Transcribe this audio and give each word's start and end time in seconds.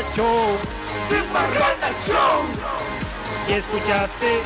Parranda 0.00 0.16
Show. 0.16 0.58
The 1.10 1.22
Parranda 1.30 1.90
Show. 2.00 2.46
Y 3.48 3.52
escuchaste 3.52 4.42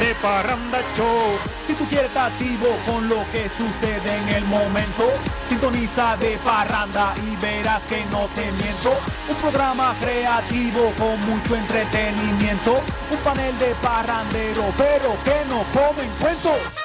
de 0.00 0.14
Parranda 0.22 0.80
Show. 0.96 1.38
Si 1.62 1.74
tú 1.74 1.84
quieres 1.86 2.06
estar 2.06 2.30
activo 2.30 2.68
con 2.86 3.08
lo 3.08 3.18
que 3.30 3.48
sucede 3.50 4.16
en 4.22 4.28
el 4.36 4.44
momento, 4.44 5.04
sintoniza 5.46 6.16
de 6.16 6.38
parranda 6.38 7.12
y 7.26 7.36
verás 7.36 7.82
que 7.82 8.02
no 8.10 8.26
te 8.34 8.50
miento. 8.52 8.96
Un 9.28 9.36
programa 9.36 9.94
creativo 10.00 10.90
con 10.98 11.20
mucho 11.28 11.56
entretenimiento, 11.56 12.80
un 13.10 13.18
panel 13.18 13.58
de 13.58 13.74
parrandero, 13.82 14.64
pero 14.78 15.14
que 15.24 15.44
no 15.48 15.62
comen 15.74 16.08
cuento. 16.20 16.79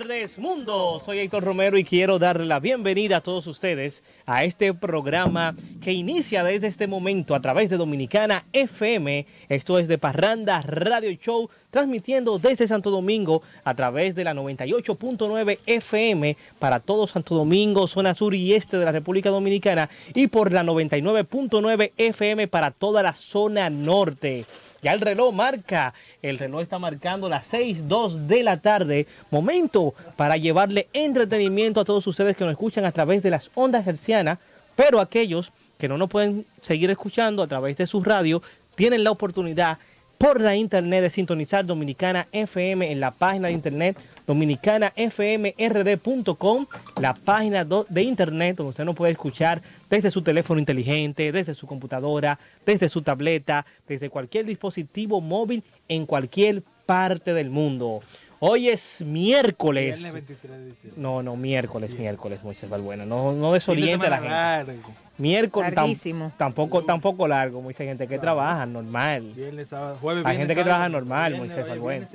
Tardes 0.00 0.40
mundo. 0.40 1.00
Soy 1.04 1.20
Héctor 1.20 1.44
Romero 1.44 1.78
y 1.78 1.84
quiero 1.84 2.18
darle 2.18 2.46
la 2.46 2.58
bienvenida 2.58 3.18
a 3.18 3.20
todos 3.20 3.46
ustedes 3.46 4.02
a 4.26 4.42
este 4.42 4.74
programa 4.74 5.54
que 5.80 5.92
inicia 5.92 6.42
desde 6.42 6.66
este 6.66 6.88
momento 6.88 7.36
a 7.36 7.40
través 7.40 7.70
de 7.70 7.76
Dominicana 7.76 8.44
FM. 8.52 9.24
Esto 9.48 9.78
es 9.78 9.86
de 9.86 9.96
Parranda 9.96 10.62
Radio 10.62 11.12
Show, 11.12 11.48
transmitiendo 11.70 12.40
desde 12.40 12.66
Santo 12.66 12.90
Domingo 12.90 13.42
a 13.62 13.74
través 13.74 14.16
de 14.16 14.24
la 14.24 14.34
98.9 14.34 15.60
FM 15.64 16.36
para 16.58 16.80
todo 16.80 17.06
Santo 17.06 17.36
Domingo, 17.36 17.86
zona 17.86 18.14
sur 18.14 18.34
y 18.34 18.52
este 18.54 18.76
de 18.76 18.86
la 18.86 18.90
República 18.90 19.30
Dominicana 19.30 19.88
y 20.12 20.26
por 20.26 20.50
la 20.50 20.64
99.9 20.64 21.92
FM 21.96 22.48
para 22.48 22.72
toda 22.72 23.04
la 23.04 23.14
zona 23.14 23.70
norte. 23.70 24.44
Ya 24.84 24.92
el 24.92 25.00
reloj 25.00 25.32
marca, 25.32 25.94
el 26.24 26.38
reloj 26.38 26.62
está 26.62 26.78
marcando 26.78 27.28
las 27.28 27.52
6.02 27.52 28.26
de 28.26 28.42
la 28.42 28.56
tarde. 28.56 29.06
Momento 29.30 29.92
para 30.16 30.38
llevarle 30.38 30.88
entretenimiento 30.94 31.80
a 31.80 31.84
todos 31.84 32.06
ustedes 32.06 32.34
que 32.34 32.44
nos 32.44 32.52
escuchan 32.52 32.86
a 32.86 32.92
través 32.92 33.22
de 33.22 33.28
las 33.28 33.50
ondas 33.54 33.86
hercianas, 33.86 34.38
pero 34.74 35.00
aquellos 35.00 35.52
que 35.76 35.86
no 35.86 35.98
nos 35.98 36.08
pueden 36.08 36.46
seguir 36.62 36.90
escuchando 36.90 37.42
a 37.42 37.46
través 37.46 37.76
de 37.76 37.86
su 37.86 38.02
radio, 38.02 38.42
tienen 38.74 39.04
la 39.04 39.10
oportunidad 39.10 39.78
por 40.24 40.40
la 40.40 40.56
internet 40.56 41.02
de 41.02 41.10
sintonizar 41.10 41.66
Dominicana 41.66 42.26
FM 42.32 42.90
en 42.90 42.98
la 42.98 43.10
página 43.10 43.48
de 43.48 43.52
internet 43.52 43.98
dominicanafmrd.com, 44.26 46.66
la 46.98 47.12
página 47.12 47.66
de 47.66 48.02
internet 48.02 48.56
donde 48.56 48.70
usted 48.70 48.86
nos 48.86 48.96
puede 48.96 49.12
escuchar 49.12 49.60
desde 49.90 50.10
su 50.10 50.22
teléfono 50.22 50.58
inteligente, 50.58 51.30
desde 51.30 51.52
su 51.52 51.66
computadora, 51.66 52.38
desde 52.64 52.88
su 52.88 53.02
tableta, 53.02 53.66
desde 53.86 54.08
cualquier 54.08 54.46
dispositivo 54.46 55.20
móvil 55.20 55.62
en 55.88 56.06
cualquier 56.06 56.62
parte 56.86 57.34
del 57.34 57.50
mundo. 57.50 58.00
Hoy 58.40 58.70
es 58.70 59.02
miércoles. 59.02 59.98
Viernes 59.98 60.14
23 60.14 60.52
de 60.52 60.64
diciembre. 60.64 61.02
No, 61.02 61.22
no, 61.22 61.36
miércoles, 61.36 61.90
miércoles, 61.98 62.42
muchas 62.42 62.70
Balbuena. 62.70 63.04
No, 63.04 63.32
no 63.32 63.52
desoriente 63.52 64.06
a 64.06 64.10
la 64.10 64.16
gente. 64.16 64.30
largo. 64.30 65.03
Miércoles 65.16 65.72
tam- 65.74 66.32
tampoco, 66.36 66.82
tampoco 66.82 67.28
largo, 67.28 67.62
mucha 67.62 67.84
gente 67.84 68.08
que 68.08 68.18
trabaja 68.18 68.66
normal. 68.66 69.22
Viernes, 69.36 69.68
sábado, 69.68 69.96
jueves, 70.00 70.26
Hay 70.26 70.36
viernes, 70.36 70.48
gente 70.48 70.54
que 70.54 70.60
sábado, 70.68 70.70
trabaja 70.70 70.88
normal, 70.88 71.32
viernes, 71.34 71.78
Moisés. 71.80 72.08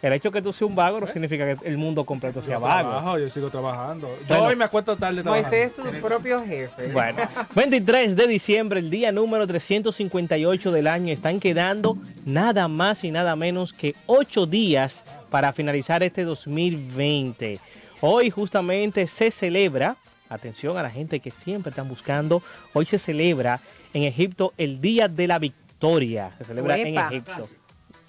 El 0.00 0.12
hecho 0.14 0.30
que 0.32 0.40
tú 0.40 0.52
seas 0.54 0.62
un 0.70 0.74
vago 0.74 0.98
no 1.00 1.06
significa 1.06 1.54
que 1.54 1.68
el 1.68 1.76
mundo 1.76 2.04
completo 2.04 2.40
sea 2.42 2.54
Yo 2.54 2.60
vago. 2.60 2.88
trabajo, 2.88 3.18
yo 3.18 3.28
sigo 3.28 3.50
trabajando. 3.50 4.08
Yo 4.20 4.26
Bueno. 4.28 4.44
hoy 4.44 4.56
me 4.56 4.64
acuesto 4.64 4.96
tarde 4.96 5.22
trabajando. 5.22 5.50
Moisés 5.50 5.78
es 5.78 5.84
su 5.96 6.00
propio 6.00 6.42
jefe. 6.46 6.92
Bueno, 6.92 7.18
23 7.54 8.16
de 8.16 8.26
diciembre, 8.26 8.80
el 8.80 8.88
día 8.88 9.12
número 9.12 9.46
358 9.46 10.72
del 10.72 10.86
año, 10.86 11.12
están 11.12 11.40
quedando 11.40 11.98
nada 12.24 12.68
más 12.68 13.04
y 13.04 13.10
nada 13.10 13.36
menos 13.36 13.74
que 13.74 13.94
8 14.06 14.46
días 14.46 15.04
para 15.30 15.52
finalizar 15.52 16.02
este 16.02 16.24
2020. 16.24 17.60
Hoy 18.00 18.30
justamente 18.30 19.06
se 19.06 19.30
celebra, 19.30 19.96
atención 20.28 20.76
a 20.78 20.82
la 20.82 20.90
gente 20.90 21.20
que 21.20 21.30
siempre 21.30 21.70
están 21.70 21.88
buscando, 21.88 22.42
hoy 22.72 22.86
se 22.86 22.98
celebra 22.98 23.60
en 23.94 24.02
Egipto 24.04 24.52
el 24.58 24.80
Día 24.80 25.08
de 25.08 25.26
la 25.26 25.38
Victoria. 25.38 26.32
Se 26.38 26.44
celebra 26.44 26.76
en. 26.78 26.96
Egipto. 27.12 27.48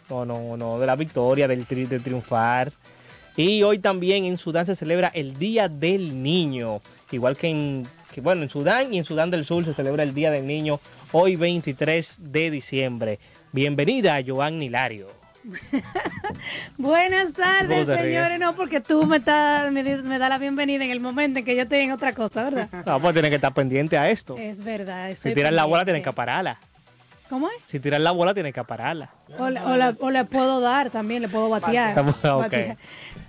No, 0.10 0.26
no, 0.26 0.56
no, 0.56 0.80
de 0.80 0.86
la 0.88 0.96
victoria, 0.96 1.48
del, 1.48 1.68
tri- 1.68 1.88
de 1.88 2.00
triunfar. 2.00 2.72
Y 3.36 3.62
hoy 3.64 3.80
también 3.80 4.26
en 4.26 4.38
Sudán 4.38 4.66
se 4.66 4.76
celebra 4.76 5.10
el 5.14 5.38
Día 5.38 5.68
del 5.68 6.24
Niño. 6.24 6.82
Igual 7.12 7.38
que 7.38 7.50
en, 7.50 7.84
que, 8.14 8.22
bueno, 8.22 8.42
en 8.44 8.50
Sudán 8.50 8.94
y 8.94 8.98
en 8.98 9.06
Sudán 9.06 9.30
del 9.32 9.46
Sur 9.46 9.64
se 9.66 9.74
celebra 9.74 10.04
el 10.04 10.14
Día 10.14 10.32
del 10.32 10.48
Niño 10.48 10.80
hoy 11.12 11.36
23 11.36 12.16
de 12.20 12.50
diciembre. 12.52 13.20
Bienvenida, 13.52 14.18
Joan 14.26 14.62
Hilario. 14.62 15.08
Buenas 16.78 17.34
tardes, 17.34 17.88
señores. 17.88 18.40
No, 18.40 18.56
porque 18.56 18.82
tú 18.82 19.06
me, 19.06 19.18
estás- 19.18 19.72
me, 19.72 19.84
me 19.84 20.18
da 20.20 20.30
la 20.30 20.38
bienvenida 20.38 20.84
en 20.84 20.92
el 20.92 21.00
momento 21.00 21.40
en 21.40 21.46
que 21.46 21.56
yo 21.56 21.64
estoy 21.64 21.80
en 21.80 21.92
otra 21.92 22.14
cosa, 22.14 22.46
¿verdad? 22.50 22.70
No, 22.86 23.00
pues 23.00 23.14
tienes 23.14 23.30
que 23.30 23.36
estar 23.36 23.54
pendiente 23.54 23.98
a 23.98 24.10
esto. 24.10 24.36
Es 24.38 24.64
verdad. 24.64 25.14
Si 25.16 25.34
tiras 25.34 25.52
la 25.52 25.66
bola, 25.66 25.84
tienes 25.86 26.04
que 26.04 26.12
pararla. 26.14 26.60
¿Cómo 27.30 27.48
es? 27.50 27.56
Si 27.68 27.80
tiras 27.80 28.00
la 28.00 28.12
bola, 28.12 28.34
tienes 28.34 28.54
que 28.54 28.64
pararla. 28.64 29.10
O, 29.38 29.50
le- 29.50 29.60
o 29.60 29.76
le- 29.76 29.94
o 30.00 30.12
le 30.12 30.24
puedo 30.26 30.62
dar 30.62 30.90
también, 30.90 31.22
le 31.22 31.28
puedo 31.28 31.50
batear. 31.62 31.94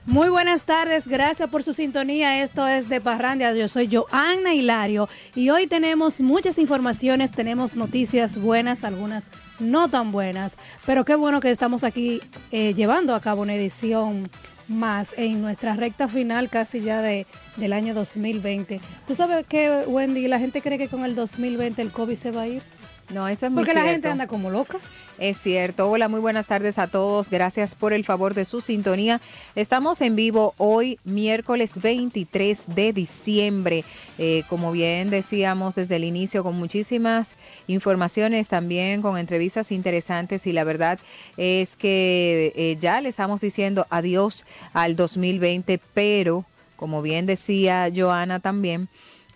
Muy 0.07 0.29
buenas 0.29 0.65
tardes, 0.65 1.07
gracias 1.09 1.51
por 1.51 1.63
su 1.63 1.73
sintonía. 1.73 2.43
Esto 2.43 2.67
es 2.67 2.89
de 2.89 3.01
Parrandia. 3.01 3.53
Yo 3.55 3.69
soy 3.69 3.89
Joanna 3.93 4.55
Hilario 4.55 5.09
y 5.35 5.51
hoy 5.51 5.67
tenemos 5.67 6.21
muchas 6.21 6.59
informaciones, 6.59 7.31
tenemos 7.33 7.75
noticias 7.75 8.41
buenas, 8.41 8.85
algunas 8.85 9.27
no 9.59 9.89
tan 9.89 10.13
buenas, 10.13 10.57
pero 10.87 11.05
qué 11.05 11.15
bueno 11.17 11.41
que 11.41 11.51
estamos 11.51 11.83
aquí 11.85 12.23
eh, 12.53 12.73
llevando 12.75 13.15
a 13.15 13.21
cabo 13.21 13.43
una 13.43 13.55
edición 13.55 14.31
más 14.69 15.15
en 15.17 15.43
nuestra 15.43 15.75
recta 15.75 16.09
final 16.09 16.49
casi 16.51 16.81
ya 16.83 17.01
de, 17.03 17.27
del 17.57 17.73
año 17.73 17.95
2020. 17.95 18.81
¿Tú 19.07 19.15
sabes 19.15 19.45
que, 19.47 19.83
Wendy, 19.87 20.29
la 20.29 20.39
gente 20.39 20.63
cree 20.63 20.79
que 20.79 20.89
con 20.89 21.05
el 21.05 21.15
2020 21.15 21.83
el 21.83 21.91
COVID 21.91 22.15
se 22.17 22.31
va 22.31 22.43
a 22.43 22.47
ir? 22.49 22.63
No, 23.11 23.27
eso 23.27 23.47
es 23.47 23.53
muy 23.53 23.65
Porque 23.65 23.75
la 23.75 23.85
gente 23.87 24.09
anda 24.09 24.27
como 24.27 24.51
loca. 24.51 24.79
Es 25.19 25.39
cierto. 25.39 25.91
Hola, 25.91 26.09
muy 26.09 26.21
buenas 26.21 26.47
tardes 26.47 26.79
a 26.79 26.89
todos. 26.89 27.31
Gracias 27.31 27.75
por 27.75 27.93
el 27.95 28.05
favor 28.05 28.35
de 28.35 28.45
su 28.45 28.61
sintonía. 28.61 29.21
Estamos 29.55 30.01
en 30.03 30.15
vivo 30.15 30.55
hoy, 30.59 30.99
miércoles 31.05 31.81
23 31.81 32.67
de 32.75 32.93
diciembre. 32.93 33.85
Eh, 34.19 34.45
como 34.49 34.73
bien 34.73 35.09
decíamos 35.09 35.75
desde 35.75 35.97
el 35.97 36.05
inicio, 36.05 36.45
con 36.45 36.57
muchísimas 36.57 37.35
informaciones, 37.67 38.49
también 38.49 39.01
con 39.01 39.17
entrevistas 39.17 39.73
interesantes. 39.73 40.47
Y 40.47 40.53
la 40.53 40.65
verdad 40.65 40.99
es 41.39 41.77
que 41.77 42.53
eh, 42.55 42.77
ya 42.79 43.01
le 43.01 43.09
estamos 43.09 43.41
diciendo 43.41 43.87
adiós 43.89 44.45
al 44.75 44.97
2020, 44.97 45.81
pero 45.95 46.45
como 46.77 47.03
bien 47.03 47.27
decía 47.27 47.91
Joana 47.95 48.39
también, 48.39 48.89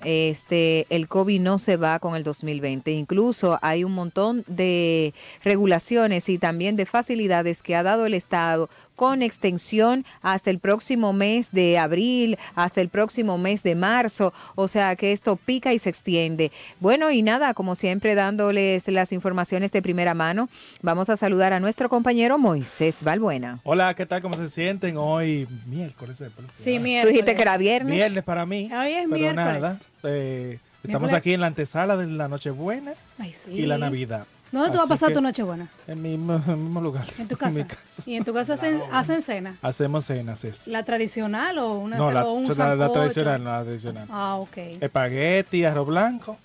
este, 0.04 0.86
el 0.90 1.08
COVID 1.08 1.40
no 1.40 1.58
se 1.58 1.76
va 1.76 1.98
con 1.98 2.16
el 2.16 2.24
2020. 2.24 2.90
Incluso 2.92 3.58
hay 3.62 3.84
un 3.84 3.92
montón 3.92 4.44
de 4.46 5.14
regulaciones 5.42 6.28
y 6.28 6.38
también 6.38 6.76
de 6.76 6.86
facilidades 6.86 7.62
que 7.62 7.76
ha 7.76 7.82
dado 7.82 8.06
el 8.06 8.14
Estado 8.14 8.68
con 9.02 9.20
extensión 9.20 10.04
hasta 10.22 10.48
el 10.50 10.60
próximo 10.60 11.12
mes 11.12 11.50
de 11.50 11.76
abril, 11.76 12.38
hasta 12.54 12.80
el 12.80 12.88
próximo 12.88 13.36
mes 13.36 13.64
de 13.64 13.74
marzo. 13.74 14.32
O 14.54 14.68
sea 14.68 14.94
que 14.94 15.10
esto 15.10 15.34
pica 15.34 15.72
y 15.72 15.80
se 15.80 15.88
extiende. 15.90 16.52
Bueno, 16.78 17.10
y 17.10 17.20
nada, 17.22 17.52
como 17.52 17.74
siempre 17.74 18.14
dándoles 18.14 18.86
las 18.86 19.10
informaciones 19.10 19.72
de 19.72 19.82
primera 19.82 20.14
mano, 20.14 20.48
vamos 20.82 21.10
a 21.10 21.16
saludar 21.16 21.52
a 21.52 21.58
nuestro 21.58 21.88
compañero 21.88 22.38
Moisés 22.38 23.02
Balbuena. 23.02 23.58
Hola, 23.64 23.92
¿qué 23.96 24.06
tal? 24.06 24.22
¿Cómo 24.22 24.36
se 24.36 24.48
sienten 24.48 24.96
hoy? 24.96 25.48
Miércoles. 25.66 26.20
¿eh? 26.20 26.30
Sí, 26.54 26.76
Tú 26.76 26.82
miércoles. 26.84 27.12
dijiste 27.12 27.34
que 27.34 27.42
era 27.42 27.56
viernes. 27.58 27.92
Viernes 27.96 28.22
para 28.22 28.46
mí. 28.46 28.70
Hoy 28.72 28.92
es 28.92 29.04
pero 29.08 29.08
miércoles. 29.08 29.34
nada. 29.60 29.80
eh, 30.04 30.60
estamos 30.84 31.10
Miércoles. 31.10 31.14
aquí 31.14 31.32
en 31.34 31.40
la 31.40 31.48
antesala 31.48 31.96
de 31.96 32.06
la 32.06 32.28
Nochebuena 32.28 32.92
Ay, 33.18 33.32
sí. 33.32 33.50
y 33.50 33.66
la 33.66 33.78
Navidad. 33.78 34.28
¿Dónde 34.52 34.70
tú 34.70 34.76
vas 34.76 34.86
a 34.86 34.88
pasar 34.88 35.12
tu 35.12 35.20
noche 35.22 35.42
buena? 35.42 35.66
En 35.86 36.02
mismo, 36.02 36.34
en 36.34 36.50
el 36.50 36.56
mismo 36.58 36.80
lugar. 36.80 37.06
En 37.18 37.26
tu 37.26 37.34
mi 37.36 37.38
casa. 37.40 37.66
casa. 37.66 38.02
¿Y 38.06 38.14
en 38.16 38.24
tu 38.24 38.32
casa 38.34 38.52
hacen, 38.52 38.80
hacen 38.92 39.22
cena? 39.22 39.56
Hacemos 39.62 40.04
cenas, 40.04 40.44
es. 40.44 40.66
¿La 40.68 40.84
tradicional 40.84 41.56
o 41.58 41.72
una 41.74 41.96
No, 41.96 42.10
la, 42.10 42.24
o 42.26 42.32
un 42.32 42.46
la- 42.56 42.74
la 42.76 42.92
tradicional, 42.92 43.42
la 43.42 43.62
tradicional. 43.64 44.06
Ah, 44.10 44.36
ok. 44.36 44.56
Espagueti, 44.80 45.64
arroz 45.64 45.86
blanco. 45.86 46.36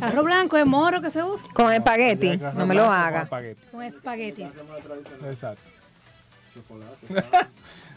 Arroz 0.00 0.24
blanco 0.24 0.56
es 0.56 0.64
moro 0.64 1.00
que 1.02 1.10
se 1.10 1.22
usa 1.22 1.46
Con 1.52 1.72
espagueti, 1.72 2.28
Arroz 2.30 2.54
no 2.54 2.64
me 2.64 2.74
lo 2.74 2.82
blanco 2.84 2.96
con 2.96 3.06
haga. 3.06 3.22
espagueti. 3.24 3.60
con 3.72 3.82
espaguetis. 3.82 4.50
Exacto. 5.26 5.62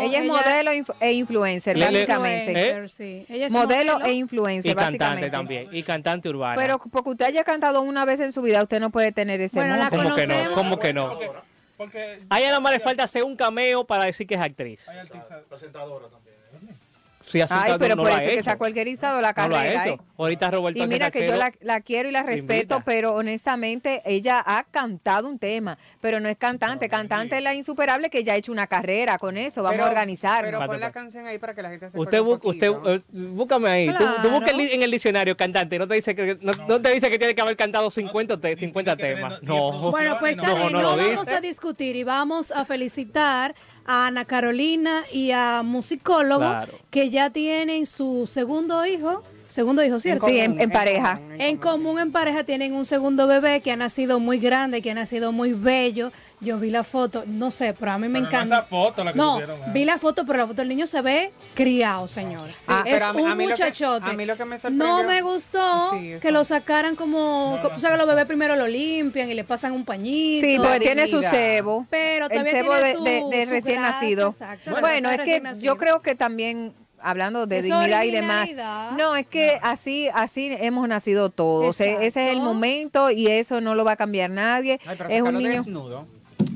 Ella 0.00 0.18
es 0.20 0.26
modelo 0.26 0.70
e 1.00 1.12
influencer, 1.12 1.76
Le- 1.76 1.84
básicamente. 1.84 2.50
influencer, 2.52 2.90
sí. 2.90 3.26
Ella 3.28 3.46
es 3.46 3.52
modelo, 3.52 3.92
modelo 3.94 4.06
e 4.06 4.12
influencer, 4.14 4.72
Y 4.72 4.74
cantante 4.74 5.30
también, 5.30 5.68
y 5.70 5.82
cantante 5.82 6.28
urbana. 6.30 6.56
Pero 6.56 6.78
porque 6.78 7.10
usted 7.10 7.26
haya 7.26 7.44
cantado 7.44 7.82
una 7.82 8.04
vez 8.06 8.20
en 8.20 8.32
su 8.32 8.40
vida, 8.42 8.62
usted 8.62 8.80
no 8.80 8.88
puede 8.90 9.12
tener 9.12 9.40
ese 9.42 9.58
Bueno. 9.58 9.88
¿Cómo 9.90 10.14
que 10.14 10.26
no? 10.26 10.54
¿Cómo 10.54 10.78
que 10.78 10.92
no? 10.94 11.18
Porque 11.76 12.20
A 12.30 12.38
ella 12.38 12.48
nada 12.48 12.60
más 12.60 12.72
le 12.72 12.80
falta 12.80 13.02
hacer 13.02 13.22
un 13.24 13.36
cameo 13.36 13.84
para 13.84 14.04
decir 14.04 14.26
que 14.26 14.34
es 14.36 14.40
actriz. 14.40 14.88
hay 14.88 14.98
artistas. 14.98 15.42
Sí, 15.48 15.54
hace 15.54 15.68
Ay, 17.50 17.72
pero 17.78 17.96
no 17.96 18.02
por 18.02 18.12
eso 18.12 18.20
es 18.20 18.36
que 18.36 18.42
se 18.42 18.50
ha 18.50 18.58
cualquierizado 18.58 19.20
la 19.20 19.32
No 19.32 19.48
lo 19.48 19.56
ha 19.56 19.60
carrera. 19.62 19.86
hecho. 19.86 19.94
¿eh? 19.94 20.06
Ahorita 20.18 20.50
Roberto 20.50 20.82
Y 20.82 20.86
mira 20.86 21.10
que 21.10 21.26
yo 21.26 21.36
la, 21.36 21.52
la 21.60 21.80
quiero 21.80 22.08
y 22.08 22.12
la 22.12 22.22
respeto, 22.22 22.74
invita. 22.76 22.84
pero 22.84 23.14
honestamente 23.14 24.02
ella 24.04 24.42
ha 24.44 24.64
cantado 24.64 25.28
un 25.28 25.38
tema, 25.38 25.78
pero 26.00 26.20
no 26.20 26.28
es 26.28 26.36
cantante. 26.36 26.88
Cantante 26.88 27.36
es 27.38 27.42
la 27.42 27.54
insuperable 27.54 28.10
que 28.10 28.22
ya 28.22 28.34
ha 28.34 28.36
hecho 28.36 28.52
una 28.52 28.66
carrera 28.66 29.18
con 29.18 29.36
eso. 29.36 29.62
Vamos 29.62 29.76
Pero- 29.76 29.86
a 29.86 29.88
organizar. 29.88 30.44
Pero 30.44 30.64
pon 30.66 30.78
la 30.78 30.92
canción 30.92 31.26
ahí 31.26 31.38
para 31.38 31.54
que 31.54 31.62
la 31.62 31.70
gente 31.70 31.90
se 31.90 31.98
Usted, 31.98 32.20
bu- 32.20 32.38
usted 32.42 32.70
eh, 32.86 33.02
búscame 33.10 33.68
ahí. 33.70 33.86
Tú, 33.88 33.92
tú 33.94 33.98
Claro. 34.04 34.30
busca 34.30 34.50
el 34.50 34.58
di- 34.58 34.70
en 34.72 34.82
el 34.82 34.90
diccionario 34.90 35.36
cantante. 35.36 35.78
No 35.78 35.88
te 35.88 35.94
dice 35.94 36.14
que 36.14 36.38
no, 36.40 36.52
no 36.68 36.80
te 36.80 36.90
dice 36.90 37.10
que 37.10 37.18
tiene 37.18 37.34
que 37.34 37.40
haber 37.40 37.56
cantado 37.56 37.90
50, 37.90 38.38
te- 38.38 38.56
50 38.56 38.96
tiene 38.96 39.10
que 39.10 39.16
temas. 39.16 39.42
No. 39.42 39.72
no- 39.72 39.90
Bueno, 39.90 40.16
pues 40.20 40.32
está 40.36 40.46
No, 40.48 40.70
no 40.70 40.80
no, 40.82 40.96
vamos 40.96 41.28
a 41.28 41.40
discutir 41.40 41.96
y 41.96 42.04
vamos 42.04 42.50
a 42.52 42.64
felicitar 42.64 43.54
a 43.86 44.06
Ana 44.06 44.24
Carolina 44.24 45.04
y 45.12 45.30
a 45.32 45.62
musicólogo 45.62 46.40
Claro. 46.40 46.72
que 46.90 47.10
ya 47.10 47.30
tienen 47.30 47.86
su 47.86 48.26
segundo 48.26 48.84
hijo, 48.86 49.22
segundo 49.54 49.84
hijo, 49.84 50.00
¿cierto? 50.00 50.26
Sí, 50.26 50.40
en- 50.40 50.60
en 50.60 50.70
pareja. 50.70 51.16
común, 51.18 51.40
En 51.40 51.56
común 51.58 51.98
en 52.00 52.10
pareja 52.12 52.42
tienen 52.44 52.74
un 52.74 52.84
segundo 52.84 53.26
bebé 53.28 53.60
que 53.60 53.70
ha 53.70 53.76
nacido 53.76 54.18
muy 54.18 54.38
grande, 54.38 54.82
que 54.82 54.90
ha 54.90 54.94
nacido 54.94 55.30
muy 55.30 55.52
bello. 55.52 56.10
Yo 56.40 56.58
vi 56.58 56.70
la 56.70 56.82
foto, 56.84 57.22
no 57.26 57.50
sé, 57.50 57.72
pero 57.78 57.92
a 57.92 57.98
mí 57.98 58.08
me 58.08 58.18
Pero 58.18 58.22
no 58.22 58.28
encanta. 58.28 58.56
esa 58.58 58.66
foto 58.66 59.04
la 59.04 59.12
que 59.12 59.18
no, 59.18 59.32
pusieron, 59.34 59.60
ah. 59.64 59.70
vi 59.72 59.84
la 59.84 59.96
foto, 59.98 60.26
pero 60.26 60.38
la 60.40 60.46
foto 60.46 60.56
del 60.60 60.68
niño 60.68 60.86
se 60.86 61.00
ve 61.00 61.32
criado, 61.54 62.06
señores. 62.08 62.56
Sí, 62.66 62.72
es 62.84 62.94
pero 62.94 63.06
a 63.06 63.12
mí- 63.12 63.22
un 63.22 63.28
a 63.30 63.34
mí 63.36 63.44
lo 63.46 63.54
que- 63.54 63.62
muchachote. 63.62 64.10
a 64.10 64.12
mí 64.12 64.26
lo 64.26 64.36
que 64.36 64.44
me 64.44 64.56
no 64.56 64.60
sorprendió- 64.60 65.04
me 65.04 65.22
gustó 65.22 65.90
Sí, 65.92 66.14
que 66.20 66.30
lo 66.32 66.44
sacaran 66.44 66.96
como, 66.96 67.58
tú 67.62 67.68
sabes 67.80 67.92
que 67.94 67.98
los 67.98 68.06
bebés 68.08 68.26
primero 68.26 68.56
lo 68.56 68.66
limpian 68.66 69.30
y 69.30 69.34
le 69.34 69.44
pasan 69.44 69.72
un 69.72 69.84
pañito. 69.84 70.44
Sí, 70.46 70.56
porque 70.58 70.80
tiene 70.80 71.06
su 71.06 71.22
cebo. 71.22 71.86
Pero 71.88 72.26
el 72.28 72.44
cebo 72.44 72.72
tiene 72.74 72.86
de, 72.88 72.92
su- 72.94 73.04
de- 73.04 73.24
de 73.38 73.44
su 73.44 73.50
recién 73.52 73.80
grasa, 73.80 73.92
nacido. 74.02 74.28
exacto, 74.30 74.72
bueno, 74.80 75.10
es 75.10 75.18
de 75.18 75.24
que 75.24 75.42
yo 75.62 75.76
creo 75.76 76.02
que 76.02 76.14
también 76.16 76.74
hablando 77.04 77.46
de 77.46 77.58
Es 77.58 77.64
dignidad 77.66 78.02
y 78.04 78.10
demás. 78.10 78.50
No, 78.96 79.14
es 79.14 79.26
que 79.26 79.58
así 79.62 80.08
así 80.12 80.48
hemos 80.60 80.88
nacido 80.88 81.30
todos. 81.30 81.80
E- 81.80 82.06
Ese 82.06 82.06
es 82.06 82.32
el 82.32 82.40
momento 82.40 83.10
y 83.10 83.28
eso 83.28 83.60
no 83.60 83.74
lo 83.74 83.84
va 83.84 83.92
a 83.92 83.96
cambiar 83.96 84.30
nadie. 84.30 84.80
Ay, 84.86 84.96
pero 84.98 85.10
es 85.10 85.22
un 85.22 85.34
niño. 85.38 85.50
desnudo. 85.50 86.06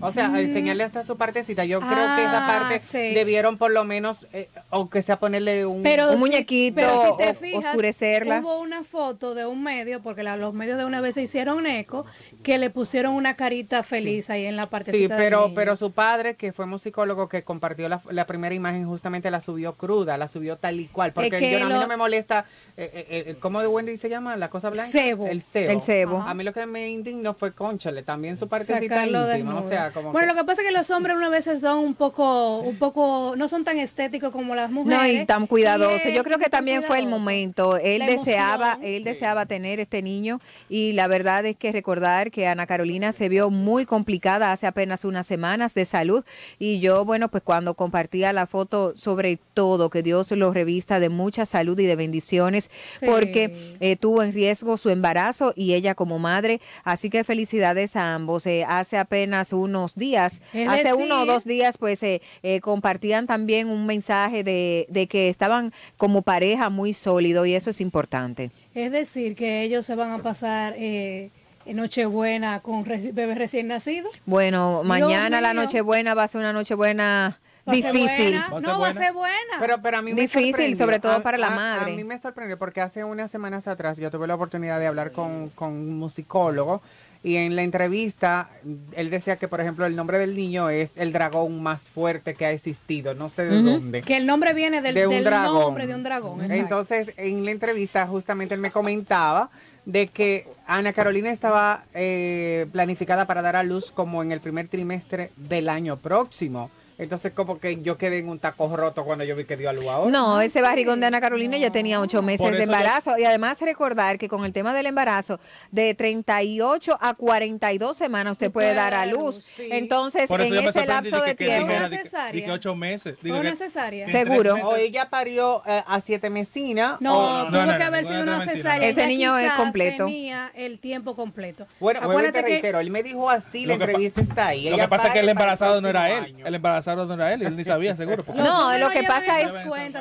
O 0.00 0.12
sea, 0.12 0.26
enseñarle 0.40 0.84
hasta 0.84 1.04
su 1.04 1.16
partecita. 1.16 1.64
Yo 1.64 1.80
creo 1.80 1.90
que 1.90 2.24
esa 2.24 2.44
Ah, 2.44 2.58
parte 2.60 2.78
sí. 2.78 3.14
debieron 3.14 3.58
por 3.58 3.70
lo 3.70 3.84
menos, 3.84 4.26
eh, 4.32 4.48
aunque 4.70 5.02
sea 5.02 5.18
ponerle 5.18 5.66
un... 5.66 5.82
Pero 5.82 6.08
Un 6.10 6.14
si- 6.14 6.20
muñequito, 6.20 6.76
pero 6.76 6.96
si 7.02 7.16
te 7.24 7.30
o- 7.30 7.34
fijas, 7.34 7.64
oscurecerla. 7.66 8.40
Hubo 8.40 8.60
una 8.60 8.84
foto 8.84 9.34
de 9.34 9.46
un 9.46 9.62
medio, 9.62 10.00
porque 10.02 10.22
la- 10.22 10.36
los 10.36 10.54
medios 10.54 10.78
de 10.78 10.84
una 10.84 11.00
vez 11.00 11.14
se 11.14 11.22
hicieron 11.22 11.66
eco, 11.66 12.06
que 12.42 12.58
le 12.58 12.70
pusieron 12.70 13.14
una 13.14 13.34
carita 13.36 13.82
feliz 13.82 14.30
ahí 14.30 14.44
en 14.46 14.56
la 14.56 14.66
partecita 14.70 14.96
Sí, 14.96 15.08
del 15.08 15.16
pero, 15.18 15.42
niño. 15.46 15.54
pero 15.54 15.76
su 15.76 15.92
padre, 15.92 16.34
que 16.36 16.52
fue 16.52 16.66
musicólogo, 16.66 17.28
que 17.28 17.42
compartió 17.42 17.88
la, 17.88 18.00
la 18.10 18.26
primera 18.26 18.54
imagen, 18.54 18.86
justamente 18.86 19.30
la 19.30 19.40
subió 19.40 19.74
cruda, 19.74 20.16
la 20.16 20.28
subió 20.28 20.56
tal 20.56 20.80
y 20.80 20.86
cual. 20.86 21.12
Porque 21.12 21.30
que 21.30 21.50
yo, 21.58 21.64
a 21.64 21.68
mí 21.68 21.74
no 21.74 21.86
me 21.86 21.96
molesta, 21.96 22.44
eh, 22.76 22.90
eh, 22.94 23.24
eh, 23.30 23.36
¿cómo 23.40 23.60
de 23.60 23.66
Wendy 23.66 23.96
se 23.96 24.08
llama? 24.08 24.36
La 24.36 24.48
cosa 24.50 24.70
blanca. 24.70 24.90
Cebo. 24.90 25.26
El 25.26 25.42
cebo. 25.42 25.70
El 25.72 25.80
cebo. 25.80 26.22
A 26.22 26.34
mí 26.34 26.44
lo 26.44 26.52
que 26.52 26.66
me 26.66 26.88
indignó 26.88 27.34
fue, 27.34 27.52
conchale, 27.52 28.02
también 28.02 28.36
su 28.36 28.48
partecita 28.48 28.78
sacarlo 28.96 29.30
íntima. 29.32 29.54
O 29.54 29.56
desnudo. 29.62 29.87
Sea, 29.92 30.02
como 30.02 30.12
bueno, 30.12 30.28
que- 30.28 30.34
lo 30.34 30.40
que 30.40 30.46
pasa 30.46 30.62
es 30.62 30.68
que 30.68 30.72
los 30.72 30.90
hombres 30.90 31.16
una 31.16 31.28
vez 31.28 31.44
son 31.60 31.78
un 31.78 31.94
poco, 31.94 32.58
un 32.58 32.76
poco, 32.78 33.34
no 33.36 33.48
son 33.48 33.64
tan 33.64 33.78
estéticos 33.78 34.30
como 34.32 34.54
las 34.54 34.70
mujeres. 34.70 34.98
No, 34.98 35.22
y 35.22 35.26
tan 35.26 35.46
cuidadoso. 35.46 36.08
Y 36.08 36.14
Yo 36.14 36.24
creo 36.24 36.38
que 36.38 36.48
también 36.50 36.82
fue 36.82 36.98
el 36.98 37.06
momento. 37.06 37.76
Él 37.78 38.00
La 38.00 38.06
deseaba, 38.06 38.72
emoción. 38.72 38.94
él 38.94 39.04
deseaba 39.04 39.46
tener 39.46 39.78
este 39.80 40.02
niño 40.02 40.40
y 40.68 40.92
la 40.92 41.06
verdad 41.06 41.44
es 41.46 41.56
que 41.56 41.70
recordar 41.72 42.30
que 42.30 42.46
Ana 42.46 42.66
Carolina 42.66 43.12
se 43.12 43.28
vio 43.28 43.50
muy 43.50 43.86
complicada 43.86 44.50
hace 44.52 44.66
apenas 44.66 45.04
unas 45.04 45.26
semanas 45.26 45.74
de 45.74 45.84
salud 45.84 46.24
y 46.58 46.80
yo, 46.80 47.04
bueno, 47.04 47.28
pues 47.28 47.42
cuando 47.42 47.74
compartía 47.74 48.32
la 48.32 48.46
foto 48.46 48.92
sobre 48.96 49.38
todo 49.54 49.90
que 49.90 50.02
Dios 50.02 50.30
lo 50.32 50.52
revista 50.52 50.98
de 51.00 51.08
mucha 51.08 51.46
salud 51.46 51.78
y 51.78 51.86
de 51.86 51.94
bendiciones 51.96 52.70
Sí. 52.98 53.06
porque 53.06 53.76
eh, 53.80 53.96
tuvo 53.96 54.22
en 54.22 54.32
riesgo 54.32 54.76
su 54.76 54.90
embarazo 54.90 55.52
y 55.54 55.74
ella 55.74 55.94
como 55.94 56.18
madre, 56.18 56.60
así 56.82 57.10
que 57.10 57.22
felicidades 57.22 57.94
a 57.94 58.14
ambos. 58.14 58.46
Eh, 58.46 58.64
hace 58.66 58.98
apenas 58.98 59.52
unos 59.52 59.77
días, 59.94 60.40
Es 60.52 60.68
hace 60.68 60.94
uno 60.94 61.14
o 61.16 61.18
decir, 61.20 61.32
dos 61.32 61.44
días, 61.44 61.78
pues 61.78 62.02
eh, 62.02 62.20
eh, 62.42 62.60
compartían 62.60 63.26
también 63.26 63.68
un 63.68 63.86
mensaje 63.86 64.42
de, 64.44 64.86
de 64.88 65.06
que 65.06 65.28
estaban 65.28 65.72
como 65.96 66.22
pareja 66.22 66.68
muy 66.70 66.92
sólido 66.92 67.46
y 67.46 67.54
eso 67.54 67.70
es 67.70 67.80
importante. 67.80 68.50
Es 68.74 68.92
decir, 68.92 69.34
que 69.36 69.62
ellos 69.62 69.86
se 69.86 69.94
van 69.94 70.10
a 70.12 70.18
pasar 70.22 70.74
eh, 70.76 71.30
en 71.66 71.76
Nochebuena 71.76 72.60
con 72.60 72.84
reci- 72.84 73.12
bebés 73.12 73.38
recién 73.38 73.66
nacidos. 73.68 74.18
Bueno, 74.26 74.82
mañana 74.84 75.40
la 75.40 75.52
mío. 75.52 75.62
Nochebuena 75.62 76.14
va 76.14 76.24
a 76.24 76.28
ser 76.28 76.40
una 76.40 76.52
Nochebuena 76.52 77.38
¿Va 77.68 77.72
a 77.74 77.76
ser 77.76 77.92
difícil. 77.92 78.30
buena? 78.30 78.48
Va 78.48 78.56
a 78.56 78.60
ser 78.60 78.62
No, 78.62 78.68
va 78.68 78.74
a 78.74 78.78
buena. 78.78 78.94
ser 79.04 79.12
buena. 79.12 79.54
Pero, 79.60 79.82
pero 79.82 79.98
a 79.98 80.02
mí 80.02 80.14
me 80.14 80.20
Difícil, 80.22 80.46
sorprendió. 80.52 80.76
sobre 80.78 80.98
todo 81.00 81.12
A- 81.12 81.20
para 81.22 81.36
la 81.36 81.48
a- 81.48 81.50
madre. 81.50 81.92
A 81.92 81.96
mí 81.96 82.02
me 82.04 82.16
sorprendió 82.18 82.58
porque 82.58 82.80
hace 82.80 83.04
unas 83.04 83.30
semanas 83.30 83.66
atrás 83.68 83.98
yo 83.98 84.10
tuve 84.10 84.26
la 84.26 84.36
oportunidad 84.36 84.80
de 84.80 84.86
hablar 84.86 85.12
con, 85.12 85.50
con 85.50 85.72
un 85.72 85.98
musicólogo 85.98 86.80
y 87.22 87.36
en 87.36 87.56
la 87.56 87.62
entrevista 87.62 88.48
él 88.92 89.10
decía 89.10 89.36
que, 89.36 89.48
por 89.48 89.60
ejemplo, 89.60 89.86
el 89.86 89.96
nombre 89.96 90.18
del 90.18 90.34
niño 90.34 90.70
es 90.70 90.92
el 90.96 91.12
dragón 91.12 91.62
más 91.62 91.88
fuerte 91.88 92.34
que 92.34 92.46
ha 92.46 92.52
existido, 92.52 93.14
no 93.14 93.28
sé 93.28 93.44
de 93.44 93.62
dónde. 93.62 94.02
que 94.02 94.16
el 94.16 94.26
nombre 94.26 94.54
viene 94.54 94.80
del, 94.82 94.94
de 94.94 95.06
un 95.06 95.14
del 95.14 95.24
dragón. 95.24 95.60
nombre 95.60 95.86
de 95.86 95.94
un 95.94 96.02
dragón. 96.02 96.40
exacto. 96.40 96.62
Entonces, 96.62 97.12
en 97.16 97.44
la 97.44 97.50
entrevista 97.50 98.06
justamente 98.06 98.54
él 98.54 98.60
me 98.60 98.70
comentaba 98.70 99.50
de 99.84 100.06
que 100.08 100.46
Ana 100.66 100.92
Carolina 100.92 101.30
estaba 101.30 101.84
eh, 101.94 102.66
planificada 102.72 103.26
para 103.26 103.42
dar 103.42 103.56
a 103.56 103.62
luz 103.62 103.90
como 103.90 104.22
en 104.22 104.32
el 104.32 104.40
primer 104.40 104.68
trimestre 104.68 105.30
del 105.36 105.68
año 105.68 105.96
próximo. 105.96 106.70
Entonces 106.98 107.32
como 107.32 107.58
que 107.60 107.80
yo 107.80 107.96
quedé 107.96 108.18
en 108.18 108.28
un 108.28 108.38
taco 108.40 108.74
roto 108.76 109.04
cuando 109.04 109.24
yo 109.24 109.36
vi 109.36 109.44
que 109.44 109.56
dio 109.56 109.70
a 109.70 109.72
luz 109.72 109.86
ahora. 109.86 110.10
No, 110.10 110.40
ese 110.40 110.60
barrigón 110.62 111.00
de 111.00 111.06
Ana 111.06 111.20
Carolina 111.20 111.56
ya 111.56 111.70
tenía 111.70 112.00
ocho 112.00 112.22
meses 112.22 112.50
de 112.50 112.56
yo- 112.58 112.62
embarazo. 112.64 113.16
Y 113.16 113.24
además 113.24 113.60
recordar 113.62 114.18
que 114.18 114.28
con 114.28 114.44
el 114.44 114.52
tema 114.52 114.74
del 114.74 114.86
embarazo, 114.86 115.38
de 115.70 115.94
38 115.94 116.98
a 117.00 117.14
42 117.14 117.96
semanas 117.96 118.32
usted 118.32 118.50
puede 118.50 118.74
dar 118.74 118.94
a 118.94 119.06
luz. 119.06 119.36
sí. 119.36 119.68
Entonces, 119.70 120.30
en 120.30 120.54
ese 120.56 120.86
lapso 120.86 121.20
de 121.22 121.34
tiempo. 121.34 121.68
¿Fue 121.68 121.78
necesaria? 121.88 122.44
que 122.44 122.50
ocho 122.50 122.74
meses. 122.74 123.16
¿Fue 123.20 123.42
necesaria? 123.42 124.08
Seguro. 124.08 124.54
O 124.64 124.76
ella 124.76 125.08
parió 125.08 125.62
eh, 125.66 125.82
a 125.86 126.00
siete 126.00 126.30
mesinas. 126.30 127.00
No, 127.00 127.16
o- 127.18 127.46
tuvo 127.46 127.50
no, 127.50 127.66
no, 127.66 127.76
que 127.76 127.82
haber 127.84 128.02
no, 128.04 128.08
sido 128.08 128.24
no, 128.24 128.36
una 128.36 128.44
cesárea. 128.44 128.88
Ese 128.88 129.02
Ella 129.02 129.08
niño 129.08 129.38
es 129.38 129.52
completo. 129.52 130.06
tenía 130.06 130.50
el 130.54 130.78
tiempo 130.80 131.14
completo. 131.14 131.66
Bueno, 131.78 132.00
y 132.00 132.02
te 132.02 132.08
Acuérdate 132.08 132.40
que 132.44 132.50
reitero, 132.50 132.80
él 132.80 132.90
me 132.90 133.02
dijo 133.02 133.30
así, 133.30 133.66
la 133.66 133.74
Lo 133.74 133.78
que 133.78 133.84
pa- 133.84 133.90
entrevista 133.92 134.20
está 134.20 134.46
ahí. 134.48 134.68
Lo 134.68 134.76
que 134.76 134.88
pasa 134.88 135.08
es 135.08 135.12
que 135.12 135.20
el 135.20 135.28
embarazado 135.28 135.80
no 135.80 135.88
era 135.88 136.10
él. 136.10 136.34
El 136.44 136.54
embarazado 136.54 136.87
no 136.96 137.14
era 137.14 137.32
él. 137.34 137.42
y 137.42 137.46
Él 137.46 137.56
ni 137.56 137.64
sabía, 137.64 137.96
seguro. 137.96 138.24
No, 138.34 138.76
lo 138.78 138.90
que 138.90 139.02
pasa 139.04 139.40
es- 139.40 139.52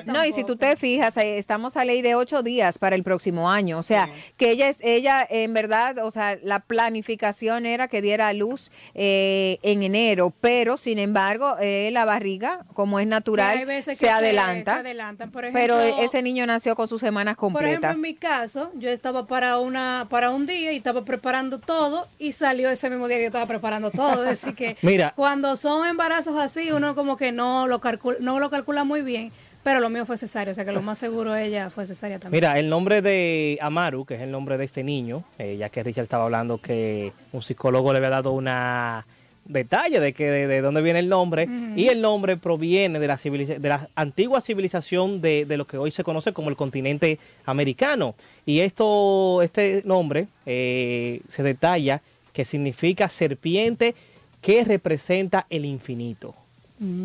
No, 0.06 0.26
y 0.26 0.32
si 0.34 0.44
tú 0.44 0.56
te 0.56 0.76
fijas, 0.76 1.16
eh, 1.18 1.38
estamos 1.38 1.78
a 1.78 1.86
ley 1.86 2.02
de 2.02 2.16
ocho 2.16 2.44
días 2.44 2.78
para 2.78 2.96
el 2.96 3.04
próximo 3.04 3.50
año. 3.50 3.78
O 3.78 3.84
sea, 3.84 4.10
que 4.38 4.52
ella, 4.52 4.68
es, 4.70 4.78
ella 4.82 5.26
en 5.30 5.54
verdad, 5.54 5.98
o 6.04 6.12
sea, 6.12 6.38
la 6.44 6.60
planificación 6.60 7.66
era 7.66 7.88
que 7.88 8.02
diera 8.02 8.28
a 8.30 8.34
luz 8.34 8.72
eh, 8.96 9.60
en 9.62 9.84
enero, 9.84 10.34
pero 10.42 10.78
sin 10.78 11.00
embargo, 11.00 11.56
eh, 11.60 11.90
la 11.92 12.06
barriga, 12.06 12.66
como 12.74 13.00
es 13.00 13.08
natural, 13.08 13.66
veces 13.66 13.98
se 13.98 14.06
que 14.06 14.12
adelanta. 14.12 14.74
se 14.76 14.80
adelantan. 14.80 15.32
Por 15.32 15.52
pero 15.54 15.80
ese 15.80 16.22
niño 16.22 16.46
nació 16.46 16.76
con 16.76 16.88
sus 16.88 17.02
semanas 17.02 17.36
Por 17.36 17.50
ejemplo, 17.52 17.68
completas. 17.90 17.96
en 17.96 18.02
mi 18.02 18.14
caso, 18.16 18.72
yo 18.76 18.90
estaba 18.90 19.28
para 19.28 19.60
una 19.60 20.08
para 20.10 20.32
un 20.32 20.46
día 20.46 20.72
y 20.72 20.78
estaba 20.78 21.04
preparando 21.06 21.60
todo 21.60 22.08
y 22.18 22.32
salió 22.32 22.70
ese 22.70 22.90
mismo 22.90 23.08
día 23.08 23.18
que 23.18 23.24
yo 23.24 23.28
estaba 23.28 23.46
preparando 23.46 23.92
todo. 23.92 24.28
Así 24.28 24.54
que 24.54 24.78
Mira. 24.82 25.14
cuando 25.16 25.56
son 25.56 25.88
embarazos 25.88 26.38
así, 26.40 26.72
uno 26.78 26.96
como 26.96 27.18
que 27.18 27.32
no 27.32 27.68
lo 27.68 27.80
calcula, 27.80 28.18
no 28.22 28.40
lo 28.40 28.50
calcula 28.50 28.84
muy 28.84 29.02
bien, 29.02 29.32
pero 29.64 29.80
lo 29.82 29.90
mío 29.90 30.06
fue 30.06 30.18
cesárea, 30.18 30.52
o 30.52 30.56
sea 30.56 30.64
que 30.64 30.72
lo 30.72 30.82
más 30.82 30.98
seguro 30.98 31.36
ella 31.36 31.70
fue 31.70 31.86
cesárea 31.86 32.20
también. 32.20 32.38
Mira, 32.38 32.58
el 32.58 32.70
nombre 32.70 33.02
de 33.02 33.58
Amaru, 33.62 34.06
que 34.06 34.16
es 34.16 34.22
el 34.22 34.32
nombre 34.32 34.58
de 34.58 34.64
este 34.64 34.84
niño, 34.84 35.24
eh, 35.38 35.58
ya 35.58 35.70
que 35.70 35.84
Richard 35.84 36.04
estaba 36.04 36.24
hablando 36.24 36.60
que 36.60 37.12
un 37.34 37.42
psicólogo 37.42 37.92
le 37.92 37.98
había 37.98 38.10
dado 38.10 38.32
una 38.32 39.06
detalle 39.44 40.00
de 40.00 40.14
que 40.14 40.30
de, 40.30 40.48
de 40.48 40.62
dónde 40.62 40.82
viene 40.82 41.00
el 41.00 41.10
nombre 41.10 41.48
y 41.76 41.88
el 41.88 42.02
nombre 42.02 42.38
proviene 42.38 43.00
de 43.00 43.08
la 43.08 43.18
de 43.18 43.70
la 43.70 43.90
antigua 43.96 44.42
civilización 44.42 45.22
de, 45.22 45.46
de 45.46 45.58
lo 45.58 45.66
que 45.66 45.78
hoy 45.78 45.92
se 45.92 46.04
conoce 46.04 46.34
como 46.34 46.50
el 46.50 46.56
continente 46.56 47.20
americano. 47.46 48.16
Y 48.46 48.60
esto 48.60 49.42
este 49.42 49.82
nombre 49.86 50.28
eh, 50.46 51.22
se 51.30 51.44
detalla 51.44 52.02
que 52.34 52.46
significa 52.46 53.08
serpiente 53.10 53.96
que 54.42 54.64
representa 54.64 55.46
el 55.50 55.66
infinito 55.66 56.36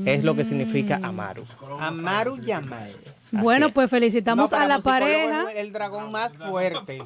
es 0.05 0.23
lo 0.25 0.35
que 0.37 0.45
significa 0.45 1.00
Amaru 1.02 1.45
Amaru 1.81 2.38
Yamal. 2.38 2.91
bueno, 3.31 3.67
es. 3.69 3.73
pues 3.73 3.88
felicitamos 3.91 4.50
No, 4.50 4.57
a 4.59 4.67
la 4.67 4.79
pareja. 4.81 5.50
es 5.52 5.59
El 5.59 5.73
dragón 5.73 6.11
más 6.12 6.35
fuerte. 6.37 7.02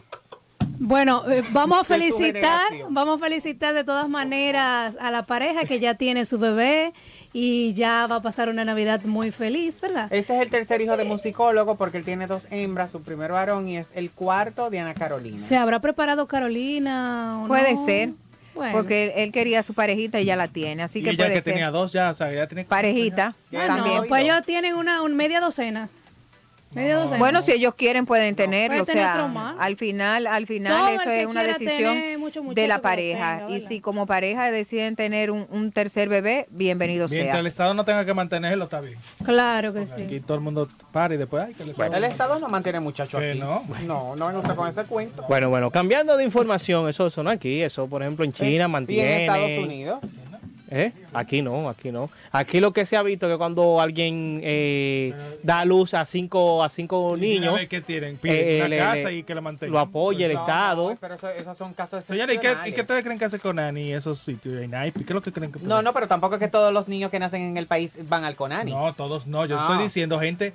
Bueno, 0.79 1.23
eh, 1.31 1.43
vamos 1.53 1.81
a 1.81 1.85
felicitar, 1.85 2.61
vamos 2.91 3.17
a 3.19 3.25
felicitar 3.25 3.73
de 3.73 3.83
todas 3.83 4.11
maneras 4.11 4.99
a 5.01 5.11
la 5.11 5.25
pareja 5.25 5.65
que 5.65 5.81
ya 5.81 5.95
tiene 5.95 6.27
su 6.27 6.39
bebé 6.39 6.93
y 7.33 7.73
ya 7.73 8.07
va 8.07 8.17
a 8.17 8.21
pasar 8.23 8.51
una 8.51 8.63
Navidad 8.63 9.03
muy 9.05 9.31
feliz, 9.31 9.81
¿verdad? 9.81 10.13
Este 10.13 10.35
es 10.37 10.43
el 10.43 10.51
tercer 10.51 10.83
hijo 10.83 10.99
de 10.99 11.05
musicólogo 11.05 11.77
porque 11.77 11.97
él 11.97 12.05
tiene 12.05 12.27
dos 12.27 12.47
hembras, 12.51 12.91
su 12.91 13.01
primer 13.01 13.33
varón 13.33 13.67
y 13.69 13.79
es 13.79 13.89
el 13.95 14.11
cuarto 14.11 14.69
de 14.69 14.81
Ana 14.81 14.93
Carolina. 14.93 15.39
¿Se 15.39 15.57
habrá 15.57 15.81
preparado 15.81 16.27
Carolina 16.27 17.41
o 17.43 17.47
Puede 17.49 17.73
no? 17.75 17.85
ser, 17.85 18.11
Bueno. 18.57 18.73
porque 18.73 19.13
él, 19.17 19.31
quería 19.33 19.63
su 19.63 19.75
parejita 19.75 20.19
y 20.21 20.25
ya 20.25 20.35
la 20.35 20.49
tiene, 20.49 20.83
así 20.83 20.99
Y 20.99 21.03
que 21.03 21.11
ella 21.11 21.19
puede 21.19 21.35
que 21.35 21.41
ser. 21.43 21.53
tenía 21.53 21.71
dos 21.71 21.93
ya, 21.93 22.11
o 22.11 22.15
sea, 22.15 22.33
ya 22.33 22.47
tiene... 22.49 22.65
Parejita 22.65 23.35
Ya 23.53 23.67
también. 23.67 23.97
No, 23.99 24.05
pues 24.05 24.25
ellos 24.25 24.43
tienen 24.45 24.75
una, 24.75 25.03
un 25.03 25.15
media 25.15 25.41
docena. 25.41 25.89
Bueno, 27.19 27.41
si 27.41 27.53
ellos 27.53 27.75
quieren 27.75 28.05
pueden 28.05 28.35
tenerlo, 28.35 28.83
o 28.83 28.85
Puede 28.85 28.99
sea, 28.99 29.55
al 29.59 29.77
final, 29.77 30.27
al 30.27 30.47
final 30.47 30.77
Todo 30.77 30.89
eso 31.01 31.11
es 31.11 31.27
una 31.27 31.43
decisión 31.43 31.97
mucho 32.19 32.43
de 32.43 32.69
la 32.69 32.81
pareja. 32.81 33.39
tenga, 33.47 33.57
y 33.57 33.61
si 33.61 33.81
como 33.81 34.05
pareja 34.05 34.51
deciden 34.51 34.95
tener 34.95 35.31
un, 35.31 35.47
un 35.51 35.73
tercer 35.73 36.09
bebé, 36.09 36.47
bienvenido 36.51 37.07
Mientras 37.09 37.33
sea. 37.33 37.41
el 37.41 37.47
Estado 37.47 37.73
no 37.73 37.85
tenga 37.85 38.05
que 38.05 38.13
mantenerlo, 38.13 38.65
está 38.65 38.81
bien. 38.81 38.99
Claro 39.25 39.73
que 39.73 39.81
Aquí 39.81 39.87
sí. 40.09 40.21
todo 40.21 40.37
el 40.37 40.43
mundo 40.43 40.69
para 40.93 41.15
y 41.15 41.17
después, 41.17 41.45
ay, 41.47 41.55
que 41.55 41.63
el 41.63 41.71
Estado... 41.71 41.95
El 41.95 42.05
Estado 42.05 42.39
no 42.39 42.49
mantiene 42.49 42.81
muchachos 42.81 43.23
aquí. 43.23 43.39
no. 43.39 43.65
no, 43.87 44.17
no, 44.17 44.33
no 44.33 44.41
está 44.41 44.55
con 44.55 44.69
ese 44.69 44.85
cuento. 44.85 45.25
Bueno, 45.29 45.49
bueno, 45.49 45.71
cambiando 45.71 46.17
de 46.17 46.25
información, 46.25 46.89
eso, 46.89 47.07
eso 47.07 47.23
no 47.23 47.31
aquí, 47.31 47.63
eso 47.63 47.87
por 47.87 48.03
ejemplo 48.03 48.25
en 48.25 48.33
China 48.33 48.51
¿Y 48.51 48.57
en 48.57 48.71
mantiene. 48.71 49.21
Estados 49.27 49.51
Unidos? 49.65 49.99
¿Eh? 50.69 50.93
Aquí 51.13 51.43
no, 51.43 51.69
aquí 51.69 51.93
no. 51.93 52.11
Aquí 52.33 52.59
lo 52.61 52.73
que 52.73 52.85
se 52.87 52.97
ha 52.97 53.03
visto 53.03 53.27
es 53.27 53.33
que 53.33 53.39
cuando 53.39 53.81
alguien 53.81 54.41
eh, 54.43 55.15
da 55.43 55.65
luz 55.65 55.95
a 55.95 56.05
cinco 56.05 56.65
a 56.65 56.69
cinco 56.69 57.17
niños, 57.17 57.59
que 57.71 57.81
tienen, 57.81 58.19
eh, 58.25 58.65
le- 58.69 58.79
casa 58.79 58.97
le- 59.11 59.15
y 59.19 59.23
que 59.23 59.35
la 59.35 59.41
mantengan. 59.41 59.73
lo 59.73 59.79
apoya 59.79 60.27
el 60.27 60.35
No, 60.35 60.41
Estado. 60.41 60.91
no, 60.91 60.97
pero 61.01 61.15
eso- 61.15 61.31
esos 61.31 61.57
son 61.57 61.73
casos 61.73 62.05
Señores, 62.05 62.35
¿y 62.37 62.39
qué, 62.41 62.57
¿y 62.77 62.81
ustedes 62.81 63.05
creen 63.05 63.19
que 63.19 63.25
hace 63.27 63.39
Conani 63.39 63.83
y 63.83 63.93
esos 63.93 64.19
sitios? 64.19 64.61
¿En 64.61 64.73
Naipe? 64.73 65.01
¿Qué 65.05 65.11
es 65.11 65.15
lo 65.15 65.23
que 65.23 65.31
creen 65.33 65.53
que 65.53 65.61
No, 65.61 65.83
no, 65.83 65.93
pero 65.93 66.09
tampoco 66.09 66.35
es 66.35 66.41
que 66.41 66.49
todos 66.49 66.73
los 66.73 66.89
niños 66.89 67.11
que 67.13 67.21
nacen 67.21 67.43
en 67.43 67.57
el 67.57 67.67
país 67.67 67.97
van 68.09 68.25
al 68.25 68.35
Conani. 68.35 68.73
No, 68.73 68.93
todos 68.95 69.27
no. 69.29 69.47
Yo 69.47 69.59
Ah. 69.59 69.69
estoy 69.69 69.85
diciendo 69.85 70.19
gente 70.19 70.53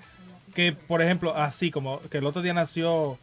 que, 0.54 0.74
por 0.74 1.02
ejemplo, 1.02 1.34
así 1.38 1.72
como 1.72 2.02
que 2.10 2.18
el 2.18 2.26
otro 2.26 2.42
día 2.42 2.54
nació 2.54 3.18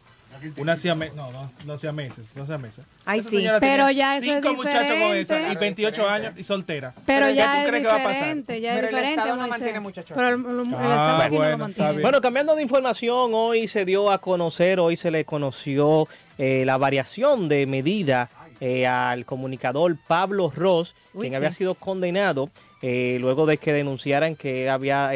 una 0.57 0.77
siamesa, 0.77 1.13
no, 1.15 1.31
no, 1.31 1.51
no 1.65 1.73
hacía 1.73 1.91
meses, 1.91 2.27
no 2.35 2.43
hacía 2.43 2.57
meses. 2.57 2.85
Ay, 3.05 3.19
Esa 3.19 3.29
sí. 3.29 3.47
Pero 3.59 3.89
ya 3.91 4.17
eso 4.17 4.25
es 4.27 4.33
cinco 4.43 4.53
muchachos 4.55 4.97
con 5.01 5.15
esa 5.17 5.51
y 5.51 5.55
28 5.55 6.09
años 6.09 6.33
y 6.37 6.43
soltera. 6.43 6.93
Pero 7.05 7.27
¿Qué 7.27 7.35
ya 7.35 7.51
tú 7.53 7.59
es 7.61 7.67
crees 7.67 7.81
que 7.83 7.87
va 7.87 7.95
a 7.95 8.03
pasar? 8.03 8.13
diferente, 8.15 8.61
ya 8.61 8.69
es 8.71 8.75
Pero 8.75 8.87
el 8.87 8.93
diferente. 8.95 9.19
Estado 9.21 9.35
no 9.41 9.47
mantiene 9.47 9.79
muchachos 9.79 10.15
Pero 10.15 10.27
el, 10.29 10.33
el- 10.45 10.59
el 10.59 10.73
Estado 10.73 11.17
aquí 11.21 11.31
no 11.31 11.37
bueno, 11.37 11.51
lo 11.51 11.57
mantiene. 11.57 12.01
Bueno, 12.01 12.21
cambiando 12.21 12.55
de 12.55 12.61
información, 12.61 13.31
hoy 13.33 13.67
se 13.67 13.85
dio 13.85 14.11
a 14.11 14.19
conocer, 14.19 14.79
hoy 14.79 14.95
se 14.95 15.11
le 15.11 15.25
conoció 15.25 16.07
eh, 16.37 16.63
la 16.65 16.77
variación 16.77 17.49
de 17.49 17.65
medida 17.65 18.29
eh, 18.61 18.85
al 18.87 19.25
comunicador 19.25 19.97
Pablo 20.07 20.51
Ross, 20.55 20.93
Uy, 21.13 21.21
quien 21.21 21.31
sí. 21.31 21.35
había 21.37 21.51
sido 21.51 21.75
condenado 21.75 22.49
eh, 22.81 23.17
luego 23.19 23.45
de 23.45 23.57
que 23.57 23.71
denunciaran 23.73 24.35
que 24.35 24.69
había 24.69 25.09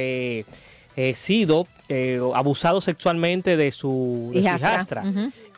eh, 0.95 1.13
sido 1.13 1.67
eh, 1.89 2.19
abusado 2.35 2.81
sexualmente 2.81 3.57
de 3.57 3.71
su, 3.71 4.31
de 4.33 4.41
su 4.41 4.47
Hijastra. 4.47 5.03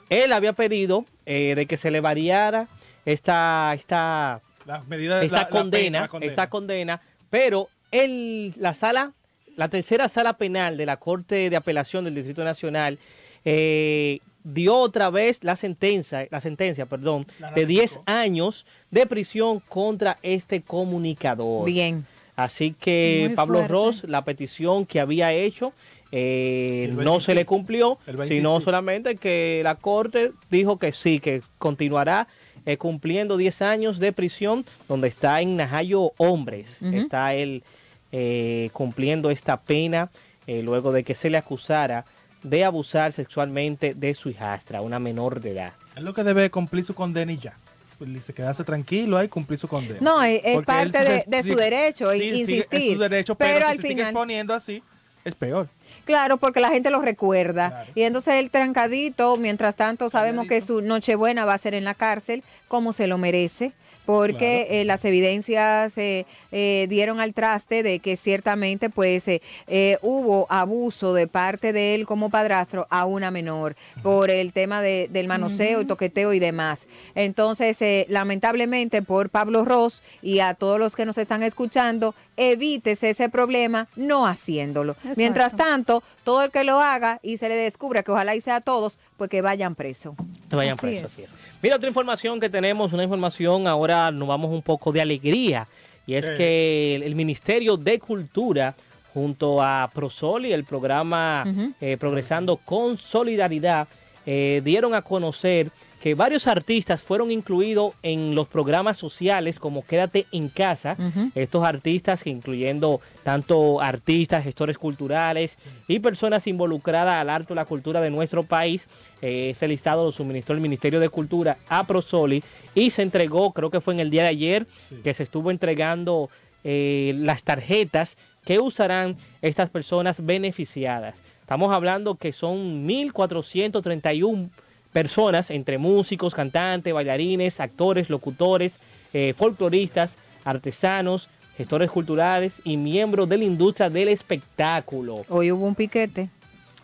Él 0.09 0.33
había 0.33 0.53
pedido 0.53 1.05
eh, 1.25 1.53
de 1.55 1.65
que 1.65 1.77
se 1.77 1.91
le 1.91 1.99
variara 2.01 2.67
esta, 3.05 3.73
esta 3.75 4.41
Las 4.65 4.87
medidas 4.87 5.23
esta 5.23 5.37
la- 5.37 5.43
la 5.43 5.49
condena, 5.49 5.83
pena, 5.83 6.01
la 6.01 6.07
condena. 6.07 6.29
esta 6.29 6.49
condena, 6.49 7.01
pero 7.29 7.69
el, 7.91 8.53
la 8.57 8.73
sala, 8.73 9.13
la 9.55 9.67
tercera 9.69 10.07
sala 10.09 10.33
penal 10.37 10.77
de 10.77 10.85
la 10.85 10.97
Corte 10.97 11.49
de 11.49 11.55
Apelación 11.55 12.03
del 12.05 12.15
Distrito 12.15 12.43
Nacional 12.43 12.97
eh, 13.45 14.19
dio 14.43 14.77
otra 14.77 15.09
vez 15.09 15.43
la 15.43 15.55
sentencia, 15.55 16.27
la 16.29 16.39
sentencia, 16.41 16.85
perdón, 16.85 17.25
La 17.39 17.51
de 17.51 17.65
10 17.65 17.81
ratificó. 17.95 18.03
años 18.11 18.65
de 18.91 19.05
prisión 19.07 19.59
contra 19.59 20.17
este 20.21 20.61
comunicador. 20.61 21.65
Bien. 21.65 22.05
Así 22.35 22.73
que 22.73 23.25
Muy 23.27 23.35
Pablo 23.35 23.59
fuerte. 23.59 23.71
Ross, 23.71 24.03
la 24.05 24.23
petición 24.23 24.85
que 24.85 24.99
había 24.99 25.31
hecho, 25.31 25.73
eh, 26.11 26.93
no 26.93 27.19
se 27.19 27.35
le 27.35 27.45
cumplió, 27.45 27.97
sino 28.27 28.61
solamente 28.61 29.15
que 29.15 29.61
la 29.63 29.75
Corte 29.75 30.31
dijo 30.49 30.77
que 30.77 30.91
sí, 30.91 31.19
que 31.19 31.41
continuará 31.57 32.27
eh, 32.65 32.77
cumpliendo 32.77 33.37
10 33.37 33.61
años 33.61 33.99
de 33.99 34.11
prisión, 34.11 34.65
donde 34.87 35.07
está 35.07 35.39
en 35.41 35.55
Najayo 35.55 36.13
Hombres. 36.17 36.81
Está 36.81 37.35
él 37.35 37.63
eh, 38.11 38.69
cumpliendo 38.73 39.29
esta 39.29 39.61
pena 39.61 40.09
eh, 40.47 40.63
luego 40.63 40.91
de 40.91 41.03
que 41.03 41.15
se 41.15 41.29
le 41.29 41.37
acusara 41.37 42.05
de 42.41 42.63
abusar 42.63 43.11
sexualmente 43.11 43.93
de 43.93 44.13
su 44.13 44.29
hijastra, 44.29 44.81
una 44.81 44.99
menor 44.99 45.41
de 45.41 45.51
edad. 45.51 45.73
Es 45.95 46.01
lo 46.01 46.13
que 46.13 46.23
debe 46.23 46.49
cumplir 46.49 46.85
su 46.85 46.95
condena 46.95 47.31
y 47.33 47.37
ya. 47.37 47.57
Pues, 47.97 48.25
Se 48.25 48.33
quedarse 48.33 48.63
tranquilo 48.63 49.17
ahí 49.17 49.27
cumplir 49.27 49.57
su 49.59 49.67
condena. 49.67 49.99
No, 50.01 50.21
es, 50.21 50.41
parte 50.65 50.99
sí 50.99 51.05
de, 51.05 51.21
se- 51.21 51.23
de 51.27 51.43
sí- 51.43 51.49
su 51.49 51.55
derecho, 51.55 52.11
sí, 52.11 52.21
in- 52.23 52.33
sí, 52.35 52.39
insistir. 52.41 52.81
es 52.81 52.93
su 52.93 52.99
derecho, 52.99 53.35
pero, 53.35 53.53
pero 53.53 53.65
si 53.67 53.71
al 53.71 53.75
se 53.77 53.81
sigue 53.83 53.93
final, 53.95 54.07
exponiendo 54.11 54.53
así, 54.53 54.83
es 55.23 55.35
peor. 55.35 55.67
Claro, 56.03 56.37
porque 56.37 56.59
la 56.59 56.69
gente 56.69 56.89
lo 56.91 57.01
recuerda. 57.01 57.69
Claro. 57.69 57.91
Y 57.95 58.01
entonces 58.03 58.35
el 58.35 58.51
trancadito, 58.51 59.37
mientras 59.37 59.75
tanto, 59.75 60.09
sabemos 60.09 60.45
que 60.47 60.61
su 60.61 60.81
Nochebuena 60.81 61.45
va 61.45 61.53
a 61.55 61.57
ser 61.57 61.73
en 61.73 61.83
la 61.83 61.95
cárcel, 61.95 62.43
como 62.67 62.93
se 62.93 63.07
lo 63.07 63.17
merece, 63.17 63.71
porque 64.05 64.67
eh, 64.69 64.85
las 64.85 65.03
evidencias 65.05 65.97
eh, 65.97 66.25
eh, 66.51 66.85
dieron 66.89 67.19
al 67.19 67.33
traste 67.33 67.83
de 67.83 67.99
que 67.99 68.15
ciertamente 68.15 68.89
pues 68.89 69.27
eh, 69.27 69.41
eh, 69.67 69.97
hubo 70.01 70.45
abuso 70.49 71.13
de 71.13 71.27
parte 71.27 71.73
de 71.73 71.95
él 71.95 72.05
como 72.05 72.29
padrastro 72.29 72.87
a 72.89 73.05
una 73.05 73.31
menor 73.31 73.75
por 74.03 74.29
el 74.29 74.53
tema 74.53 74.81
de- 74.81 75.07
del 75.11 75.27
manoseo 75.27 75.81
y 75.81 75.85
toqueteo 75.85 76.33
y 76.33 76.39
demás. 76.39 76.87
Entonces, 77.15 77.81
eh, 77.81 78.05
lamentablemente 78.09 79.01
por 79.01 79.29
Pablo 79.29 79.65
Ross 79.65 80.01
y 80.21 80.39
a 80.39 80.53
todos 80.53 80.79
los 80.79 80.95
que 80.95 81.05
nos 81.05 81.17
están 81.17 81.43
escuchando, 81.43 82.13
evítese 82.37 83.09
ese 83.09 83.29
problema 83.29 83.87
no 83.95 84.27
haciéndolo. 84.27 84.93
Exacto. 84.93 85.13
Mientras 85.17 85.55
tanto, 85.55 86.03
todo 86.25 86.43
el 86.43 86.51
que 86.51 86.65
lo 86.65 86.81
haga 86.81 87.19
y 87.23 87.37
se 87.37 87.47
le 87.47 87.55
descubra 87.55 88.03
que 88.03 88.11
ojalá 88.11 88.35
y 88.35 88.41
sea 88.41 88.57
a 88.57 88.61
todos, 88.61 88.99
pues 89.15 89.29
que 89.29 89.41
vayan 89.41 89.75
preso. 89.75 90.13
Que 90.49 90.57
vayan 90.57 90.73
Así 90.73 90.97
es. 90.97 91.19
es. 91.19 91.29
Mira 91.61 91.77
otra 91.77 91.87
información 91.87 92.41
que 92.41 92.49
tenemos, 92.49 92.91
una 92.91 93.03
información, 93.03 93.65
ahora 93.67 94.11
nos 94.11 94.27
vamos 94.27 94.51
un 94.51 94.61
poco 94.61 94.91
de 94.91 94.99
alegría, 94.99 95.67
y 96.05 96.15
es 96.15 96.25
Sí. 96.25 96.33
que 96.35 96.95
el, 96.95 97.03
el 97.03 97.15
Ministerio 97.15 97.77
de 97.77 97.97
Cultura 97.99 98.75
junto 99.13 99.63
a 99.63 99.89
Prosoli, 99.93 100.51
el 100.51 100.65
programa 100.65 101.45
eh, 101.79 101.95
Progresando 101.97 102.57
con 102.57 102.97
Solidaridad, 102.97 103.87
eh, 104.25 104.61
dieron 104.65 104.93
a 104.93 105.01
conocer 105.01 105.69
que 106.05 106.13
varios 106.13 106.45
artistas 106.45 107.01
fueron 107.01 107.31
incluidos 107.31 107.95
en 108.03 108.35
los 108.35 108.47
programas 108.47 108.95
sociales 108.95 109.57
como 109.57 109.83
Quédate 109.83 110.27
en 110.31 110.49
casa. 110.49 110.95
Estos 111.33 111.65
artistas, 111.65 112.21
que 112.21 112.29
incluyendo 112.29 113.01
tanto 113.23 113.81
artistas, 113.81 114.43
gestores 114.43 114.77
culturales 114.77 115.57
y 115.87 115.97
personas 115.97 116.45
involucradas 116.45 117.15
al 117.15 117.31
arte 117.31 117.53
o 117.53 117.55
la 117.55 117.65
cultura 117.65 118.01
de 118.01 118.11
nuestro 118.11 118.43
país, 118.43 118.87
eh, 119.19 119.49
ese 119.49 119.67
listado 119.67 120.03
lo 120.05 120.11
suministró 120.11 120.53
el 120.53 120.61
Ministerio 120.61 120.99
de 120.99 121.09
Cultura 121.09 121.57
a 121.69 121.85
Prosoli 121.85 122.43
y 122.75 122.91
se 122.91 123.01
entregó, 123.01 123.51
creo 123.51 123.71
que 123.71 123.81
fue 123.81 123.95
en 123.95 123.99
el 123.99 124.11
día 124.11 124.21
de 124.21 124.29
ayer, 124.29 124.67
que 125.03 125.15
se 125.15 125.23
estuvo 125.23 125.49
entregando 125.49 126.29
eh, 126.63 127.15
las 127.17 127.43
tarjetas 127.43 128.15
que 128.43 128.59
usarán 128.59 129.17
estas 129.41 129.71
personas 129.71 130.23
beneficiadas. 130.23 131.15
Estamos 131.41 131.73
hablando 131.73 132.13
que 132.13 132.31
son 132.31 132.87
1.431 132.87 134.51
personas, 134.95 135.51
entre 135.51 135.77
músicos, 135.77 136.33
cantantes, 136.33 136.93
bailarines, 136.93 137.59
actores, 137.59 138.09
locutores, 138.09 138.79
eh, 139.13 139.33
folcloristas, 139.37 140.15
artesanos, 140.45 141.27
gestores 141.57 141.91
culturales 141.91 142.61
y 142.63 142.77
miembros 142.77 143.27
de 143.27 143.37
la 143.37 143.43
industria 143.43 143.89
del 143.89 144.07
espectáculo. 144.07 145.25
Hoy 145.27 145.51
hubo 145.51 145.65
un 145.65 145.75
piquete. 145.75 146.29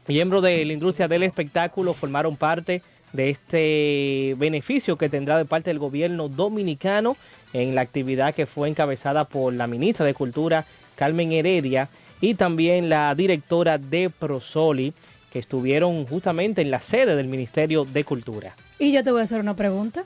Miembros 0.09 0.43
de 0.43 0.65
la 0.65 0.73
industria 0.73 1.07
del 1.07 1.23
espectáculo 1.23 1.93
formaron 1.93 2.35
parte 2.35 2.81
de 3.13 3.29
este 3.29 4.35
beneficio 4.37 4.97
que 4.97 5.07
tendrá 5.07 5.37
de 5.37 5.45
parte 5.45 5.69
del 5.69 5.79
gobierno 5.79 6.27
dominicano 6.27 7.15
en 7.53 7.75
la 7.75 7.79
actividad 7.79 8.35
que 8.35 8.45
fue 8.45 8.67
encabezada 8.67 9.23
por 9.23 9.53
la 9.53 9.67
ministra 9.67 10.05
de 10.05 10.13
Cultura, 10.13 10.65
Carmen 10.95 11.31
Heredia, 11.31 11.87
y 12.19 12.33
también 12.33 12.89
la 12.89 13.15
directora 13.15 13.77
de 13.77 14.09
Prosoli, 14.09 14.93
que 15.31 15.39
estuvieron 15.39 16.05
justamente 16.05 16.61
en 16.61 16.69
la 16.69 16.81
sede 16.81 17.15
del 17.15 17.27
Ministerio 17.27 17.85
de 17.85 18.03
Cultura. 18.03 18.55
Y 18.77 18.91
yo 18.91 19.03
te 19.03 19.11
voy 19.11 19.21
a 19.21 19.23
hacer 19.23 19.39
una 19.39 19.55
pregunta. 19.55 20.03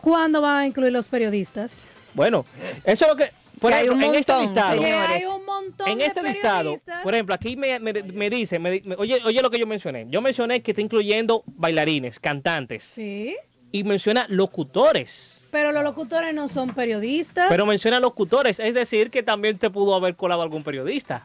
¿Cuándo 0.00 0.40
van 0.40 0.56
a 0.58 0.66
incluir 0.66 0.92
los 0.92 1.08
periodistas? 1.08 1.78
Bueno, 2.12 2.44
eso 2.84 3.04
es 3.06 3.10
lo 3.10 3.16
que... 3.16 3.30
Por 3.60 3.70
Que 3.70 3.76
hay 3.78 3.84
ejemplo, 3.86 4.08
un 4.08 4.14
en 4.14 4.20
este 4.20 4.32
montón, 4.32 4.54
listado, 4.54 4.80
Que 4.80 4.84
señores. 4.86 5.08
hay 5.08 5.24
un 5.24 5.44
montón 5.46 5.88
en 5.88 5.98
de 5.98 6.06
este 6.06 6.22
listado, 6.22 6.74
por 7.02 7.14
ejemplo, 7.14 7.34
aquí 7.34 7.56
me, 7.56 7.78
me- 7.78 7.92
me 8.02 8.28
dice, 8.28 8.58
me 8.58 8.70
di- 8.72 8.82
me- 8.84 8.96
oye, 8.96 9.22
oye 9.24 9.40
lo 9.40 9.48
que 9.50 9.58
yo 9.58 9.66
mencioné. 9.66 10.06
Yo 10.10 10.20
mencioné 10.20 10.60
que 10.60 10.72
está 10.72 10.82
incluyendo 10.82 11.44
bailarines, 11.46 12.18
cantantes 12.20 12.82
Sí, 12.82 13.34
y 13.72 13.84
menciona 13.84 14.26
locutores. 14.28 15.46
pero 15.50 15.70
los 15.72 15.82
locutores 15.84 16.34
no 16.34 16.48
son 16.48 16.74
periodistas. 16.74 17.46
Pero 17.48 17.64
menciona 17.64 18.00
locutores, 18.00 18.58
es 18.60 18.74
decir, 18.74 19.10
que 19.10 19.22
también 19.22 19.56
te 19.56 19.70
pudo 19.70 19.94
haber 19.94 20.16
colado 20.16 20.42
algún 20.42 20.64
periodista. 20.64 21.24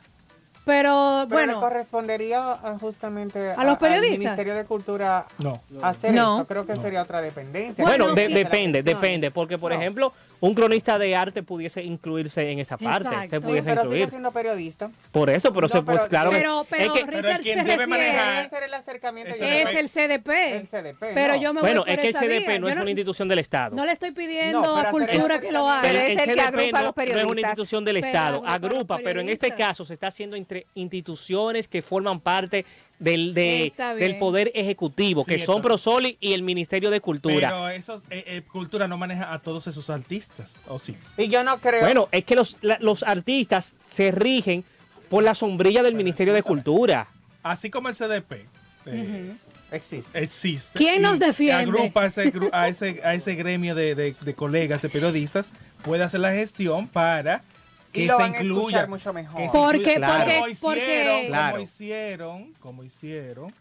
Pero, 0.70 1.26
Pero 1.28 1.40
le 1.40 1.46
bueno, 1.48 1.60
correspondería 1.60 2.40
ah, 2.64 2.78
justamente 2.80 3.54
¿A 3.58 3.64
los 3.64 3.80
periodistas? 3.80 4.14
al 4.14 4.20
Ministerio 4.20 4.54
de 4.54 4.66
Cultura 4.66 5.26
No. 5.40 5.60
hacer 5.82 6.14
No. 6.14 6.36
eso. 6.36 6.46
Creo 6.48 6.68
que 6.68 6.76
sería 6.76 7.02
otra 7.02 7.22
dependencia. 7.24 7.84
Bueno, 7.84 8.06
Bueno, 8.06 8.16
de- 8.22 8.28
que- 8.28 8.34
depende, 8.36 8.84
depende, 8.84 9.32
porque 9.32 9.58
por 9.58 9.72
No. 9.74 9.80
ejemplo, 9.80 10.14
un 10.42 10.54
cronista 10.54 10.98
de 10.98 11.16
arte 11.16 11.44
pudiese 11.44 11.84
incluirse 11.84 12.50
en 12.52 12.60
esa 12.60 12.78
parte, 12.78 13.08
Exacto. 13.10 13.30
se 13.30 13.40
Sí, 13.40 13.46
pudiese 13.46 13.64
pero 13.70 13.82
sigue 13.82 13.94
incluir. 13.96 14.10
siendo 14.10 14.32
periodista. 14.32 14.90
Por 15.12 15.30
eso, 15.30 15.52
pero 15.54 15.68
No, 15.68 15.74
se, 15.74 15.82
pues, 15.82 15.98
pero- 15.98 16.10
claro, 16.10 16.30
que- 16.32 16.38
pero, 16.38 16.66
pero 16.70 16.84
es 16.86 16.92
que- 17.00 17.06
Pero 17.06 17.18
Richard 17.22 17.44
se 17.44 17.64
debe 17.64 17.88
manejar- 17.88 18.50
el 18.64 18.74
acercamiento. 18.74 19.34
Es 19.34 19.40
que- 19.40 19.80
el 19.80 19.90
CDP. 19.90 20.58
El 20.58 20.68
CDP, 20.68 21.14
Pero 21.14 21.36
no. 21.36 21.42
yo 21.42 21.54
me 21.54 21.62
bueno, 21.62 21.82
voy 21.84 21.92
es 21.94 22.00
que 22.00 22.08
el 22.10 22.14
CDP 22.16 22.48
vía. 22.48 22.60
no 22.60 22.70
es 22.70 22.76
una 22.78 22.90
institución 22.90 23.28
del 23.28 23.40
Estado. 23.40 23.76
No 23.76 23.86
le 23.86 23.92
estoy 23.92 24.12
pidiendo 24.12 24.62
No, 24.62 24.78
a 24.78 24.82
pero 24.82 24.92
Cultura 24.92 25.40
que 25.40 25.52
lo 25.52 25.68
haga. 25.70 25.82
Pero 25.82 26.00
es 26.00 26.10
el 26.10 26.18
que 26.18 26.24
CDP 26.34 26.40
agrupa 26.42 26.80
a 26.80 26.84
los 26.84 26.96
no- 26.96 27.04
No 27.04 27.04
es 27.04 27.08
una 27.08 27.14
periodistas. 27.16 27.50
institución 27.52 27.86
del 27.86 27.96
Pero 27.96 28.08
Estado, 28.08 28.44
agrupa 28.46 28.98
pero 29.04 29.20
en 29.22 29.30
este 29.30 29.48
periodistas. 29.48 29.68
caso 29.68 29.86
se 29.86 29.94
está 29.94 30.08
haciendo 30.08 30.36
entre 30.36 30.66
instituciones 30.76 31.68
que 31.68 31.82
forman 31.82 32.20
parte 32.20 32.66
del, 33.00 33.34
de- 33.34 33.74
del 33.98 34.20
Poder 34.20 34.52
Ejecutivo, 34.54 35.24
Sí, 35.24 35.32
que 35.38 35.46
son 35.46 35.62
Prosoli 35.62 36.18
y 36.20 36.34
el 36.34 36.44
Ministerio 36.44 36.90
de 36.92 37.00
Cultura. 37.02 37.48
Pero 37.50 37.70
esos, 37.70 38.02
eh, 38.10 38.24
eh, 38.28 38.42
cultura 38.52 38.88
no 38.88 38.98
maneja 38.98 39.34
a 39.34 39.40
todos 39.40 39.66
esos 39.68 39.90
artistas, 39.90 40.60
¿o 40.68 40.78
sí? 40.80 40.96
Y 41.18 41.30
yo 41.30 41.44
no 41.44 41.60
creo. 41.60 41.82
Bueno, 41.82 42.10
es 42.12 42.26
que 42.26 42.36
los, 42.36 42.58
la- 42.62 42.78
los 42.82 43.04
artistas 43.04 43.76
se 43.90 44.12
rigen 44.12 44.64
por 45.10 45.24
la 45.24 45.34
sombrilla 45.34 45.82
del 45.82 45.96
Ministerio 45.96 46.34
de 46.34 46.44
Cultura. 46.44 47.08
Así 47.42 47.70
como 47.70 47.88
el 47.90 47.96
CDP 47.96 48.46
eh, 48.86 49.32
existe. 49.72 50.20
existe. 50.22 50.78
¿Quién 50.78 51.02
nos 51.02 51.20
defiende? 51.20 51.64
Agrupa 51.64 52.04
a 52.04 52.06
ese, 52.08 52.32
a 52.52 52.68
ese, 52.68 53.02
a 53.04 53.14
ese 53.14 53.36
gremio 53.36 53.76
de, 53.76 53.96
de- 53.96 54.16
de 54.20 54.34
colegas, 54.36 54.82
de 54.82 54.90
periodistas, 54.90 55.46
puede 55.84 56.04
hacer 56.04 56.20
la 56.20 56.34
gestión 56.34 56.88
para 56.88 57.44
que 57.92 58.04
Y 58.04 58.06
lo 58.06 58.16
se 58.18 58.22
van 58.22 58.36
a 58.36 58.38
escuchar 58.40 58.88
mucho 58.90 59.14
mejor. 59.14 59.42
que 59.42 59.50
Porque- 59.52 59.96
Claro. 59.96 60.18
porque- 60.18 60.36
como 60.36 60.48
hicieron, 60.48 61.16
porque- 61.16 61.28
Claro. 61.28 61.52
como 61.54 61.64
hicieron, 61.64 62.54
como 62.60 62.84
hicieron 62.84 63.54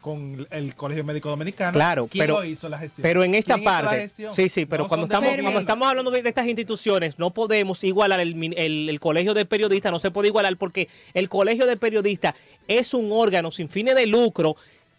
con 0.00 0.46
el 0.50 0.74
Colegio 0.76 1.02
Médico 1.02 1.28
Dominicano. 1.30 1.72
Claro, 1.72 2.06
¿Quién 2.06 2.22
pero- 2.22 2.38
lo 2.38 2.44
hizo 2.44 2.68
la 2.68 2.78
gestión? 2.78 3.02
Pero 3.02 3.24
en 3.24 3.34
esta 3.34 3.54
¿Quién 3.54 3.62
hizo 3.64 3.70
la 3.72 3.82
parte, 3.90 4.08
sí, 4.34 4.48
sí, 4.48 4.64
pero 4.66 4.84
No 4.84 4.88
cuando 4.88 5.06
estamos, 5.06 5.28
cuando 5.40 5.60
estamos 5.60 5.88
hablando 5.88 6.10
de, 6.12 6.22
de 6.22 6.28
estas 6.28 6.46
instituciones, 6.46 7.18
no 7.18 7.30
podemos 7.30 7.82
igualar 7.82 8.20
el, 8.20 8.36
min- 8.36 8.54
el- 8.56 8.88
el 8.88 9.00
colegio 9.00 9.34
de 9.34 9.44
periodistas, 9.46 9.90
no 9.90 9.98
se 9.98 10.12
puede 10.12 10.28
igualar 10.28 10.56
porque 10.58 10.88
el 11.12 11.28
colegio 11.28 11.66
de 11.66 11.76
periodistas 11.76 12.34
es 12.68 12.94
un 12.94 13.10
órgano 13.10 13.50
sin 13.50 13.68
fines 13.68 13.96
de 13.96 14.06
lucro 14.06 14.56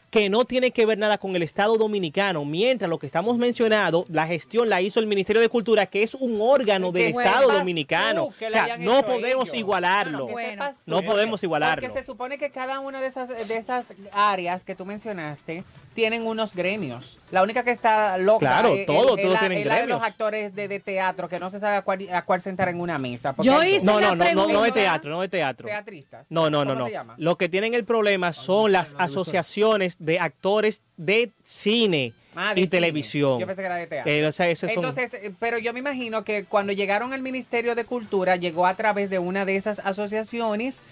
que 0.09 0.29
no 0.29 0.45
tiene 0.45 0.71
que 0.71 0.85
ver 0.85 0.97
nada 0.97 1.17
con 1.17 1.35
el 1.35 1.43
Estado 1.43 1.77
Dominicano, 1.77 2.45
mientras 2.45 2.89
lo 2.89 2.97
que 2.97 3.05
estamos 3.05 3.37
mencionando, 3.37 4.05
la 4.09 4.25
gestión 4.25 4.69
la 4.69 4.81
hizo 4.81 4.99
el 5.01 5.05
Ministerio 5.07 5.41
de 5.41 5.49
Cultura, 5.49 5.85
que 5.87 6.01
es 6.03 6.13
un 6.15 6.39
órgano 6.41 6.91
del 6.93 7.07
Estado 7.07 7.51
Dominicano. 7.51 8.25
o 8.25 8.33
sea, 8.49 8.77
no 8.77 9.03
podemos 9.03 9.49
ellos. 9.49 9.59
igualarlo. 9.59 10.27
Bueno. 10.27 10.63
No 10.85 11.01
podemos 11.01 11.43
igualarlo. 11.43 11.85
Porque 11.85 11.99
se 11.99 12.05
supone 12.05 12.37
que 12.37 12.51
cada 12.51 12.79
una 12.79 13.01
de 13.01 13.07
esas, 13.07 13.27
de 13.47 13.57
esas 13.57 13.93
áreas 14.13 14.63
que 14.63 14.75
tú 14.75 14.85
mencionaste 14.85 15.63
tienen 15.93 16.25
unos 16.25 16.53
gremios. 16.55 17.17
La 17.31 17.41
única 17.43 17.63
que 17.63 17.71
está 17.71 18.17
loca 18.17 18.39
Claro, 18.39 18.69
es, 18.75 18.85
todo- 18.85 19.17
es 19.17 19.23
todos 19.23 19.33
la, 19.33 19.39
tienen 19.39 19.57
es 19.59 19.65
la 19.65 19.73
de 19.73 19.79
gremios. 19.81 19.99
los 19.99 20.07
actores 20.07 20.55
de, 20.55 20.67
de 20.67 20.79
teatro 20.79 21.27
que 21.27 21.39
no 21.39 21.49
se 21.49 21.59
sabe 21.59 21.77
a 21.77 21.81
cuál, 21.81 22.07
a 22.13 22.23
cuál 22.23 22.39
sentar 22.39 22.69
en 22.69 22.79
una 22.79 22.97
mesa. 22.97 23.33
porque 23.33 23.49
Yo 23.49 23.61
hice. 23.63 23.85
No, 23.85 23.99
la 23.99 24.09
no, 24.09 24.15
no, 24.15 24.23
no, 24.23 24.31
no 24.33 24.45
pregunta. 24.45 24.63
de 24.67 24.71
teatro, 24.71 25.09
no 25.09 25.21
de 25.21 25.27
teatro. 25.27 25.67
teatristas. 25.67 26.31
No, 26.31 26.49
no, 26.49 26.63
no, 26.63 26.71
¿Cómo 26.71 26.79
no. 26.81 26.85
se 26.85 26.91
llama? 26.93 27.15
Lo 27.17 27.37
que 27.37 27.49
tienen 27.49 27.73
el 27.73 27.83
problema 27.83 28.31
son 28.31 28.71
las 28.71 28.95
asociaciones 28.99 29.96
de 29.99 30.19
actores 30.19 30.81
de 30.97 31.31
cine 31.43 32.13
Ah, 32.36 32.53
de 32.53 32.62
y 32.62 32.63
cine. 32.65 32.71
televisión. 32.71 33.39
Yo 33.39 33.47
pensé 33.47 33.62
que 33.62 33.65
era 33.65 33.75
de 33.77 33.88
teatro. 33.88 34.12
Eh, 34.12 34.25
o 34.27 34.31
sea, 34.31 34.47
esos 34.49 34.71
son- 34.71 34.83
Entonces, 34.83 35.13
eh, 35.15 35.31
pero 35.39 35.57
yo 35.57 35.73
me 35.73 35.79
imagino 35.79 36.23
que 36.23 36.43
cuando 36.45 36.71
llegaron 36.73 37.13
al 37.13 37.21
Ministerio 37.23 37.73
de 37.75 37.83
Cultura, 37.86 38.36
llegó 38.36 38.65
a 38.67 38.75
través 38.75 39.10
de 39.10 39.17
una 39.19 39.43
de 39.45 39.55
esas 39.55 39.79
asociaciones 39.79 40.83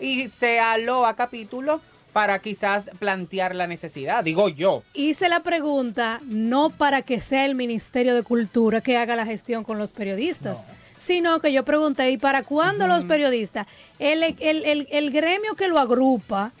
y 0.00 0.28
se 0.28 0.60
aló 0.60 1.04
a 1.06 1.14
capítulo 1.14 1.80
para 2.14 2.38
quizás 2.38 2.90
plantear 3.00 3.56
la 3.56 3.66
necesidad, 3.66 4.22
digo 4.22 4.48
yo. 4.48 4.84
Hice 4.94 5.28
la 5.28 5.42
pregunta 5.42 6.20
no 6.24 6.70
para 6.70 7.02
que 7.02 7.20
sea 7.20 7.44
el 7.44 7.56
Ministerio 7.56 8.14
de 8.14 8.22
Cultura 8.22 8.80
que 8.80 8.96
haga 8.96 9.16
la 9.16 9.26
gestión 9.26 9.64
con 9.64 9.78
los 9.78 9.92
periodistas, 9.92 10.64
sino 10.96 11.40
que 11.40 11.52
yo 11.52 11.64
pregunté, 11.64 12.10
¿y 12.12 12.16
para 12.18 12.44
cuándo 12.44 12.86
los 12.86 13.04
periodistas? 13.04 13.66
El, 13.98 14.22
el- 14.22 14.36
el- 14.64 14.88
el 14.92 15.10
gremio 15.10 15.54
que 15.56 15.66
lo 15.66 15.78
agrupa, 15.80 16.52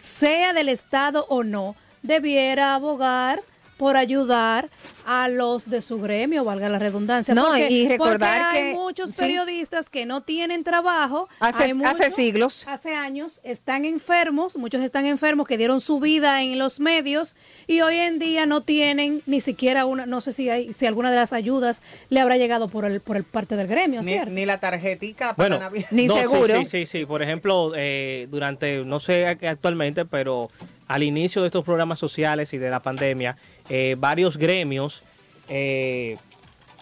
sea 0.00 0.52
del 0.52 0.68
Estado 0.68 1.26
o 1.28 1.44
no, 1.44 1.76
debiera 2.02 2.74
abogar 2.74 3.42
por 3.80 3.96
ayudar 3.96 4.68
a 5.06 5.28
los 5.28 5.70
de 5.70 5.80
su 5.80 5.98
gremio, 6.02 6.44
valga 6.44 6.68
la 6.68 6.78
redundancia. 6.78 7.32
No, 7.34 7.46
porque, 7.48 7.68
y 7.70 7.88
recordar 7.88 8.42
porque 8.42 8.58
hay 8.58 8.72
que- 8.72 8.78
muchos 8.78 9.10
sí. 9.12 9.16
periodistas 9.22 9.88
que 9.88 10.04
no 10.04 10.20
tienen 10.20 10.64
trabajo. 10.64 11.28
Hace- 11.40 11.64
hay 11.64 11.72
hace 11.86 12.10
siglos. 12.10 12.66
Hace 12.68 12.94
años 12.94 13.40
están 13.42 13.86
enfermos, 13.86 14.58
muchos 14.58 14.82
están 14.82 15.06
enfermos 15.06 15.48
que 15.48 15.56
dieron 15.56 15.80
su 15.80 15.98
vida 15.98 16.42
en 16.42 16.58
los 16.58 16.78
medios 16.78 17.36
y 17.66 17.80
hoy 17.80 17.96
en 17.96 18.18
día 18.18 18.44
no 18.44 18.60
tienen 18.60 19.22
ni 19.24 19.40
siquiera 19.40 19.86
una, 19.86 20.04
no 20.04 20.20
sé 20.20 20.32
si 20.32 20.50
hay, 20.50 20.74
si 20.74 20.84
alguna 20.84 21.10
de 21.10 21.16
las 21.16 21.32
ayudas 21.32 21.80
le 22.10 22.20
habrá 22.20 22.36
llegado 22.36 22.68
por 22.68 22.84
el, 22.84 23.00
por 23.00 23.16
el 23.16 23.24
parte 23.24 23.56
del 23.56 23.66
gremio, 23.66 24.02
Ni, 24.02 24.08
¿cierto? 24.08 24.30
ni 24.30 24.44
la 24.44 24.60
tarjetica 24.60 25.34
para 25.34 25.48
Bueno, 25.48 25.58
Navidad. 25.58 25.88
Ni 25.90 26.06
no, 26.06 26.14
sí, 26.16 26.20
seguro. 26.20 26.58
Sí, 26.58 26.64
sí, 26.66 26.84
sí. 26.86 27.06
Por 27.06 27.22
ejemplo, 27.22 27.72
eh, 27.74 28.28
durante, 28.30 28.84
no 28.84 29.00
sé 29.00 29.26
a- 29.26 29.38
actualmente, 29.50 30.04
pero 30.04 30.50
al 30.90 31.04
inicio 31.04 31.42
de 31.42 31.46
estos 31.46 31.64
programas 31.64 32.00
sociales 32.00 32.52
y 32.52 32.58
de 32.58 32.68
la 32.68 32.80
pandemia, 32.82 33.36
eh, 33.68 33.94
varios 33.96 34.36
gremios, 34.36 35.04
eh, 35.48 36.16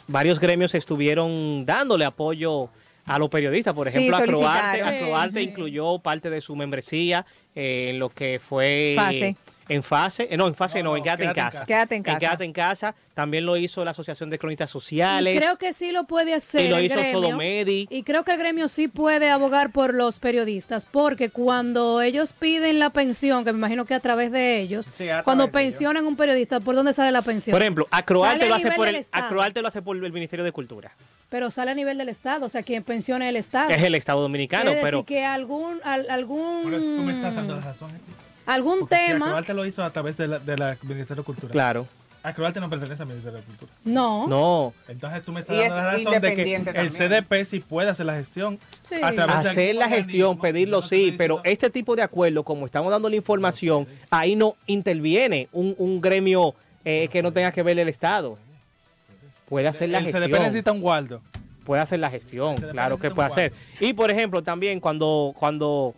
varios 0.06 0.40
gremios 0.40 0.74
estuvieron 0.74 1.66
dándole 1.66 2.06
apoyo 2.06 2.70
a 3.04 3.18
los 3.18 3.28
periodistas. 3.28 3.74
Por 3.74 3.90
Sí, 3.90 3.98
ejemplo, 3.98 4.16
Acroarte, 4.16 4.78
solicitaron. 4.78 5.04
Acroarte 5.04 5.32
Sí, 5.32 5.44
sí. 5.44 5.50
incluyó 5.50 5.98
parte 5.98 6.30
de 6.30 6.40
su 6.40 6.56
membresía 6.56 7.26
eh, 7.54 7.88
en 7.90 7.98
lo 7.98 8.08
que 8.08 8.40
fue 8.42 8.94
Fase. 8.96 9.36
En 9.68 9.82
fase, 9.82 10.28
eh, 10.30 10.36
no, 10.36 10.46
en 10.48 10.54
fase 10.54 10.82
no, 10.82 10.90
No, 10.90 10.96
en 10.96 11.02
quédate, 11.02 11.24
en 11.24 11.32
casa. 11.34 11.64
Quédate 11.64 11.94
en 11.96 12.02
casa. 12.02 12.18
Quédate 12.18 12.44
en 12.44 12.52
casa. 12.52 12.94
También 13.14 13.44
lo 13.46 13.56
hizo 13.56 13.84
la 13.84 13.90
Asociación 13.90 14.30
de 14.30 14.38
Cronistas 14.38 14.70
Sociales. 14.70 15.34
Y 15.34 15.38
creo 15.38 15.56
que 15.56 15.72
sí 15.72 15.92
lo 15.92 16.04
puede 16.04 16.34
hacer 16.34 16.66
Y 16.66 16.68
lo 16.68 16.78
el 16.78 16.86
hizo 16.86 16.94
gremio. 16.94 17.12
Sodomedi. 17.20 17.86
Y 17.90 18.02
creo 18.04 18.24
que 18.24 18.32
el 18.32 18.38
gremio 18.38 18.68
sí 18.68 18.88
puede 18.88 19.30
abogar 19.30 19.70
por 19.72 19.92
los 19.94 20.20
periodistas, 20.20 20.86
porque 20.86 21.28
cuando 21.30 22.00
ellos 22.00 22.32
piden 22.32 22.78
la 22.78 22.90
pensión, 22.90 23.44
que 23.44 23.52
me 23.52 23.58
imagino 23.58 23.84
que 23.84 23.94
a 23.94 24.00
través 24.00 24.30
de 24.32 24.60
ellos, 24.60 24.86
Sí, 24.86 25.06
cuando 25.24 25.44
de 25.44 25.50
ellos. 25.50 25.52
pensionan 25.62 26.06
un 26.06 26.16
periodista, 26.16 26.60
¿por 26.60 26.74
dónde 26.74 26.92
sale 26.92 27.10
la 27.12 27.22
pensión? 27.22 27.52
Por 27.54 27.62
ejemplo, 27.62 27.86
Acroarte 27.90 28.48
lo 28.48 28.54
hace 28.54 28.70
por 28.70 28.88
el. 28.88 29.04
Acroarte 29.12 29.62
lo 29.62 29.68
hace 29.68 29.82
por 29.82 29.96
el 29.96 30.12
Ministerio 30.12 30.44
de 30.44 30.52
Cultura. 30.52 30.92
pero 31.28 31.50
sale 31.50 31.72
a 31.72 31.74
nivel 31.74 31.98
del 31.98 32.08
Estado, 32.08 32.46
o 32.46 32.48
sea, 32.48 32.62
quien 32.62 32.82
pensiona 32.84 33.28
el 33.28 33.36
Estado. 33.36 33.68
Es 33.70 33.82
el 33.82 33.94
Estado 33.94 34.22
Dominicano, 34.22 34.70
Quiere 34.70 34.80
pero 34.82 35.04
que 35.04 35.24
algún, 35.26 35.78
al- 35.84 36.08
algún, 36.08 36.62
Por 36.62 36.72
eso 36.74 36.86
tú 36.86 37.02
me 37.02 37.12
estás 37.12 37.34
dando 37.34 37.56
la 37.56 37.60
razón. 37.62 37.90
Eti. 37.90 38.12
Algún 38.48 38.80
Porque 38.80 38.96
si 38.96 39.06
tema, 39.12 39.26
Acroarte 39.26 39.54
lo 39.54 39.64
hizo 39.66 39.84
a 39.84 39.90
través 39.92 40.16
de 40.16 40.26
la, 40.26 40.38
de 40.40 40.56
la 40.56 40.76
Ministerio 40.82 41.22
de 41.22 41.26
Cultura. 41.26 41.52
claro, 41.52 41.86
Acroarte 42.20 42.58
no 42.60 42.68
pertenece 42.68 43.00
al 43.02 43.08
Ministerio 43.08 43.38
de 43.38 43.44
Cultura. 43.44 43.72
no. 43.84 44.26
no. 44.26 44.74
Entonces 44.88 45.22
tú 45.24 45.32
me 45.32 45.40
estás 45.40 45.54
Y 45.56 45.60
dando 45.60 45.74
es 45.76 45.82
la 45.82 45.92
razón 45.92 46.20
de 46.22 46.34
que 46.34 46.54
el. 46.80 46.90
CDP 46.90 47.44
sí 47.46 47.60
puede 47.60 47.90
hacer 47.90 48.06
la 48.06 48.14
gestión. 48.14 48.58
Sí. 48.82 48.96
a 49.02 49.12
través 49.12 49.36
Hacer 49.46 49.76
la 49.76 49.88
gestión, 49.88 50.38
pedirlo 50.38 50.82
sí, 50.82 51.14
pero 51.16 51.40
este 51.44 51.70
tipo 51.70 51.94
de 51.94 52.02
acuerdo, 52.02 52.42
como 52.42 52.66
estamos 52.66 52.90
dando 52.90 53.08
la 53.08 53.16
información, 53.16 53.86
ahí 54.10 54.34
no 54.34 54.56
interviene 54.66 55.48
un, 55.52 55.74
un 55.78 56.00
gremio 56.00 56.54
eh, 56.84 57.08
que 57.12 57.22
no 57.22 57.32
tenga 57.32 57.52
que 57.52 57.62
ver 57.62 57.78
el 57.78 57.88
Estado. 57.88 58.36
Puede 59.48 59.68
hacer 59.68 59.88
la 59.88 59.98
el 59.98 60.04
gestión. 60.04 60.24
CDP 60.24 60.38
necesita 60.40 60.72
un 60.72 60.80
guardo. 60.80 61.22
puede 61.64 61.80
hacer 61.82 62.00
la 62.00 62.10
gestión, 62.10 62.56
claro 62.56 62.98
que 62.98 63.10
puede 63.10 63.28
hacer. 63.28 63.52
Y 63.80 63.92
por 63.92 64.10
ejemplo, 64.10 64.42
también 64.42 64.80
cuando 64.80 65.32
cuando 65.38 65.94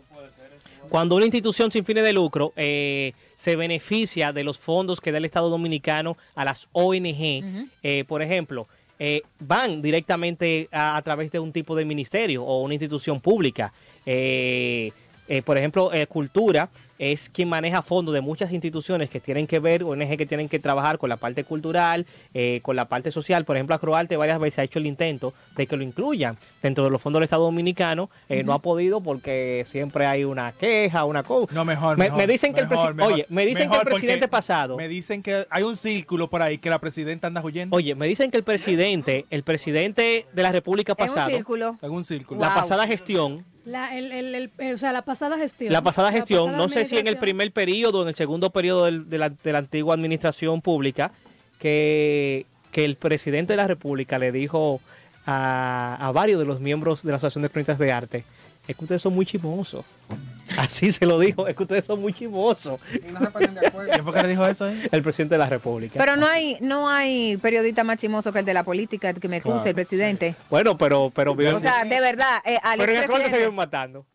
cuando 0.91 1.15
una 1.15 1.23
institución 1.23 1.71
sin 1.71 1.85
fines 1.85 2.03
de 2.03 2.11
lucro 2.11 2.51
eh, 2.57 3.13
se 3.37 3.55
beneficia 3.55 4.33
de 4.33 4.43
los 4.43 4.59
fondos 4.59 4.99
que 4.99 5.13
da 5.13 5.19
el 5.19 5.23
Estado 5.23 5.49
Dominicano 5.49 6.17
a 6.35 6.43
las 6.43 6.67
ONG, 6.73 7.69
eh, 7.81 8.03
por 8.09 8.21
ejemplo, 8.21 8.67
eh, 8.99 9.21
van 9.39 9.81
directamente 9.81 10.67
a, 10.69 10.97
a 10.97 11.01
través 11.01 11.31
de 11.31 11.39
un 11.39 11.53
tipo 11.53 11.77
de 11.77 11.85
ministerio 11.85 12.43
o 12.43 12.61
una 12.61 12.73
institución 12.73 13.21
pública. 13.21 13.71
Eh, 14.05 14.91
eh, 15.37 15.41
por 15.41 15.57
ejemplo, 15.57 15.93
eh, 15.93 16.07
Cultura 16.07 16.69
es 16.99 17.29
quien 17.29 17.49
maneja 17.49 17.81
fondos 17.81 18.13
de 18.13 18.21
muchas 18.21 18.51
instituciones 18.51 19.09
que 19.09 19.19
tienen 19.19 19.47
que 19.47 19.57
ver, 19.57 19.83
ONG 19.83 20.17
que 20.17 20.25
tienen 20.27 20.47
que 20.47 20.59
trabajar 20.59 20.99
con 20.99 21.09
la 21.09 21.17
parte 21.17 21.43
cultural, 21.43 22.05
eh, 22.35 22.59
con 22.61 22.75
la 22.75 22.85
parte 22.85 23.09
social. 23.11 23.43
Por 23.43 23.55
ejemplo, 23.57 23.75
Acroarte 23.75 24.17
varias 24.17 24.39
veces 24.39 24.59
ha 24.59 24.63
hecho 24.63 24.77
el 24.77 24.85
intento 24.85 25.33
de 25.55 25.65
que 25.65 25.75
lo 25.77 25.83
incluyan 25.83 26.35
dentro 26.61 26.83
de 26.83 26.91
los 26.91 27.01
fondos 27.01 27.19
del 27.19 27.23
Estado 27.23 27.43
Dominicano. 27.45 28.11
Eh, 28.29 28.43
No 28.43 28.53
ha 28.53 28.59
podido 28.59 29.01
porque 29.01 29.65
siempre 29.67 30.05
hay 30.05 30.25
una 30.25 30.51
queja, 30.51 31.05
una 31.05 31.23
cosa. 31.23 31.51
No, 31.55 31.65
mejor. 31.65 31.97
Me, 31.97 32.03
mejor, 32.05 32.19
me 32.19 32.27
dicen 32.27 32.53
que 32.53 32.59
el 32.59 32.69
mejor. 32.69 32.95
Oye, 33.01 33.25
me 33.29 33.45
dicen 33.47 33.69
que 33.71 33.77
el 33.77 33.83
presidente 33.83 34.27
pasado. 34.27 34.77
Me 34.77 34.87
dicen 34.87 35.23
que 35.23 35.47
hay 35.49 35.63
un 35.63 35.77
círculo 35.77 36.29
por 36.29 36.43
ahí 36.43 36.59
que 36.59 36.69
la 36.69 36.77
presidenta 36.77 37.25
anda 37.27 37.41
huyendo. 37.41 37.75
Oye, 37.75 37.95
me 37.95 38.05
dicen 38.05 38.29
que 38.29 38.37
el 38.37 38.43
presidente, 38.43 39.25
el 39.31 39.41
presidente 39.41 40.27
de 40.33 40.43
la 40.43 40.51
República 40.51 40.93
En 40.95 41.01
un 41.01 41.07
pasado, 41.07 41.29
círculo. 41.31 41.77
En 41.81 41.91
un 41.91 42.03
círculo. 42.03 42.39
la 42.41 42.49
Wow. 42.49 42.57
pasada 42.57 42.85
gestión, 42.85 43.43
La, 43.65 43.95
el, 43.97 44.11
el- 44.11 44.33
el- 44.35 44.51
el- 44.57 44.73
o 44.73 44.77
sea, 44.77 44.91
la 44.91 45.03
pasada 45.03 45.37
gestión. 45.37 45.71
La 45.71 45.81
pasada 45.81 46.11
gestión, 46.11 46.45
pasada 46.45 46.57
no 46.57 46.69
sé 46.69 46.85
si 46.85 46.97
en 46.97 47.07
el 47.07 47.17
primer 47.17 47.51
periodo 47.51 47.99
o 47.99 48.01
en 48.03 48.07
el 48.09 48.15
segundo 48.15 48.49
periodo 48.49 48.85
del- 48.85 49.09
de, 49.09 49.17
la, 49.19 49.29
de 49.29 49.51
la 49.51 49.59
antigua 49.59 49.93
administración 49.93 50.61
pública, 50.61 51.11
que, 51.59 52.45
que 52.71 52.85
el 52.85 52.95
presidente 52.95 53.53
de 53.53 53.57
la 53.57 53.67
República 53.67 54.17
le 54.17 54.31
dijo 54.31 54.81
a, 55.25 55.95
a 55.99 56.11
varios 56.11 56.39
de 56.39 56.45
los 56.45 56.59
miembros 56.59 57.03
de 57.03 57.11
la 57.11 57.17
Asociación 57.17 57.43
de 57.43 57.49
Cronistas 57.49 57.77
de 57.79 57.91
Arte, 57.91 58.23
es 58.67 58.75
que 58.75 58.83
ustedes 58.83 59.01
son 59.01 59.13
muy 59.13 59.25
chimosos. 59.25 59.83
Así 60.57 60.91
se 60.91 61.05
lo 61.05 61.17
dijo, 61.17 61.47
es 61.47 61.55
que 61.55 61.63
ustedes 61.63 61.85
son 61.85 62.01
muy 62.01 62.13
chimosos. 62.13 62.79
Y 62.93 63.11
no 63.11 63.19
se 63.19 63.27
ponen 63.27 63.53
de 63.55 63.67
acuerdo. 63.67 63.89
¿Quién 63.91 64.03
fue 64.03 64.13
que 64.13 64.21
le 64.23 64.27
dijo 64.29 64.45
eso 64.45 64.65
ahí? 64.65 64.87
El 64.91 65.01
presidente 65.01 65.35
de 65.35 65.39
la 65.39 65.47
República. 65.47 65.93
Pero 65.97 66.17
no 66.17 66.27
hay, 66.27 66.57
no 66.59 66.89
hay 66.89 67.37
periodista 67.37 67.83
más 67.85 67.97
chimoso 67.97 68.33
que 68.33 68.39
el 68.39 68.45
de 68.45 68.53
la 68.53 68.63
política 68.63 69.13
que 69.13 69.27
me 69.29 69.37
excuse, 69.37 69.55
Claro. 69.55 69.69
el 69.69 69.75
presidente. 69.75 70.35
bueno, 70.49 70.77
pero... 70.77 71.09
pero, 71.15 71.31
O 71.33 71.59
sea, 71.59 71.85
de 71.85 71.99
verdad, 72.01 72.39
eh, 72.45 72.57
al 72.63 72.77
pero 72.79 72.91
en 72.91 72.97
el 72.99 73.29
se 73.29 73.37
viven 73.37 73.55
matando. 73.55 74.05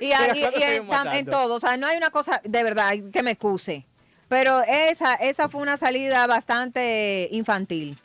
Y, 0.00 0.12
a- 0.12 0.18
Pero 0.34 0.34
y- 0.36 0.40
¿cuánto 0.86 1.10
y 1.10 1.12
se 1.12 1.18
en, 1.18 1.26
en 1.26 1.26
todo, 1.26 1.54
o 1.54 1.60
sea, 1.60 1.76
no 1.76 1.86
hay 1.86 1.96
una 1.96 2.10
cosa 2.10 2.40
de 2.44 2.62
verdad 2.62 2.92
que 3.12 3.22
me 3.22 3.32
excuse. 3.32 3.86
Pero 4.28 4.62
esa, 4.62 5.14
esa 5.14 5.48
fue 5.48 5.62
una 5.62 5.76
salida 5.76 6.26
bastante 6.26 7.28
infantil 7.32 7.96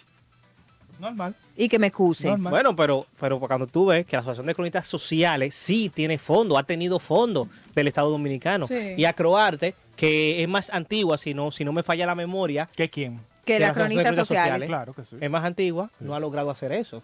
Normal. 1.03 1.35
y 1.55 1.69
que 1.69 1.77
me 1.77 1.87
excuse. 1.87 2.27
Normal. 2.27 2.51
Bueno, 2.51 2.75
pero, 2.75 3.05
pero 3.19 3.39
cuando 3.39 3.67
tú 3.67 3.85
ves 3.87 4.05
que 4.05 4.15
la 4.15 4.21
Asociación 4.21 4.45
de 4.47 4.55
Cronistas 4.55 4.87
Sociales 4.87 5.53
sí 5.53 5.91
tiene 5.93 6.17
fondo, 6.17 6.57
ha 6.57 6.63
tenido 6.63 6.97
fondo 6.99 7.47
del 7.75 7.87
Estado 7.87 8.09
Dominicano. 8.09 8.65
Sí. 8.67 8.93
Y 8.97 9.05
Acroarte, 9.05 9.75
que 9.95 10.41
es 10.41 10.49
más 10.49 10.69
antigua, 10.71 11.17
si 11.17 11.33
no, 11.33 11.51
si 11.51 11.63
no 11.65 11.71
me 11.73 11.83
falla 11.83 12.05
la 12.05 12.15
memoria, 12.15 12.69
¿Qué 12.75 12.89
quién? 12.89 13.19
Que 13.45 13.53
de 13.55 13.59
las 13.59 13.73
cronistas 13.73 14.15
sociales. 14.15 14.53
sociales. 14.63 14.67
Claro 14.67 14.93
que 14.93 15.03
sí. 15.03 15.17
es 15.19 15.29
más 15.29 15.43
antigua, 15.43 15.89
no 15.99 16.15
ha 16.15 16.19
logrado 16.19 16.49
hacer 16.49 16.71
eso. 16.71 17.03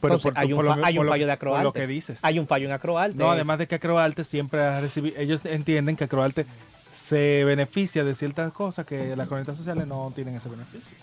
Pero 0.00 0.14
Entonces, 0.14 0.32
por- 0.34 0.38
hay 0.42 0.52
un, 0.52 0.56
por 0.56 0.64
lo 0.64 0.72
hay 0.84 0.94
por 0.94 1.00
un 1.00 1.06
lo- 1.06 1.12
fallo 1.12 1.26
de 1.26 1.32
por 1.32 1.48
Acroarte. 1.48 1.64
lo 1.64 1.72
que 1.72 1.86
dices. 1.86 2.24
Hay 2.24 2.38
un 2.38 2.46
fallo 2.46 2.66
en 2.66 2.72
Acroarte. 2.72 3.16
No, 3.18 3.30
además 3.30 3.58
de 3.58 3.66
que 3.66 3.74
Acroarte 3.76 4.24
siempre 4.24 4.60
ha 4.60 4.80
recibido, 4.80 5.18
ellos 5.18 5.40
entienden 5.44 5.96
que 5.96 6.04
Acroarte 6.04 6.46
se 6.92 7.44
beneficia 7.44 8.04
de 8.04 8.14
ciertas 8.14 8.52
cosas 8.52 8.86
que 8.86 9.16
las 9.16 9.26
cronistas 9.26 9.58
sociales 9.58 9.86
no 9.86 10.12
tienen 10.14 10.36
ese 10.36 10.48
beneficio. 10.48 10.96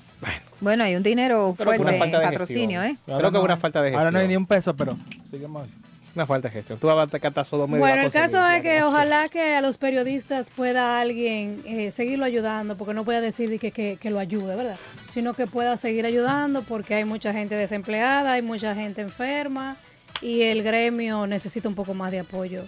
Bueno, 0.62 0.84
hay 0.84 0.96
un 0.96 1.04
dinero 1.04 1.54
Creo 1.58 1.76
fuerte 1.76 1.96
en 1.96 2.12
de 2.12 2.18
patrocinio, 2.20 2.82
gestión. 2.82 2.98
¿eh? 2.98 2.98
Creo 3.06 3.16
Ahora 3.18 3.32
que 3.32 3.38
es 3.38 3.44
una 3.44 3.58
falta 3.58 3.82
de 3.82 3.90
gestión. 3.90 4.00
Ahora 4.00 4.12
no 4.12 4.20
hay 4.20 4.28
ni 4.28 4.36
un 4.36 4.46
peso, 4.46 4.76
pero 4.76 4.98
seguimos. 5.30 5.68
Una 6.16 6.28
falta 6.28 6.48
de 6.48 6.54
gestión. 6.54 6.78
Tú 6.78 6.88
vas 6.88 7.12
a 7.12 7.20
catar 7.20 7.44
Sodoma 7.44 7.76
y 7.76 7.80
Bueno, 7.80 8.04
el 8.04 8.12
caso 8.12 8.46
es 8.48 8.62
que 8.62 8.84
ojalá 8.84 9.30
que 9.30 9.56
a 9.56 9.62
los 9.62 9.80
periodistas 9.80 10.48
pueda 10.56 11.02
alguien 11.02 11.64
eh, 11.66 11.90
seguirlo 11.90 12.24
ayudando, 12.24 12.78
porque 12.78 12.94
no 12.94 13.04
pueda 13.04 13.20
decir 13.20 13.50
de 13.50 13.58
que, 13.58 13.72
que, 13.72 13.98
que 14.00 14.12
lo 14.12 14.20
ayude, 14.20 14.56
¿verdad? 14.56 14.78
Sino 15.10 15.34
que 15.34 15.48
pueda 15.48 15.76
seguir 15.76 16.06
ayudando 16.06 16.62
porque 16.62 16.94
hay 16.94 17.06
mucha 17.06 17.34
gente 17.34 17.56
desempleada, 17.56 18.34
hay 18.34 18.44
mucha 18.44 18.76
gente 18.76 19.02
enferma 19.02 19.76
y 20.22 20.44
el 20.44 20.62
gremio 20.62 21.26
necesita 21.26 21.68
un 21.68 21.76
poco 21.76 21.96
más 21.96 22.12
de 22.12 22.20
apoyo 22.20 22.66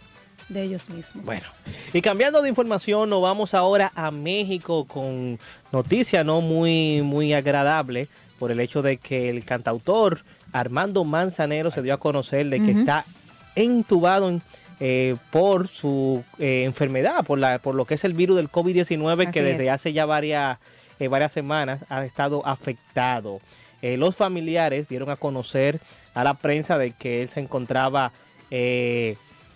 de 0.49 0.63
ellos 0.63 0.89
mismos. 0.89 1.25
Bueno, 1.25 1.45
y 1.93 2.01
cambiando 2.01 2.41
de 2.41 2.49
información, 2.49 3.09
nos 3.09 3.21
vamos 3.21 3.53
ahora 3.53 3.91
a 3.95 4.11
México 4.11 4.85
con 4.85 5.39
noticia 5.71 6.23
no 6.23 6.41
muy, 6.41 7.01
muy 7.01 7.33
agradable 7.33 8.07
por 8.39 8.51
el 8.51 8.59
hecho 8.59 8.81
de 8.81 8.97
que 8.97 9.29
el 9.29 9.43
cantautor 9.45 10.21
Armando 10.51 11.03
Manzanero 11.03 11.71
se 11.71 11.81
dio 11.81 11.93
a 11.93 11.99
conocer 11.99 12.47
de 12.49 12.61
que 12.63 12.71
está 12.71 13.05
entubado 13.55 14.29
en- 14.29 14.41
eh, 14.81 15.15
por 15.31 15.69
su 15.69 16.23
eh, 16.37 16.63
enfermedad, 16.65 17.23
por, 17.25 17.39
la, 17.39 17.59
por 17.59 17.75
lo 17.75 17.85
que 17.85 17.93
es 17.93 18.03
el 18.03 18.13
virus 18.13 18.35
del 18.35 18.51
COVID-19 18.51 19.31
que 19.31 19.41
desde 19.41 19.65
es. 19.67 19.71
hace 19.71 19.93
ya 19.93 20.05
varias, 20.05 20.57
eh, 20.99 21.07
varias 21.07 21.31
semanas 21.31 21.79
ha 21.87 22.03
estado 22.03 22.45
afectado. 22.45 23.39
Eh, 23.81 23.95
los 23.95 24.15
familiares 24.17 24.89
dieron 24.89 25.09
a 25.09 25.15
conocer 25.15 25.79
a 26.13 26.25
la 26.25 26.33
prensa 26.33 26.77
de 26.77 26.91
que 26.91 27.21
él 27.21 27.29
se 27.29 27.39
encontraba 27.39 28.11
eh, 28.51 29.15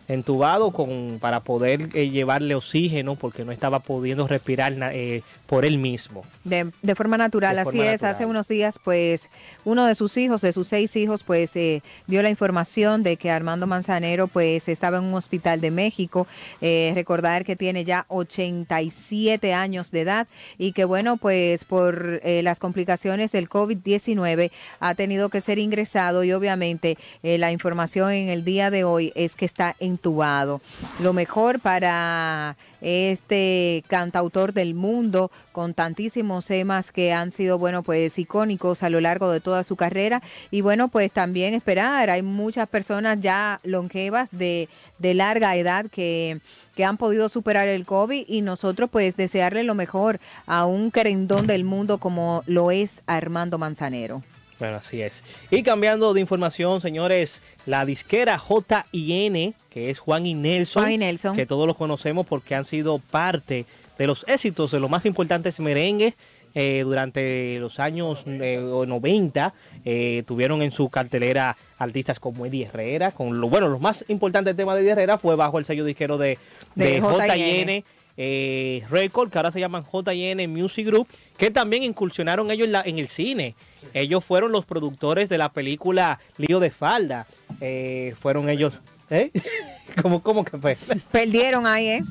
entubado 0.10 0.72
con, 0.72 1.20
para 1.20 1.42
poder 1.42 1.90
eh, 1.94 2.10
llevarle 2.10 2.56
oxígeno 2.56 3.16
porque 3.16 3.46
no 3.46 3.52
estaba 3.52 3.80
pudiendo 3.80 4.28
respirar 4.28 4.74
eh, 4.94 5.22
por 5.50 5.66
él 5.66 5.80
mismo. 5.80 6.24
De, 6.44 6.72
de 6.84 6.94
forma 6.94 7.18
natural, 7.18 7.56
De 7.56 7.62
así 7.64 7.82
es. 7.82 8.04
Hace 8.04 8.28
unos 8.28 8.48
días, 8.48 8.80
pues, 8.84 9.30
uno 9.66 9.88
de 9.88 9.96
sus 9.96 10.16
hijos, 10.16 10.42
de 10.42 10.54
sus 10.54 10.68
seis 10.68 10.96
hijos, 10.96 11.24
pues, 11.24 11.56
eh, 11.56 11.82
dio 12.06 12.22
la 12.22 12.30
información 12.30 13.02
de 13.02 13.18
que 13.18 13.32
Armando 13.32 13.66
Manzanero, 13.66 14.28
pues, 14.28 14.70
estaba 14.70 15.00
en 15.00 15.06
un 15.06 15.16
hospital 15.16 15.60
de 15.60 15.72
México. 15.72 16.28
Eh, 16.62 16.92
recordar 16.94 17.46
que 17.46 17.56
tiene 17.56 17.84
ya 17.84 18.06
87 18.10 19.56
años 19.56 19.90
de 19.90 20.02
edad 20.02 20.28
y 20.60 20.74
que, 20.74 20.86
bueno, 20.86 21.18
pues, 21.18 21.66
por 21.66 22.20
eh, 22.24 22.42
las 22.44 22.60
complicaciones 22.60 23.32
del 23.32 23.50
COVID-19 23.50 24.52
ha 24.80 24.94
tenido 24.94 25.30
que 25.30 25.42
ser 25.42 25.58
ingresado 25.58 26.24
y, 26.24 26.32
obviamente, 26.32 26.96
eh, 27.24 27.40
la 27.40 27.52
información 27.52 28.12
en 28.12 28.30
el 28.30 28.46
día 28.46 28.70
de 28.70 28.84
hoy 28.84 29.12
es 29.16 29.36
que 29.36 29.46
está 29.46 29.76
entubado. 29.80 30.62
Lo 31.00 31.14
mejor 31.14 31.60
para 31.60 32.56
este 32.82 33.84
cantautor 33.88 34.54
del 34.54 34.74
mundo 34.74 35.32
con 35.52 35.74
tantísimos 35.74 36.46
temas 36.46 36.92
que 36.92 37.14
han 37.14 37.32
sido, 37.32 37.58
bueno, 37.58 37.84
pues 37.84 38.18
icónicos 38.20 38.84
a 38.84 38.90
lo 38.90 39.02
largo 39.02 39.32
de 39.32 39.40
toda 39.40 39.64
su 39.64 39.76
carrera. 39.76 40.22
Y 40.52 40.62
bueno, 40.62 40.88
pues 40.88 41.12
también 41.12 41.54
esperar, 41.54 42.10
hay 42.10 42.22
muchas 42.22 42.68
personas 42.68 43.20
ya 43.20 43.60
longevas 43.64 44.30
de, 44.32 44.70
de 44.98 45.14
larga 45.14 45.56
edad 45.56 45.86
que, 45.92 46.40
que 46.76 46.86
han 46.86 46.98
podido 46.98 47.30
superar 47.30 47.68
el 47.68 47.86
COVID 47.86 48.26
y 48.28 48.42
nosotros 48.42 48.90
pues 48.90 49.18
desearle 49.18 49.64
lo 49.64 49.76
mejor 49.76 50.20
a 50.46 50.66
un 50.66 50.92
querendón 50.92 51.48
del 51.48 51.64
mundo 51.64 51.98
como 51.98 52.44
lo 52.46 52.72
es 52.72 53.02
Armando 53.06 53.58
Manzanero. 53.58 54.24
Bueno, 54.60 54.78
así 54.78 55.02
es. 55.02 55.24
Y 55.50 55.64
cambiando 55.64 56.14
de 56.14 56.20
información, 56.20 56.82
señores, 56.82 57.42
la 57.66 57.86
disquera 57.86 58.38
JIN, 58.38 59.56
que 59.70 59.90
es 59.90 60.00
Juan 60.00 60.26
y 60.26 60.34
Nelson, 60.34 60.84
Juan 60.84 60.92
y 60.92 60.98
Nelson. 60.98 61.36
que 61.36 61.46
todos 61.46 61.66
los 61.66 61.78
conocemos 61.78 62.28
porque 62.28 62.56
han 62.56 62.66
sido 62.66 63.00
parte 63.00 63.66
de 64.00 64.08
los 64.08 64.26
éxitos 64.28 64.72
de 64.72 64.80
los 64.80 64.90
más 64.90 65.06
importantes 65.06 65.60
merengues 65.60 66.16
eh, 66.56 66.82
durante 66.84 67.60
los 67.60 67.80
años 67.80 68.24
eh, 68.26 68.60
90. 68.60 69.54
eh, 69.86 70.24
tuvieron 70.26 70.64
en 70.64 70.72
su 70.72 70.90
cartelera 70.90 71.56
artistas 71.78 72.20
como 72.20 72.46
Eddie 72.48 72.66
Herrera, 72.66 73.12
con 73.12 73.40
lo 73.40 73.50
bueno, 73.50 73.68
los 73.68 73.80
más 73.80 74.04
importantes 74.08 74.56
temas 74.56 74.76
de 74.76 74.82
Eddie 74.82 74.92
Herrera 74.94 75.18
fue 75.20 75.36
bajo 75.36 75.60
el 75.60 75.66
sello 75.66 75.86
disquero 75.86 76.18
de, 76.18 76.40
De 76.74 77.00
de. 77.02 77.02
JIN 77.36 77.84
eh, 78.22 78.84
Record, 78.90 79.30
que 79.30 79.38
ahora 79.38 79.52
se 79.52 79.60
llaman 79.60 79.84
JN 79.84 80.50
Music 80.52 80.86
Group, 80.88 81.08
que 81.38 81.52
también 81.52 81.84
incursionaron 81.84 82.52
ellos 82.52 82.66
en, 82.66 82.72
la- 82.74 82.82
en 82.82 83.00
el 83.00 83.08
cine. 83.08 83.56
Ellos 83.94 84.26
fueron 84.26 84.52
los 84.52 84.66
productores 84.66 85.30
de 85.30 85.38
la 85.38 85.50
película 85.54 86.20
Lío 86.38 86.60
de 86.60 86.70
Falda. 86.72 87.28
Eh, 87.62 88.14
fueron 88.20 88.50
ellos. 88.50 88.74
¿Eh? 89.10 89.32
¿Cómo, 90.02 90.22
cómo 90.22 90.44
que 90.44 90.58
fue? 90.58 90.78
Perdieron 91.12 91.66
ahí, 91.66 91.88
¿eh? 91.88 92.02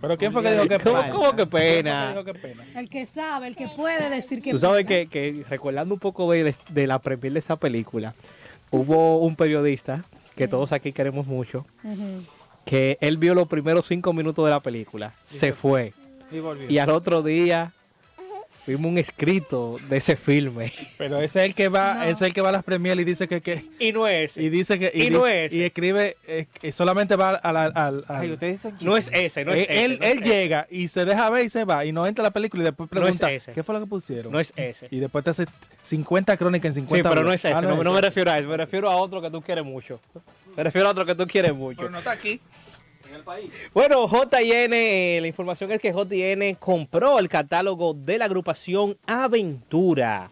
Pero 0.00 0.16
¿quién 0.16 0.32
fue 0.32 0.42
que 0.42 0.50
dijo 0.52 0.68
que 0.68 0.78
¿Cómo, 0.78 1.00
pena? 1.00 1.12
cómo 1.12 1.30
que 1.30 1.36
¿Quién 1.36 1.50
fue 1.50 1.60
que 1.60 1.66
pena? 1.82 2.10
dijo 2.10 2.24
que 2.24 2.34
pena? 2.34 2.64
El 2.74 2.88
que 2.88 3.06
sabe, 3.06 3.48
el 3.48 3.56
que 3.56 3.68
puede 3.68 4.08
decir 4.10 4.42
que 4.42 4.52
Tú 4.52 4.58
sabes 4.58 4.84
pena. 4.86 4.88
que, 4.88 5.08
que 5.08 5.44
recordando 5.48 5.94
un 5.94 6.00
poco 6.00 6.30
de, 6.30 6.54
de 6.70 6.86
la 6.86 6.98
premier 7.00 7.32
de 7.34 7.38
esa 7.40 7.56
película, 7.56 8.14
hubo 8.70 9.18
un 9.18 9.36
periodista 9.36 10.04
que 10.36 10.48
todos 10.48 10.72
aquí 10.72 10.92
queremos 10.92 11.26
mucho, 11.26 11.66
que 12.64 12.96
él 13.00 13.18
vio 13.18 13.34
los 13.34 13.46
primeros 13.48 13.86
cinco 13.86 14.12
minutos 14.12 14.44
de 14.44 14.50
la 14.50 14.60
película, 14.60 15.12
se 15.26 15.52
fue. 15.52 15.92
Y 16.68 16.78
al 16.78 16.90
otro 16.90 17.22
día 17.22 17.72
vimos 18.70 18.90
un 18.90 18.98
escrito 18.98 19.78
de 19.88 19.96
ese 19.98 20.16
filme. 20.16 20.72
Pero 20.98 21.18
ese 21.20 21.40
es 21.40 21.46
el 21.50 21.54
que 21.54 21.68
va, 21.68 22.04
ese 22.04 22.12
es 22.12 22.22
el 22.22 22.32
que 22.34 22.40
va 22.40 22.48
a 22.48 22.52
las 22.52 22.62
premier 22.62 22.98
y 22.98 23.04
dice 23.04 23.28
que, 23.28 23.40
que 23.40 23.64
Y 23.78 23.92
no 23.92 24.06
es. 24.08 24.36
y 24.36 24.48
dice 24.48 24.78
que 24.78 24.90
Y 24.94 25.10
no 25.10 25.26
es. 25.26 25.52
y 25.52 25.62
escribe 25.62 26.16
eh, 26.26 26.46
solamente 26.72 27.16
va 27.16 27.30
al, 27.30 27.56
al, 27.56 27.72
al- 27.74 27.74
al- 27.76 28.04
Ay, 28.08 28.32
ustedes 28.32 28.60
son 28.60 28.76
No 28.80 28.96
es 28.96 29.08
ese, 29.12 29.44
no 29.44 29.52
es 29.52 29.58
Eh, 29.60 29.66
ese. 29.68 29.84
él 29.84 29.98
no 30.00 30.04
es 30.06 30.12
él 30.12 30.18
ese. 30.22 30.28
llega 30.28 30.66
y 30.70 30.88
se 30.88 31.04
deja 31.04 31.28
ver 31.30 31.44
y 31.44 31.50
se 31.50 31.64
va 31.64 31.84
y 31.84 31.92
no 31.92 32.06
entra 32.06 32.22
a 32.22 32.28
la 32.28 32.30
película 32.32 32.62
y 32.62 32.64
después 32.66 32.88
No 32.92 32.98
es 32.98 33.02
pregunta 33.02 33.32
ese. 33.32 33.52
qué 33.52 33.62
fue 33.62 33.74
lo 33.74 33.80
que 33.80 33.86
pusieron 33.86 34.32
No 34.32 34.40
es 34.40 34.52
ese. 34.56 34.88
y 34.90 34.98
después 35.00 35.24
te 35.24 35.30
hace 35.30 35.46
50 35.82 36.36
crónicas 36.36 36.68
en 36.68 36.74
Sí, 36.74 36.80
50 36.80 37.08
pero 37.08 37.22
no 37.22 37.32
es 37.32 37.44
ese. 37.44 37.48
Ah, 37.54 37.60
no, 37.60 37.70
es 37.74 37.84
no 37.84 37.92
me 37.92 37.98
ese. 37.98 38.08
refiero 38.08 38.30
a 38.30 38.38
eso. 38.38 38.48
Me 38.48 38.56
refiero 38.56 38.90
a 38.90 38.96
otro 38.96 39.20
que 39.20 39.30
tú 39.30 39.40
quieres 39.42 39.64
mucho. 39.64 40.00
Me 40.56 40.64
refiero 40.64 40.88
a 40.88 40.90
otro 40.90 41.06
que 41.06 41.14
tú 41.14 41.26
quieres 41.26 41.54
mucho. 41.54 41.78
Pero 41.78 41.90
no 41.90 41.98
está 41.98 42.10
aquí 42.12 42.40
Bueno, 43.72 44.06
JN, 44.06 44.72
eh, 44.72 45.18
la 45.20 45.26
información 45.26 45.72
es 45.72 45.80
que 45.80 45.92
JN 45.92 46.56
compró 46.56 47.18
el 47.18 47.28
catálogo 47.28 47.94
de 47.94 48.18
la 48.18 48.26
agrupación 48.26 48.96
Aventura. 49.06 50.30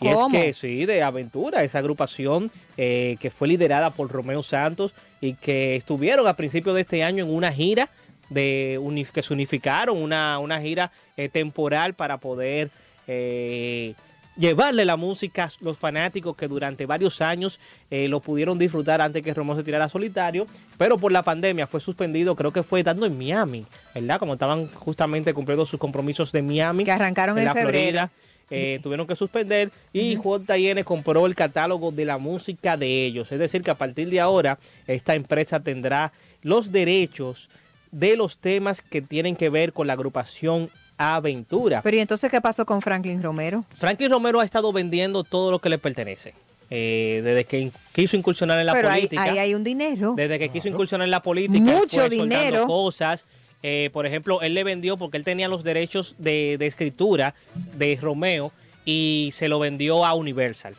Y 0.00 0.10
¿Cómo? 0.10 0.34
es 0.36 0.42
que 0.44 0.52
sí, 0.54 0.86
de 0.86 1.02
Aventura, 1.02 1.62
esa 1.62 1.78
agrupación 1.78 2.50
eh, 2.76 3.16
que 3.20 3.30
fue 3.30 3.48
liderada 3.48 3.90
por 3.90 4.10
Romeo 4.10 4.42
Santos 4.42 4.94
y 5.20 5.34
que 5.34 5.76
estuvieron 5.76 6.26
a 6.26 6.36
principios 6.36 6.74
de 6.74 6.80
este 6.80 7.04
año 7.04 7.24
en 7.24 7.30
una 7.30 7.52
gira 7.52 7.90
de 8.30 8.80
que 9.12 9.22
se 9.22 9.34
unificaron, 9.34 10.00
una, 10.00 10.38
una 10.38 10.60
gira 10.60 10.90
eh, 11.16 11.28
temporal 11.28 11.94
para 11.94 12.18
poder 12.18 12.70
eh, 13.06 13.94
llevarle 14.40 14.84
la 14.84 14.96
música 14.96 15.44
a 15.44 15.50
los 15.60 15.76
fanáticos 15.76 16.34
que 16.34 16.48
durante 16.48 16.86
varios 16.86 17.20
años 17.20 17.60
eh, 17.90 18.08
lo 18.08 18.20
pudieron 18.20 18.58
disfrutar 18.58 19.00
antes 19.02 19.22
que 19.22 19.34
Romeo 19.34 19.54
se 19.54 19.62
tirara 19.62 19.88
solitario, 19.88 20.46
pero 20.78 20.98
por 20.98 21.12
la 21.12 21.22
pandemia 21.22 21.66
fue 21.66 21.80
suspendido, 21.80 22.34
creo 22.34 22.52
que 22.52 22.62
fue 22.62 22.80
estando 22.80 23.06
en 23.06 23.16
Miami, 23.16 23.66
¿verdad? 23.94 24.18
Como 24.18 24.32
estaban 24.32 24.66
justamente 24.68 25.34
cumpliendo 25.34 25.66
sus 25.66 25.78
compromisos 25.78 26.32
de 26.32 26.42
Miami. 26.42 26.84
Que 26.84 26.92
arrancaron 26.92 27.38
en 27.38 27.44
la 27.44 27.52
febrero. 27.52 27.70
Florida, 27.70 28.10
eh, 28.50 28.80
tuvieron 28.82 29.06
que 29.06 29.14
suspender 29.14 29.70
y 29.92 30.16
JN 30.16 30.82
compró 30.82 31.26
el 31.26 31.36
catálogo 31.36 31.92
de 31.92 32.04
la 32.04 32.18
música 32.18 32.76
de 32.76 33.06
ellos. 33.06 33.30
Es 33.30 33.38
decir, 33.38 33.62
que 33.62 33.70
a 33.70 33.76
partir 33.76 34.10
de 34.10 34.20
ahora 34.20 34.58
esta 34.88 35.14
empresa 35.14 35.60
tendrá 35.60 36.12
los 36.42 36.72
derechos 36.72 37.48
de 37.92 38.16
los 38.16 38.38
temas 38.38 38.82
que 38.82 39.02
tienen 39.02 39.36
que 39.36 39.50
ver 39.50 39.72
con 39.72 39.86
la 39.86 39.92
agrupación 39.92 40.70
Aventura. 41.00 41.80
Pero 41.82 41.96
¿y 41.96 42.00
entonces 42.00 42.30
qué 42.30 42.40
pasó 42.40 42.66
con 42.66 42.82
Franklin 42.82 43.22
Romero? 43.22 43.64
Franklin 43.78 44.10
Romero 44.10 44.40
ha 44.40 44.44
estado 44.44 44.70
vendiendo 44.72 45.24
todo 45.24 45.50
lo 45.50 45.58
que 45.58 45.68
le 45.70 45.78
pertenece. 45.78 46.34
Eh, 46.68 47.20
desde 47.24 47.44
que 47.46 47.72
quiso 47.92 48.16
incursionar 48.16 48.60
en 48.60 48.66
la 48.66 48.72
Pero 48.74 48.90
política. 48.90 49.22
ahí 49.22 49.38
hay 49.38 49.54
un 49.54 49.64
dinero. 49.64 50.14
Desde 50.16 50.38
que 50.38 50.50
quiso 50.50 50.68
incursionar 50.68 51.06
en 51.06 51.10
la 51.10 51.22
política, 51.22 51.58
Mucho 51.64 52.08
dinero. 52.08 52.66
cosas. 52.66 53.24
Eh, 53.62 53.90
por 53.92 54.06
ejemplo, 54.06 54.40
él 54.42 54.54
le 54.54 54.62
vendió 54.62 54.96
porque 54.96 55.16
él 55.16 55.24
tenía 55.24 55.48
los 55.48 55.64
derechos 55.64 56.14
de, 56.18 56.56
de 56.58 56.66
escritura 56.66 57.34
de 57.76 57.98
Romeo 58.00 58.52
y 58.84 59.30
se 59.32 59.48
lo 59.48 59.58
vendió 59.58 60.04
a 60.06 60.14
Universal. 60.14 60.74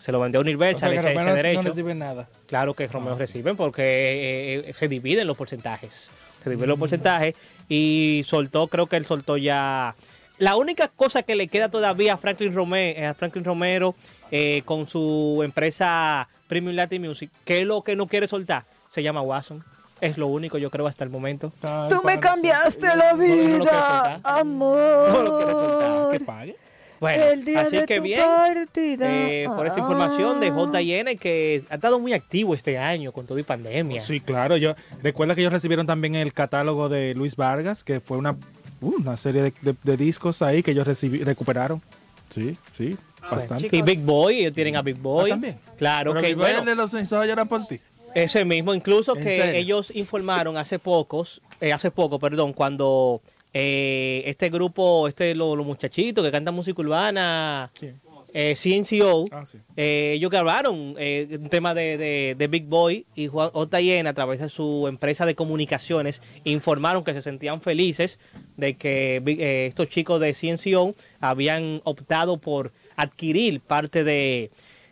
Se 0.00 0.12
lo 0.12 0.20
vendió 0.20 0.40
a 0.40 0.42
o 0.42 0.44
sea, 0.44 0.52
Universal 0.52 0.92
ese, 0.92 1.14
no- 1.14 1.34
derecho. 1.34 1.62
no 1.62 1.68
recibe 1.68 1.94
nada 1.94 2.28
Claro 2.46 2.74
que 2.74 2.86
Romeo 2.86 3.16
reciben 3.16 3.56
porque 3.56 4.62
eh, 4.68 4.72
se 4.72 4.88
dividen 4.88 5.26
los 5.26 5.36
porcentajes. 5.36 6.10
Se 6.44 6.50
dividen 6.50 6.68
los 6.70 6.78
porcentajes 6.78 7.34
y 7.68 8.22
soltó, 8.26 8.68
creo 8.68 8.86
que 8.86 8.96
él 8.96 9.06
soltó 9.06 9.36
ya. 9.36 9.94
La 10.38 10.56
única 10.56 10.88
cosa 10.88 11.22
que 11.22 11.34
le 11.34 11.48
queda 11.48 11.70
todavía 11.70 12.14
a 12.14 12.16
Franklin, 12.18 12.52
Rome- 12.54 13.06
a 13.06 13.14
Franklin 13.14 13.44
Romero 13.44 13.94
eh, 14.30 14.62
con 14.64 14.88
su 14.88 15.40
empresa 15.42 16.28
Premium 16.46 16.74
Latin 16.76 17.02
Music, 17.02 17.30
que 17.44 17.62
es 17.62 17.66
lo 17.66 17.82
que 17.82 17.96
no 17.96 18.06
quiere 18.06 18.28
soltar, 18.28 18.64
se 18.88 19.02
llama 19.02 19.22
Watson. 19.22 19.64
Es 20.00 20.18
lo 20.18 20.26
único, 20.26 20.58
yo 20.58 20.70
creo, 20.70 20.86
hasta 20.86 21.04
el 21.04 21.10
momento. 21.10 21.52
Tú 21.88 22.02
me 22.04 22.20
cambiaste 22.20 22.86
la 22.86 23.12
no 23.14 23.16
lo 23.16 23.24
quiero 23.24 23.58
vida, 23.58 24.20
soltar. 24.22 24.44
No 24.46 25.22
lo 25.22 25.36
quiero 25.38 25.52
soltar. 25.52 25.88
amor. 25.90 26.12
que 26.12 26.20
pague 26.20 26.56
Bueno, 27.00 27.24
El 27.24 27.44
día 27.44 27.60
así 27.62 27.76
de 27.76 27.86
que 27.86 27.96
tu 27.96 28.02
bien. 28.02 28.20
partida. 28.20 29.06
eh, 29.10 29.46
por 29.54 29.66
esta 29.66 29.80
información 29.80 30.40
de 30.40 30.48
Ah. 30.48 30.54
JN 30.72 31.16
que 31.18 31.62
ha 31.68 31.74
estado 31.74 31.98
muy 31.98 32.12
activo 32.14 32.54
este 32.54 32.78
año 32.78 33.12
con 33.12 33.26
todo 33.26 33.38
y 33.38 33.42
pandemia. 33.42 34.00
sí 34.00 34.20
claro 34.20 34.56
yo 34.56 34.74
recuerda 35.02 35.34
que 35.34 35.42
ellos 35.42 35.52
recibieron 35.52 35.86
también 35.86 36.14
el 36.14 36.32
catálogo 36.32 36.88
de 36.88 37.14
Luis 37.14 37.36
Vargas 37.36 37.84
que 37.84 38.00
fue 38.00 38.16
una 38.16 38.32
uh, 38.80 38.94
una 39.00 39.16
serie 39.16 39.42
de, 39.42 39.52
de- 39.62 39.74
de 39.82 39.96
discos 39.96 40.40
ahí 40.42 40.62
que 40.62 40.70
ellos 40.70 40.86
recibí- 40.86 41.22
recuperaron 41.22 41.82
sí 42.30 42.56
sí 42.72 42.96
bastante 43.30 43.68
Y 43.76 43.82
Big 43.82 44.00
Boy, 44.00 44.40
ellos 44.40 44.54
tienen 44.54 44.76
a 44.76 44.82
Big 44.82 44.96
Boy. 44.96 45.30
Ah, 45.30 45.34
también. 45.34 45.58
Claro 45.76 46.12
Pero 46.12 46.20
que 46.22 46.26
Big 46.28 46.36
Boy, 46.36 46.44
bueno, 46.52 46.64
de 46.64 46.74
los 46.76 46.94
ensayos 46.94 47.26
lloran 47.26 47.48
por 47.48 47.66
ti 47.66 47.80
ese 48.14 48.46
mismo, 48.46 48.72
incluso 48.72 49.14
¿En 49.14 49.22
que 49.24 49.36
serio? 49.36 49.52
ellos 49.60 49.90
informaron 49.94 50.56
hace 50.56 50.78
pocos, 50.78 51.42
eh, 51.60 51.74
hace 51.74 51.90
poco, 51.90 52.18
perdón, 52.18 52.54
cuando 52.54 53.20
eh, 53.58 54.22
este 54.26 54.50
grupo, 54.50 55.08
este 55.08 55.34
los 55.34 55.56
muchachitos 55.64 56.22
que 56.22 56.30
cantan 56.30 56.54
música 56.54 56.82
urbana, 56.82 57.70
¿Quién? 57.78 57.98
eh, 58.34 58.54
CNCO, 58.54 59.24
Ah, 59.30 59.46
sí. 59.46 59.56
eh, 59.76 60.12
ellos 60.16 60.30
grabaron 60.30 60.94
eh, 60.98 61.38
un 61.40 61.48
tema 61.48 61.72
de, 61.74 61.96
de- 61.96 62.34
de 62.36 62.46
Big 62.48 62.64
Boy 62.66 63.06
y 63.14 63.28
Juan 63.28 63.48
Otayena 63.54 64.10
a 64.10 64.14
través 64.14 64.40
de 64.40 64.50
su 64.50 64.86
empresa 64.88 65.24
de 65.24 65.34
comunicaciones 65.34 66.20
informaron 66.44 67.02
que 67.02 67.14
se 67.14 67.22
sentían 67.22 67.62
felices 67.62 68.18
de 68.58 68.74
que 68.74 69.22
estos 69.68 69.88
chicos 69.88 70.20
de 70.20 70.34
CNCO 70.34 70.94
habían 71.20 71.80
optado 71.84 72.36
por 72.36 72.72
adquirir 72.96 73.60
parte 73.62 74.04
de, 74.04 74.50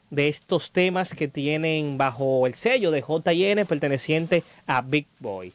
de 0.08 0.28
estos 0.28 0.72
temas 0.72 1.12
que 1.12 1.28
tienen 1.28 1.98
bajo 1.98 2.46
el 2.46 2.54
sello 2.54 2.90
de 2.90 3.02
JN 3.02 3.66
perteneciente 3.66 4.42
a 4.66 4.80
Big 4.80 5.06
Boy. 5.18 5.52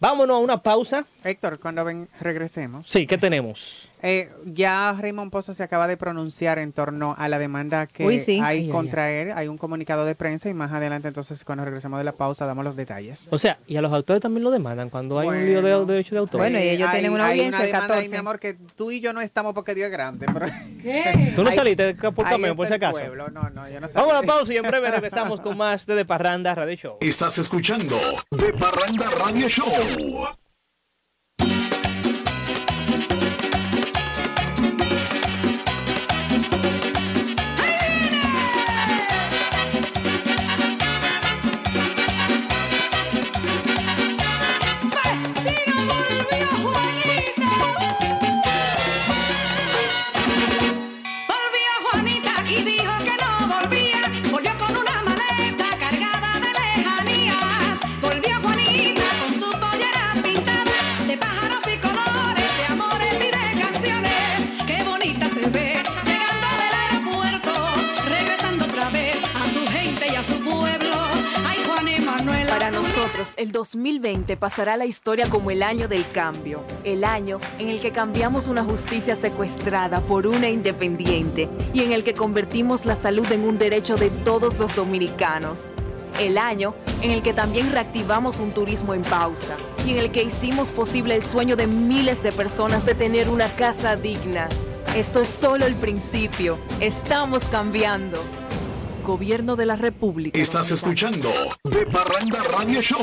Vámonos 0.00 0.36
a 0.36 0.38
una 0.38 0.62
pausa. 0.62 1.06
Héctor, 1.24 1.58
cuando 1.58 1.84
ven, 1.84 2.08
regresemos. 2.20 2.86
Sí, 2.86 3.06
¿qué 3.06 3.18
tenemos? 3.18 3.87
Eh, 4.02 4.30
ya 4.44 4.94
Raymond 4.98 5.30
Pozo 5.30 5.54
se 5.54 5.62
acaba 5.62 5.86
de 5.88 5.96
pronunciar 5.96 6.58
en 6.58 6.72
torno 6.72 7.14
a 7.18 7.28
la 7.28 7.38
demanda 7.38 7.86
que 7.86 8.06
Uy, 8.06 8.20
sí. 8.20 8.40
hay 8.42 8.58
Ay, 8.58 8.64
ay, 8.66 8.70
contra 8.70 9.10
él. 9.10 9.32
Hay 9.34 9.48
un 9.48 9.58
comunicado 9.58 10.04
de 10.04 10.14
prensa 10.14 10.48
y 10.48 10.54
más 10.54 10.72
adelante, 10.72 11.08
entonces, 11.08 11.44
cuando 11.44 11.64
regresemos 11.64 11.98
de 11.98 12.04
la 12.04 12.12
pausa, 12.12 12.46
damos 12.46 12.64
los 12.64 12.76
detalles. 12.76 13.28
O 13.30 13.38
sea, 13.38 13.58
y 13.66 13.76
a 13.76 13.82
los 13.82 13.92
autores 13.92 14.22
también 14.22 14.44
lo 14.44 14.50
demandan 14.50 14.88
cuando 14.90 15.18
hay 15.18 15.28
un 15.28 15.44
lío 15.46 15.62
de 15.62 15.68
de 15.78 15.84
derecho 15.84 16.14
de 16.14 16.18
autor. 16.20 16.40
Bueno, 16.40 16.58
y 16.58 16.62
ellos 16.62 16.88
hay- 16.88 16.92
tienen 17.00 17.12
una 17.12 17.26
hay 17.26 17.38
audiencia 17.38 17.60
el 17.64 17.66
demanda 17.72 17.84
ahí, 17.94 18.04
14. 18.04 18.08
mi 18.10 18.16
amor, 18.16 18.38
que 18.38 18.54
tú 18.76 18.90
y 18.90 19.00
yo 19.00 19.12
no 19.12 19.20
estamos 19.20 19.52
porque 19.54 19.74
Dios 19.74 19.86
es 19.86 19.92
grande. 19.92 20.26
Pero 20.32 20.46
¿Qué? 20.82 21.32
¿Tú 21.34 21.42
no 21.44 21.52
saliste 21.52 21.94
por 21.94 22.24
camino, 22.28 22.54
por 22.56 22.66
si 22.68 22.74
acaso? 22.74 22.92
pueblo. 22.92 23.28
No, 23.30 23.50
no, 23.50 23.68
yo 23.68 23.80
no 23.80 23.88
Vamos 23.94 24.12
a 24.12 24.20
la 24.20 24.22
pausa 24.22 24.52
y 24.52 24.56
en 24.56 24.62
breve 24.62 24.90
regresamos 24.90 25.40
con 25.40 25.56
más 25.56 25.86
de 25.86 25.94
De 25.94 26.04
Parranda 26.04 26.54
Radio 26.54 26.76
Show. 26.76 26.96
Estás 27.00 27.38
escuchando 27.38 27.96
De 28.30 28.52
Parranda 28.52 29.06
Radio 29.18 29.48
Show. 29.48 29.66
El 73.36 73.52
2020 73.52 74.36
pasará 74.36 74.74
a 74.74 74.76
la 74.76 74.86
historia 74.86 75.28
como 75.28 75.50
el 75.50 75.62
año 75.62 75.88
del 75.88 76.08
cambio, 76.10 76.62
el 76.84 77.04
año 77.04 77.40
en 77.58 77.68
el 77.68 77.80
que 77.80 77.92
cambiamos 77.92 78.48
una 78.48 78.64
justicia 78.64 79.16
secuestrada 79.16 80.00
por 80.00 80.26
una 80.26 80.48
independiente 80.48 81.48
y 81.72 81.82
en 81.82 81.92
el 81.92 82.04
que 82.04 82.14
convertimos 82.14 82.86
la 82.86 82.94
salud 82.94 83.30
en 83.32 83.44
un 83.44 83.58
derecho 83.58 83.96
de 83.96 84.10
todos 84.10 84.58
los 84.58 84.74
dominicanos. 84.74 85.72
El 86.20 86.38
año 86.38 86.74
en 87.02 87.10
el 87.10 87.22
que 87.22 87.32
también 87.32 87.70
reactivamos 87.70 88.40
un 88.40 88.52
turismo 88.52 88.94
en 88.94 89.02
pausa 89.02 89.56
y 89.86 89.92
en 89.92 89.98
el 89.98 90.10
que 90.10 90.22
hicimos 90.22 90.70
posible 90.70 91.14
el 91.14 91.22
sueño 91.22 91.56
de 91.56 91.66
miles 91.66 92.22
de 92.22 92.32
personas 92.32 92.84
de 92.84 92.94
tener 92.94 93.28
una 93.28 93.48
casa 93.56 93.96
digna. 93.96 94.48
Esto 94.96 95.20
es 95.20 95.28
solo 95.28 95.66
el 95.66 95.74
principio. 95.74 96.58
Estamos 96.80 97.44
cambiando. 97.44 98.18
Gobierno 99.08 99.56
de 99.56 99.64
la 99.64 99.74
República. 99.74 100.38
Estás 100.38 100.70
escuchando 100.70 101.30
De 101.64 101.86
Parranda 101.86 102.42
Radio 102.42 102.82
Show. 102.82 102.98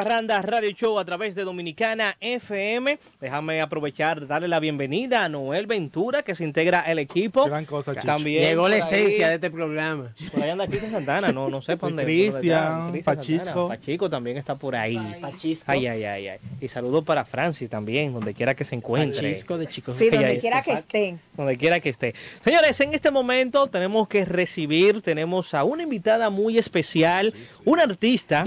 Parranda 0.00 0.40
Radio 0.40 0.70
Show 0.70 0.98
a 0.98 1.04
través 1.04 1.34
de 1.34 1.44
Dominicana 1.44 2.16
FM. 2.20 2.98
Déjame 3.20 3.60
aprovechar, 3.60 4.26
darle 4.26 4.48
la 4.48 4.58
bienvenida 4.58 5.24
a 5.24 5.28
Noel 5.28 5.66
Ventura, 5.66 6.22
que 6.22 6.34
se 6.34 6.42
integra 6.42 6.80
al 6.80 6.98
equipo. 6.98 7.44
Gran 7.44 7.66
cosa. 7.66 7.92
También 7.92 8.44
Llegó 8.44 8.66
la 8.66 8.78
esencia 8.78 9.28
de 9.28 9.34
este 9.34 9.50
programa. 9.50 10.14
Por 10.32 10.42
ahí 10.42 10.48
anda 10.48 10.66
Cristian 10.66 10.92
Santana, 10.92 11.32
no, 11.32 11.50
no 11.50 11.60
sé 11.60 11.76
por 11.76 11.90
dónde. 11.90 12.04
Cristian, 12.04 12.98
Pachisco. 13.04 13.44
Santana, 13.44 13.68
Pachico 13.68 14.08
también 14.08 14.38
está 14.38 14.54
por 14.54 14.74
ahí. 14.74 15.18
Pachisco. 15.20 15.70
Ay, 15.70 15.86
ay, 15.86 16.04
ay, 16.04 16.28
ay. 16.28 16.38
Y 16.62 16.68
saludos 16.68 17.04
para 17.04 17.26
Francis 17.26 17.68
también, 17.68 18.14
donde 18.14 18.32
quiera 18.32 18.54
que 18.54 18.64
se 18.64 18.76
encuentre. 18.76 19.34
Chisco 19.34 19.58
de 19.58 19.66
chicos. 19.66 19.94
Sí, 19.96 20.08
donde 20.08 20.38
quiera 20.38 20.62
que 20.62 20.72
esté. 20.72 21.18
donde 21.36 21.58
quiera 21.58 21.78
que 21.78 21.90
esté. 21.90 22.14
Señores, 22.40 22.80
en 22.80 22.94
este 22.94 23.10
momento 23.10 23.66
tenemos 23.66 24.08
que 24.08 24.24
recibir, 24.24 25.02
tenemos 25.02 25.52
a 25.52 25.62
una 25.64 25.82
invitada 25.82 26.30
muy 26.30 26.56
especial, 26.56 27.34
una 27.66 27.82
artista 27.82 28.44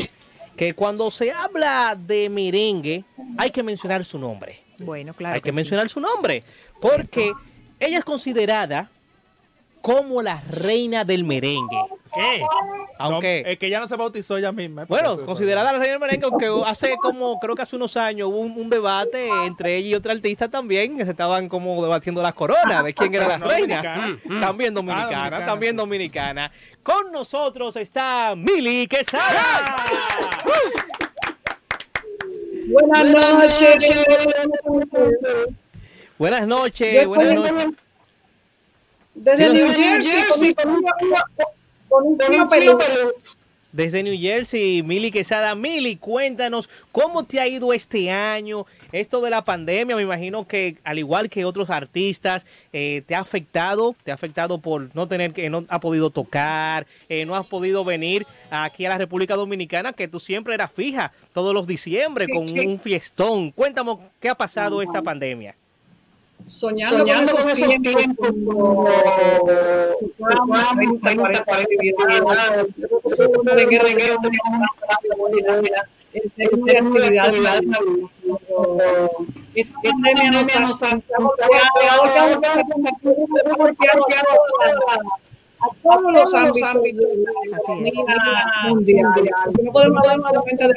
que 0.55 0.73
cuando 0.73 1.09
se 1.11 1.31
habla 1.31 1.97
de 1.99 2.29
merengue 2.29 3.03
hay 3.37 3.49
que 3.51 3.63
mencionar 3.63 4.05
su 4.05 4.19
nombre. 4.19 4.59
Bueno, 4.79 5.13
claro. 5.13 5.35
hay 5.35 5.41
que, 5.41 5.51
mencionar 5.51 5.89
su 5.89 5.99
nombre, 5.99 6.43
porque 6.81 7.31
ella 7.79 7.99
es 7.99 8.05
considerada 8.05 8.89
como 9.83 10.21
la 10.21 10.41
reina 10.49 11.03
del 11.03 11.25
merengue. 11.25 11.77
¿Qué? 12.15 12.41
Aunque- 12.99 13.41
No, 13.43 13.49
es 13.49 13.59
que 13.59 13.69
ya 13.69 13.81
no 13.81 13.87
se 13.87 13.97
bautizó 13.97 14.37
ella 14.37 14.53
misma. 14.53 14.85
Bueno, 14.85 15.25
considerada 15.25 15.73
la 15.73 15.77
reina 15.77 15.91
del 15.91 15.99
merengue, 15.99 16.25
aunque 16.25 16.49
hace 16.65 16.95
como, 17.01 17.37
creo 17.41 17.53
que 17.53 17.63
hace 17.63 17.75
unos 17.75 17.97
años 17.97 18.29
hubo 18.29 18.37
un, 18.37 18.53
un 18.57 18.69
debate 18.69 19.27
entre 19.45 19.75
ella 19.75 19.89
y 19.89 19.95
otra 19.95 20.13
artista 20.13 20.47
también, 20.47 20.95
que 20.97 21.03
se 21.03 21.11
estaban 21.11 21.49
como 21.49 21.83
debatiendo 21.83 22.21
las 22.21 22.33
coronas 22.33 22.81
de 22.85 22.93
quién 22.93 23.13
era 23.13 23.27
la 23.27 23.37
No, 23.39 23.47
reina. 23.49 23.75
dominicana. 23.83 24.19
Mm, 24.23 24.39
También 24.39 24.73
dominicana, 24.73 25.05
Ah, 25.07 25.11
dominicana, 25.25 25.45
también 25.45 25.71
sí, 25.71 25.75
sí. 25.75 25.81
dominicana. 25.85 26.51
Con 26.81 27.11
nosotros 27.11 27.75
está 27.75 28.35
Mili 28.37 28.87
Quesada. 28.87 29.75
Buenas 32.67 33.09
noches. 33.09 33.93
Buenas 36.17 36.47
noches, 36.47 37.05
buenas 37.07 37.33
noches. 37.35 37.73
Desde 39.15 39.49
New 39.53 39.67
Jersey, 39.71 40.53
con 40.55 40.69
un- 40.71 40.83
con 41.89 42.07
un 42.07 42.17
clima 42.17 42.49
peludo. 42.49 42.79
Desde 43.71 44.03
New 44.03 44.15
Jersey, 44.19 44.83
Mili 44.83 45.09
Quesada. 45.09 45.55
Mili, 45.55 45.95
cuéntanos 45.95 46.69
cómo 46.91 47.23
te 47.23 47.39
ha 47.39 47.47
ido 47.47 47.73
este 47.73 48.11
año. 48.11 48.67
Esto 48.91 49.19
de 49.21 49.31
la 49.31 49.43
pandemia, 49.43 49.95
me 49.95 50.03
imagino 50.03 50.47
que 50.47 50.77
al 50.83 50.99
igual 50.99 51.27
que 51.27 51.43
otros 51.45 51.71
artistas, 51.71 52.45
eh, 52.71 53.01
te 53.07 53.15
ha 53.15 53.19
afectado, 53.21 53.95
te 54.03 54.11
ha 54.11 54.13
afectado 54.13 54.59
por 54.59 54.95
no 54.95 55.07
tener 55.07 55.33
que, 55.33 55.49
no 55.49 55.65
ha 55.69 55.79
podido 55.79 56.11
tocar, 56.11 56.85
eh, 57.09 57.25
no 57.25 57.35
has 57.35 57.47
podido 57.47 57.83
venir 57.83 58.27
aquí 58.51 58.85
a 58.85 58.89
la 58.89 58.99
República 58.99 59.35
Dominicana, 59.35 59.93
que 59.93 60.07
tú 60.07 60.19
siempre 60.19 60.53
eras 60.53 60.71
fija 60.71 61.11
todos 61.33 61.55
los 61.55 61.65
diciembre 61.65 62.27
Sí, 62.27 62.31
con 62.31 62.47
sí. 62.47 62.59
un 62.67 62.79
fiestón. 62.79 63.49
Cuéntame 63.49 63.97
qué 64.19 64.29
ha 64.29 64.35
pasado 64.35 64.83
esta 64.83 65.01
pandemia. 65.01 65.55
Soñando, 66.47 66.97
Soñando 66.97 67.31
con 67.31 67.41
con 67.41 67.51
esos 67.51 67.67
tiempos, 67.67 67.95
tiempos, 67.95 68.27
como 68.27 68.85
Juan, 70.17 70.75
30, 70.75 71.15
40, 71.15 71.43
40, 71.45 72.65
merenguero, 73.43 73.83
merenguero, 73.83 74.15
teníamos 74.21 74.51
una 74.53 74.67
radio 74.87 75.11
buena, 75.17 75.83
en 76.13 76.29
términos 76.31 76.65
de 77.09 77.19
actividad, 77.19 77.61
esta 79.55 79.79
pandemia 79.81 80.59
nos 80.59 80.83
ha 80.83 80.89
a 85.63 85.67
todos 85.81 86.11
los 86.11 86.33
ámbitos. 86.33 87.05
No 89.61 89.71
podemos 89.71 90.01
hablar 90.01 90.19
solamente 90.21 90.67
de 90.67 90.69
la 90.69 90.75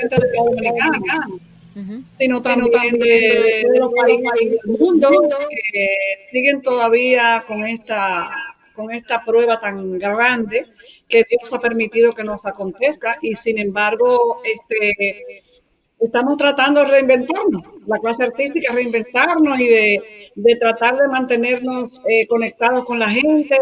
Sino 2.17 2.41
también 2.41 2.99
de, 2.99 3.67
de 3.71 3.79
los 3.79 3.93
países 3.93 4.31
del 4.65 4.79
mundo 4.79 5.29
que 5.73 5.89
siguen 6.31 6.63
todavía 6.63 7.45
con 7.47 7.67
esta, 7.67 8.31
con 8.75 8.91
esta 8.91 9.23
prueba 9.23 9.61
tan 9.61 9.99
grande 9.99 10.65
que 11.07 11.25
Dios 11.29 11.53
ha 11.53 11.61
permitido 11.61 12.15
que 12.15 12.25
nos 12.25 12.47
acontezca. 12.47 13.19
Y 13.21 13.37
sin 13.37 13.59
embargo 13.59 14.41
este, 14.43 15.43
estamos 16.01 16.37
tratando 16.37 16.83
de 16.83 16.91
reinventarnos, 16.93 17.63
la 17.87 17.99
clase 17.99 18.25
artística, 18.25 18.73
reinventarnos 18.73 19.61
y 19.61 19.69
de, 19.69 20.03
de 20.35 20.57
tratar 20.57 20.97
de 20.97 21.09
mantenernos 21.09 22.01
eh, 22.09 22.27
conectados 22.27 22.85
con 22.85 22.99
la 22.99 23.09
gente, 23.09 23.59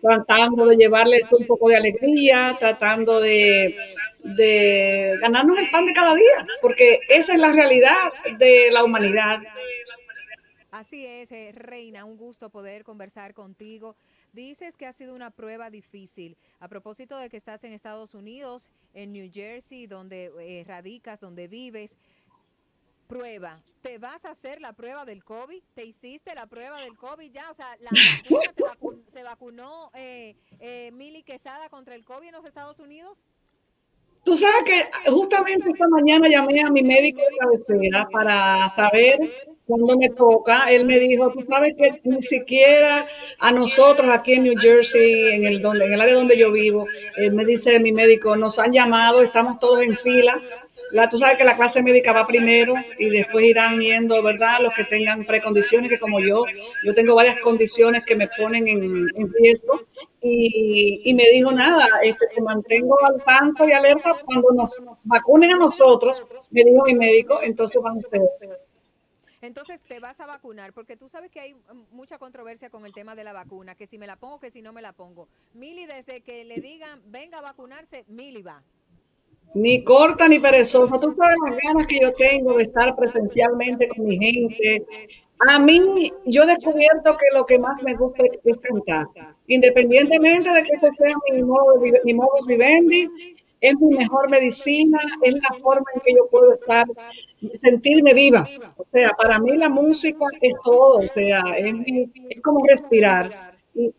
tratando 0.00 0.66
de 0.66 0.76
llevarles 0.76 1.24
un 1.32 1.46
poco 1.46 1.68
de 1.68 1.76
alegría, 1.76 2.56
tratando 2.58 3.20
de, 3.20 3.74
de 4.22 5.16
ganarnos 5.20 5.58
el 5.58 5.70
pan 5.70 5.86
de 5.86 5.92
cada 5.92 6.14
día, 6.14 6.46
porque 6.60 7.00
esa 7.08 7.32
es 7.32 7.38
la 7.38 7.52
realidad 7.52 8.12
de 8.38 8.70
la 8.70 8.84
humanidad. 8.84 9.40
Así 10.70 11.06
es, 11.06 11.32
eh, 11.32 11.52
Reina, 11.54 12.04
un 12.04 12.16
gusto 12.18 12.50
poder 12.50 12.84
conversar 12.84 13.32
contigo. 13.32 13.96
Dices 14.32 14.76
que 14.76 14.86
ha 14.86 14.92
sido 14.92 15.14
una 15.14 15.30
prueba 15.30 15.70
difícil. 15.70 16.36
A 16.60 16.68
propósito 16.68 17.16
de 17.16 17.30
que 17.30 17.38
estás 17.38 17.64
en 17.64 17.72
Estados 17.72 18.14
Unidos, 18.14 18.68
en 18.92 19.12
New 19.12 19.30
Jersey, 19.32 19.86
donde 19.86 20.30
eh, 20.40 20.64
radicas, 20.66 21.20
donde 21.20 21.48
vives. 21.48 21.96
Prueba, 23.08 23.62
¿te 23.80 23.96
vas 23.96 24.26
a 24.26 24.30
hacer 24.32 24.60
la 24.60 24.74
prueba 24.74 25.06
del 25.06 25.24
COVID? 25.24 25.62
¿Te 25.72 25.86
hiciste 25.86 26.34
la 26.34 26.46
prueba 26.46 26.82
del 26.82 26.94
COVID 26.94 27.30
ya? 27.32 27.50
O 27.50 27.54
sea, 27.54 27.74
la 27.80 27.90
vacuna 27.90 28.52
te 28.52 28.62
vacu- 28.62 29.02
¿se 29.08 29.22
vacunó 29.22 29.90
eh, 29.94 30.36
eh, 30.60 30.90
Mili 30.92 31.22
Quesada 31.22 31.70
contra 31.70 31.94
el 31.94 32.04
COVID 32.04 32.26
en 32.28 32.34
los 32.34 32.44
Estados 32.44 32.78
Unidos? 32.78 33.24
Tú 34.24 34.36
sabes 34.36 34.62
que 34.64 35.10
justamente 35.10 35.70
esta 35.70 35.88
mañana 35.88 36.28
llamé 36.28 36.60
a 36.60 36.70
mi 36.70 36.82
médico 36.82 37.20
de 37.20 37.36
cabecera 37.38 38.08
para 38.10 38.68
saber 38.70 39.18
cuándo 39.66 39.96
me 39.96 40.08
toca. 40.10 40.70
Él 40.70 40.84
me 40.84 40.98
dijo, 40.98 41.30
tú 41.30 41.42
sabes 41.48 41.74
que 41.76 42.00
ni 42.04 42.22
siquiera 42.22 43.06
a 43.38 43.52
nosotros 43.52 44.08
aquí 44.10 44.34
en 44.34 44.44
New 44.44 44.54
Jersey, 44.60 45.34
en 45.34 45.46
el, 45.46 45.62
donde, 45.62 45.86
en 45.86 45.92
el 45.92 46.00
área 46.00 46.14
donde 46.14 46.36
yo 46.36 46.50
vivo, 46.50 46.86
él 47.16 47.32
me 47.32 47.44
dice 47.44 47.78
mi 47.78 47.92
médico, 47.92 48.36
nos 48.36 48.58
han 48.58 48.72
llamado, 48.72 49.22
estamos 49.22 49.58
todos 49.58 49.82
en 49.82 49.96
fila. 49.96 50.40
La, 50.90 51.08
tú 51.08 51.18
sabes 51.18 51.36
que 51.36 51.44
la 51.44 51.56
clase 51.56 51.82
médica 51.82 52.12
va 52.12 52.26
primero 52.26 52.74
y 52.98 53.10
después 53.10 53.44
irán 53.44 53.80
yendo, 53.80 54.22
¿verdad? 54.22 54.60
Los 54.60 54.74
que 54.74 54.84
tengan 54.84 55.24
precondiciones, 55.24 55.90
que 55.90 55.98
como 55.98 56.20
yo, 56.20 56.44
yo 56.84 56.94
tengo 56.94 57.14
varias 57.14 57.38
condiciones 57.40 58.04
que 58.04 58.16
me 58.16 58.28
ponen 58.28 58.66
en, 58.68 58.82
en 58.82 59.32
riesgo. 59.40 59.80
Y, 60.20 61.02
y 61.04 61.14
me 61.14 61.24
dijo, 61.32 61.52
nada, 61.52 61.86
este, 62.02 62.26
te 62.34 62.42
mantengo 62.42 62.96
al 63.04 63.22
tanto 63.24 63.68
y 63.68 63.72
alerta 63.72 64.16
cuando 64.24 64.50
nos, 64.52 64.76
vacunen 65.04 65.52
a 65.52 65.58
nosotros, 65.58 66.24
me 66.50 66.64
dijo 66.64 66.84
mi 66.84 66.94
médico, 66.94 67.40
entonces 67.42 67.80
van 67.80 67.94
ustedes. 67.94 68.28
Entonces 69.40 69.82
te 69.82 70.00
vas 70.00 70.20
a 70.20 70.26
vacunar, 70.26 70.72
porque 70.72 70.96
tú 70.96 71.08
sabes 71.08 71.30
que 71.30 71.40
hay 71.40 71.56
mucha 71.92 72.18
controversia 72.18 72.70
con 72.70 72.84
el 72.84 72.92
tema 72.92 73.14
de 73.14 73.22
la 73.22 73.32
vacuna, 73.32 73.76
que 73.76 73.86
si 73.86 73.96
me 73.96 74.06
la 74.06 74.16
pongo, 74.16 74.40
que 74.40 74.50
si 74.50 74.62
no 74.62 74.72
me 74.72 74.82
la 74.82 74.92
pongo. 74.92 75.28
Mili, 75.54 75.86
desde 75.86 76.22
que 76.22 76.44
le 76.44 76.56
digan, 76.56 77.00
venga 77.06 77.38
a 77.38 77.42
vacunarse, 77.42 78.04
Mili 78.08 78.42
va. 78.42 78.62
Ni 79.54 79.82
corta 79.82 80.28
ni 80.28 80.38
perezosa. 80.38 81.00
Tú 81.00 81.14
sabes 81.14 81.36
las 81.46 81.58
ganas 81.62 81.86
que 81.86 82.00
yo 82.00 82.12
tengo 82.12 82.54
de 82.54 82.64
estar 82.64 82.94
presencialmente 82.96 83.88
con 83.88 84.06
mi 84.06 84.18
gente. 84.18 84.86
A 85.48 85.58
mí, 85.58 86.12
yo 86.26 86.42
he 86.42 86.46
descubierto 86.46 87.16
que 87.16 87.36
lo 87.36 87.46
que 87.46 87.58
más 87.58 87.82
me 87.82 87.94
gusta 87.94 88.24
es, 88.44 88.60
cantar. 88.60 89.06
Independientemente 89.46 90.50
de 90.50 90.62
que 90.62 90.72
ese 90.74 90.90
sea 90.92 91.14
mi 91.32 91.42
modo, 91.44 91.80
mi 92.04 92.14
modus 92.14 92.46
vivendi, 92.46 93.08
es 93.60 93.74
mi 93.80 93.96
mejor 93.96 94.30
medicina, 94.30 94.98
es 95.22 95.34
la 95.34 95.58
forma 95.60 95.86
en 95.94 96.00
que 96.00 96.12
yo 96.14 96.28
puedo 96.28 96.54
estar, 96.54 96.86
sentirme 97.54 98.14
viva. 98.14 98.48
O 98.76 98.84
sea, 98.90 99.10
para 99.10 99.38
mí 99.38 99.56
la 99.56 99.68
música 99.68 100.26
es 100.40 100.54
todo, 100.64 100.98
o 100.98 101.06
sea, 101.06 101.40
es, 101.56 101.74
es 102.30 102.42
como 102.42 102.64
respirar. 102.66 103.56
Y, 103.74 103.92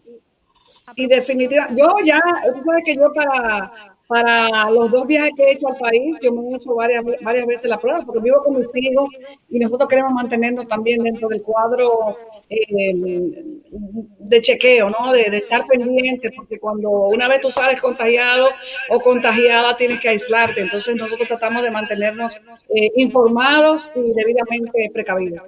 y 0.96 1.08
definitivamente, 1.08 1.82
yo 1.82 1.88
ya, 2.06 2.20
tú 2.54 2.64
sabes 2.66 2.84
que 2.86 2.96
yo 2.96 3.14
para, 3.14 3.98
para 4.10 4.72
los 4.72 4.90
dos 4.90 5.06
viajes 5.06 5.34
que 5.38 5.44
he 5.44 5.52
hecho 5.52 5.68
al 5.68 5.78
país, 5.78 6.18
yo 6.20 6.32
me 6.32 6.50
he 6.50 6.56
hecho 6.56 6.74
varias, 6.74 7.04
varias 7.22 7.46
veces 7.46 7.70
la 7.70 7.78
prueba, 7.78 8.04
porque 8.04 8.22
vivo 8.22 8.44
con 8.44 8.58
mis 8.58 8.76
hijos 8.76 9.08
y 9.50 9.60
nosotros 9.60 9.88
queremos 9.88 10.14
mantenernos 10.14 10.68
también 10.68 11.04
dentro 11.04 11.28
del 11.28 11.44
cuadro 11.44 12.18
eh, 12.50 12.92
de 14.18 14.42
chequeo, 14.42 14.90
¿no? 14.90 15.14
De, 15.14 15.22
estar 15.38 15.68
pendiente, 15.68 16.32
porque 16.36 16.58
cuando 16.58 16.90
una 16.90 17.28
vez 17.28 17.40
tú 17.42 17.52
sales 17.52 17.80
contagiado 17.80 18.50
o 18.90 19.00
contagiada, 19.00 19.78
tienes 19.78 20.00
que 20.00 20.10
aislarte. 20.10 20.62
Entonces 20.62 20.96
nosotros 20.96 21.28
tratamos 21.28 21.62
de 21.62 21.70
mantenernos 21.70 22.36
eh, 22.36 22.90
informados 22.96 23.92
y 23.94 24.12
debidamente 24.16 24.90
precavidos. 24.92 25.44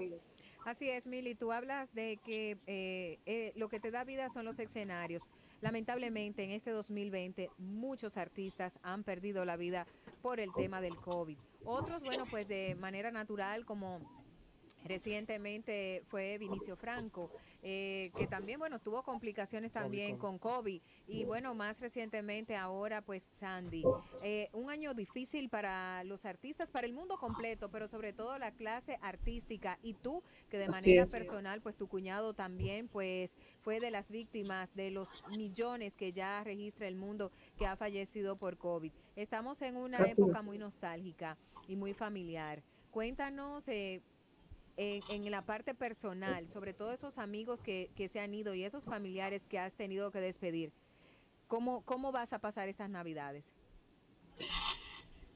Así 0.71 0.89
es, 0.89 1.05
Mili, 1.05 1.35
tú 1.35 1.51
hablas 1.51 1.93
de 1.93 2.17
que 2.23 2.57
eh, 2.65 3.19
eh, 3.25 3.51
lo 3.57 3.67
que 3.67 3.81
te 3.81 3.91
da 3.91 4.05
vida 4.05 4.29
son 4.29 4.45
los 4.45 4.57
escenarios. 4.57 5.29
Lamentablemente, 5.59 6.45
en 6.45 6.51
este 6.51 6.71
2020, 6.71 7.49
muchos 7.57 8.15
artistas 8.15 8.79
han 8.81 9.03
perdido 9.03 9.43
la 9.43 9.57
vida 9.57 9.85
por 10.21 10.39
el 10.39 10.53
tema 10.53 10.79
del 10.79 10.95
COVID. 10.95 11.37
Otros, 11.65 12.01
bueno, 12.01 12.25
pues 12.25 12.47
de 12.47 12.77
manera 12.79 13.11
natural, 13.11 13.65
como 13.65 13.99
Recientemente 14.85 16.03
fue 16.07 16.37
Vinicio 16.37 16.75
Franco, 16.75 17.31
eh, 17.61 18.11
que 18.17 18.27
también, 18.27 18.59
bueno, 18.59 18.79
tuvo 18.79 19.03
complicaciones 19.03 19.71
también 19.71 20.17
con 20.17 20.39
COVID. 20.39 20.81
Y 21.07 21.23
bueno, 21.25 21.53
más 21.53 21.79
recientemente 21.79 22.55
ahora, 22.55 23.01
pues 23.01 23.29
Sandy. 23.31 23.83
Eh, 24.23 24.49
un 24.53 24.69
año 24.69 24.93
difícil 24.93 25.49
para 25.49 26.03
los 26.03 26.25
artistas, 26.25 26.71
para 26.71 26.87
el 26.87 26.93
mundo 26.93 27.17
completo, 27.17 27.69
pero 27.69 27.87
sobre 27.87 28.13
todo 28.13 28.37
la 28.39 28.51
clase 28.51 28.97
artística. 29.01 29.77
Y 29.83 29.93
tú, 29.93 30.23
que 30.49 30.57
de 30.57 30.67
manera 30.67 31.05
personal, 31.05 31.61
pues 31.61 31.75
tu 31.75 31.87
cuñado 31.87 32.33
también, 32.33 32.87
pues 32.87 33.35
fue 33.61 33.79
de 33.79 33.91
las 33.91 34.09
víctimas 34.09 34.73
de 34.75 34.91
los 34.91 35.07
millones 35.37 35.95
que 35.95 36.11
ya 36.11 36.43
registra 36.43 36.87
el 36.87 36.95
mundo 36.95 37.31
que 37.57 37.67
ha 37.67 37.75
fallecido 37.75 38.35
por 38.35 38.57
COVID. 38.57 38.91
Estamos 39.15 39.61
en 39.61 39.77
una 39.77 39.99
época 39.99 40.41
muy 40.41 40.57
nostálgica 40.57 41.37
y 41.67 41.75
muy 41.75 41.93
familiar. 41.93 42.63
Cuéntanos 42.91 43.67
eh, 43.67 44.01
en, 44.77 45.31
la 45.31 45.43
parte 45.43 45.73
personal, 45.73 46.47
sobre 46.47 46.73
todo 46.73 46.91
esos 46.91 47.17
amigos 47.17 47.61
que, 47.61 47.89
que 47.95 48.07
se 48.07 48.19
han 48.19 48.33
ido 48.33 48.53
y 48.53 48.63
esos 48.63 48.85
familiares 48.85 49.47
que 49.47 49.59
has 49.59 49.75
tenido 49.75 50.11
que 50.11 50.19
despedir. 50.19 50.71
¿Cómo, 51.47 51.81
cómo 51.81 52.11
vas 52.11 52.33
a 52.33 52.39
pasar 52.39 52.69
estas 52.69 52.89
navidades? 52.89 53.53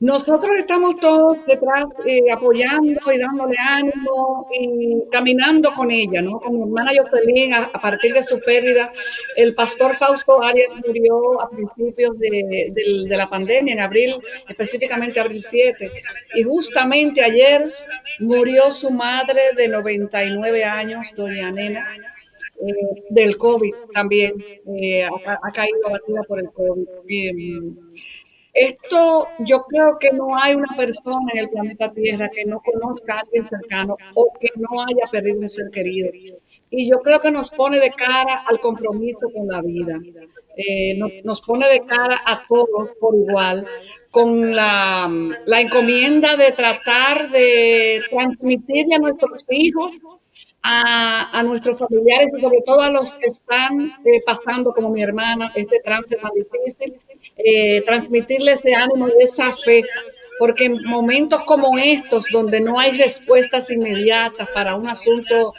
Nosotros 0.02 0.52
estamos 0.58 1.00
todos 1.00 1.46
detrás 1.46 1.86
eh, 2.06 2.30
apoyando 2.32 3.00
y 3.14 3.18
dándole 3.18 3.56
ánimo 3.58 4.46
y 4.54 5.10
caminando 5.10 5.72
con 5.74 5.90
ella, 5.90 6.22
¿no? 6.22 6.40
Con 6.42 6.54
mi 6.58 6.62
hermana 6.64 6.92
Jocelyn, 6.98 7.54
a, 7.54 7.72
partir 7.72 8.14
de 8.14 8.22
su 8.22 8.40
pérdida, 8.42 8.92
el 9.38 9.56
pastor 9.56 9.96
Fausto 9.96 10.44
Arias 10.44 10.76
murió 10.86 11.42
a 11.42 11.50
principios 11.50 12.20
de, 12.20 12.72
del- 12.74 13.06
de 13.08 13.18
la 13.18 13.30
pandemia, 13.30 13.74
en 13.74 13.80
abril, 13.80 14.16
específicamente 14.50 15.20
abril 15.22 15.42
7. 15.42 15.90
Y 16.36 16.44
justamente 16.44 17.24
ayer 17.24 17.72
murió 18.20 18.72
su 18.74 18.90
madre 18.92 19.54
de 19.56 19.70
99 19.70 20.64
años, 20.66 21.14
doña 21.16 21.52
Nena, 21.52 21.86
eh, 22.62 23.04
del 23.10 23.38
COVID 23.38 23.74
también. 23.94 24.34
eh, 24.78 25.06
ha, 25.06 25.52
caído 25.52 25.88
abatida 25.88 26.22
por 26.24 26.40
el 26.40 26.50
COVID. 26.52 26.88
Em, 27.08 27.76
esto 28.56 29.28
yo 29.40 29.66
creo 29.66 29.98
que 30.00 30.12
no 30.14 30.38
hay 30.38 30.56
una 30.56 30.74
persona 30.78 31.32
en 31.34 31.40
el 31.40 31.50
planeta 31.50 31.92
Tierra 31.92 32.30
que 32.30 32.46
no 32.46 32.62
conozca 32.62 33.16
a 33.16 33.20
alguien 33.20 33.48
cercano 33.48 33.98
o 34.14 34.32
que 34.40 34.50
no 34.56 34.82
haya 34.82 35.12
perdido 35.12 35.42
un 35.42 35.50
ser 35.50 35.70
querido. 35.72 36.10
Y 36.70 36.90
yo 36.90 37.02
creo 37.02 37.20
que 37.20 37.32
nos 37.32 37.52
pone 37.52 37.80
de 37.80 37.92
cara 37.92 38.44
al 38.48 38.60
compromiso 38.60 39.30
con 39.34 39.48
la 39.48 39.62
vida. 39.62 40.00
Eh, 40.58 40.98
nos, 40.98 41.12
nos 41.26 41.42
pone 41.42 41.68
de 41.68 41.82
cara 41.82 42.22
a 42.26 42.42
todos 42.48 42.92
por 42.98 43.14
igual, 43.14 43.68
con 44.10 44.56
la, 44.56 45.12
la 45.46 45.62
encomienda 45.62 46.38
de 46.38 46.54
tratar 46.54 47.30
de 47.30 48.02
transmitirle 48.10 48.96
a 48.96 49.00
nuestros 49.00 49.46
hijos 49.50 49.92
a, 50.68 51.40
a 51.40 51.44
nuestros 51.44 51.78
familiares 51.78 52.34
y 52.36 52.42
sobre 52.42 52.62
todo 52.66 52.82
a 52.82 52.90
los 52.90 53.14
que 53.14 53.28
están 53.28 53.82
eh, 54.04 54.22
pasando, 54.26 54.74
como 54.74 54.90
mi 54.90 55.04
hermana, 55.04 55.52
este 55.56 55.80
trance 55.84 56.16
tan 56.16 56.32
difícil, 56.34 56.96
eh, 57.38 57.82
transmitirles 57.82 58.66
ese 58.66 58.74
ánimo 58.74 59.08
y 59.08 59.24
esa 59.24 59.54
fe, 59.54 59.84
porque 60.40 60.66
en 60.66 60.84
momentos 60.84 61.44
como 61.44 61.78
estos, 61.78 62.26
donde 62.32 62.60
no 62.60 62.80
hay 62.80 62.98
respuestas 62.98 63.70
inmediatas 63.70 64.50
para 64.50 64.76
un 64.76 64.88
asunto 64.88 65.54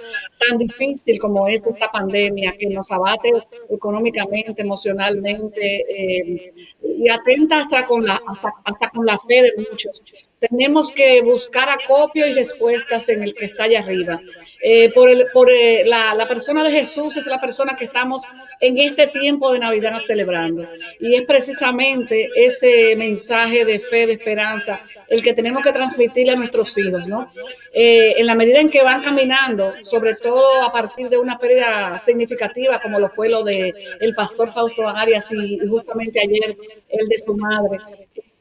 tan 0.46 0.58
difícil 0.58 1.20
como 1.20 1.46
es 1.46 1.64
esta 1.64 1.90
pandemia, 1.92 2.56
que 2.58 2.66
nos 2.66 2.90
abate 2.90 3.30
económicamente, 3.70 4.62
emocionalmente, 4.62 5.84
eh, 5.88 6.52
y 6.82 7.08
atenta 7.08 7.60
hasta 7.60 7.86
con, 7.86 8.04
la, 8.04 8.20
hasta, 8.26 8.52
hasta 8.64 8.90
con 8.90 9.06
la 9.06 9.18
fe 9.18 9.42
de 9.42 9.52
muchos, 9.70 10.02
tenemos 10.38 10.92
que 10.92 11.22
buscar 11.22 11.68
acopio 11.68 12.26
y 12.26 12.34
respuestas 12.34 13.08
en 13.08 13.22
el 13.22 13.34
que 13.34 13.46
está 13.46 13.64
allá 13.64 13.80
arriba. 13.80 14.20
Eh, 14.62 14.90
por 14.92 15.08
el, 15.08 15.26
por 15.32 15.50
eh, 15.50 15.84
la, 15.86 16.14
la 16.14 16.28
persona 16.28 16.62
de 16.62 16.70
Jesús 16.70 17.16
es 17.16 17.26
la 17.26 17.38
persona 17.38 17.76
que 17.76 17.86
estamos 17.86 18.24
en 18.60 18.78
este 18.78 19.06
tiempo 19.06 19.52
de 19.52 19.58
Navidad 19.58 20.00
celebrando. 20.06 20.68
Y 21.00 21.14
es 21.14 21.22
precisamente 21.22 22.28
ese 22.34 22.96
mensaje 22.96 23.64
de 23.64 23.78
fe, 23.78 24.06
de 24.06 24.14
esperanza, 24.14 24.80
el 25.08 25.22
que 25.22 25.34
tenemos 25.34 25.62
que 25.62 25.72
transmitirle 25.72 26.32
a 26.32 26.36
nuestros 26.36 26.76
hijos, 26.78 27.06
¿no? 27.06 27.30
Eh, 27.72 28.14
en 28.18 28.26
la 28.26 28.34
medida 28.34 28.60
en 28.60 28.70
que 28.70 28.82
van 28.82 29.02
caminando, 29.02 29.74
sobre 29.82 30.14
todo 30.14 30.62
a 30.62 30.72
partir 30.72 31.08
de 31.08 31.18
una 31.18 31.38
pérdida 31.38 31.98
significativa, 31.98 32.80
como 32.80 32.98
lo 32.98 33.08
fue 33.08 33.28
lo 33.28 33.42
de 33.42 33.74
el 34.00 34.14
pastor 34.14 34.52
Fausto 34.52 34.86
Arias 34.88 35.30
y, 35.32 35.58
justamente 35.68 36.20
ayer 36.20 36.56
el 36.88 37.08
de 37.08 37.18
su 37.18 37.34
madre, 37.36 37.78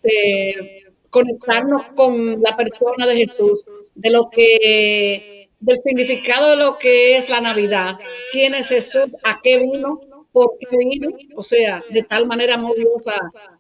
este, 0.06 0.85
conectarnos 1.16 1.84
con 1.96 2.42
la 2.42 2.58
persona 2.58 3.06
de 3.08 3.16
Jesús, 3.16 3.64
de 3.94 4.10
lo 4.10 4.30
que, 4.30 5.48
del 5.62 5.80
significado 5.82 6.50
de 6.50 6.58
lo 6.58 6.78
que 6.78 7.16
es 7.16 7.30
la 7.30 7.40
Navidad, 7.40 7.98
quién 8.34 8.54
es 8.54 8.68
Jesús, 8.68 9.16
a 9.24 9.40
qué 9.42 9.60
vino, 9.60 10.02
por 10.34 10.58
qué 10.60 10.76
vino, 10.76 11.12
o 11.38 11.42
sea, 11.42 11.82
de 11.90 12.04
tal 12.04 12.28
manera 12.28 12.56
amó 12.56 12.74
Dios 12.76 13.06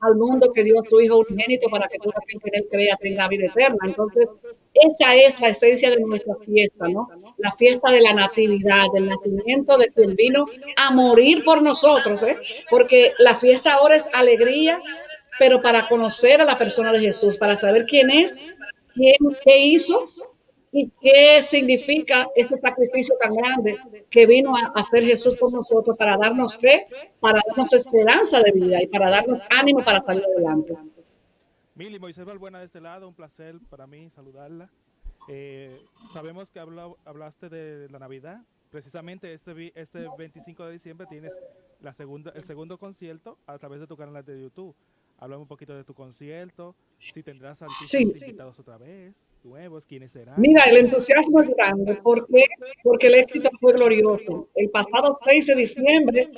al 0.01 0.16
mundo 0.16 0.51
que 0.53 0.66
dio 0.66 0.82
a 0.82 0.84
su 0.84 0.99
Hijo 0.99 1.20
unigénito 1.20 1.70
para 1.70 1.88
que 1.88 1.97
todo 1.97 2.12
aquel 2.22 2.41
que 2.41 2.58
él 2.58 2.68
crea 2.70 2.97
tenga 2.97 3.30
vida 3.30 3.45
eterna. 3.45 3.80
Entonces, 3.86 4.28
esa 4.74 5.16
es 5.16 5.39
la 5.39 5.47
esencia 5.47 5.89
de 5.89 6.01
nuestra 6.01 6.36
fiesta, 6.45 6.89
¿no? 6.89 7.08
La 7.38 7.53
fiesta 7.53 7.89
de 7.89 8.01
la 8.01 8.14
natividad, 8.14 8.84
del 8.93 9.08
nacimiento 9.08 9.78
de 9.78 9.88
quien 9.88 10.18
vino 10.18 10.45
a 10.76 10.91
morir 10.91 11.45
por 11.45 11.62
nosotros, 11.62 12.22
¿eh? 12.24 12.36
Porque 12.70 13.14
la 13.20 13.36
fiesta 13.36 13.76
ahora 13.76 13.95
es 13.95 14.10
alegría, 14.12 14.82
pero 15.40 15.62
para 15.62 15.88
conocer 15.88 16.42
a 16.42 16.46
la 16.46 16.58
persona 16.58 16.92
de 16.92 17.00
Jesús, 17.00 17.38
para 17.38 17.56
saber 17.56 17.86
quién 17.86 18.10
es, 18.10 18.40
quién, 18.94 19.16
qué 19.44 19.60
hizo 19.66 20.04
y 20.72 20.90
qué 21.02 21.42
significa 21.42 22.28
este 22.36 22.58
sacrificio 22.58 23.16
tan 23.22 23.34
grande 23.34 23.78
que 24.10 24.26
vino 24.26 24.56
a 24.56 24.72
hacer 24.76 25.04
Jesús 25.06 25.36
por 25.36 25.52
nosotros 25.54 25.98
para 25.98 26.18
darnos 26.18 26.58
fe, 26.58 26.88
para 27.20 27.42
darnos 27.48 27.72
esperanza 27.74 28.42
de 28.42 28.52
vida 28.52 28.82
y 28.82 28.88
para 28.88 29.10
darnos 29.10 29.42
ánimo 29.50 29.80
para 29.84 30.02
salir 30.04 30.24
adelante. 30.36 30.74
Mili 31.76 32.00
Moisés 32.00 32.26
Balbuena 32.26 32.60
de 32.60 32.66
este 32.66 32.80
lado, 32.82 33.08
un 33.08 33.14
placer 33.14 33.56
para 33.70 33.86
mí 33.88 34.10
saludarla. 34.10 34.70
Eh, 35.28 35.82
sabemos 36.14 36.52
que 36.52 36.60
habla- 36.60 36.94
hablaste 37.06 37.50
de 37.50 37.90
la 37.90 38.00
Navidad. 38.00 38.42
Precisamente 38.70 39.34
este, 39.34 39.72
este 39.76 40.06
25 40.18 40.66
de 40.66 40.72
diciembre 40.74 41.08
tienes 41.10 41.38
la 41.82 41.94
segunda, 41.94 42.32
el 42.36 42.44
segundo 42.44 42.78
concierto 42.78 43.38
a 43.48 43.58
través 43.58 43.80
de 43.80 43.88
tu 43.88 43.96
canal 43.98 44.24
de 44.24 44.42
YouTube. 44.42 44.76
Háblame 45.18 45.41
un 45.43 45.47
poquito 45.47 45.74
de 45.76 45.84
tu 45.84 45.93
concierto, 45.93 46.76
si 46.99 47.24
tendrás 47.24 47.61
artistas 47.61 47.89
Sí. 47.89 48.03
invitados 48.03 48.59
otra 48.59 48.78
vez, 48.78 49.38
nuevos, 49.43 49.86
quiénes 49.88 50.11
serán. 50.11 50.36
Mira, 50.39 50.63
el 50.63 50.78
entusiasmo 50.78 51.41
es 51.41 51.49
grande. 51.55 51.95
¿Por 51.95 52.28
qué? 52.28 52.43
Porque 52.84 53.07
el 53.07 53.16
éxito 53.16 53.49
fue 53.59 53.74
glorioso. 53.74 54.49
El 54.55 54.70
pasado 54.70 55.16
6 55.24 55.47
de 55.47 55.55
diciembre 55.55 56.30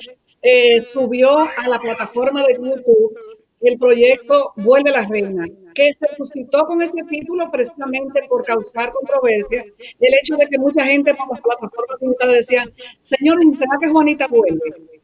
eh, 0.42 0.82
subió 0.82 1.38
a 1.38 1.68
la 1.68 1.78
plataforma 1.80 2.44
de 2.46 2.54
YouTube 2.54 3.18
el 3.60 3.76
proyecto 3.76 4.52
Vuelve 4.54 4.92
la 4.92 5.04
Reina, 5.04 5.44
que 5.74 5.92
se 5.92 6.06
suscitó 6.16 6.64
con 6.66 6.80
ese 6.80 7.02
título 7.10 7.50
precisamente 7.50 8.22
por 8.28 8.44
causar 8.44 8.92
controversia. 8.92 9.64
El 9.98 10.14
hecho 10.22 10.36
de 10.36 10.46
que 10.46 10.58
mucha 10.60 10.84
gente 10.84 11.12
por 11.14 11.28
las 11.30 11.40
plataformas 11.40 11.98
digitales 12.00 12.36
decían, 12.36 12.68
señor, 13.00 13.38
¿será 13.56 13.76
que 13.80 13.88
Juanita 13.88 14.28
vuelve? 14.28 14.97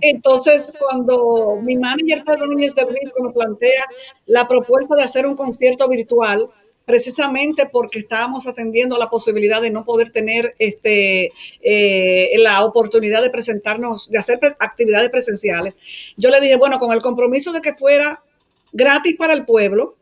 Entonces, 0.00 0.72
cuando 0.78 1.58
mi 1.62 1.76
manager 1.76 2.24
Pedro 2.24 2.46
Núñez 2.46 2.74
del 2.74 2.88
Risco 2.88 3.22
nos 3.22 3.34
plantea 3.34 3.84
la 4.26 4.46
propuesta 4.48 4.94
de 4.94 5.02
hacer 5.02 5.26
un 5.26 5.36
concierto 5.36 5.88
virtual, 5.88 6.48
precisamente 6.84 7.66
porque 7.66 8.00
estábamos 8.00 8.46
atendiendo 8.46 8.98
la 8.98 9.10
posibilidad 9.10 9.62
de 9.62 9.70
no 9.70 9.84
poder 9.84 10.10
tener 10.10 10.54
este, 10.58 11.32
eh, 11.60 12.32
la 12.38 12.64
oportunidad 12.64 13.22
de 13.22 13.30
presentarnos, 13.30 14.10
de 14.10 14.18
hacer 14.18 14.40
actividades 14.58 15.10
presenciales, 15.10 15.74
yo 16.16 16.30
le 16.30 16.40
dije, 16.40 16.56
bueno, 16.56 16.78
con 16.78 16.92
el 16.92 17.00
compromiso 17.00 17.52
de 17.52 17.60
que 17.60 17.74
fuera 17.74 18.22
gratis 18.72 19.16
para 19.16 19.34
el 19.34 19.44
pueblo, 19.44 19.96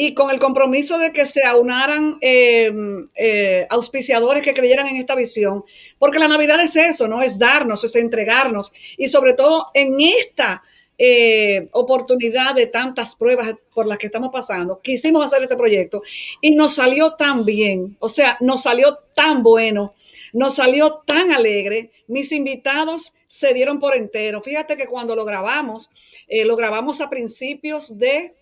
y 0.00 0.14
con 0.14 0.30
el 0.30 0.38
compromiso 0.38 0.96
de 0.96 1.12
que 1.12 1.26
se 1.26 1.44
aunaran 1.44 2.16
eh, 2.22 2.72
eh, 3.16 3.66
auspiciadores 3.68 4.42
que 4.42 4.54
creyeran 4.54 4.86
en 4.86 4.96
esta 4.96 5.14
visión, 5.14 5.62
porque 5.98 6.18
la 6.18 6.26
Navidad 6.26 6.58
es 6.62 6.74
eso, 6.74 7.06
¿no? 7.06 7.20
Es 7.20 7.38
darnos, 7.38 7.84
es 7.84 7.94
entregarnos, 7.96 8.72
y 8.96 9.08
sobre 9.08 9.34
todo 9.34 9.66
en 9.74 10.00
esta 10.00 10.62
eh, 10.96 11.68
oportunidad 11.72 12.54
de 12.54 12.66
tantas 12.66 13.14
pruebas 13.14 13.56
por 13.74 13.86
las 13.86 13.98
que 13.98 14.06
estamos 14.06 14.30
pasando, 14.32 14.80
quisimos 14.80 15.26
hacer 15.26 15.42
ese 15.42 15.58
proyecto 15.58 16.00
y 16.40 16.52
nos 16.52 16.76
salió 16.76 17.12
tan 17.16 17.44
bien, 17.44 17.98
o 18.00 18.08
sea, 18.08 18.38
nos 18.40 18.62
salió 18.62 19.00
tan 19.14 19.42
bueno, 19.42 19.94
nos 20.32 20.54
salió 20.54 21.02
tan 21.04 21.30
alegre, 21.30 21.90
mis 22.06 22.32
invitados 22.32 23.12
se 23.26 23.52
dieron 23.52 23.78
por 23.78 23.94
entero. 23.94 24.40
Fíjate 24.40 24.76
que 24.78 24.86
cuando 24.86 25.14
lo 25.14 25.26
grabamos, 25.26 25.90
eh, 26.26 26.46
lo 26.46 26.56
grabamos 26.56 27.02
a 27.02 27.10
principios 27.10 27.98
de 27.98 28.34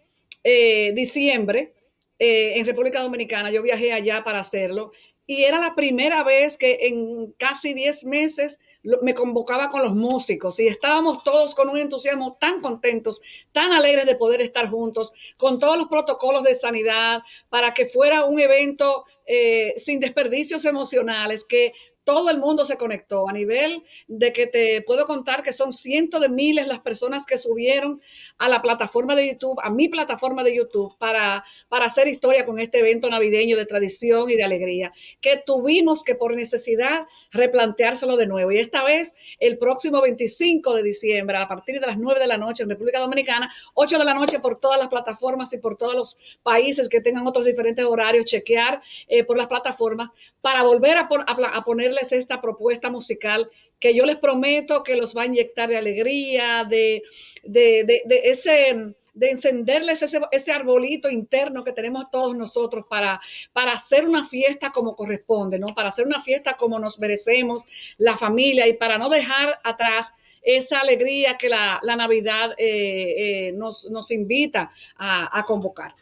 eh, 0.50 0.92
diciembre 0.94 1.74
eh, 2.18 2.54
en 2.56 2.64
República 2.64 3.02
Dominicana. 3.02 3.50
Yo 3.50 3.62
viajé 3.62 3.92
allá 3.92 4.24
para 4.24 4.40
hacerlo 4.40 4.92
y 5.26 5.44
era 5.44 5.60
la 5.60 5.74
primera 5.74 6.24
vez 6.24 6.56
que 6.56 6.78
en 6.86 7.32
casi 7.32 7.74
10 7.74 8.06
meses 8.06 8.58
me 9.02 9.12
convocaba 9.12 9.68
con 9.68 9.82
los 9.82 9.94
músicos 9.94 10.58
y 10.58 10.66
estábamos 10.66 11.22
todos 11.22 11.54
con 11.54 11.68
un 11.68 11.76
entusiasmo 11.76 12.38
tan 12.40 12.62
contentos, 12.62 13.20
tan 13.52 13.72
alegres 13.72 14.06
de 14.06 14.14
poder 14.14 14.40
estar 14.40 14.70
juntos, 14.70 15.12
con 15.36 15.58
todos 15.58 15.76
los 15.76 15.88
protocolos 15.88 16.44
de 16.44 16.54
sanidad, 16.54 17.22
para 17.50 17.74
que 17.74 17.84
fuera 17.84 18.24
un 18.24 18.40
evento 18.40 19.04
eh, 19.26 19.74
sin 19.76 20.00
desperdicios 20.00 20.64
emocionales, 20.64 21.44
que 21.44 21.74
todo 22.08 22.30
el 22.30 22.38
mundo 22.38 22.64
se 22.64 22.78
conectó 22.78 23.28
a 23.28 23.34
nivel 23.34 23.84
de 24.06 24.32
que 24.32 24.46
te 24.46 24.80
puedo 24.80 25.04
contar 25.04 25.42
que 25.42 25.52
son 25.52 25.74
cientos 25.74 26.22
de 26.22 26.30
miles 26.30 26.66
las 26.66 26.78
personas 26.78 27.26
que 27.26 27.36
subieron 27.36 28.00
a 28.38 28.48
la 28.48 28.62
plataforma 28.62 29.14
de 29.14 29.28
YouTube, 29.28 29.58
a 29.62 29.68
mi 29.68 29.90
plataforma 29.90 30.42
de 30.42 30.56
YouTube, 30.56 30.96
para, 30.96 31.44
para 31.68 31.84
hacer 31.84 32.08
historia 32.08 32.46
con 32.46 32.60
este 32.60 32.78
evento 32.78 33.10
navideño 33.10 33.58
de 33.58 33.66
tradición 33.66 34.30
y 34.30 34.36
de 34.36 34.44
alegría, 34.44 34.90
que 35.20 35.36
tuvimos 35.44 36.02
que 36.02 36.14
por 36.14 36.34
necesidad 36.34 37.06
replanteárselo 37.30 38.16
de 38.16 38.26
nuevo. 38.26 38.50
Y 38.52 38.56
esta 38.56 38.82
vez, 38.84 39.14
el 39.38 39.58
próximo 39.58 40.00
25 40.00 40.72
de 40.76 40.82
diciembre, 40.82 41.36
a 41.36 41.46
partir 41.46 41.78
de 41.78 41.86
las 41.86 41.98
9 41.98 42.18
de 42.20 42.26
la 42.26 42.38
noche 42.38 42.62
en 42.62 42.70
República 42.70 43.00
Dominicana, 43.00 43.52
8 43.74 43.98
de 43.98 44.04
la 44.06 44.14
noche 44.14 44.38
por 44.40 44.58
todas 44.58 44.78
las 44.78 44.88
plataformas 44.88 45.52
y 45.52 45.58
por 45.58 45.76
todos 45.76 45.94
los 45.94 46.16
países 46.42 46.88
que 46.88 47.02
tengan 47.02 47.26
otros 47.26 47.44
diferentes 47.44 47.84
horarios, 47.84 48.24
chequear 48.24 48.80
eh, 49.08 49.24
por 49.24 49.36
las 49.36 49.46
plataformas 49.48 50.08
para 50.40 50.62
volver 50.62 50.96
a, 50.96 51.06
pon- 51.06 51.24
a 51.26 51.36
a 51.58 51.64
esta 52.02 52.40
propuesta 52.40 52.90
musical 52.90 53.50
que 53.78 53.94
yo 53.94 54.04
les 54.06 54.16
prometo 54.16 54.82
que 54.82 54.96
los 54.96 55.16
va 55.16 55.22
a 55.22 55.26
inyectar 55.26 55.68
de 55.68 55.76
alegría, 55.76 56.64
de, 56.68 57.02
de, 57.42 57.84
de- 57.84 58.20
ese 58.30 58.94
de 59.14 59.30
encenderles 59.30 60.00
ese, 60.02 60.20
ese 60.30 60.52
arbolito 60.52 61.10
interno 61.10 61.64
que 61.64 61.72
tenemos 61.72 62.08
todos 62.08 62.36
nosotros 62.36 62.84
para, 62.88 63.20
para 63.52 63.72
hacer 63.72 64.06
una 64.06 64.24
fiesta 64.24 64.70
como 64.70 64.94
corresponde, 64.94 65.58
¿no? 65.58 65.74
Para 65.74 65.88
hacer 65.88 66.06
una 66.06 66.20
fiesta 66.20 66.56
como 66.56 66.78
nos 66.78 67.00
merecemos, 67.00 67.64
la 67.96 68.16
familia, 68.16 68.68
y 68.68 68.74
para 68.74 68.96
no 68.96 69.08
dejar 69.08 69.58
atrás 69.64 70.12
esa 70.40 70.80
alegría 70.80 71.36
que 71.36 71.48
la, 71.48 71.80
la 71.82 71.96
Navidad 71.96 72.52
eh, 72.58 73.48
eh, 73.48 73.52
nos, 73.52 73.90
nos 73.90 74.12
invita 74.12 74.70
a 74.96 75.44
convocar. 75.44 75.94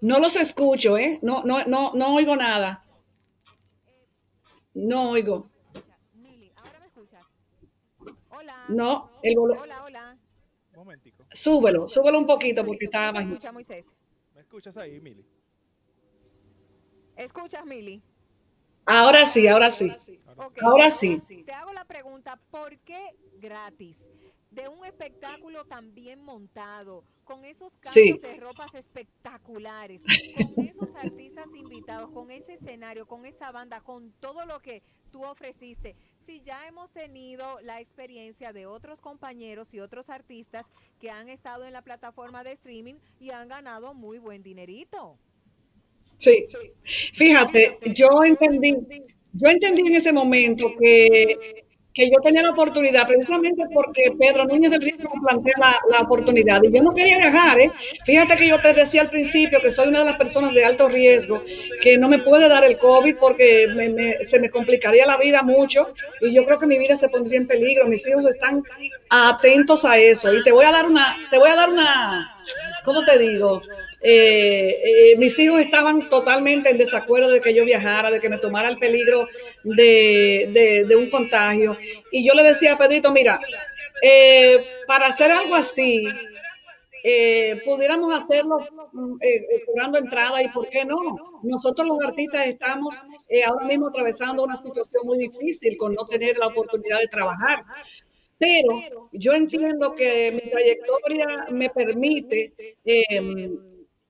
No 0.00 0.18
los 0.18 0.36
escucho, 0.36 0.98
¿eh? 0.98 1.18
No, 1.22 1.42
no, 1.44 1.64
no, 1.64 1.92
no 1.94 2.14
oigo 2.14 2.36
nada. 2.36 2.84
No 4.74 5.10
oigo. 5.10 5.50
No, 8.68 9.10
el 9.22 9.34
volu- 9.36 9.58
Hola, 9.60 9.84
hola. 9.84 10.18
Súbelo, 11.32 11.88
súbelo 11.88 12.18
un 12.18 12.26
poquito 12.26 12.64
porque 12.64 12.86
está 12.86 13.06
¿Me 13.06 13.18
bajito. 13.18 13.34
escucha, 13.34 13.52
Moisés? 13.52 13.92
¿Me 14.34 14.40
escuchas 14.42 14.76
ahí, 14.76 15.00
Mili? 15.00 15.24
¿Escuchas, 17.16 17.64
Mili? 17.64 18.02
Ahora 18.84 19.24
sí, 19.26 19.48
ahora 19.48 19.70
sí. 19.70 19.90
Ok. 20.36 20.58
Ahora 20.62 20.90
sí. 20.90 21.18
Te 21.44 21.52
hago 21.52 21.72
la 21.72 21.84
pregunta, 21.84 22.38
¿por 22.50 22.78
qué 22.80 23.16
gratis? 23.40 24.10
De 24.56 24.68
un 24.68 24.84
espectáculo 24.86 25.66
tan 25.66 25.94
bien 25.94 26.20
montado, 26.24 27.04
con 27.24 27.44
esos 27.44 27.74
Sí. 27.82 28.10
cambios 28.10 28.20
de 28.22 28.36
ropas 28.40 28.74
espectaculares, 28.74 30.02
con 30.02 30.08
esos 30.70 30.94
artistas 30.96 31.54
invitados, 31.54 32.10
con 32.10 32.30
ese 32.30 32.54
escenario, 32.54 33.06
con 33.06 33.26
esa 33.26 33.52
banda, 33.52 33.82
con 33.82 34.12
todo 34.18 34.46
lo 34.46 34.60
que 34.60 34.82
tú 35.12 35.24
ofreciste. 35.24 35.94
Si 36.16 36.40
ya 36.40 36.66
hemos 36.66 36.90
tenido 36.90 37.60
la 37.60 37.80
experiencia 37.80 38.52
de 38.54 38.64
otros 38.66 39.00
compañeros 39.00 39.74
y 39.74 39.80
otros 39.80 40.08
artistas 40.08 40.72
que 40.98 41.10
han 41.10 41.28
estado 41.28 41.66
en 41.66 41.74
la 41.74 41.82
plataforma 41.82 42.42
de 42.42 42.52
streaming 42.52 42.94
y 43.20 43.30
han 43.30 43.48
ganado 43.48 43.92
muy 43.92 44.18
buen 44.18 44.42
dinerito. 44.42 45.18
Sí. 46.18 46.46
Fíjate, 47.12 47.78
yo 47.94 48.08
entendí, 48.24 48.74
yo 49.34 49.48
entendí 49.50 49.82
en 49.82 49.96
ese 49.96 50.12
momento 50.14 50.72
que, 50.80 51.65
que 51.96 52.06
yo 52.10 52.20
tenía 52.22 52.42
la 52.42 52.50
oportunidad, 52.50 53.06
precisamente 53.06 53.62
porque 53.72 54.12
Pedro 54.18 54.44
Núñez 54.44 54.70
del 54.70 54.82
Río 54.82 54.92
me 54.98 55.20
plantea 55.26 55.54
la, 55.58 55.80
la 55.90 56.00
oportunidad. 56.04 56.62
Y 56.62 56.70
yo 56.70 56.82
no 56.82 56.94
quería 56.94 57.16
viajar, 57.16 57.58
¿eh? 57.58 57.72
Fíjate 58.04 58.36
que 58.36 58.48
yo 58.48 58.60
te 58.60 58.74
decía 58.74 59.00
al 59.02 59.10
principio 59.10 59.60
que 59.62 59.70
soy 59.70 59.88
una 59.88 60.00
de 60.00 60.04
las 60.04 60.18
personas 60.18 60.52
de 60.54 60.64
alto 60.64 60.88
riesgo, 60.88 61.42
que 61.82 61.96
no 61.96 62.08
me 62.10 62.18
puede 62.18 62.48
dar 62.50 62.64
el 62.64 62.76
COVID 62.78 63.16
porque 63.18 63.68
me- 63.74 64.12
se 64.24 64.38
me 64.40 64.50
complicaría 64.50 65.06
la 65.06 65.16
vida 65.16 65.42
mucho 65.42 65.88
y 66.20 66.34
yo 66.34 66.44
creo 66.44 66.58
que 66.58 66.66
mi 66.66 66.78
vida 66.78 66.96
se 66.98 67.08
pondría 67.08 67.38
en 67.38 67.46
peligro. 67.46 67.86
Mis 67.86 68.06
hijos 68.06 68.26
están 68.26 68.62
atentos 69.08 69.84
a 69.86 69.98
eso. 69.98 70.32
Y 70.34 70.42
te 70.42 70.52
voy 70.52 70.66
a 70.66 70.72
dar 70.72 70.86
una, 70.86 71.16
te 71.30 71.38
voy 71.38 71.48
a 71.50 71.56
dar 71.56 71.70
una, 71.70 72.30
¿cómo 72.84 73.04
te 73.04 73.18
digo? 73.18 73.62
Eh, 74.08 74.82
eh, 75.12 75.16
mis 75.18 75.36
hijos 75.40 75.60
estaban 75.60 76.08
totalmente 76.08 76.70
en 76.70 76.78
desacuerdo 76.78 77.28
de 77.30 77.40
que 77.40 77.52
yo 77.54 77.64
viajara, 77.64 78.10
de 78.10 78.20
que 78.20 78.28
me 78.28 78.38
tomara 78.38 78.68
el 78.68 78.78
peligro 78.78 79.26
de, 79.64 80.48
de- 80.52 80.84
de 80.84 80.96
un 80.96 81.10
contagio. 81.10 81.76
Y 82.12 82.24
yo 82.26 82.34
le 82.34 82.44
decía 82.44 82.74
a 82.74 82.78
Pedrito, 82.78 83.10
mira, 83.12 83.40
eh, 84.02 84.62
para 84.86 85.08
hacer 85.08 85.30
algo 85.32 85.54
así, 85.56 86.04
pudiéramos 87.64 88.12
hacerlo 88.14 88.58
cobrando 89.66 89.98
entrada 89.98 90.42
y 90.42 90.48
por 90.48 90.68
qué 90.68 90.84
no. 90.84 90.98
Nosotros 91.42 91.86
los 91.88 92.02
artistas 92.04 92.46
estamos 92.46 92.96
ahora 93.46 93.66
mismo 93.66 93.88
atravesando 93.88 94.42
una 94.44 94.60
situación 94.62 95.02
muy 95.06 95.18
difícil 95.18 95.76
con 95.76 95.94
no 95.94 96.06
tener 96.06 96.38
la 96.38 96.48
oportunidad 96.48 96.98
de 97.00 97.08
trabajar. 97.08 97.62
Pero 98.38 98.82
yo 99.12 99.32
entiendo 99.32 99.94
que 99.94 100.32
mi 100.32 100.50
trayectoria 100.50 101.46
me 101.50 101.70
permite 101.70 102.52
eh, 102.84 103.50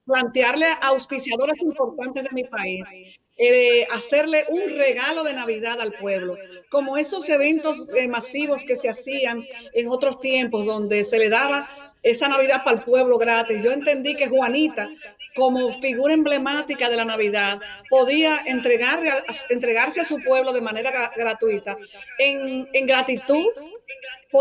plantearle 0.06 0.66
a 0.66 0.88
auspiciadores 0.88 1.60
importantes 1.60 2.22
de 2.24 2.30
mi 2.32 2.44
país, 2.44 2.84
eh, 3.36 3.86
hacerle 3.92 4.44
un 4.48 4.62
regalo 4.76 5.24
de 5.24 5.34
Navidad 5.34 5.80
al 5.80 5.92
pueblo, 5.92 6.38
como 6.70 6.96
esos 6.96 7.28
eventos 7.28 7.86
eh, 7.96 8.08
masivos 8.08 8.64
que 8.64 8.76
se 8.76 8.88
hacían 8.88 9.44
en 9.74 9.88
otros 9.88 10.20
tiempos 10.20 10.64
donde 10.64 11.04
se 11.04 11.18
le 11.18 11.28
daba 11.28 11.68
esa 12.02 12.28
Navidad 12.28 12.62
para 12.64 12.78
el 12.78 12.84
pueblo 12.84 13.18
gratis. 13.18 13.62
Yo 13.62 13.72
entendí 13.72 14.14
que 14.14 14.28
Juanita, 14.28 14.88
como 15.34 15.72
figura 15.80 16.14
emblemática 16.14 16.88
de 16.88 16.96
la 16.96 17.04
Navidad, 17.04 17.60
podía 17.90 18.42
entregarle 18.46 19.10
a- 19.10 19.24
entregarse 19.50 20.00
a 20.00 20.04
su 20.04 20.18
pueblo 20.22 20.52
de 20.52 20.60
manera 20.60 20.92
gra- 20.92 21.12
gratuita, 21.16 21.76
en, 22.18 22.68
en 22.72 22.86
gratitud 22.86 23.48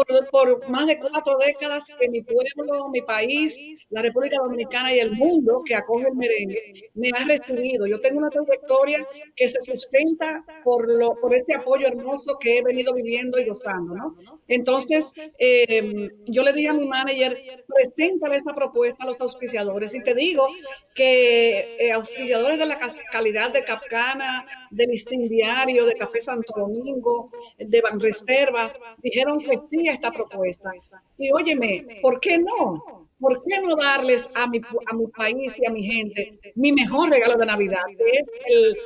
por, 0.04 0.30
por 0.32 0.70
más 0.70 0.88
de 0.88 1.00
cuatro 1.00 1.38
décadas 1.38 1.86
que 2.00 2.10
mi 2.10 2.22
pueblo, 2.22 2.90
mi 2.90 3.02
país, 3.02 3.62
la 3.90 4.02
República 4.02 4.38
Dominicana 4.42 4.94
y 4.94 5.00
el 5.00 5.12
mundo 5.12 5.62
que 5.66 5.76
acoge 5.76 6.08
el 6.08 6.16
merengue 6.16 6.62
me 6.94 7.10
ha 7.16 7.26
recibido. 7.26 7.86
Yo 7.88 8.00
tengo 8.00 8.20
una 8.20 8.30
trayectoria 8.30 9.06
que 9.36 9.50
se 9.50 9.60
sustenta 9.62 10.44
por, 10.64 10.88
lo, 10.90 11.16
por 11.20 11.34
ese 11.36 11.56
apoyo 11.56 11.88
hermoso 11.88 12.38
que 12.40 12.58
he 12.58 12.64
venido 12.64 12.94
viviendo 12.94 13.40
y 13.40 13.46
gozando, 13.46 13.94
¿no? 13.96 14.16
Entonces, 14.48 15.12
eh, 15.40 16.10
yo 16.26 16.44
le 16.44 16.54
dije 16.54 16.70
a 16.70 16.74
mi 16.74 16.86
manager, 16.88 17.38
preséntale 17.68 18.38
esa 18.38 18.54
propuesta 18.54 19.04
a 19.04 19.08
los 19.08 19.20
auspiciadores. 19.22 19.94
Y 19.94 20.02
te 20.04 20.14
digo 20.14 20.48
que 20.94 21.76
eh, 21.80 21.92
auspiciadores 21.92 22.58
de 22.58 22.66
la 22.66 22.78
ca- 22.80 22.96
calidad 23.12 23.52
de 23.52 23.64
Capcana, 23.64 24.46
de 24.72 24.86
Listín 24.88 25.24
Diario, 25.24 25.86
de 25.86 25.96
Café 25.96 26.22
Santo 26.22 26.54
Domingo, 26.58 27.32
de 27.58 27.82
Banreservas, 27.82 28.78
dijeron 29.02 29.40
que 29.40 29.60
sí 29.70 29.85
a 29.90 29.94
esta 29.94 30.12
propuesta. 30.12 30.72
Y 31.18 31.32
óyeme, 31.32 32.00
¿por 32.02 32.20
qué 32.20 32.38
no? 32.38 33.08
¿Por 33.20 33.44
qué 33.44 33.62
no 33.62 33.76
darles 33.76 34.30
a 34.36 34.48
mi, 34.48 34.60
a 34.88 34.94
mi 34.96 35.08
país 35.08 35.54
y 35.58 35.68
a 35.68 35.72
mi 35.72 35.84
gente 35.84 36.40
mi 36.56 36.72
mejor 36.72 37.10
regalo 37.10 37.38
de 37.38 37.46
Navidad? 37.46 37.84
Que 37.98 38.20
es 38.20 38.30
el, 38.46 38.78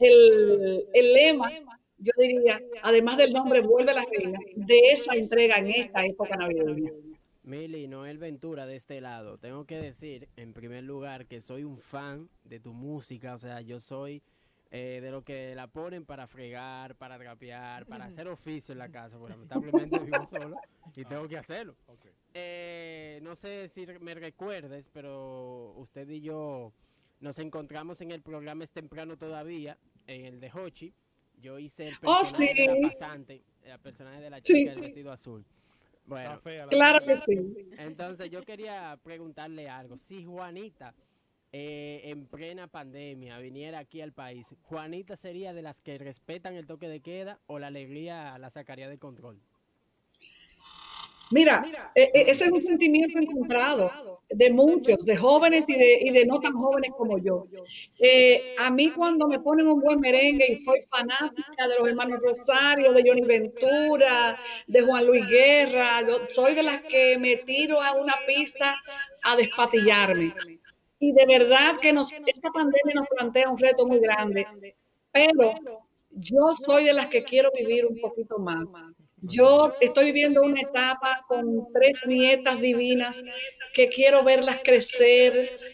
el, 0.00 0.84
el 0.92 1.12
lema, 1.12 1.50
yo 1.98 2.12
diría, 2.18 2.60
además 2.82 3.18
del 3.18 3.32
nombre 3.32 3.60
Vuelve 3.60 3.94
la 3.94 4.04
Reina, 4.04 4.38
de 4.56 4.78
esa 4.90 5.14
entrega 5.14 5.56
en 5.56 5.68
esta 5.70 6.04
época 6.04 6.36
navideña. 6.36 6.90
Mili, 7.44 7.88
Noel 7.88 8.16
Ventura 8.16 8.64
de 8.64 8.76
este 8.76 9.02
lado. 9.02 9.36
Tengo 9.36 9.66
que 9.66 9.76
decir, 9.76 10.28
en 10.36 10.54
primer 10.54 10.82
lugar, 10.82 11.26
que 11.26 11.42
soy 11.42 11.62
un 11.64 11.76
fan 11.76 12.30
de 12.42 12.58
tu 12.58 12.72
música. 12.72 13.34
O 13.34 13.38
sea, 13.38 13.60
yo 13.60 13.80
soy 13.80 14.22
eh, 14.76 14.98
de 15.00 15.10
lo 15.12 15.22
que 15.22 15.54
la 15.54 15.68
ponen 15.68 16.04
para 16.04 16.26
fregar, 16.26 16.96
para 16.96 17.16
trapear, 17.16 17.86
para 17.86 18.06
hacer 18.06 18.26
oficio 18.26 18.72
en 18.72 18.78
la 18.78 18.88
casa. 18.88 19.16
Porque 19.18 19.34
lamentablemente 19.34 19.98
vivo 20.00 20.26
solo 20.26 20.56
y 20.96 21.04
tengo 21.04 21.28
que 21.28 21.38
hacerlo. 21.38 21.76
Eh, 22.34 23.20
no 23.22 23.36
sé 23.36 23.68
si 23.68 23.86
me 24.00 24.14
recuerdes, 24.14 24.88
pero 24.92 25.74
usted 25.76 26.08
y 26.10 26.20
yo 26.20 26.72
nos 27.20 27.38
encontramos 27.38 28.00
en 28.00 28.10
el 28.10 28.20
programa 28.20 28.64
Es 28.64 28.72
Temprano 28.72 29.16
Todavía, 29.16 29.78
en 30.08 30.24
el 30.24 30.40
de 30.40 30.50
Hochi. 30.52 30.92
Yo 31.40 31.56
hice 31.60 31.88
el 31.88 31.94
Oh, 32.02 32.18
personaje 32.18 32.46
de 32.46 32.52
sí. 32.54 32.66
la 32.66 32.88
pasante, 32.88 33.42
el 33.62 33.78
personaje 33.78 34.20
de 34.20 34.30
la 34.30 34.38
Sí, 34.38 34.42
chica 34.54 34.70
del 34.70 34.74
sí. 34.74 34.80
vestido 34.80 35.12
azul. 35.12 35.44
Bueno, 36.06 36.40
Claro 36.68 36.98
que 37.04 37.16
sí. 37.26 37.70
entonces 37.78 38.28
yo 38.28 38.42
quería 38.42 38.98
preguntarle 39.04 39.68
algo. 39.68 39.96
Si 39.96 40.24
Juanita 40.24 40.92
eh, 41.56 42.10
en 42.10 42.26
plena 42.26 42.66
pandemia 42.66 43.38
viniera 43.38 43.78
aquí 43.78 44.00
al 44.00 44.12
país, 44.12 44.52
¿Juanita 44.62 45.14
sería 45.14 45.52
de 45.52 45.62
las 45.62 45.80
que 45.80 45.98
respetan 45.98 46.56
el 46.56 46.66
toque 46.66 46.88
de 46.88 46.98
queda 46.98 47.38
o 47.46 47.60
la 47.60 47.68
alegría 47.68 48.36
la 48.38 48.50
sacaría 48.50 48.88
de 48.88 48.98
control? 48.98 49.40
Mira, 51.30 51.64
eh, 51.94 52.10
eh, 52.12 52.24
ese 52.26 52.46
es 52.46 52.50
un 52.50 52.60
sentimiento 52.60 53.20
encontrado 53.20 54.20
de 54.28 54.50
muchos, 54.50 55.04
de 55.04 55.16
jóvenes 55.16 55.64
y 55.68 55.74
de, 55.74 55.98
y 56.02 56.10
de 56.10 56.26
no 56.26 56.40
tan 56.40 56.54
jóvenes 56.54 56.90
como 56.96 57.18
yo. 57.18 57.46
Eh, 58.00 58.56
a 58.58 58.68
mí 58.70 58.90
cuando 58.90 59.28
me 59.28 59.38
ponen 59.38 59.68
un 59.68 59.80
buen 59.80 60.00
merengue 60.00 60.46
y 60.48 60.56
soy 60.56 60.80
fanática 60.82 61.68
de 61.68 61.78
los 61.78 61.88
hermanos 61.88 62.20
Rosario, 62.20 62.92
de 62.92 63.04
Johnny 63.06 63.22
Ventura, 63.22 64.36
de 64.66 64.82
Juan 64.82 65.06
Luis 65.06 65.24
Guerra, 65.28 66.02
yo 66.02 66.18
soy 66.28 66.54
de 66.54 66.64
las 66.64 66.80
que 66.82 67.16
me 67.18 67.36
tiro 67.36 67.80
a 67.80 67.92
una 67.92 68.14
pista 68.26 68.74
a 69.22 69.36
despatillarme. 69.36 70.34
Y 71.04 71.12
de 71.12 71.26
verdad 71.26 71.78
que 71.82 71.92
nos, 71.92 72.10
esta 72.12 72.50
pandemia 72.50 72.94
nos 72.94 73.08
plantea 73.08 73.50
un 73.50 73.58
reto 73.58 73.86
muy 73.86 73.98
grande, 73.98 74.46
pero 75.12 75.52
yo 76.08 76.54
soy 76.56 76.84
de 76.84 76.94
las 76.94 77.08
que 77.08 77.24
quiero 77.24 77.50
vivir 77.54 77.84
un 77.84 78.00
poquito 78.00 78.38
más. 78.38 78.72
Yo 79.16 79.74
estoy 79.82 80.06
viviendo 80.06 80.40
una 80.40 80.62
etapa 80.62 81.22
con 81.28 81.70
tres 81.74 82.06
nietas 82.06 82.58
divinas 82.58 83.22
que 83.74 83.90
quiero 83.90 84.24
verlas 84.24 84.60
crecer. 84.64 85.73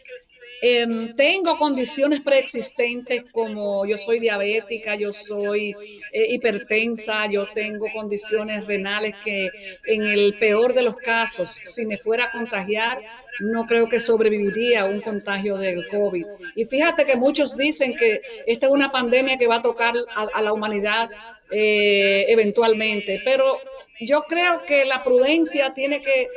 Em, 0.63 1.15
tengo 1.17 1.57
condiciones 1.57 2.21
preexistentes 2.21 3.25
como 3.33 3.87
yo 3.87 3.97
soy 3.97 4.21
diabética, 4.21 4.95
yo 4.95 5.13
soy 5.13 5.75
eh, 6.13 6.27
hipertensa, 6.31 7.27
yo 7.31 7.47
tengo 7.55 7.87
condiciones 7.95 8.67
renales 8.67 9.15
que 9.25 9.51
en 9.87 10.03
el 10.03 10.35
peor 10.39 10.75
de 10.75 10.83
los 10.83 10.97
casos, 10.97 11.49
si 11.51 11.87
me 11.87 11.97
fuera 11.97 12.25
a 12.25 12.33
contagiar, 12.33 13.03
no 13.41 13.65
creo 13.65 13.89
que 13.89 14.01
sobreviviría 14.01 14.83
a 14.83 14.85
un 14.85 15.01
contagio 15.01 15.57
del 15.57 15.89
COVID. 15.89 16.27
Y 16.55 16.65
fíjate 16.67 17.07
que 17.07 17.17
muchos 17.17 17.57
dicen 17.57 17.97
que 17.97 18.21
esta 18.47 18.67
es 18.67 18.73
una 18.73 18.93
pandemia 18.93 19.39
que 19.39 19.47
va 19.47 19.57
a 19.57 19.63
tocar 19.63 19.95
a, 20.15 20.29
a 20.35 20.43
la 20.43 20.53
humanidad 20.53 21.09
eh, 21.51 22.27
eventualmente, 22.29 23.23
pero 23.25 23.59
yo 23.99 24.25
creo 24.29 24.63
que 24.65 24.85
la 24.85 25.03
prudencia 25.03 25.71
tiene 25.71 26.01
que 26.01 26.29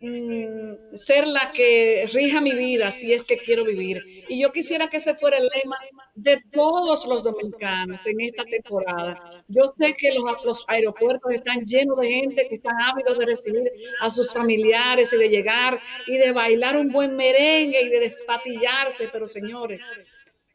mm, 0.00 0.94
ser 0.94 1.26
la 1.26 1.50
que 1.52 2.08
rija 2.12 2.40
mi 2.40 2.54
vida 2.54 2.90
si 2.92 3.12
es 3.12 3.24
que 3.24 3.38
quiero 3.38 3.64
vivir. 3.64 4.02
Y 4.28 4.40
yo 4.40 4.52
quisiera 4.52 4.88
que 4.88 4.98
ese 4.98 5.14
fuera 5.14 5.38
el 5.38 5.48
lema 5.54 5.76
de 6.14 6.42
todos 6.52 7.06
los 7.06 7.22
dominicanos 7.22 8.04
en 8.06 8.20
esta 8.20 8.44
temporada. 8.44 9.44
Yo 9.48 9.72
sé 9.76 9.94
que 9.94 10.12
los, 10.12 10.24
los 10.44 10.64
aeropuertos 10.68 11.32
están 11.32 11.64
llenos 11.64 11.98
de 11.98 12.08
gente 12.08 12.48
que 12.48 12.56
están 12.56 12.76
ávidos 12.80 13.18
de 13.18 13.26
recibir 13.26 13.72
a 14.00 14.10
sus 14.10 14.32
familiares 14.32 15.12
y 15.12 15.16
de 15.16 15.28
llegar 15.28 15.78
y 16.06 16.16
de 16.16 16.32
bailar 16.32 16.76
un 16.76 16.88
buen 16.88 17.16
merengue 17.16 17.82
y 17.82 17.88
de 17.88 18.00
despatillarse, 18.00 19.08
pero 19.12 19.28
señores, 19.28 19.80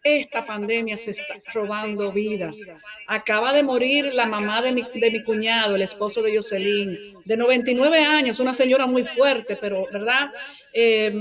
esta 0.04 0.46
pandemia 0.46 0.98
se 0.98 1.12
está 1.12 1.36
robando 1.54 2.12
vidas. 2.12 2.68
Acaba 3.08 3.54
de 3.54 3.64
morir 3.64 4.14
la 4.14 4.26
mamá 4.26 4.62
de 4.62 4.74
mi, 4.74 4.82
de 4.82 5.12
mi 5.12 5.24
cuñado, 5.24 5.76
el 5.76 5.82
esposo 5.82 6.22
de 6.22 6.36
Jocelyn, 6.36 6.98
de 7.24 7.38
99 7.38 8.00
años, 8.04 8.40
una 8.40 8.54
señora 8.54 8.86
muy 8.86 9.06
fuerte, 9.06 9.58
pero, 9.60 9.88
¿verdad? 9.92 10.32
Eh, 10.74 11.14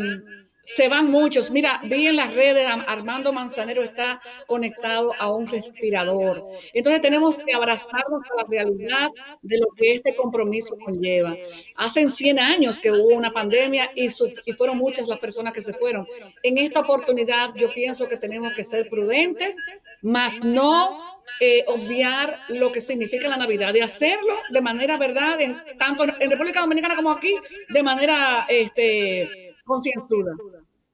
se 0.64 0.88
van 0.88 1.10
muchos. 1.10 1.50
Mira, 1.50 1.80
vi 1.84 2.06
en 2.06 2.16
las 2.16 2.32
redes, 2.34 2.66
Armando 2.86 3.32
Manzanero 3.32 3.82
está 3.82 4.20
conectado 4.46 5.12
a 5.18 5.32
un 5.32 5.46
respirador. 5.46 6.46
Entonces 6.72 7.02
tenemos 7.02 7.38
que 7.38 7.54
abrazarnos 7.54 8.22
a 8.30 8.42
la 8.42 8.48
realidad 8.48 9.10
de 9.42 9.58
lo 9.58 9.68
que 9.76 9.92
este 9.92 10.14
compromiso 10.14 10.76
conlleva. 10.78 11.36
Hace 11.76 12.08
100 12.08 12.38
años 12.38 12.80
que 12.80 12.92
hubo 12.92 13.16
una 13.16 13.30
pandemia 13.30 13.90
y, 13.94 14.06
y 14.06 14.52
fueron 14.52 14.78
muchas 14.78 15.08
las 15.08 15.18
personas 15.18 15.52
que 15.52 15.62
se 15.62 15.74
fueron. 15.74 16.06
En 16.42 16.58
esta 16.58 16.80
oportunidad 16.80 17.54
yo 17.54 17.72
pienso 17.72 18.08
que 18.08 18.16
tenemos 18.16 18.54
que 18.54 18.64
ser 18.64 18.88
prudentes, 18.88 19.56
más 20.00 20.42
no 20.42 21.12
eh, 21.40 21.64
obviar 21.66 22.38
lo 22.48 22.70
que 22.70 22.80
significa 22.80 23.28
la 23.28 23.36
Navidad, 23.36 23.72
de 23.72 23.82
hacerlo 23.82 24.36
de 24.50 24.60
manera 24.60 24.96
verdad, 24.96 25.38
tanto 25.78 26.04
en 26.04 26.30
República 26.30 26.60
Dominicana 26.60 26.94
como 26.94 27.10
aquí, 27.10 27.34
de 27.68 27.82
manera 27.82 28.46
este, 28.48 29.51
concienzuda. 29.64 30.34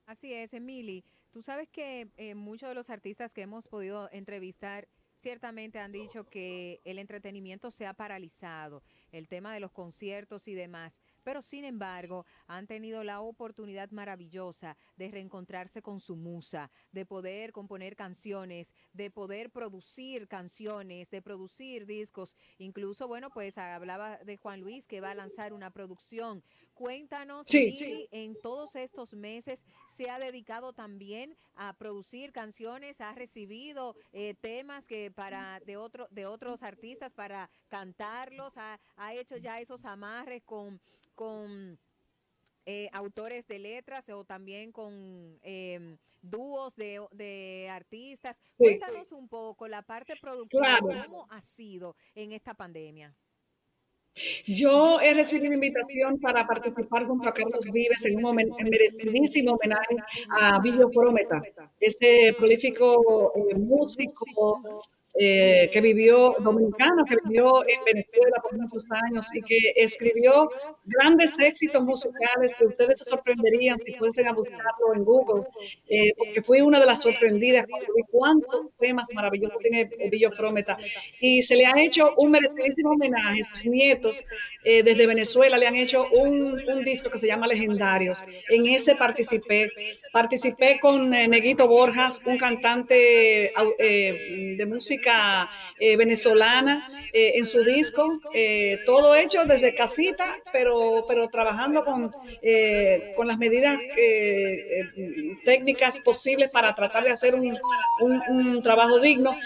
Así 0.06 0.32
es, 0.32 0.54
Emily. 0.54 1.04
Tú 1.30 1.42
sabes 1.42 1.68
que 1.68 2.10
eh, 2.16 2.34
muchos 2.34 2.68
de 2.68 2.74
los 2.74 2.88
artistas 2.88 3.34
que 3.34 3.42
hemos 3.42 3.68
podido 3.68 4.08
entrevistar 4.12 4.88
ciertamente 5.18 5.80
han 5.80 5.90
dicho 5.90 6.24
que 6.24 6.80
el 6.84 6.98
entretenimiento 6.98 7.72
se 7.72 7.86
ha 7.86 7.92
paralizado, 7.92 8.84
el 9.10 9.26
tema 9.26 9.52
de 9.52 9.58
los 9.58 9.72
conciertos 9.72 10.46
y 10.46 10.54
demás, 10.54 11.00
pero 11.24 11.42
sin 11.42 11.64
embargo 11.64 12.24
han 12.46 12.68
tenido 12.68 13.02
la 13.02 13.20
oportunidad 13.20 13.90
maravillosa 13.90 14.76
de 14.96 15.10
reencontrarse 15.10 15.82
con 15.82 15.98
su 15.98 16.14
musa, 16.14 16.70
de 16.92 17.04
poder 17.04 17.52
componer 17.52 17.96
canciones, 17.96 18.72
de 18.92 19.10
poder 19.10 19.50
producir 19.50 20.28
canciones, 20.28 21.10
de 21.10 21.20
producir 21.20 21.84
discos. 21.84 22.36
Incluso, 22.58 23.08
bueno, 23.08 23.30
pues 23.30 23.58
hablaba 23.58 24.18
de 24.18 24.36
Juan 24.36 24.60
Luis 24.60 24.86
que 24.86 25.00
va 25.00 25.10
a 25.10 25.14
lanzar 25.14 25.52
una 25.52 25.70
producción. 25.70 26.44
Cuéntanos, 26.78 27.44
Sí. 27.48 27.72
Mili, 27.80 28.08
en 28.12 28.36
todos 28.40 28.76
estos 28.76 29.12
meses 29.12 29.64
se 29.88 30.08
ha 30.10 30.20
dedicado 30.20 30.72
también 30.72 31.36
a 31.56 31.72
producir 31.72 32.30
canciones, 32.32 33.00
ha 33.00 33.12
recibido 33.16 33.96
eh, 34.12 34.34
temas 34.40 34.86
que 34.86 35.10
para 35.10 35.58
de 35.66 35.76
otro, 35.76 36.06
de 36.12 36.26
otros 36.26 36.62
artistas 36.62 37.12
para 37.12 37.50
cantarlos, 37.68 38.56
ha, 38.56 38.78
ha 38.96 39.12
hecho 39.12 39.36
ya 39.38 39.60
esos 39.60 39.84
amarres 39.84 40.44
con, 40.44 40.80
con 41.16 41.80
eh, 42.64 42.88
autores 42.92 43.48
de 43.48 43.58
letras 43.58 44.08
o 44.10 44.24
también 44.24 44.70
con 44.70 45.36
em, 45.42 45.98
dúos 46.22 46.76
de, 46.76 47.04
de 47.10 47.68
artistas. 47.72 48.36
Sí. 48.36 48.52
Cuéntanos 48.56 49.10
un 49.10 49.28
poco 49.28 49.66
la 49.66 49.82
parte 49.82 50.14
productiva, 50.20 50.78
Claro. 50.78 50.86
cómo 51.08 51.26
ha 51.28 51.40
sido 51.40 51.96
en 52.14 52.30
esta 52.30 52.54
pandemia. 52.54 53.12
Yo 54.46 55.00
he 55.00 55.14
recibido 55.14 55.54
invitación 55.54 56.18
para 56.20 56.46
participar 56.46 57.06
junto 57.06 57.28
a 57.28 57.34
Carlos 57.34 57.66
Vives 57.72 58.04
en 58.04 58.24
un 58.24 58.36
merecidísimo 58.36 59.52
homenaje 59.52 59.96
a 60.40 60.60
Villo 60.60 60.90
Prometa, 60.90 61.40
ese 61.80 62.34
prolífico 62.36 63.32
eh, 63.34 63.54
músico 63.54 64.24
eh, 65.20 65.68
que 65.72 65.80
vivió, 65.80 66.36
dominicano, 66.38 67.04
que 67.04 67.16
vivió 67.24 67.68
en 67.68 67.84
Venezuela 67.84 68.36
por 68.40 68.56
muchos 68.56 68.84
años 68.90 69.26
y 69.34 69.42
que 69.42 69.72
escribió 69.74 70.48
grandes 70.84 71.32
éxitos 71.40 71.82
musicales 71.82 72.54
que 72.56 72.66
ustedes 72.66 73.00
se 73.00 73.04
sorprenderían 73.04 73.80
si 73.80 73.94
fuesen 73.94 74.28
a 74.28 74.32
buscarlo 74.32 74.94
en 74.94 75.04
Google, 75.04 75.44
eh, 75.88 76.12
porque 76.16 76.40
fui 76.40 76.60
una 76.60 76.78
de 76.78 76.86
las 76.86 77.02
sorprendidas 77.02 77.66
cuando 77.68 77.86
vi 77.96 78.02
cuántos 78.10 78.68
temas 78.78 79.08
maravillosos 79.12 79.58
tiene 79.60 79.90
Villo 80.08 80.30
Frometa. 80.30 80.78
Y 81.20 81.42
se 81.42 81.56
le 81.56 81.66
ha 81.66 81.74
hecho 81.80 82.14
un 82.16 82.30
merecidísimo 82.30 82.90
homenaje. 82.90 83.42
Sus 83.42 83.66
nietos 83.66 84.24
eh, 84.62 84.84
desde 84.84 85.06
Venezuela 85.06 85.58
le 85.58 85.66
han 85.66 85.76
hecho 85.76 86.06
un, 86.12 86.62
un 86.68 86.84
disco 86.84 87.10
que 87.10 87.18
se 87.18 87.26
llama 87.26 87.48
Legendarios. 87.48 88.22
En 88.48 88.66
ese 88.66 88.94
participé. 88.94 89.70
Participé 90.12 90.78
con 90.80 91.12
eh, 91.12 91.28
Neguito 91.28 91.68
Borjas, 91.68 92.22
un 92.24 92.38
cantante 92.38 93.52
eh, 93.78 94.54
de 94.56 94.66
música 94.66 95.07
eh, 95.78 95.96
venezolana, 95.96 96.82
eh, 97.12 97.32
en 97.36 97.46
su 97.46 97.62
disco. 97.64 98.22
eh, 98.32 98.78
todo 98.84 99.14
hecho 99.14 99.44
desde 99.44 99.74
casita, 99.74 100.26
pero, 100.50 101.04
pero 101.06 101.28
trabajando 101.28 101.82
con, 101.82 102.14
con 103.14 103.26
las 103.26 103.38
medidas 103.38 103.78
técnicas 105.44 105.98
posibles 106.00 106.50
para 106.50 106.72
tratar 106.74 107.04
de 107.04 107.10
hacer 107.10 107.34
un, 107.34 107.58
un- 108.00 108.62
trabajo 108.62 108.98
digno, 109.00 109.36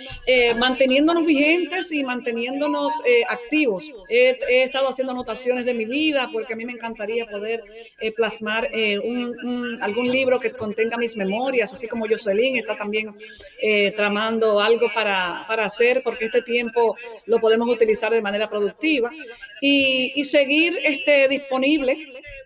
manteniéndonos 0.57 1.25
vigentes 1.25 1.93
y 1.93 2.03
manteniéndonos 2.05 3.03
activos. 3.29 3.95
He, 4.09 4.37
estado 4.65 4.89
haciendo 4.89 5.13
anotaciones 5.13 5.65
de 5.65 5.75
mi 5.75 5.85
vida 5.87 6.29
porque 6.33 6.53
a 6.55 6.57
mí 6.57 6.65
me 6.65 6.73
encantaría 6.73 7.27
poder 7.27 7.65
plasmar 8.17 8.69
algún 9.81 10.11
libro 10.11 10.41
que 10.41 10.51
contenga 10.53 10.97
mis 10.97 11.17
memorias, 11.17 11.73
así 11.73 11.87
como 11.89 12.07
Jocelyn 12.09 12.57
está 12.57 12.75
también 12.75 13.15
tramando 13.95 14.61
algo 14.61 14.91
para 14.91 15.45
hacer, 15.61 16.03
porque 16.03 16.27
este 16.27 16.43
tiempo 16.43 16.97
lo 17.27 17.39
podemos 17.41 17.69
utilizar 17.69 18.13
de 18.13 18.23
manera 18.23 18.49
productiva 18.49 19.11
y, 19.61 20.13
y 20.15 20.25
seguir 20.25 20.79
este, 20.83 21.29
disponible 21.29 21.97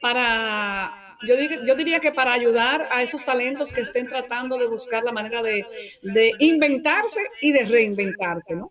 para 0.01 1.17
yo, 1.23 1.35
dir- 1.35 1.65
yo 1.67 1.75
diría 1.75 2.01
que 2.01 2.13
para 2.13 2.33
ayudar 2.33 2.89
a 2.91 3.03
esos 3.03 3.25
talentos 3.25 3.73
que 3.73 3.81
estén 3.81 4.07
tratando 4.09 4.59
de 4.59 4.67
buscar 4.67 5.03
la 5.03 5.13
manera 5.13 5.43
de, 5.43 5.65
de 6.03 6.33
inventarse 6.39 7.21
y 7.41 7.53
de 7.53 7.65
reinventarse, 7.65 8.55
¿no? 8.55 8.71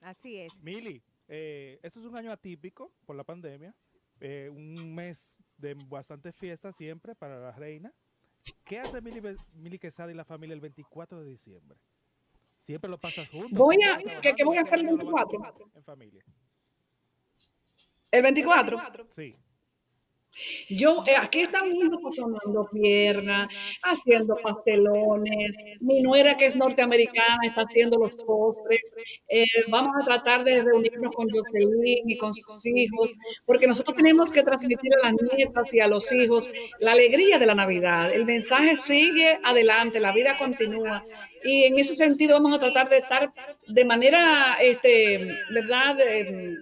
Así 0.00 0.38
es. 0.38 0.58
Mili, 0.62 1.02
eh, 1.28 1.78
este 1.82 1.98
es 2.00 2.04
un 2.04 2.16
año 2.16 2.32
atípico 2.32 2.92
por 3.06 3.14
la 3.14 3.22
pandemia, 3.24 3.74
eh, 4.20 4.50
un 4.52 4.94
mes 4.94 5.36
de 5.56 5.74
bastante 5.74 6.32
fiesta 6.32 6.72
siempre 6.72 7.14
para 7.14 7.38
la 7.38 7.52
reina. 7.52 7.92
¿Qué 8.64 8.80
hace 8.80 9.00
Mili, 9.00 9.20
Mili 9.52 9.78
Quesada 9.78 10.10
y 10.10 10.14
la 10.14 10.24
familia 10.24 10.54
el 10.54 10.60
24 10.60 11.22
de 11.22 11.30
diciembre? 11.30 11.78
Siempre 12.60 12.90
lo 12.90 12.98
pasas 13.00 13.26
juntos. 13.30 13.52
Voy 13.52 13.78
a, 13.82 13.96
¿qué, 14.20 14.34
qué 14.34 14.44
voy 14.44 14.58
a 14.58 14.60
hacer 14.60 14.80
el 14.80 14.86
¿qué 14.86 14.92
lo 14.92 15.10
vas 15.10 15.22
a 15.22 15.28
24? 15.28 15.64
hacer 15.64 15.66
En 15.74 15.82
familia. 15.82 16.24
¿El 18.10 18.22
24? 18.22 18.78
Sí. 19.10 19.34
Yo, 20.68 21.02
eh, 21.06 21.16
aquí 21.16 21.40
estamos 21.40 21.74
sazonando 22.14 22.68
piernas, 22.72 23.48
haciendo 23.82 24.36
pastelones. 24.36 25.50
Mi 25.80 26.00
nuera, 26.00 26.36
que 26.36 26.46
es 26.46 26.56
norteamericana, 26.56 27.38
está 27.44 27.62
haciendo 27.62 27.98
los 27.98 28.14
postres. 28.16 28.92
Eh, 29.28 29.44
vamos 29.68 29.92
a 30.00 30.04
tratar 30.04 30.44
de 30.44 30.62
reunirnos 30.62 31.14
con 31.14 31.28
Jocelyn 31.30 32.08
y 32.08 32.16
con 32.16 32.32
sus 32.32 32.64
hijos, 32.66 33.10
porque 33.44 33.66
nosotros 33.66 33.96
tenemos 33.96 34.30
que 34.32 34.42
transmitir 34.42 34.92
a 34.94 35.10
las 35.10 35.14
nietas 35.36 35.74
y 35.74 35.80
a 35.80 35.88
los 35.88 36.10
hijos 36.12 36.48
la 36.78 36.92
alegría 36.92 37.38
de 37.38 37.46
la 37.46 37.54
Navidad. 37.54 38.12
El 38.12 38.24
mensaje 38.24 38.76
sigue 38.76 39.38
adelante, 39.42 40.00
la 40.00 40.12
vida 40.12 40.36
continúa. 40.38 41.04
Y 41.42 41.64
en 41.64 41.78
ese 41.78 41.94
sentido 41.94 42.34
vamos 42.34 42.54
a 42.54 42.60
tratar 42.60 42.88
de 42.88 42.98
estar 42.98 43.32
de 43.66 43.84
manera, 43.84 44.58
este, 44.60 45.34
¿verdad? 45.50 45.98
Eh, 46.00 46.54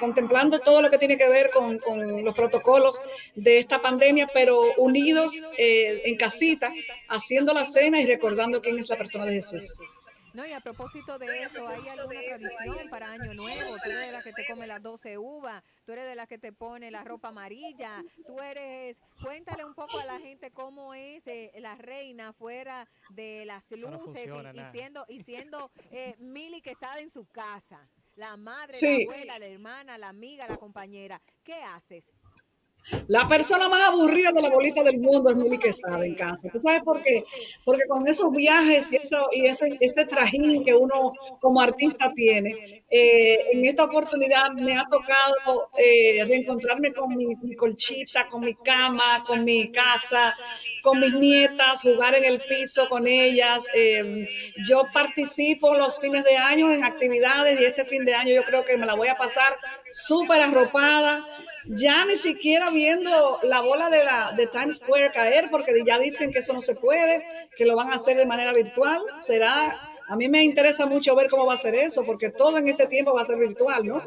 contemplando 0.00 0.58
todo 0.60 0.82
lo 0.82 0.90
que 0.90 0.98
tiene 0.98 1.16
que 1.16 1.28
ver 1.28 1.50
con, 1.50 1.78
con 1.78 2.24
los 2.24 2.34
protocolos 2.34 3.00
de 3.36 3.58
esta 3.58 3.80
pandemia, 3.80 4.28
pero 4.32 4.62
unidos 4.78 5.40
eh, 5.58 6.02
en 6.06 6.16
casita, 6.16 6.72
haciendo 7.08 7.52
la 7.52 7.64
cena 7.64 8.00
y 8.00 8.06
recordando 8.06 8.60
quién 8.60 8.78
es 8.78 8.88
la 8.88 8.96
persona 8.96 9.26
de 9.26 9.34
Jesús. 9.34 9.68
No, 10.32 10.46
y 10.46 10.52
a 10.52 10.60
propósito 10.60 11.18
de 11.18 11.42
eso, 11.42 11.66
¿hay 11.66 11.88
alguna 11.88 12.20
tradición 12.38 12.88
para 12.88 13.10
Año 13.10 13.34
Nuevo? 13.34 13.74
Tú 13.82 13.90
eres 13.90 14.06
de 14.06 14.12
la 14.12 14.22
que 14.22 14.32
te 14.32 14.46
come 14.46 14.68
las 14.68 14.80
12 14.80 15.18
uvas, 15.18 15.60
tú 15.84 15.90
eres 15.90 16.04
de 16.06 16.14
la 16.14 16.28
que 16.28 16.38
te 16.38 16.52
pone 16.52 16.88
la 16.92 17.02
ropa 17.02 17.28
amarilla, 17.28 18.00
tú 18.26 18.40
eres... 18.40 19.00
Cuéntale 19.20 19.64
un 19.64 19.74
poco 19.74 19.98
a 19.98 20.04
la 20.04 20.20
gente 20.20 20.52
cómo 20.52 20.94
es 20.94 21.26
eh, 21.26 21.50
la 21.58 21.74
reina 21.74 22.32
fuera 22.32 22.88
de 23.08 23.44
las 23.44 23.68
luces 23.72 24.26
y- 24.26 24.28
funciona 24.28 24.52
y, 24.54 24.70
siendo, 24.70 25.04
y 25.08 25.18
siendo 25.18 25.72
eh, 25.90 26.14
Mili 26.20 26.62
Quesada 26.62 27.00
en 27.00 27.10
su 27.10 27.24
casa. 27.26 27.80
La 28.16 28.36
madre, 28.36 28.74
Sí. 28.76 29.06
la 29.06 29.12
abuela, 29.12 29.38
la 29.38 29.46
hermana, 29.46 29.98
la 29.98 30.08
amiga, 30.08 30.46
la 30.48 30.56
compañera. 30.56 31.20
¿Qué 31.42 31.54
haces? 31.54 32.12
La 33.08 33.28
persona 33.28 33.68
más 33.68 33.88
aburrida 33.90 34.32
de 34.32 34.40
la 34.40 34.48
bolita 34.48 34.82
del 34.82 34.98
mundo 34.98 35.28
es 35.28 35.36
Mili 35.36 35.58
Quesada 35.58 36.04
en 36.04 36.14
casa. 36.14 36.48
¿Tú 36.50 36.60
sabes 36.60 36.82
por 36.82 37.02
qué? 37.02 37.24
Porque 37.64 37.82
con 37.86 38.08
esos 38.08 38.30
viajes 38.32 38.90
y, 38.90 38.96
eso, 38.96 39.28
y 39.32 39.46
ese, 39.46 39.76
este 39.80 40.06
trajín 40.06 40.64
que 40.64 40.74
uno 40.74 41.12
como 41.40 41.60
artista 41.60 42.10
tiene, 42.14 42.82
eh, 42.90 43.38
en 43.52 43.66
esta 43.66 43.84
oportunidad 43.84 44.50
me 44.52 44.76
ha 44.76 44.84
tocado 44.90 45.70
eh, 45.76 46.24
reencontrarme 46.24 46.92
con 46.92 47.14
mi, 47.14 47.26
mi 47.26 47.54
colchita, 47.54 48.28
con 48.30 48.40
mi 48.40 48.54
cama, 48.54 49.24
con 49.26 49.44
mi 49.44 49.70
casa, 49.70 50.34
con 50.82 51.00
mis 51.00 51.12
nietas, 51.14 51.82
jugar 51.82 52.14
en 52.14 52.24
el 52.24 52.40
piso 52.40 52.88
con 52.88 53.06
ellas. 53.06 53.64
Eh, 53.74 54.28
yo 54.66 54.86
participo 54.92 55.74
los 55.74 55.98
fines 56.00 56.24
de 56.24 56.36
año 56.36 56.72
en 56.72 56.84
actividades 56.84 57.60
y 57.60 57.64
este 57.64 57.84
fin 57.84 58.04
de 58.04 58.14
año 58.14 58.34
yo 58.34 58.44
creo 58.44 58.64
que 58.64 58.76
me 58.76 58.86
la 58.86 58.94
voy 58.94 59.08
a 59.08 59.16
pasar 59.16 59.54
súper 59.92 60.40
arropada 60.40 61.26
ya 61.66 62.04
ni 62.04 62.16
siquiera 62.16 62.70
viendo 62.70 63.38
la 63.42 63.60
bola 63.60 63.90
de, 63.90 64.04
la, 64.04 64.32
de 64.32 64.46
Times 64.46 64.76
Square 64.76 65.12
caer, 65.12 65.48
porque 65.50 65.72
ya 65.86 65.98
dicen 65.98 66.32
que 66.32 66.38
eso 66.38 66.52
no 66.52 66.62
se 66.62 66.74
puede, 66.74 67.24
que 67.56 67.64
lo 67.64 67.76
van 67.76 67.90
a 67.90 67.96
hacer 67.96 68.16
de 68.16 68.26
manera 68.26 68.52
virtual. 68.52 69.02
Será, 69.18 69.78
a 70.08 70.16
mí 70.16 70.28
me 70.28 70.42
interesa 70.42 70.86
mucho 70.86 71.14
ver 71.14 71.28
cómo 71.28 71.46
va 71.46 71.54
a 71.54 71.58
ser 71.58 71.74
eso, 71.74 72.04
porque 72.04 72.30
todo 72.30 72.58
en 72.58 72.68
este 72.68 72.86
tiempo 72.86 73.14
va 73.14 73.22
a 73.22 73.26
ser 73.26 73.38
virtual, 73.38 73.86
¿no? 73.86 74.02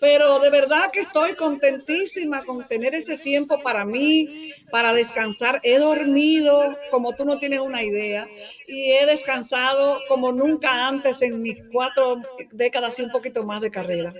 Pero 0.00 0.38
de 0.40 0.50
verdad 0.50 0.90
que 0.92 1.00
estoy 1.00 1.34
contentísima 1.34 2.44
con 2.44 2.66
tener 2.66 2.94
ese 2.94 3.18
tiempo 3.18 3.58
para 3.60 3.84
mí, 3.84 4.52
para 4.70 4.92
descansar. 4.92 5.60
He 5.62 5.78
dormido 5.78 6.76
como 6.90 7.14
tú 7.14 7.24
no 7.24 7.38
tienes 7.38 7.60
una 7.60 7.82
idea 7.82 8.28
y 8.66 8.92
he 8.92 9.06
descansado 9.06 10.00
como 10.08 10.32
nunca 10.32 10.86
antes 10.86 11.20
en 11.22 11.42
mis 11.42 11.62
cuatro 11.72 12.22
décadas 12.52 12.98
y 12.98 13.02
un 13.02 13.10
poquito 13.10 13.44
más 13.44 13.60
de 13.60 13.70
carrera. 13.70 14.12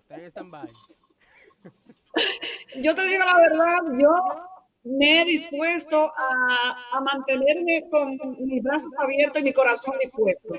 Está 0.00 0.16
en 0.16 0.24
stand-by. 0.24 0.72
Yo 2.76 2.94
te 2.94 3.04
digo 3.06 3.24
la 3.24 3.36
verdad, 3.36 3.78
yo 3.98 4.10
me 4.84 5.22
he 5.22 5.24
dispuesto 5.24 6.12
a, 6.16 7.00
mantenerme 7.00 7.88
con 7.90 8.18
mis 8.46 8.62
brazos 8.62 8.90
abiertos 8.98 9.40
y 9.40 9.44
mi 9.44 9.52
corazón 9.52 9.94
dispuesto. 10.00 10.54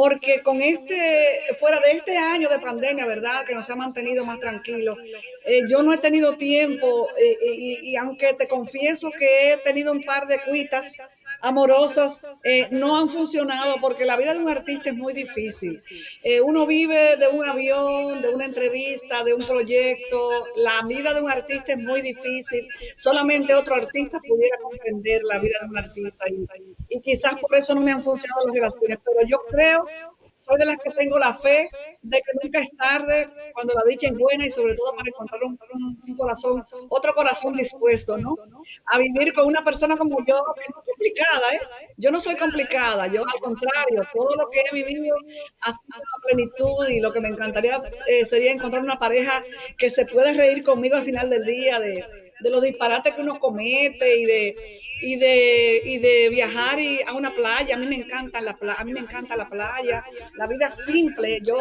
Porque 0.00 0.42
con 0.42 0.60
este, 0.60 1.40
fuera 1.58 1.80
de 1.80 1.92
este 1.92 2.18
año 2.18 2.50
de 2.50 2.58
pandemia, 2.58 3.06
¿verdad? 3.06 3.46
Que 3.46 3.54
nos 3.54 3.70
ha 3.70 3.76
mantenido 3.76 4.26
más 4.26 4.38
tranquilos, 4.38 4.98
eh, 5.46 5.62
yo 5.70 5.82
no 5.82 5.90
he 5.94 5.96
tenido 5.96 6.36
tiempo 6.36 7.08
eh, 7.16 7.38
y, 7.42 7.92
y 7.92 7.96
aunque 7.96 8.34
te 8.34 8.46
confieso 8.46 9.10
que 9.10 9.52
he 9.52 9.56
tenido 9.56 9.92
un 9.92 10.02
par 10.02 10.26
de 10.26 10.38
cuitas 10.40 10.98
amorosas, 11.40 12.26
eh, 12.44 12.68
no 12.70 12.96
han 12.96 13.08
funcionado 13.08 13.76
porque 13.80 14.04
la 14.04 14.16
vida 14.16 14.34
de 14.34 14.40
un 14.40 14.48
artista 14.48 14.90
es 14.90 14.96
muy 14.96 15.12
difícil. 15.12 15.80
Eh, 16.22 16.40
uno 16.40 16.66
vive 16.66 17.16
de 17.16 17.28
un 17.28 17.44
avión, 17.48 18.22
de 18.22 18.28
una 18.30 18.44
entrevista, 18.46 19.24
de 19.24 19.34
un 19.34 19.44
proyecto. 19.46 20.44
La 20.56 20.82
vida 20.86 21.14
de 21.14 21.20
un 21.20 21.30
artista 21.30 21.72
es 21.72 21.78
muy 21.78 22.02
difícil. 22.02 22.66
Solamente 22.96 23.54
otro 23.54 23.74
artista 23.74 24.18
pudiera 24.26 24.56
comprender 24.58 25.22
la 25.24 25.38
vida 25.38 25.58
de 25.60 25.66
un 25.68 25.78
artista 25.78 26.24
y, 26.28 26.46
y 26.88 27.00
quizás 27.00 27.34
por 27.40 27.54
eso 27.54 27.74
no 27.74 27.80
me 27.80 27.92
han 27.92 28.02
funcionado 28.02 28.44
las 28.46 28.54
relaciones. 28.54 28.98
Pero 29.04 29.28
yo 29.28 29.38
creo, 29.50 29.85
soy 30.36 30.58
de 30.58 30.66
las 30.66 30.76
que 30.78 30.90
tengo 30.90 31.18
la 31.18 31.34
fe 31.34 31.70
de 32.02 32.18
que 32.18 32.32
nunca 32.42 32.60
es 32.60 32.68
tarde 32.76 33.28
cuando 33.52 33.74
la 33.74 33.82
dicha 33.88 34.08
es 34.08 34.18
buena 34.18 34.46
y 34.46 34.50
sobre 34.50 34.74
todo 34.74 34.94
para 34.94 35.08
encontrar 35.08 35.40
un, 35.42 36.16
corazón, 36.16 36.62
otro 36.88 37.14
corazón 37.14 37.54
dispuesto, 37.54 38.16
¿no? 38.16 38.34
A 38.86 38.98
vivir 38.98 39.32
con 39.32 39.46
una 39.46 39.64
persona 39.64 39.96
como 39.96 40.18
yo, 40.26 40.42
que 40.54 40.72
no 40.72 40.80
es 40.80 40.86
complicada, 40.86 41.54
¿eh? 41.54 41.60
Yo 41.96 42.10
no 42.10 42.20
soy 42.20 42.36
complicada, 42.36 43.06
yo 43.06 43.22
al 43.22 43.40
contrario, 43.40 44.02
todo 44.12 44.34
lo 44.36 44.50
que 44.50 44.60
he 44.60 44.74
vivido 44.74 45.16
ha 45.60 45.68
sido 45.68 46.02
a 46.16 46.26
plenitud 46.26 46.88
y 46.88 47.00
lo 47.00 47.12
que 47.12 47.20
me 47.20 47.28
encantaría 47.28 47.82
eh, 48.08 48.24
sería 48.26 48.52
encontrar 48.52 48.82
una 48.82 48.98
pareja 48.98 49.42
que 49.78 49.90
se 49.90 50.06
pueda 50.06 50.32
reír 50.32 50.62
conmigo 50.62 50.96
al 50.96 51.04
final 51.04 51.30
del 51.30 51.44
día 51.44 51.80
de, 51.80 52.25
de 52.40 52.50
los 52.50 52.62
disparates 52.62 53.14
que 53.14 53.22
uno 53.22 53.38
comete 53.38 54.16
y 54.18 54.24
de 54.24 54.56
y 55.02 55.16
de 55.16 55.80
y 55.84 55.98
de 55.98 56.28
viajar 56.30 56.78
y 56.80 57.00
a 57.02 57.12
una 57.12 57.30
playa. 57.34 57.74
A 57.76 57.78
mí 57.78 57.86
me 57.86 57.96
encanta 57.96 58.40
la 58.40 58.54
playa, 58.56 58.80
a 58.80 58.84
mí 58.84 58.92
me 58.92 59.00
encanta 59.00 59.36
la 59.36 59.48
playa, 59.48 60.04
la 60.36 60.46
vida 60.46 60.70
simple. 60.70 61.40
Yo 61.42 61.58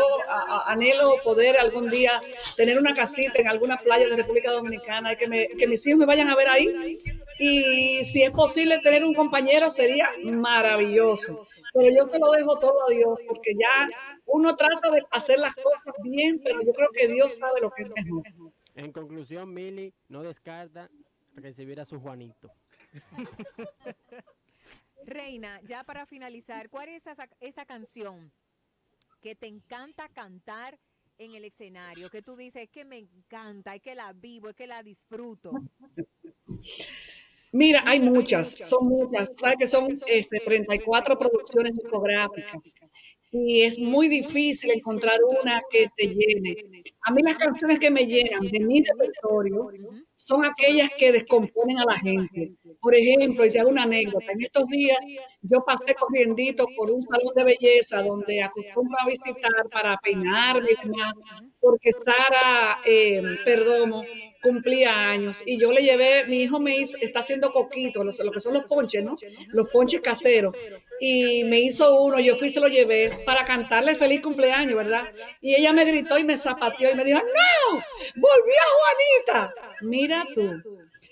anhelo 0.68 1.16
poder 1.24 1.58
algún 1.58 1.90
día 1.90 2.22
tener 2.56 2.78
una 2.80 2.94
casita 2.96 3.42
en 3.42 3.48
alguna 3.48 3.78
playa 3.78 4.08
de 4.08 4.16
República 4.16 4.52
Dominicana 4.52 5.14
y 5.14 5.18
que, 5.18 5.28
me- 5.28 5.48
que 5.50 5.68
mis 5.68 5.86
hijos 5.88 6.00
me 6.00 6.06
vayan 6.06 6.30
a 6.30 6.36
ver 6.36 6.48
ahí. 6.48 6.68
Y 7.38 8.04
si 8.06 8.24
es 8.24 8.32
posible 8.32 8.80
tener 8.80 9.04
un 9.04 9.14
compañero 9.14 9.70
sería 9.70 10.10
maravilloso. 10.24 11.44
Pero 11.74 11.90
yo 11.96 12.08
se 12.08 12.20
lo 12.20 12.32
dejo 12.32 12.58
todo 12.60 12.88
a 12.88 12.92
Dios 12.92 13.20
porque 13.28 13.54
ya 13.60 13.90
uno 14.26 14.56
trata 14.56 14.90
de 14.92 15.04
hacer 15.12 15.40
las 15.40 15.54
cosas 15.56 15.94
bien, 16.04 16.42
pero 16.44 16.62
yo 16.62 16.72
creo 16.74 16.90
que 16.94 17.08
Dios 17.08 17.36
sabe 17.36 17.60
lo 17.62 17.72
que 17.72 17.84
es 17.84 17.92
mejor. 17.96 18.24
En 18.76 18.92
conclusión, 18.92 19.54
Mili 19.54 19.94
no 20.10 20.22
descarta 20.22 20.90
recibir 21.34 21.80
a 21.80 21.86
su 21.86 22.00
Juanito. 22.00 22.52
Reina, 25.06 25.62
ya 25.64 25.84
para 25.84 26.06
finalizar, 26.06 26.70
¿cuál 26.70 26.90
es 26.90 27.08
esa, 27.08 27.30
esa 27.40 27.66
canción 27.66 28.32
que 29.22 29.36
te 29.36 29.48
encanta 29.48 30.10
cantar 30.10 30.78
en 31.18 31.36
el 31.36 31.46
escenario? 31.46 32.10
Que 32.10 32.22
tú 32.22 32.36
dices, 32.36 32.64
es 32.64 32.70
que 32.70 32.84
me 32.84 32.98
encanta, 32.98 33.76
es 33.76 33.82
que 33.82 33.96
la 33.96 34.12
vivo, 34.14 34.50
es 34.50 34.56
que 34.56 34.68
la 34.68 34.84
disfruto. 34.84 35.52
Mira, 37.54 37.84
hay 37.86 38.02
muchas, 38.02 38.52
son 38.52 38.88
muchas. 38.88 39.34
Sabes 39.38 39.58
que 39.58 39.68
son 39.68 39.98
este, 40.08 40.40
34 40.42 41.18
producciones 41.18 41.74
discográficas 41.76 42.74
y 43.38 43.64
es 43.64 43.78
muy 43.78 44.08
difícil 44.08 44.72
encontrar 44.72 45.20
una 45.42 45.62
que 45.70 45.88
te 45.98 46.08
llene. 46.08 46.56
A 47.02 47.12
mí 47.12 47.22
las 47.22 47.36
canciones 47.36 47.80
que 47.80 47.92
me 47.92 48.06
llenan 48.06 48.48
de 48.48 48.60
mi 48.60 48.82
repertorio 48.82 49.72
son 50.16 50.46
aquellas 50.46 50.90
que 50.98 51.12
descomponen 51.12 51.78
a 51.80 51.86
la 51.86 52.00
gente. 52.00 52.54
Por 52.80 52.96
ejemplo, 52.96 53.46
y 53.46 53.52
te 53.52 53.60
hago 53.60 53.70
una 53.70 53.84
anécdota, 53.84 54.32
en 54.32 54.42
estos 54.42 54.66
días 54.68 54.98
yo 55.42 55.64
pasé 55.66 55.94
corriendito 55.96 56.66
por 56.78 56.90
un 56.90 57.04
salón 57.04 57.34
de 57.36 57.44
belleza 57.44 58.02
donde 58.02 58.42
acostumbro 58.42 58.96
a 59.00 59.08
visitar 59.08 59.70
para 59.70 59.98
peinarme 59.98 60.70
y 60.72 60.88
demás, 60.88 61.14
porque 61.60 61.92
Sara 61.92 62.78
eh, 62.86 63.22
cumplía 64.46 65.10
años 65.10 65.42
y 65.44 65.60
yo 65.60 65.72
le 65.72 65.82
llevé, 65.82 66.26
mi 66.28 66.44
hijo 66.44 66.60
me 66.60 66.78
hizo, 66.78 66.98
está 67.02 67.22
haciendo 67.22 67.52
coquitos, 67.52 68.20
lo 68.24 68.32
que 68.32 68.40
son 68.40 68.54
los 68.54 68.66
ponches, 68.66 69.04
¿no? 69.04 69.16
Los 69.48 69.70
ponches 69.70 70.02
caseros. 70.02 70.54
Y 71.00 71.44
me 71.46 71.60
hizo 71.60 71.96
uno, 72.04 72.20
yo 72.20 72.38
fui 72.38 72.50
y 72.50 72.52
se 72.52 72.60
lo 72.60 72.68
llevé 72.68 73.10
para 73.26 73.44
cantarle 73.44 73.96
feliz 73.96 74.22
cumpleaños, 74.22 74.76
¿verdad? 74.76 75.12
Y 75.42 75.56
ella 75.56 75.74
me 75.74 75.84
gritó 75.84 76.20
y 76.20 76.24
me 76.24 76.38
zapateó 76.38 76.92
y 76.92 76.96
me 76.96 77.04
dijo, 77.04 77.20
no, 77.20 77.84
volvió 78.16 78.62
Juanita. 79.26 79.54
Mira 79.82 80.24
tú. 80.36 80.62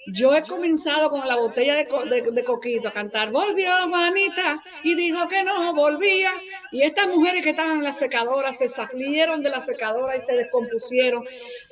Yo 0.05 0.35
he 0.35 0.41
comenzado 0.43 1.09
con 1.09 1.27
la 1.27 1.37
botella 1.37 1.75
de, 1.75 1.85
de- 1.85 2.31
de 2.31 2.43
coquito 2.43 2.89
a 2.89 2.91
cantar, 2.91 3.31
volvió 3.31 3.71
Juanita 3.87 4.61
y 4.83 4.95
dijo 4.95 5.27
que 5.29 5.43
no 5.43 5.73
volvía. 5.73 6.31
Y 6.71 6.81
estas 6.81 7.07
mujeres 7.07 7.41
que 7.43 7.51
estaban 7.51 7.77
en 7.77 7.83
la 7.83 7.93
secadora 7.93 8.51
se 8.51 8.67
salieron 8.67 9.41
de 9.43 9.49
la 9.49 9.61
secadora 9.61 10.17
y 10.17 10.21
se 10.21 10.35
descompusieron. 10.35 11.23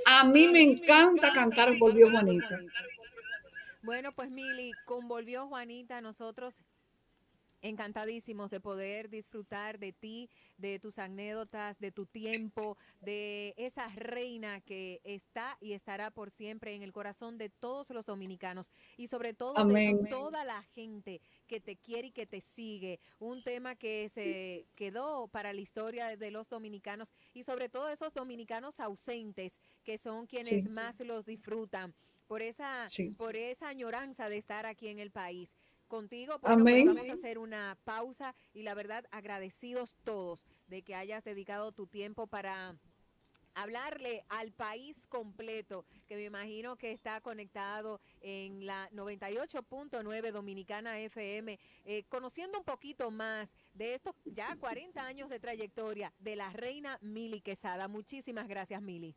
A 0.05 0.23
mí 0.23 0.47
me 0.47 0.61
encanta 0.61 1.33
cantar 1.33 1.77
Volvió 1.77 2.09
Juanita. 2.09 2.59
Bueno, 3.83 4.11
pues 4.11 4.29
Mili, 4.29 4.71
convolvió 4.85 5.47
Juanita, 5.47 6.01
nosotros 6.01 6.59
encantadísimos 7.61 8.49
de 8.49 8.59
poder 8.59 9.09
disfrutar 9.09 9.79
de 9.79 9.93
ti, 9.93 10.29
de 10.57 10.79
tus 10.79 10.99
anécdotas, 10.99 11.79
de 11.79 11.91
tu 11.91 12.05
tiempo, 12.05 12.77
de 13.01 13.53
esa 13.57 13.87
reina 13.89 14.61
que 14.61 14.99
está 15.03 15.57
y 15.61 15.73
estará 15.73 16.11
por 16.11 16.31
siempre 16.31 16.73
en 16.73 16.83
el 16.83 16.91
corazón 16.91 17.37
de 17.37 17.49
todos 17.49 17.89
los 17.91 18.05
dominicanos 18.05 18.71
y 18.97 19.07
sobre 19.07 19.33
todo 19.33 19.57
Amén. 19.57 20.03
de 20.03 20.09
toda 20.09 20.43
la 20.43 20.63
gente 20.63 21.21
que 21.47 21.59
te 21.59 21.77
quiere 21.77 22.07
y 22.07 22.11
que 22.11 22.25
te 22.25 22.41
sigue. 22.41 22.99
Un 23.19 23.43
tema 23.43 23.75
que 23.75 24.09
se 24.09 24.67
quedó 24.75 25.27
para 25.27 25.53
la 25.53 25.61
historia 25.61 26.15
de 26.17 26.31
los 26.31 26.49
dominicanos 26.49 27.13
y 27.33 27.43
sobre 27.43 27.69
todo 27.69 27.89
esos 27.89 28.13
dominicanos 28.13 28.79
ausentes 28.79 29.59
que 29.83 29.97
son 29.97 30.27
quienes 30.27 30.63
Sí. 30.63 30.69
más 30.69 30.99
los 31.01 31.25
disfrutan 31.25 31.93
por 32.27 32.41
esa 32.41 32.89
Sí. 32.89 33.15
por 33.17 33.35
esa 33.35 33.67
añoranza 33.67 34.29
de 34.29 34.37
estar 34.37 34.65
aquí 34.65 34.87
en 34.87 34.99
el 34.99 35.11
país. 35.11 35.55
Contigo, 35.91 36.39
bueno, 36.39 36.63
pues 36.63 36.85
vamos 36.85 37.09
a 37.09 37.11
hacer 37.11 37.37
una 37.37 37.77
pausa 37.83 38.33
y 38.53 38.61
la 38.61 38.73
verdad 38.75 39.03
agradecidos 39.11 39.93
todos 40.05 40.45
de 40.67 40.83
que 40.83 40.95
hayas 40.95 41.25
dedicado 41.25 41.73
tu 41.73 41.85
tiempo 41.85 42.27
para 42.27 42.77
hablarle 43.55 44.23
al 44.29 44.53
país 44.53 45.05
completo, 45.07 45.85
que 46.07 46.15
me 46.15 46.23
imagino 46.23 46.77
que 46.77 46.93
está 46.93 47.19
conectado 47.19 47.99
en 48.21 48.65
la 48.65 48.89
98.9 48.91 50.31
Dominicana 50.31 50.97
FM, 50.97 51.59
eh, 51.83 52.03
conociendo 52.07 52.57
un 52.57 52.63
poquito 52.63 53.11
más 53.11 53.53
de 53.73 53.93
estos 53.93 54.15
ya 54.23 54.55
40 54.55 55.05
años 55.05 55.27
de 55.27 55.41
trayectoria 55.41 56.13
de 56.19 56.37
la 56.37 56.51
reina 56.51 56.99
Mili 57.01 57.41
Quesada. 57.41 57.89
Muchísimas 57.89 58.47
gracias, 58.47 58.81
Mili. 58.81 59.13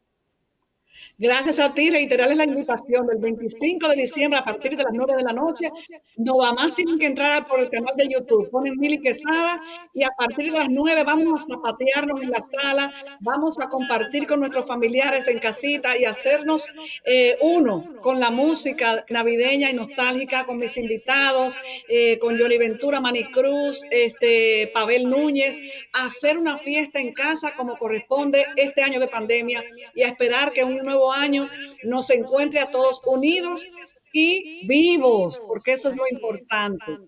Gracias 1.19 1.59
a 1.61 1.73
ti, 1.73 1.91
reiterarles 1.91 2.39
la 2.39 2.45
invitación 2.45 3.07
del 3.07 3.19
25 3.19 3.89
de 3.89 3.97
diciembre 3.97 4.41
a 4.41 4.45
partir 4.45 4.77
de 4.77 4.83
las 4.83 4.93
9 4.93 5.15
de 5.17 5.23
la 5.23 5.33
noche. 5.33 5.71
No 6.17 6.39
va 6.39 6.53
más, 6.53 6.75
tienen 6.75 6.99
que 6.99 7.07
entrar 7.07 7.47
por 7.47 7.61
el 7.61 7.71
canal 7.71 7.95
de 7.97 8.09
YouTube, 8.09 8.51
ponen 8.51 8.77
Mili 8.79 9.01
Quesada 9.01 9.61
y 9.93 10.05
a 10.05 10.11
partir 10.11 10.53
de 10.53 10.59
las 10.59 10.69
9 10.69 11.05
vamos 11.05 11.45
a 11.45 11.55
zapatearnos 11.55 12.21
en 12.23 12.31
la 12.31 12.43
sala, 12.43 12.93
vamos 13.21 13.59
a 13.61 13.69
compartir 13.69 14.27
con 14.27 14.41
nuestros 14.41 14.67
familiares 14.67 15.29
en 15.29 15.39
casita 15.39 15.97
y 15.97 16.05
hacernos 16.05 16.67
eh, 17.05 17.37
uno 17.41 17.85
con 18.01 18.21
la 18.21 18.31
música 18.31 19.05
navideña 19.09 19.71
y 19.71 19.75
nostálgica, 19.75 20.45
con 20.45 20.59
mis 20.59 20.77
invitados, 20.77 21.57
eh, 21.89 22.19
con 22.19 22.39
Johnny 22.39 22.59
Ventura, 22.59 23.01
Manny 23.01 23.31
Cruz, 23.31 23.85
este, 23.91 24.71
Pavel 24.73 25.09
Núñez, 25.09 25.57
hacer 25.93 26.39
una 26.39 26.59
fiesta 26.59 27.01
en 27.01 27.13
casa 27.13 27.53
como 27.57 27.79
corresponde 27.79 28.47
este 28.57 28.83
año 28.83 29.01
de 29.01 29.09
pandemia 29.09 29.63
y 29.95 30.03
a 30.03 30.09
esperar 30.09 30.53
que 30.53 30.65
un 30.65 30.84
nuevo 30.85 31.13
año 31.13 31.49
nos 31.85 32.11
encuentre 32.11 32.61
a 32.61 32.71
todos 32.71 33.01
unidos 33.05 33.65
y 34.13 34.67
vivos, 34.67 35.41
porque 35.47 35.73
eso 35.73 35.89
es 35.89 35.97
lo 35.97 36.05
importante. 36.11 36.99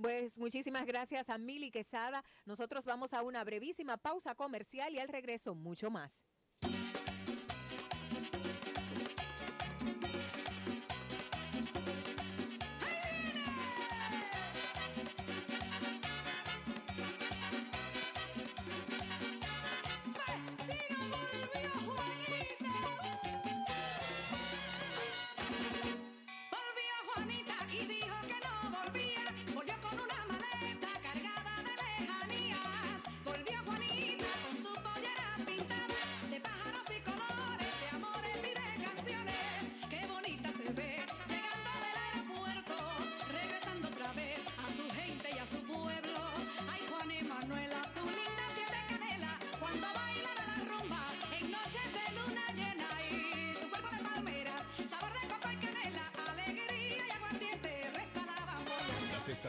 Pues 0.00 0.38
muchísimas 0.38 0.84
gracias 0.84 1.30
a 1.30 1.38
Mili 1.38 1.70
Quesada. 1.70 2.22
Nosotros 2.44 2.84
vamos 2.84 3.14
a 3.14 3.22
una 3.22 3.42
brevísima 3.44 3.96
pausa 3.96 4.34
comercial 4.34 4.94
y 4.94 4.98
al 4.98 5.08
regreso 5.08 5.54
mucho 5.54 5.90
más. 5.90 6.22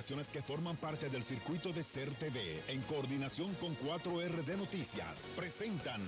Estaciones 0.08 0.32
que 0.32 0.42
forman 0.42 0.78
parte 0.78 1.10
del 1.10 1.22
circuito 1.22 1.74
de 1.74 1.84
Ser 1.84 2.10
TV, 2.12 2.64
en 2.70 2.82
coordinación 2.84 3.54
con 3.56 3.76
4RD 3.76 4.56
Noticias, 4.56 5.28
presentan 5.36 6.02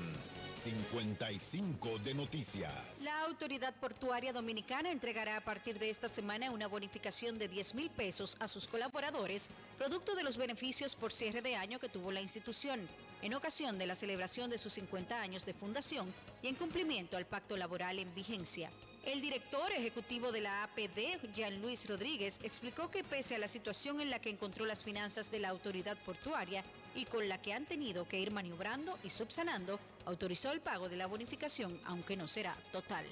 55 0.56 2.00
de 2.00 2.14
Noticias. 2.14 3.02
La 3.04 3.26
Autoridad 3.26 3.74
Portuaria 3.74 4.32
Dominicana 4.32 4.90
entregará 4.90 5.36
a 5.36 5.42
partir 5.42 5.80
de 5.80 5.90
esta 5.90 6.08
semana 6.08 6.50
una 6.52 6.68
bonificación 6.68 7.38
de 7.38 7.50
10 7.50 7.76
mil 7.76 7.90
pesos 7.90 8.38
a 8.40 8.48
sus 8.48 8.70
colaboradores, 8.70 9.50
producto 9.78 10.16
de 10.16 10.24
los 10.24 10.38
beneficios 10.38 10.96
por 10.96 11.12
cierre 11.12 11.42
de 11.42 11.58
año 11.58 11.80
que 11.80 11.90
tuvo 11.90 12.14
la 12.14 12.22
institución, 12.22 12.80
en 13.22 13.34
ocasión 13.34 13.78
de 13.78 13.86
la 13.86 13.96
celebración 13.96 14.50
de 14.50 14.60
sus 14.60 14.72
50 14.72 15.20
años 15.20 15.46
de 15.46 15.54
fundación 15.54 16.14
y 16.42 16.48
en 16.48 16.56
cumplimiento 16.56 17.18
al 17.18 17.26
pacto 17.26 17.58
laboral 17.58 18.00
en 18.00 18.16
vigencia. 18.16 18.72
El 19.06 19.22
director 19.22 19.72
ejecutivo 19.72 20.32
de 20.32 20.42
la 20.42 20.64
APD, 20.64 21.34
Jean 21.34 21.62
Luis 21.62 21.88
Rodríguez, 21.88 22.40
explicó 22.44 22.92
que 22.92 23.04
pese 23.04 23.36
a 23.36 23.40
la 23.40 23.48
situación 23.48 24.02
en 24.02 24.10
la 24.10 24.20
que 24.20 24.30
encontró 24.30 24.66
las 24.66 24.84
finanzas 24.84 25.32
de 25.32 25.40
la 25.40 25.50
autoridad 25.50 25.98
portuaria 26.06 26.64
y 26.96 27.06
con 27.06 27.30
la 27.30 27.42
que 27.42 27.54
han 27.54 27.66
tenido 27.66 28.08
que 28.08 28.20
ir 28.20 28.32
maniobrando 28.32 29.00
y 29.04 29.10
subsanando, 29.10 29.80
autorizó 30.06 30.52
el 30.52 30.60
pago 30.60 30.90
de 30.90 30.98
la 30.98 31.08
bonificación, 31.08 31.80
aunque 31.86 32.18
no 32.18 32.28
será 32.28 32.56
total. 32.72 33.06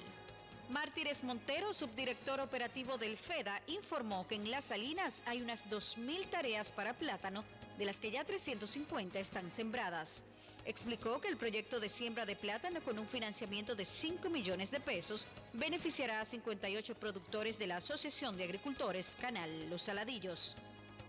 Mártires 0.68 1.24
Montero, 1.24 1.72
subdirector 1.72 2.40
operativo 2.40 2.98
del 2.98 3.16
FEDA, 3.16 3.62
informó 3.68 4.28
que 4.28 4.34
en 4.34 4.50
Las 4.50 4.64
Salinas 4.64 5.22
hay 5.24 5.40
unas 5.40 5.70
2.000 5.70 6.28
tareas 6.28 6.70
para 6.70 6.92
plátano, 6.92 7.42
de 7.78 7.86
las 7.86 7.98
que 7.98 8.10
ya 8.10 8.24
350 8.24 9.18
están 9.18 9.50
sembradas. 9.50 10.22
Explicó 10.68 11.18
que 11.18 11.28
el 11.28 11.38
proyecto 11.38 11.80
de 11.80 11.88
siembra 11.88 12.26
de 12.26 12.36
plátano 12.36 12.82
con 12.82 12.98
un 12.98 13.08
financiamiento 13.08 13.74
de 13.74 13.86
5 13.86 14.28
millones 14.28 14.70
de 14.70 14.80
pesos 14.80 15.26
beneficiará 15.54 16.20
a 16.20 16.26
58 16.26 16.94
productores 16.96 17.58
de 17.58 17.66
la 17.66 17.78
Asociación 17.78 18.36
de 18.36 18.44
Agricultores 18.44 19.16
Canal 19.18 19.70
Los 19.70 19.84
Saladillos. 19.84 20.54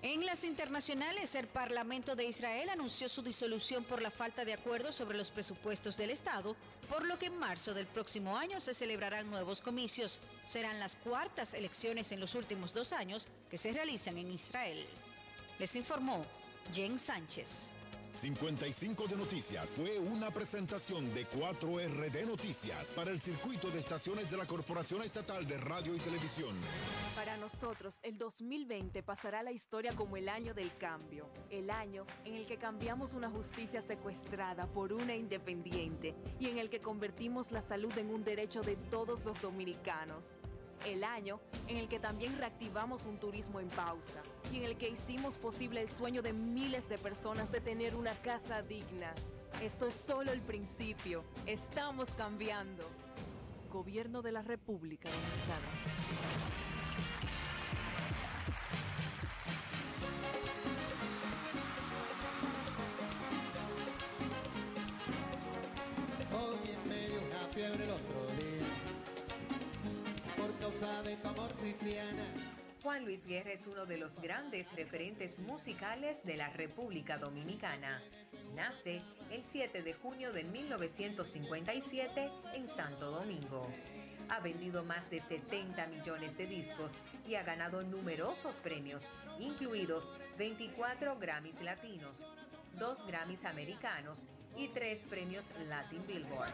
En 0.02 0.26
las 0.26 0.46
internacionales, 0.46 1.36
el 1.36 1.48
Parlamento 1.48 2.16
de 2.16 2.24
Israel 2.24 2.70
anunció 2.70 3.10
su 3.10 3.22
disolución 3.22 3.84
por 3.84 4.02
la 4.02 4.12
falta 4.12 4.46
de 4.46 4.54
acuerdo 4.54 4.94
sobre 4.94 5.18
los 5.18 5.30
presupuestos 5.30 5.98
del 5.98 6.12
Estado, 6.12 6.56
por 6.88 7.06
lo 7.06 7.20
que 7.20 7.26
en 7.26 7.38
marzo 7.38 7.74
del 7.74 7.86
próximo 7.86 8.38
año 8.38 8.62
se 8.62 8.74
celebrarán 8.74 9.30
nuevos 9.30 9.60
comicios. 9.60 10.22
Serán 10.46 10.80
las 10.80 10.96
cuartas 10.96 11.54
elecciones 11.54 12.14
en 12.14 12.22
los 12.22 12.34
últimos 12.34 12.74
dos 12.74 12.94
años 12.94 13.28
que 13.52 13.58
se 13.58 13.74
realizan 13.74 14.18
en 14.18 14.32
Israel. 14.32 14.86
Les 15.60 15.76
informó 15.76 16.26
Jen 16.74 16.98
Sánchez. 16.98 17.72
55 18.12 19.08
de 19.08 19.18
Noticias 19.18 19.76
fue 19.76 20.00
una 20.00 20.32
presentación 20.32 21.14
de 21.14 21.28
4RD 21.28 22.26
Noticias 22.26 22.92
para 22.96 23.12
el 23.12 23.22
circuito 23.22 23.70
de 23.70 23.80
estaciones 23.80 24.32
de 24.32 24.38
la 24.38 24.48
Corporación 24.48 25.04
Estatal 25.04 25.48
de 25.48 25.60
Radio 25.60 25.96
y 25.96 26.00
Televisión. 26.00 26.56
Para 27.16 27.38
nosotros, 27.38 28.00
el 28.02 28.18
2020 28.18 29.04
pasará 29.04 29.44
la 29.44 29.52
historia 29.52 29.94
como 29.96 30.18
el 30.18 30.28
año 30.28 30.56
del 30.56 30.76
cambio, 30.78 31.30
el 31.52 31.70
año 31.70 32.06
en 32.26 32.34
el 32.34 32.48
que 32.48 32.58
cambiamos 32.58 33.14
una 33.14 33.30
justicia 33.30 33.84
secuestrada 33.84 34.66
por 34.66 34.92
una 34.92 35.16
independiente 35.16 36.16
y 36.40 36.48
en 36.48 36.58
el 36.58 36.72
que 36.72 36.82
convertimos 36.82 37.52
la 37.52 37.62
salud 37.62 37.96
en 37.96 38.10
un 38.10 38.24
derecho 38.24 38.62
de 38.62 38.76
todos 38.76 39.24
los 39.24 39.40
dominicanos. 39.40 40.40
El 40.86 41.04
año 41.04 41.40
en 41.68 41.78
el 41.78 41.88
que 41.88 42.00
también 42.00 42.38
reactivamos 42.38 43.06
un 43.06 43.18
turismo 43.20 43.60
en 43.60 43.68
pausa 43.70 44.22
y 44.52 44.58
en 44.58 44.64
el 44.64 44.78
que 44.78 44.90
hicimos 44.90 45.36
posible 45.36 45.82
el 45.82 45.90
sueño 45.90 46.22
de 46.22 46.34
miles 46.34 46.88
de 46.90 46.98
personas 46.98 47.52
de 47.52 47.62
tener 47.62 47.96
una 47.96 48.14
casa 48.22 48.62
digna. 48.62 49.14
Esto 49.62 49.88
es 49.88 49.96
solo 49.96 50.32
el 50.32 50.42
principio. 50.42 51.24
Estamos 51.46 52.10
cambiando. 52.14 52.84
Gobierno 53.70 54.22
de 54.22 54.32
la 54.32 54.42
República 54.42 55.10
Dominicana. 55.10 56.30
Fiebre 67.52 67.84
el 67.84 67.92
otro 67.92 68.29
amor, 70.90 71.54
Cristiana. 71.58 72.24
Juan 72.82 73.06
Luis 73.06 73.26
Guerra 73.26 73.52
es 73.52 73.68
uno 73.68 73.86
de 73.86 73.98
los 73.98 74.20
grandes 74.22 74.72
referentes 74.76 75.40
musicales 75.40 76.24
de 76.24 76.38
la 76.38 76.50
República 76.50 77.18
Dominicana. 77.18 78.02
Nace 78.56 79.02
el 79.32 79.44
7 79.44 79.84
de 79.84 79.94
junio 79.94 80.32
de 80.34 80.44
1957 80.44 82.30
en 82.56 82.68
Santo 82.68 83.12
Domingo. 83.12 83.68
Ha 84.30 84.40
vendido 84.40 84.84
más 84.84 85.10
de 85.10 85.20
70 85.20 85.88
millones 85.88 86.38
de 86.38 86.46
discos 86.46 86.94
y 87.28 87.36
ha 87.36 87.44
ganado 87.44 87.84
numerosos 87.84 88.56
premios, 88.58 89.10
incluidos 89.40 90.10
24 90.38 91.18
Grammys 91.20 91.62
latinos, 91.62 92.26
2 92.78 93.08
Grammys 93.08 93.46
americanos 93.46 94.28
y 94.56 94.68
3 94.70 95.00
premios 95.10 95.52
Latin 95.68 96.06
Billboard. 96.08 96.54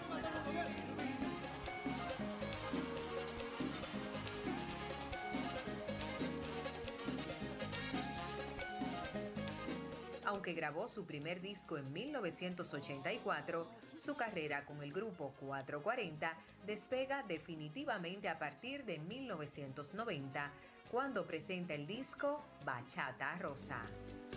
Aunque 10.35 10.53
grabó 10.53 10.89
su 10.89 11.05
primer 11.05 11.39
disco 11.39 11.77
en 11.77 11.93
1984, 11.93 13.69
su 13.95 14.17
carrera 14.17 14.65
con 14.65 14.83
el 14.83 14.91
grupo 14.91 15.33
440 15.39 16.37
despega 16.67 17.23
definitivamente 17.23 18.27
a 18.27 18.37
partir 18.37 18.83
de 18.83 18.99
1990, 18.99 20.51
cuando 20.91 21.25
presenta 21.25 21.73
el 21.73 21.87
disco 21.87 22.43
Bachata 22.65 23.37
Rosa. 23.37 23.81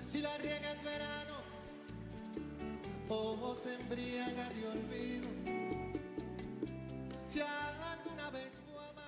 Si 0.07 0.21
la 0.21 0.39
riega 0.39 0.71
el 0.71 0.85
verano, 0.85 1.35
o 3.09 3.57
se 3.57 3.75
embriaga 3.75 4.51
de 4.51 4.69
olvido. 4.69 5.29
Si 7.27 7.41
alguna 7.41 8.31
vez 8.31 8.53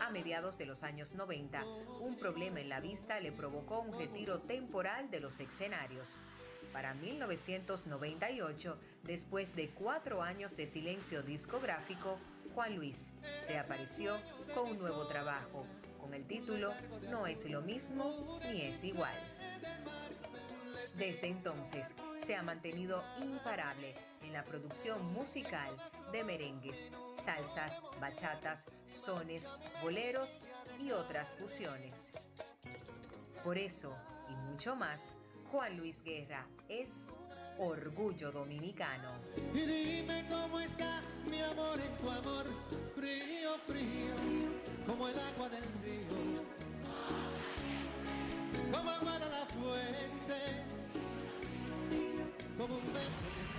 A 0.01 0.11
mediados 0.11 0.59
de 0.59 0.67
los 0.67 0.83
años 0.83 1.15
90, 1.15 1.63
un 2.01 2.17
problema 2.17 2.59
en 2.59 2.69
la 2.69 2.81
vista 2.81 3.21
le 3.21 3.31
provocó 3.31 3.79
un 3.79 3.97
retiro 3.97 4.41
temporal 4.41 5.09
de 5.09 5.21
los 5.21 5.39
escenarios. 5.39 6.19
Para 6.73 6.95
1998, 6.95 8.79
después 9.03 9.57
de 9.57 9.71
cuatro 9.71 10.23
años 10.23 10.57
de 10.57 10.67
silencio 10.67 11.23
discográfico, 11.23 12.19
Juan 12.55 12.77
Luis 12.77 13.11
reapareció 13.49 14.17
con 14.55 14.71
un 14.71 14.79
nuevo 14.79 15.07
trabajo, 15.07 15.67
con 16.01 16.15
el 16.15 16.27
título 16.27 16.73
No 17.11 17.27
es 17.27 17.45
lo 17.45 17.61
mismo 17.63 18.41
ni 18.53 18.63
es 18.63 18.85
igual. 18.85 19.15
Desde 20.97 21.29
entonces 21.29 21.95
se 22.19 22.37
ha 22.37 22.43
mantenido 22.43 23.03
imparable 23.21 23.95
en 24.23 24.33
la 24.33 24.45
producción 24.45 25.13
musical 25.13 25.71
de 26.13 26.25
merengues, 26.25 26.77
salsas, 27.17 27.73
bachatas, 28.01 28.67
sones, 28.91 29.49
boleros 29.83 30.41
y 30.79 30.91
otras 30.91 31.35
fusiones. 31.35 32.13
Por 33.43 33.57
eso 33.57 33.97
y 34.29 34.37
mucho 34.51 34.77
más, 34.77 35.13
Juan 35.51 35.77
Luis 35.77 36.03
Guerra. 36.05 36.47
Es 36.69 37.09
orgullo 37.59 38.31
dominicano. 38.31 39.13
Y 39.53 39.61
dime 39.61 40.25
cómo 40.29 40.61
está 40.61 41.03
mi 41.29 41.41
amor 41.41 41.81
en 41.81 41.97
tu 41.97 42.09
amor, 42.09 42.47
frío, 42.95 43.59
frío, 43.67 44.15
como 44.87 45.09
el 45.09 45.19
agua 45.19 45.49
del 45.49 45.65
río, 45.83 46.07
como 48.73 48.91
agua 48.91 49.19
de 49.19 49.29
la 49.29 49.47
fuente, 49.47 50.65
como 52.57 52.77
un 52.77 52.93
beso 52.93 53.50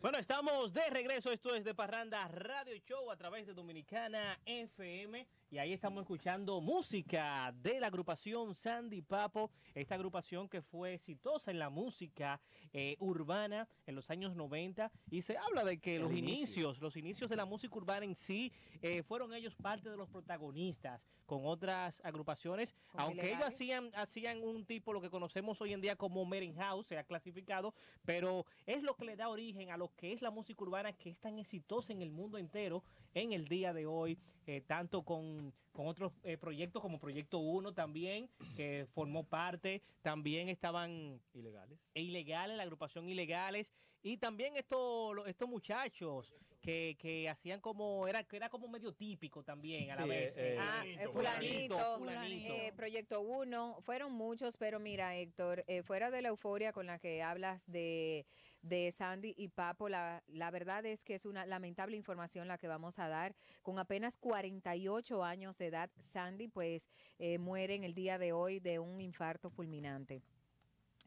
Bueno, 0.00 0.16
estamos 0.16 0.72
de 0.72 0.88
regreso. 0.88 1.30
Esto 1.30 1.54
es 1.54 1.62
de 1.62 1.74
Parranda 1.74 2.26
Radio 2.28 2.74
Show 2.86 3.10
a 3.10 3.16
través 3.16 3.46
de 3.46 3.52
Dominicana 3.52 4.40
FM. 4.46 5.26
Y 5.50 5.58
ahí 5.58 5.74
estamos 5.74 6.00
escuchando 6.02 6.58
música 6.62 7.52
de 7.60 7.80
la 7.80 7.88
agrupación 7.88 8.54
Sandy 8.54 9.02
Papo. 9.02 9.50
Esta 9.74 9.96
agrupación 9.96 10.48
que 10.48 10.62
fue 10.62 10.94
exitosa 10.94 11.50
en 11.50 11.58
la 11.58 11.68
música 11.68 12.40
eh, 12.72 12.96
urbana 12.98 13.68
en 13.86 13.94
los 13.94 14.08
años 14.08 14.34
90. 14.34 14.90
Y 15.10 15.20
se 15.20 15.36
habla 15.36 15.64
de 15.64 15.78
que 15.78 15.96
El 15.96 16.02
los 16.02 16.12
inicio. 16.12 16.32
inicios, 16.32 16.80
los 16.80 16.96
inicios 16.96 17.28
de 17.28 17.36
la 17.36 17.44
música 17.44 17.76
urbana 17.76 18.06
en 18.06 18.14
sí, 18.14 18.50
eh, 18.80 19.02
fueron 19.02 19.34
ellos 19.34 19.54
parte 19.54 19.90
de 19.90 19.98
los 19.98 20.08
protagonistas 20.08 21.02
con 21.26 21.44
otras 21.44 22.00
agrupaciones. 22.04 22.74
Aunque 22.94 23.20
ellos 23.20 23.32
Ilegales. 23.32 23.54
hacían, 23.54 23.90
hacían 23.94 24.42
un 24.42 24.64
tipo, 24.64 24.92
lo 24.94 25.00
que 25.00 25.10
conocemos 25.10 25.60
hoy 25.60 25.74
en 25.74 25.80
día 25.80 25.94
como 25.94 26.24
Merengue 26.24 26.58
House, 26.58 26.86
se 26.86 26.96
ha 26.98 27.04
clasificado, 27.04 27.74
pero 28.04 28.46
es 28.66 28.82
lo 28.82 28.96
que 28.96 29.04
le 29.04 29.14
da 29.14 29.28
origen 29.28 29.70
a 29.70 29.76
lo 29.90 29.96
que 29.96 30.12
es 30.12 30.22
la 30.22 30.30
música 30.30 30.62
urbana 30.62 30.92
que 30.92 31.10
es 31.10 31.18
tan 31.18 31.38
exitosa 31.38 31.92
en 31.92 32.02
el 32.02 32.10
mundo 32.10 32.38
entero 32.38 32.82
en 33.14 33.32
el 33.32 33.48
día 33.48 33.72
de 33.72 33.86
hoy, 33.86 34.18
eh, 34.46 34.60
tanto 34.66 35.02
con, 35.02 35.52
con 35.72 35.86
otros 35.88 36.12
eh, 36.22 36.36
proyectos 36.36 36.80
como 36.80 36.98
Proyecto 36.98 37.38
1 37.38 37.72
también, 37.74 38.28
que 38.56 38.86
formó 38.94 39.24
parte, 39.24 39.82
también 40.02 40.48
estaban 40.48 41.20
Ilegales. 41.34 41.78
e 41.94 42.02
ilegales, 42.02 42.56
la 42.56 42.62
agrupación 42.62 43.08
ilegales, 43.08 43.72
y 44.02 44.16
también 44.16 44.56
estos, 44.56 45.26
estos 45.26 45.48
muchachos 45.48 46.32
que, 46.62 46.96
que 47.00 47.28
hacían 47.28 47.60
como, 47.60 48.06
era, 48.06 48.22
que 48.24 48.36
era 48.36 48.48
como 48.48 48.68
medio 48.68 48.92
típico 48.92 49.42
también 49.42 49.90
a 49.90 49.96
la 49.96 50.02
Sí, 50.04 50.08
vez. 50.08 50.32
eh, 50.36 50.56
Ah, 50.60 50.82
eh, 50.86 51.08
fulanito, 51.08 51.76
eh, 52.06 52.72
Proyecto 52.76 53.20
1, 53.22 53.78
fueron 53.82 54.12
muchos, 54.12 54.56
pero 54.56 54.78
mira, 54.78 55.16
Héctor, 55.16 55.64
eh, 55.66 55.82
fuera 55.82 56.10
de 56.10 56.22
la 56.22 56.28
euforia 56.28 56.72
con 56.72 56.86
la 56.86 56.98
que 56.98 57.22
hablas 57.22 57.66
de, 57.70 58.26
de 58.62 58.92
Sandy 58.92 59.34
y 59.36 59.48
Papo, 59.48 59.88
la, 59.88 60.22
la 60.28 60.50
verdad 60.50 60.84
es 60.86 61.04
que 61.04 61.14
es 61.14 61.24
una 61.26 61.46
lamentable 61.46 61.96
información 61.96 62.48
la 62.48 62.58
que 62.58 62.68
vamos 62.68 62.98
a 62.98 63.08
dar. 63.08 63.34
Con 63.62 63.78
apenas 63.78 64.16
48 64.16 65.24
años 65.24 65.58
de 65.58 65.66
edad, 65.66 65.90
Sandy 65.98 66.48
pues 66.48 66.88
eh, 67.18 67.38
muere 67.38 67.74
en 67.74 67.84
el 67.84 67.94
día 67.94 68.18
de 68.18 68.32
hoy 68.32 68.60
de 68.60 68.78
un 68.78 69.00
infarto 69.00 69.50
fulminante. 69.50 70.22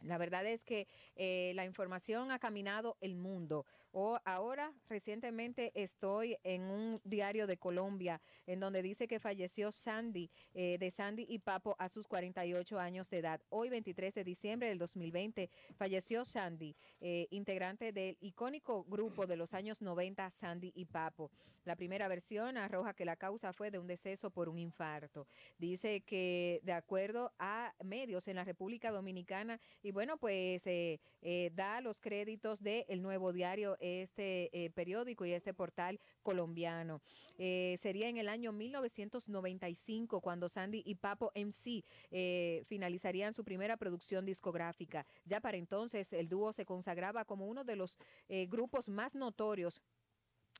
La 0.01 0.17
verdad 0.17 0.45
es 0.45 0.63
que 0.63 0.87
eh, 1.15 1.53
la 1.55 1.65
información 1.65 2.31
ha 2.31 2.39
caminado 2.39 2.97
el 2.99 3.15
mundo. 3.15 3.65
O 3.95 4.19
ahora, 4.25 4.73
recientemente, 4.89 5.71
estoy 5.75 6.35
en 6.43 6.63
un 6.63 6.99
diario 7.03 7.45
de 7.45 7.57
Colombia 7.57 8.19
en 8.47 8.59
donde 8.59 8.81
dice 8.81 9.07
que 9.07 9.19
falleció 9.19 9.71
Sandy, 9.71 10.31
eh, 10.55 10.77
de 10.79 10.89
Sandy 10.89 11.27
y 11.29 11.37
Papo 11.37 11.75
a 11.77 11.89
sus 11.89 12.07
48 12.07 12.79
años 12.79 13.11
de 13.11 13.19
edad. 13.19 13.39
Hoy, 13.49 13.69
23 13.69 14.15
de 14.15 14.23
diciembre 14.23 14.69
del 14.69 14.79
2020, 14.79 15.47
falleció 15.75 16.25
Sandy, 16.25 16.75
eh, 17.01 17.27
integrante 17.29 17.91
del 17.91 18.17
icónico 18.19 18.83
grupo 18.83 19.27
de 19.27 19.37
los 19.37 19.53
años 19.53 19.79
90, 19.79 20.27
Sandy 20.31 20.71
y 20.73 20.85
Papo. 20.85 21.29
La 21.65 21.77
primera 21.77 22.09
versión 22.09 22.57
arroja 22.57 22.93
que 22.93 23.05
la 23.05 23.15
causa 23.15 23.53
fue 23.53 23.71
de 23.71 23.79
un 23.79 23.87
deceso 23.87 24.29
por 24.29 24.49
un 24.49 24.59
infarto. 24.59 25.27
Dice 25.57 26.01
que, 26.01 26.59
de 26.63 26.73
acuerdo 26.73 27.31
a 27.39 27.73
medios 27.81 28.27
en 28.27 28.35
la 28.35 28.43
República 28.43 28.91
Dominicana, 28.91 29.61
y 29.81 29.91
bueno, 29.91 30.17
pues 30.17 30.67
eh, 30.67 30.99
eh, 31.21 31.51
da 31.53 31.79
los 31.79 31.99
créditos 31.99 32.61
del 32.61 32.83
El 32.89 33.01
Nuevo 33.01 33.31
Diario, 33.31 33.77
este 33.83 34.49
eh, 34.53 34.69
periódico 34.69 35.25
y 35.25 35.33
este 35.33 35.53
portal 35.53 35.99
colombiano. 36.21 37.01
Eh, 37.37 37.77
sería 37.79 38.07
en 38.07 38.17
el 38.17 38.29
año 38.29 38.51
1995 38.51 40.21
cuando 40.21 40.49
Sandy 40.49 40.81
y 40.85 40.95
Papo 40.95 41.31
MC 41.35 41.83
eh, 42.11 42.63
finalizarían 42.67 43.33
su 43.33 43.43
primera 43.43 43.77
producción 43.77 44.25
discográfica. 44.25 45.05
Ya 45.25 45.41
para 45.41 45.57
entonces 45.57 46.13
el 46.13 46.29
dúo 46.29 46.53
se 46.53 46.65
consagraba 46.65 47.25
como 47.25 47.47
uno 47.47 47.63
de 47.63 47.75
los 47.75 47.97
eh, 48.29 48.47
grupos 48.47 48.89
más 48.89 49.15
notorios 49.15 49.81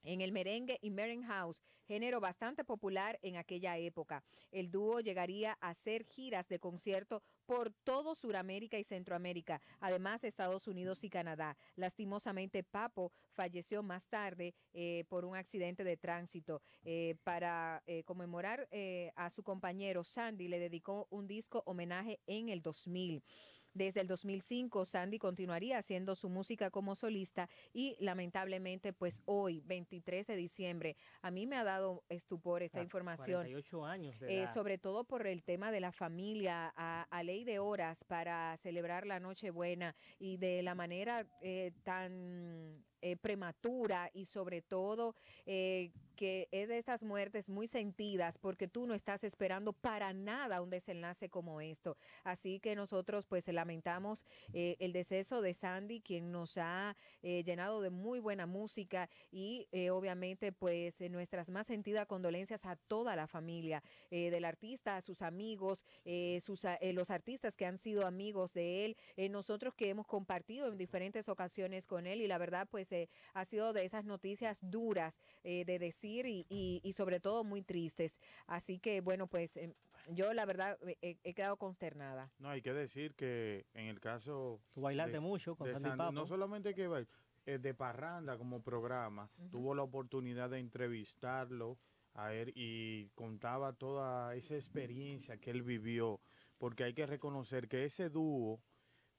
en 0.03 0.21
el 0.21 0.31
merengue 0.31 0.79
y 0.81 0.89
merengue 0.89 1.27
house, 1.27 1.61
género 1.85 2.19
bastante 2.19 2.63
popular 2.63 3.19
en 3.21 3.37
aquella 3.37 3.77
época. 3.77 4.23
El 4.51 4.69
dúo 4.69 4.99
llegaría 4.99 5.57
a 5.61 5.69
hacer 5.69 6.03
giras 6.03 6.47
de 6.47 6.59
concierto 6.59 7.23
por 7.45 7.71
todo 7.83 8.15
Sudamérica 8.15 8.77
y 8.77 8.83
Centroamérica, 8.83 9.61
además 9.79 10.23
Estados 10.23 10.67
Unidos 10.67 11.03
y 11.03 11.09
Canadá. 11.09 11.57
Lastimosamente, 11.75 12.63
Papo 12.63 13.11
falleció 13.31 13.83
más 13.83 14.07
tarde 14.07 14.53
eh, 14.73 15.05
por 15.09 15.25
un 15.25 15.35
accidente 15.35 15.83
de 15.83 15.97
tránsito. 15.97 16.61
Eh, 16.83 17.15
para 17.23 17.81
eh, 17.85 18.03
conmemorar 18.03 18.67
eh, 18.71 19.11
a 19.15 19.29
su 19.29 19.43
compañero 19.43 20.03
Sandy, 20.03 20.47
le 20.47 20.59
dedicó 20.59 21.07
un 21.09 21.27
disco 21.27 21.63
homenaje 21.65 22.19
en 22.27 22.49
el 22.49 22.61
2000. 22.61 23.23
Desde 23.73 24.01
el 24.01 24.07
2005, 24.07 24.85
Sandy 24.85 25.17
continuaría 25.17 25.79
haciendo 25.79 26.15
su 26.15 26.29
música 26.29 26.69
como 26.69 26.95
solista 26.95 27.49
y 27.73 27.95
lamentablemente, 27.99 28.93
pues 28.93 29.21
hoy, 29.25 29.61
23 29.65 30.27
de 30.27 30.35
diciembre, 30.35 30.95
a 31.21 31.31
mí 31.31 31.47
me 31.47 31.55
ha 31.57 31.63
dado 31.63 32.03
estupor 32.09 32.61
esta 32.63 32.81
información. 32.81 33.41
48 33.41 33.85
años 33.85 34.19
de 34.19 34.43
Eh, 34.43 34.47
sobre 34.47 34.77
todo 34.77 35.05
por 35.05 35.25
el 35.25 35.43
tema 35.43 35.71
de 35.71 35.79
la 35.79 35.91
familia, 35.91 36.73
a, 36.75 37.03
a 37.09 37.23
ley 37.23 37.43
de 37.43 37.59
horas 37.59 38.03
para 38.03 38.55
celebrar 38.57 39.07
la 39.07 39.19
Nochebuena 39.19 39.95
y 40.19 40.37
de 40.37 40.61
la 40.61 40.75
manera 40.75 41.25
eh, 41.41 41.71
tan 41.83 42.83
eh, 43.05 43.17
prematura 43.17 44.09
y 44.13 44.23
sobre 44.25 44.61
todo 44.61 45.15
eh, 45.45 45.91
que 46.13 46.47
es 46.51 46.67
de 46.67 46.77
estas 46.77 47.03
muertes 47.03 47.49
muy 47.49 47.67
sentidas 47.67 48.37
porque 48.37 48.67
tú 48.67 48.85
no 48.85 48.93
estás 48.93 49.23
esperando 49.23 49.73
para 49.73 50.13
nada 50.13 50.61
un 50.61 50.69
desenlace 50.69 51.29
como 51.29 51.61
esto. 51.61 51.97
Así 52.23 52.59
que 52.59 52.75
nosotros 52.75 53.25
pues 53.25 53.47
lamentamos 53.47 54.25
eh, 54.53 54.75
el 54.79 54.93
deceso 54.93 55.41
de 55.41 55.53
Sandy, 55.53 56.01
quien 56.01 56.31
nos 56.31 56.57
ha 56.57 56.95
eh, 57.21 57.43
llenado 57.43 57.81
de 57.81 57.89
muy 57.89 58.19
buena 58.19 58.45
música 58.45 59.09
y 59.31 59.67
eh, 59.71 59.89
obviamente 59.89 60.51
pues 60.51 61.01
nuestras 61.09 61.49
más 61.49 61.67
sentidas 61.67 62.07
condolencias 62.07 62.65
a 62.65 62.75
toda 62.75 63.15
la 63.15 63.27
familia 63.27 63.83
del 64.09 64.45
artista, 64.45 64.95
a 64.95 65.01
sus 65.01 65.21
amigos, 65.21 65.83
sus, 66.39 66.65
los 66.93 67.09
artistas 67.09 67.55
que 67.55 67.65
han 67.65 67.77
sido 67.77 68.05
amigos 68.05 68.53
de 68.53 68.85
él, 68.85 68.97
nosotros 69.31 69.73
que 69.73 69.89
hemos 69.89 70.07
compartido 70.07 70.67
en 70.67 70.77
diferentes 70.77 71.29
ocasiones 71.29 71.87
con 71.87 72.07
él 72.07 72.21
y 72.21 72.27
la 72.27 72.37
verdad 72.37 72.67
pues 72.69 72.89
ha 73.33 73.45
sido 73.45 73.73
de 73.73 73.85
esas 73.85 74.05
noticias 74.05 74.59
duras 74.61 75.19
de 75.43 75.79
decir 75.79 76.02
y, 76.03 76.45
y- 76.49 76.81
y 76.83 76.93
sobre 76.93 77.19
todo 77.19 77.43
muy 77.43 77.61
tristes. 77.61 78.19
Así 78.47 78.79
que 78.79 79.01
bueno 79.01 79.27
pues 79.27 79.57
eh, 79.57 79.73
yo 80.09 80.33
la 80.33 80.45
verdad 80.45 80.77
eh, 80.87 80.97
he, 81.01 81.17
he 81.23 81.33
quedado 81.33 81.57
consternada. 81.57 82.31
No, 82.39 82.49
hay 82.49 82.61
que 82.61 82.73
decir 82.73 83.15
que 83.15 83.65
en 83.73 83.87
el 83.87 83.99
caso... 83.99 84.59
Tú 84.73 84.81
bailaste 84.81 85.19
mucho 85.19 85.55
con 85.55 85.67
Sandy 85.67 85.81
Sandy, 85.89 85.97
Papo. 85.97 86.11
No 86.11 86.25
solamente 86.25 86.73
que 86.73 86.87
bail- 86.89 87.07
eh, 87.45 87.57
de 87.57 87.73
Parranda 87.73 88.37
como 88.37 88.61
programa, 88.61 89.29
tuvo 89.51 89.75
la 89.75 89.83
oportunidad 89.83 90.49
de 90.49 90.59
entrevistarlo 90.59 91.77
a 92.13 92.33
él 92.33 92.51
y 92.55 93.09
contaba 93.15 93.73
toda 93.73 94.35
esa 94.35 94.55
experiencia 94.55 95.37
que 95.37 95.49
él 95.51 95.63
vivió, 95.63 96.21
porque 96.57 96.83
hay 96.83 96.93
que 96.93 97.05
reconocer 97.05 97.67
que 97.67 97.85
ese 97.85 98.09
dúo 98.09 98.61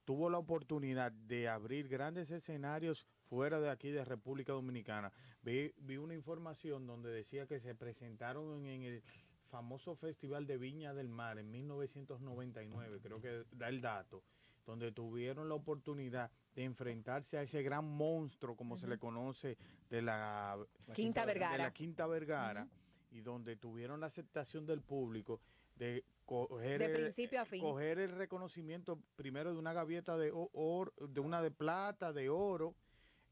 tuvo 0.05 0.31
la 0.31 0.39
oportunidad 0.39 1.11
de 1.13 1.49
abrir 1.49 1.89
grandes 1.89 2.31
escenarios 2.31 3.07
fuera 3.25 3.59
de 3.59 3.71
aquí 3.71 3.91
de 3.91 4.05
República 4.05 4.53
Dominicana. 4.53 5.11
Vi, 5.45 5.75
vi 5.77 5.99
una 5.99 6.15
información 6.15 6.87
donde 6.87 7.11
decía 7.11 7.47
que 7.47 7.61
se 7.61 7.75
presentaron 7.75 8.65
en, 8.67 8.83
el 8.83 9.03
famoso 9.51 9.95
Festival 9.95 10.47
de 10.47 10.57
Viña 10.57 10.95
del 10.95 11.09
Mar 11.11 11.39
en 11.39 11.51
1999, 11.51 12.99
creo 13.03 13.21
que 13.21 13.45
da 13.53 13.69
el 13.69 13.83
dato, 13.83 14.25
donde 14.65 14.91
tuvieron 14.91 15.49
la 15.51 15.55
oportunidad 15.55 16.31
de 16.55 16.65
enfrentarse 16.65 17.37
a 17.37 17.43
ese 17.43 17.63
gran 17.63 17.85
monstruo, 17.85 18.57
como 18.57 18.79
se 18.79 18.87
le 18.87 18.99
conoce, 18.99 19.59
de 19.91 20.01
la, 20.01 20.57
Quinta 20.95 21.27
Vergara. 21.27 21.53
de 21.53 21.59
la 21.59 21.73
Quinta 21.75 22.07
Vergara, 22.07 22.67
y 23.11 23.21
donde 23.21 23.57
tuvieron 23.57 24.01
la 24.01 24.07
aceptación 24.07 24.65
del 24.65 24.81
público 24.81 25.41
de 25.77 26.05
coger, 26.25 26.79
De 26.79 26.87
el- 26.87 26.93
principio 26.93 27.41
a 27.41 27.45
fin. 27.45 27.61
coger 27.61 27.99
el 27.99 28.13
reconocimiento 28.17 28.99
primero 29.15 29.53
de 29.53 29.59
una 29.59 29.75
gavieta 29.75 30.17
de 30.17 30.33
oro, 30.33 30.93
de 31.07 31.21
una 31.21 31.43
de 31.43 31.51
plata, 31.51 32.15
de 32.15 32.31
oro, 32.31 32.75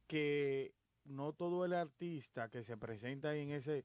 que 0.06 0.74
no 1.04 1.32
todo 1.32 1.64
el 1.64 1.74
artista 1.74 2.48
que 2.48 2.62
se 2.62 2.76
presenta 2.76 3.34
en 3.34 3.50
ese 3.50 3.84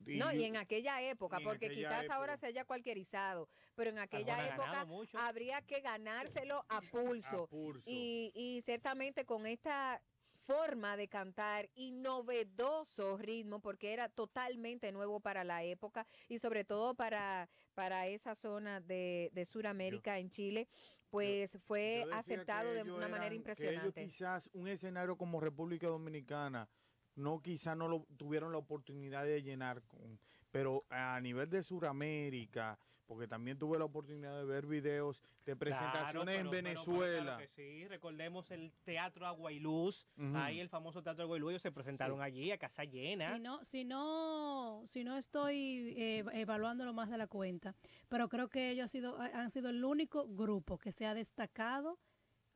No, 0.00 0.32
y 0.32 0.44
en 0.44 0.56
aquella 0.56 1.00
época, 1.02 1.38
en 1.38 1.44
porque 1.44 1.66
aquella 1.66 1.88
quizás 1.88 2.04
época. 2.04 2.16
ahora 2.16 2.36
se 2.36 2.46
haya 2.46 2.64
cualquierizado, 2.64 3.48
pero 3.74 3.90
en 3.90 3.98
aquella 3.98 4.46
época 4.48 4.86
habría 5.14 5.62
que 5.62 5.80
ganárselo 5.80 6.64
a 6.68 6.80
pulso. 6.82 7.44
A 7.44 7.46
pulso. 7.46 7.82
Y, 7.86 8.30
y 8.34 8.60
ciertamente 8.62 9.24
con 9.24 9.46
esta 9.46 10.02
forma 10.46 10.96
de 10.96 11.08
cantar 11.08 11.70
y 11.74 11.92
novedoso 11.92 13.16
ritmo, 13.16 13.60
porque 13.60 13.92
era 13.92 14.08
totalmente 14.08 14.92
nuevo 14.92 15.18
para 15.20 15.44
la 15.44 15.64
época 15.64 16.06
y 16.28 16.38
sobre 16.38 16.64
todo 16.64 16.94
para, 16.94 17.48
para 17.74 18.06
esa 18.06 18.34
zona 18.34 18.80
de, 18.80 19.30
de 19.32 19.44
Sudamérica 19.44 20.18
en 20.18 20.30
Chile, 20.30 20.68
pues 21.10 21.58
fue 21.66 22.04
Yo 22.06 22.14
aceptado 22.14 22.72
de 22.72 22.82
una 22.82 23.08
manera 23.08 23.16
eran- 23.18 23.30
que 23.30 23.36
impresionante. 23.36 24.00
ellos 24.00 24.12
quizás 24.12 24.50
un 24.52 24.68
escenario 24.68 25.16
como 25.16 25.40
República 25.40 25.86
Dominicana 25.86 26.68
no 27.14 27.40
quizás 27.40 27.76
no 27.76 27.88
lo 27.88 28.06
tuvieron 28.16 28.52
la 28.52 28.58
oportunidad 28.58 29.24
de 29.24 29.42
llenar 29.42 29.82
con, 29.84 30.20
pero 30.50 30.84
a 30.90 31.18
nivel 31.20 31.48
de 31.48 31.62
Sudamérica, 31.62 32.78
porque 33.06 33.28
también 33.28 33.58
tuve 33.58 33.78
la 33.78 33.84
oportunidad 33.84 34.36
de 34.36 34.44
ver 34.44 34.66
videos 34.66 35.22
de 35.44 35.56
presentaciones 35.56 36.10
Claro, 36.12 36.20
en 36.22 36.26
pero- 36.26 36.50
pero- 36.50 36.50
pero 36.50 36.62
Venezuela. 36.96 37.22
claro 37.22 37.38
que 37.38 37.48
sí, 37.48 37.86
recordemos 37.88 38.50
el 38.50 38.72
Teatro 38.84 39.26
Agua 39.26 39.52
y 39.52 39.60
Luz, 39.60 40.06
Ujú. 40.16 40.36
ahí 40.36 40.60
el 40.60 40.68
famoso 40.68 41.02
Teatro 41.02 41.24
Agua 41.24 41.36
y 41.36 41.40
Luz, 41.40 41.50
ellos 41.50 41.62
se 41.62 41.72
presentaron 41.72 42.18
Sí. 42.18 42.22
allí 42.24 42.50
a 42.52 42.58
casa 42.58 42.84
llena. 42.84 43.34
Si 43.34 43.40
no, 43.40 43.64
si 43.64 43.84
no, 43.84 44.82
si 44.86 45.04
no 45.04 45.16
estoy 45.16 45.94
eh, 45.96 46.24
evaluándolo 46.32 46.92
más 46.92 47.08
de 47.10 47.18
la 47.18 47.26
cuenta, 47.26 47.74
pero 48.08 48.28
creo 48.28 48.48
que 48.48 48.70
ellos 48.70 48.82
han 48.84 48.88
sido, 48.88 49.18
han 49.20 49.50
sido 49.50 49.70
el 49.70 49.84
único 49.84 50.26
grupo 50.26 50.78
que 50.78 50.92
se 50.92 51.06
ha 51.06 51.14
destacado, 51.14 51.98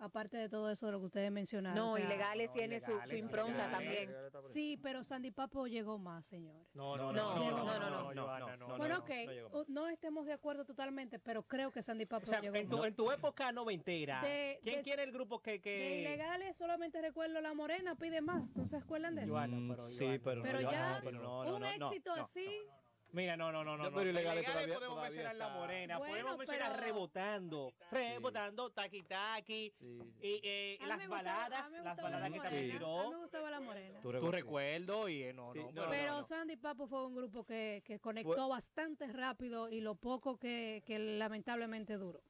aparte 0.01 0.36
de 0.38 0.48
todo 0.48 0.70
eso 0.70 0.86
de 0.86 0.92
lo 0.92 0.98
que 1.01 1.07
ustedes 1.07 1.30
mencionaron. 1.30 1.76
No, 1.76 1.92
o 1.92 1.96
sea- 1.96 2.05
Ilegales 2.07 2.51
tiene 2.53 2.80
su, 2.80 2.92
su 3.07 3.16
impronta 3.16 3.70
también. 3.70 4.11
Sí, 4.53 4.78
pero 4.82 5.05
Sandy 5.05 5.30
Papo 5.30 5.66
llegó 5.66 5.98
más, 5.98 6.26
señores. 6.26 6.68
No, 6.74 6.96
no, 6.96 7.12
no, 7.12 7.36
no, 7.36 7.51
no, 7.51 7.64
bueno, 7.64 8.57
no, 8.88 8.98
ok, 8.98 9.11
no 9.68 9.82
uh, 9.84 9.86
estemos 9.88 10.26
de 10.26 10.32
acuerdo 10.32 10.64
totalmente, 10.64 11.18
pero 11.18 11.42
creo 11.42 11.70
que 11.70 11.82
Sandy 11.82 12.07
Papo 12.07 12.24
O 12.26 12.30
sea, 12.30 12.40
llegó 12.40 12.57
en 12.57 12.68
tu, 12.68 12.78
más. 12.78 12.86
en 12.88 12.94
tu 12.94 13.11
época 13.12 13.53
noventera, 13.53 14.22
De- 14.22 14.59
¿quién 14.62 14.76
de- 14.76 14.82
quiere 14.82 15.03
el 15.05 15.12
grupo 15.12 15.40
que... 15.40 15.61
que... 15.61 15.70
De 15.70 16.01
ilegales 16.01 16.57
solamente 16.57 17.01
recuerdo 17.01 17.40
La 17.40 17.55
Morena 17.55 17.94
pide 17.94 18.20
más, 18.20 18.55
¿no 18.57 18.66
se 18.66 18.76
acuerdan 18.76 19.14
de 19.14 19.24
eso? 19.24 19.34
Joana, 19.34 19.57
pero 19.74 19.80
Sí, 19.82 20.18
pero, 20.24 20.42
Pero 20.42 20.61
no, 20.62 20.70
ya, 20.72 20.94
no, 20.98 21.05
pero 21.05 21.18
no, 21.22 21.44
no, 21.44 21.55
un 21.57 21.61
no, 21.62 21.76
no, 21.78 21.86
éxito 21.88 22.16
no. 22.16 22.22
así, 22.22 22.46
Mira, 23.12 23.36
no, 23.36 23.50
no, 23.50 23.64
no, 23.64 23.76
no. 23.76 23.90
Pero 23.92 24.11
ilegales 24.11 24.44
todavía- 24.46 24.74
podemos 24.74 24.96
todavía 24.96 25.11
mencionar 25.22 25.36
la 25.36 25.48
morena, 25.48 25.98
Bueno, 25.98 26.12
podemos 26.12 26.38
mencionar 26.38 26.72
pero- 26.72 26.84
rebotando, 26.86 27.72
rebotando, 27.90 28.70
taqui 28.70 29.02
taqui, 29.02 29.72
y 30.20 30.40
eh, 30.44 30.78
las 30.86 30.98
gustaba- 30.98 31.16
baladas, 31.16 31.70
las 31.72 31.96
baladas 31.96 32.20
la 32.20 32.30
que 32.30 32.38
Morena. 32.38 32.72
tiró. 32.72 32.98
A 33.00 33.04
mí 33.04 33.11
me 33.11 33.16
gustaba 33.18 33.50
La 33.50 33.61
Morena. 33.61 34.00
Tu 34.00 34.12
recuerdo 34.30 35.08
y 35.08 35.22
eh, 35.24 35.32
no, 35.32 35.52
no, 35.52 35.88
Pero 35.90 36.12
no, 36.12 36.18
no. 36.18 36.22
Sandy 36.24 36.56
Papo 36.56 36.86
fue 36.86 37.04
un 37.06 37.14
grupo 37.16 37.44
que, 37.44 37.82
que 37.84 37.98
conectó 37.98 38.34
Fue- 38.34 38.48
bastante 38.48 39.06
rápido 39.08 39.68
y 39.68 39.80
lo 39.80 39.94
poco 39.96 40.36
que, 40.38 40.82
que 40.86 40.98
lamentablemente 40.98 41.96
duró. 41.96 42.22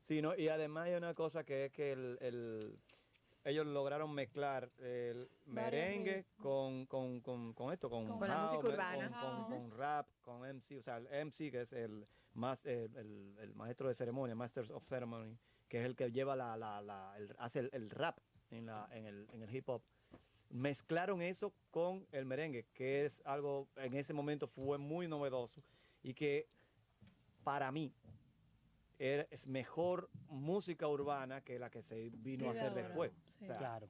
Sí, 0.00 0.22
¿no? 0.22 0.34
y 0.36 0.48
además 0.48 0.86
hay 0.86 0.94
una 0.94 1.12
cosa 1.14 1.42
que 1.44 1.66
es 1.66 1.72
que 1.72 1.92
el, 1.92 2.18
el- 2.20 2.78
ellos 3.48 3.66
lograron 3.66 4.12
mezclar 4.12 4.70
el 4.78 5.30
merengue 5.46 6.26
con, 6.36 6.86
con, 6.86 7.20
con, 7.20 7.52
con 7.54 7.72
esto, 7.72 7.88
con, 7.88 8.06
Con 8.06 8.28
la 8.28 8.42
música 8.44 8.68
urbana. 8.68 9.20
con, 9.48 9.70
rap, 9.78 10.08
con 10.22 10.40
MC, 10.56 10.78
o 10.78 10.82
sea, 10.82 10.96
el 10.98 11.26
MC 11.26 11.50
que 11.50 11.60
es 11.62 11.72
el, 11.72 12.06
más, 12.34 12.64
el, 12.66 12.94
el- 12.96 13.36
el 13.40 13.54
maestro 13.54 13.88
de 13.88 13.94
ceremonia, 13.94 14.34
Masters 14.34 14.70
of 14.70 14.84
Ceremony, 14.86 15.38
que 15.68 15.78
es 15.78 15.84
el 15.84 15.96
que 15.96 16.10
lleva 16.12 16.36
la, 16.36 16.56
la, 16.56 16.80
la- 16.82 17.14
el- 17.16 17.34
hace 17.38 17.60
el, 17.60 17.70
el 17.72 17.90
rap 17.90 18.18
en, 18.50 18.66
la, 18.66 18.88
en, 18.92 19.06
el, 19.06 19.28
en 19.32 19.42
el 19.42 19.54
hip 19.54 19.68
hop. 19.68 19.82
Mezclaron 20.50 21.20
eso 21.20 21.52
con 21.70 22.06
el 22.12 22.24
merengue, 22.24 22.66
que 22.72 23.04
es 23.04 23.20
algo, 23.26 23.68
en 23.76 23.94
ese 23.94 24.14
momento 24.14 24.46
fue 24.46 24.78
muy 24.78 25.06
novedoso 25.06 25.62
y 26.02 26.14
que 26.14 26.48
para 27.44 27.70
mí 27.70 27.92
es 28.98 29.46
mejor 29.46 30.10
música 30.28 30.88
urbana 30.88 31.40
que 31.42 31.58
la 31.58 31.70
que 31.70 31.82
se 31.82 32.10
vino 32.10 32.48
a 32.48 32.50
hacer 32.50 32.74
después. 32.74 33.12
Sí. 33.38 33.44
O 33.44 33.46
sea, 33.46 33.56
Claro. 33.56 33.88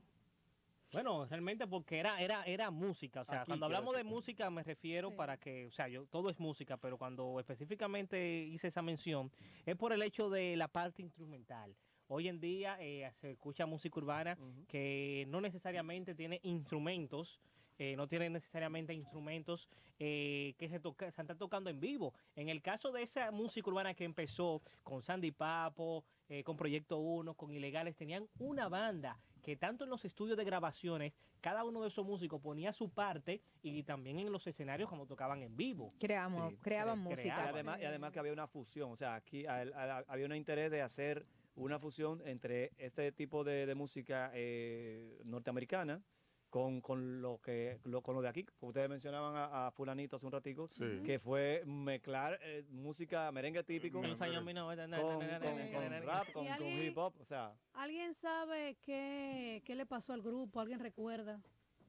Bueno, 0.91 1.27
realmente 1.27 1.67
porque 1.67 1.99
era, 1.99 2.21
era, 2.21 2.45
era 2.45 2.71
música. 2.71 3.21
O 3.21 3.25
sea, 3.25 3.43
Aquí 3.43 3.49
cuando 3.49 3.67
hablamos 3.67 3.95
de 3.95 4.05
música 4.05 4.49
me 4.49 4.63
refiero 4.63 5.15
para 5.15 5.37
que, 5.37 5.67
o 5.67 5.71
sea, 5.71 5.87
yo 5.87 6.07
todo 6.07 6.31
es 6.31 6.41
música, 6.41 6.79
pero 6.79 6.97
cuando 6.97 7.39
específicamente 7.39 8.45
hice 8.45 8.69
esa 8.69 8.81
mención 8.81 9.31
es 9.67 9.77
por 9.77 9.93
el 9.93 10.03
hecho 10.03 10.31
de 10.31 10.57
la 10.57 10.69
parte 10.69 11.03
instrumental. 11.03 11.77
Hoy 12.07 12.29
en 12.29 12.41
día 12.41 12.79
eh, 12.81 13.11
se 13.21 13.33
escucha 13.33 13.67
música 13.67 14.01
urbana 14.01 14.39
que 14.67 15.27
no 15.29 15.43
necesariamente 15.43 16.15
tiene 16.15 16.41
instrumentos, 16.43 17.39
eh, 17.79 17.95
no 17.95 18.09
tiene 18.09 18.31
necesariamente 18.31 18.95
instrumentos 18.95 19.69
eh, 20.01 20.55
que 20.59 20.69
se, 20.69 20.81
toca, 20.81 21.11
se 21.11 21.21
están 21.21 21.39
tocando 21.39 21.71
en 21.71 21.81
vivo. 21.81 22.15
En 22.35 22.49
el 22.49 22.63
caso 22.63 22.93
de 22.93 23.03
esa 23.03 23.31
música 23.31 23.69
urbana 23.69 23.95
que 23.95 24.05
empezó 24.05 24.63
con 24.83 25.03
Sandy 25.03 25.33
Papo, 25.33 26.05
eh, 26.29 26.43
con 26.45 26.57
Proyecto 26.57 26.99
1, 26.99 27.35
con 27.35 27.53
Ilegales, 27.53 27.97
tenían 27.97 28.29
una 28.39 28.69
banda 28.69 29.21
que 29.49 29.57
tanto 29.57 29.85
en 29.85 29.89
los 29.89 30.05
estudios 30.05 30.37
de 30.37 30.45
grabaciones, 30.45 31.15
cada 31.41 31.65
uno 31.65 31.81
de 31.81 31.89
esos 31.89 32.05
músicos 32.05 32.39
ponía 32.39 32.71
su 32.75 32.91
parte 32.91 33.41
y 33.63 33.83
también 33.83 34.19
en 34.19 34.31
los 34.31 34.47
escenarios 34.47 34.91
como 34.91 35.07
tocaban 35.07 35.41
en 35.41 35.57
vivo. 35.57 35.89
Creamos, 35.99 36.51
Sí, 36.51 36.59
creaban 36.59 36.99
música. 36.99 37.47
Y 37.47 37.49
además, 37.49 37.81
y 37.81 37.87
además 37.87 38.13
que 38.13 38.19
había 38.19 38.35
una 38.35 38.47
fusión, 38.47 38.93
o 38.93 38.97
sea, 38.97 39.15
aquí 39.15 39.47
había 39.47 40.27
un 40.27 40.35
interés 40.35 40.71
de 40.71 40.83
hacer 40.83 41.25
una 41.57 41.79
fusión 41.79 42.21
entre 42.27 42.73
este 42.77 43.11
tipo 43.11 43.43
de, 43.43 43.65
de 43.65 43.75
música 43.75 44.31
eh, 44.35 45.19
norteamericana 45.25 46.03
con, 46.51 46.81
con 46.81 47.21
lo 47.21 47.41
que 47.41 47.79
lo, 47.85 48.03
con 48.03 48.15
lo 48.15 48.23
de 48.23 48.29
aquí. 48.29 48.47
Ustedes 48.61 48.89
mencionaban 48.89 49.37
a, 49.37 49.67
a 49.67 49.71
fulanito 49.71 50.17
hace 50.17 50.27
un 50.27 50.33
ratico, 50.33 50.69
Sí. 50.69 51.03
que 51.05 51.19
fue 51.19 51.63
mezclar 51.67 52.39
eh, 52.43 52.65
música 52.71 53.31
merengue 53.33 53.63
típico 53.65 54.03
En 54.03 54.11
los 54.11 54.21
años 54.23 54.45
1900, 54.45 55.01
con, 55.01 55.19
con- 55.19 56.03
rap, 56.03 56.33
con, 56.33 56.47
¿Y 56.47 56.49
con 56.57 56.67
hip 56.67 56.97
hop, 56.99 57.15
o 57.21 57.25
sea, 57.25 57.55
¿Alguien 57.75 58.15
sabe 58.15 58.77
qué, 58.83 59.63
qué 59.65 59.75
le 59.75 59.87
pasó 59.87 60.13
al 60.13 60.23
grupo? 60.23 60.61
¿Alguien 60.61 60.81
recuerda? 60.81 61.41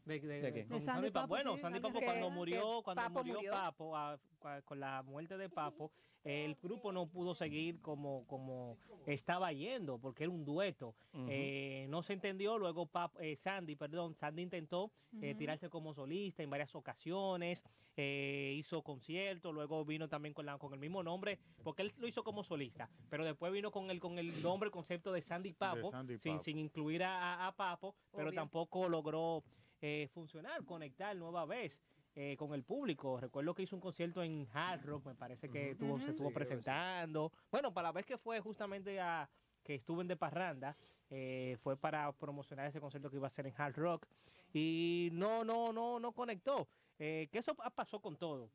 De, 0.06 0.20
de- 0.20 0.42
¿De 0.42 0.54
qué? 0.54 0.66
con 0.66 0.78
De 0.78 0.82
Sandy 0.82 1.12
Papo, 1.12 1.28
Bueno, 1.28 1.56
sí, 1.56 1.62
Sandy 1.62 1.80
Papo 1.80 2.00
cuando 2.02 2.30
murió, 2.30 2.82
cuando 2.84 3.04
Papo 3.04 3.20
murió, 3.20 3.34
murió. 3.36 3.52
Papo, 3.52 3.96
a- 3.96 4.20
a- 4.42 4.62
con 4.64 4.80
la 4.80 5.02
muerte 5.04 5.38
de 5.38 5.50
Papo, 5.50 5.92
el 6.30 6.56
grupo 6.56 6.92
no 6.92 7.08
pudo 7.08 7.34
seguir 7.34 7.82
como, 7.82 8.26
como 8.28 8.78
estaba 9.08 9.52
yendo, 9.52 9.98
porque 9.98 10.24
era 10.26 10.32
un 10.32 10.46
dueto. 10.46 10.94
Eh, 11.28 11.88
no 11.90 12.04
se 12.04 12.14
entendió, 12.14 12.58
luego 12.58 12.86
Papo- 12.86 13.20
eh, 13.20 13.36
Sandy, 13.36 13.76
perdón, 13.76 14.14
Sandy 14.16 14.44
intentó 14.44 14.92
eh, 15.22 15.34
tirarse 15.36 15.70
como 15.70 15.94
solista 15.94 16.44
en 16.44 16.50
varias 16.52 16.76
ocasiones, 16.76 17.64
eh, 17.98 18.54
hizo 18.56 18.82
conciertos, 18.84 19.54
luego 19.54 19.84
vino 19.84 20.08
también 20.08 20.34
con, 20.34 20.46
la, 20.46 20.58
con 20.58 20.72
el 20.74 20.80
mismo 20.80 21.02
nombre, 21.02 21.40
porque 21.64 21.82
él 21.82 21.94
lo 21.98 22.08
hizo 22.08 22.24
como 22.24 22.44
solista, 22.44 22.90
pero 23.10 23.26
después 23.26 23.52
vino 23.52 23.72
con 23.72 23.90
el, 23.90 24.00
con 24.00 24.20
el 24.20 24.42
nombre, 24.42 24.68
el 24.68 24.72
concepto 24.72 25.12
de 25.12 25.22
Sandy 25.22 25.54
Papo, 25.54 25.90
Sandy 25.92 26.18
sin, 26.20 26.34
Papo. 26.34 26.44
sin 26.44 26.60
incluir 26.60 27.04
a, 27.04 27.18
a- 27.46 27.48
a 27.48 27.56
Papo, 27.56 27.96
pero 28.12 28.30
Obvio. 28.30 28.40
tampoco 28.40 28.88
logró 28.88 29.44
eh, 29.82 30.08
funcionar, 30.14 30.64
conectar 30.66 31.16
nueva 31.16 31.46
vez 31.46 31.82
eh, 32.16 32.36
con 32.38 32.54
el 32.54 32.64
público. 32.64 33.20
Recuerdo 33.20 33.54
que 33.54 33.64
hizo 33.64 33.76
un 33.76 33.82
concierto 33.82 34.22
en 34.24 34.48
Hard 34.54 34.86
Rock, 34.86 35.06
me 35.06 35.16
parece 35.16 35.50
que 35.50 35.76
tuvo, 35.76 36.00
se 36.00 36.12
estuvo 36.12 36.30
Sí, 36.30 36.34
presentando. 36.36 37.32
Bueno, 37.52 37.74
para 37.74 37.90
la 37.90 37.92
vez 37.94 38.06
que 38.06 38.18
fue 38.18 38.40
justamente 38.40 39.00
a 39.00 39.30
que 39.64 39.76
estuve 39.76 40.02
en 40.02 40.08
De 40.08 40.16
Parranda, 40.18 40.76
eh, 41.10 41.58
fue 41.64 41.76
para 41.78 42.12
promocionar 42.14 42.68
ese 42.68 42.80
concierto 42.80 43.10
que 43.10 43.18
iba 43.18 43.28
a 43.28 43.32
ser 43.32 43.48
en 43.48 43.54
Hard 43.58 43.76
Rock 43.76 44.06
y 44.54 45.10
no, 45.14 45.44
no, 45.44 45.72
no, 45.72 46.00
no 46.00 46.12
conectó. 46.12 46.68
Eh, 46.98 47.30
que 47.32 47.40
eso 47.40 47.56
pa- 47.56 47.70
pasó 47.70 48.00
con 48.02 48.16
todo. 48.18 48.50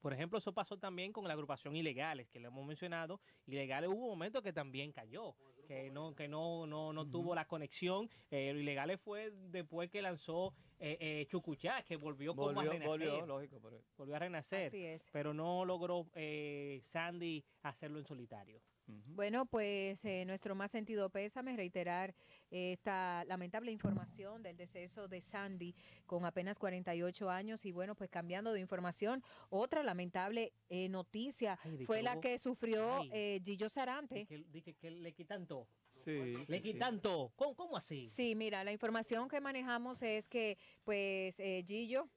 Por 0.00 0.12
ejemplo, 0.14 0.38
eso 0.38 0.52
pasó 0.52 0.78
también 0.78 1.12
con 1.12 1.26
la 1.28 1.34
agrupación 1.34 1.76
Ilegales, 1.76 2.26
que 2.28 2.40
le 2.40 2.46
hemos 2.48 2.66
mencionado. 2.66 3.20
Ilegales 3.46 3.90
hubo 3.90 4.08
momentos 4.08 4.42
que 4.42 4.52
también 4.52 4.92
cayó, 4.92 5.34
que 5.70 5.88
no, 5.88 6.16
que 6.16 6.26
no, 6.26 6.66
no, 6.66 6.92
no 6.92 7.06
tuvo 7.06 7.32
la 7.32 7.44
conexión. 7.44 8.10
Eh, 8.32 8.52
Ilegales 8.56 9.00
fue 9.00 9.30
después 9.52 9.88
que 9.88 10.02
lanzó 10.02 10.52
eh, 10.80 10.96
eh, 10.98 11.26
Chucuchá, 11.28 11.84
que 11.84 11.94
volvió, 11.94 12.34
como 12.34 12.48
a 12.50 12.54
volvió, 12.54 12.72
renacer. 12.72 12.88
volvió, 12.88 13.26
lógico, 13.26 13.60
pero 13.62 13.80
Volvió 13.96 14.16
a 14.16 14.18
renacer. 14.18 14.66
Así 14.66 14.84
es. 14.84 15.08
Pero 15.12 15.32
no 15.32 15.64
logró 15.64 16.08
eh, 16.14 16.82
Sandy 16.92 17.44
hacerlo 17.62 18.00
en 18.00 18.04
solitario. 18.04 18.60
Bueno, 19.06 19.44
pues 19.46 20.04
eh, 20.04 20.24
nuestro 20.24 20.54
más 20.54 20.70
sentido 20.70 21.10
pésame, 21.10 21.56
reiterar 21.56 22.14
esta 22.50 23.24
lamentable 23.26 23.70
información 23.70 24.42
del 24.42 24.56
deceso 24.56 25.08
de 25.08 25.20
Sandy 25.20 25.74
con 26.06 26.24
apenas 26.24 26.58
48 26.58 27.30
años 27.30 27.64
y 27.64 27.72
bueno, 27.72 27.94
pues 27.94 28.10
cambiando 28.10 28.52
de 28.52 28.60
información, 28.60 29.22
otra 29.50 29.82
lamentable 29.82 30.52
eh, 30.68 30.88
noticia 30.88 31.58
Ay, 31.62 31.84
fue 31.84 32.02
la 32.02 32.20
que 32.20 32.38
sufrió 32.38 33.00
eh, 33.12 33.40
Gillo 33.44 33.68
Sarante. 33.68 34.26
Que, 34.26 34.38
di 34.38 34.62
que- 34.62 34.74
que 34.74 34.90
le 34.90 35.12
quitan 35.12 35.46
todo. 35.46 35.68
Sí, 35.86 36.34
Le 36.48 36.60
quitan 36.60 37.00
todo. 37.00 37.32
¿Cómo, 37.36 37.54
cómo 37.54 37.76
así? 37.76 38.06
Sí, 38.06 38.34
mira, 38.34 38.64
la 38.64 38.72
información 38.72 39.28
que 39.28 39.40
manejamos 39.40 40.02
es 40.02 40.28
que, 40.28 40.56
pues, 40.84 41.38
eh, 41.40 41.64
Gillo 41.66 42.08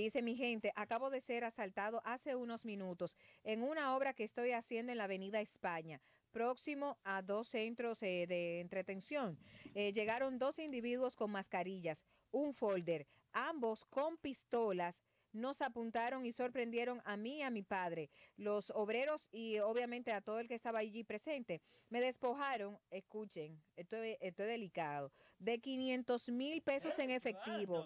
dice 0.00 0.22
mi 0.22 0.34
gente, 0.34 0.72
acabo 0.74 1.10
de 1.10 1.20
ser 1.20 1.44
asaltado 1.44 2.00
hace 2.04 2.34
unos 2.34 2.64
minutos 2.64 3.14
en 3.44 3.62
una 3.62 3.94
obra 3.94 4.14
que 4.14 4.24
estoy 4.24 4.52
haciendo 4.52 4.90
en 4.90 4.98
la 4.98 5.04
Avenida 5.04 5.40
España, 5.40 6.00
próximo 6.32 6.98
a 7.04 7.22
dos 7.22 7.48
centros 7.48 8.02
eh, 8.02 8.26
de 8.26 8.60
entretención. 8.60 9.38
Eh, 9.74 9.92
llegaron 9.92 10.38
dos 10.38 10.58
individuos 10.58 11.14
con 11.14 11.30
mascarillas, 11.30 12.04
un 12.30 12.54
folder, 12.54 13.06
ambos 13.32 13.84
con 13.84 14.16
pistolas 14.16 15.02
nos 15.32 15.62
apuntaron 15.62 16.24
y 16.26 16.32
sorprendieron 16.32 17.00
a 17.04 17.16
mí 17.16 17.38
y 17.38 17.42
a 17.42 17.50
mi 17.50 17.62
padre, 17.62 18.10
los 18.36 18.70
obreros 18.70 19.28
y 19.32 19.58
obviamente 19.58 20.12
a 20.12 20.20
todo 20.20 20.38
el 20.40 20.48
que 20.48 20.54
estaba 20.54 20.80
allí 20.80 21.04
presente. 21.04 21.60
Me 21.88 22.00
despojaron, 22.00 22.78
escuchen, 22.90 23.62
esto, 23.76 23.96
es- 23.96 24.18
esto 24.20 24.42
es 24.42 24.48
delicado, 24.48 25.12
de 25.38 25.58
500 25.58 26.28
mil 26.30 26.62
pesos 26.62 26.98
en 26.98 27.10
efectivo 27.10 27.84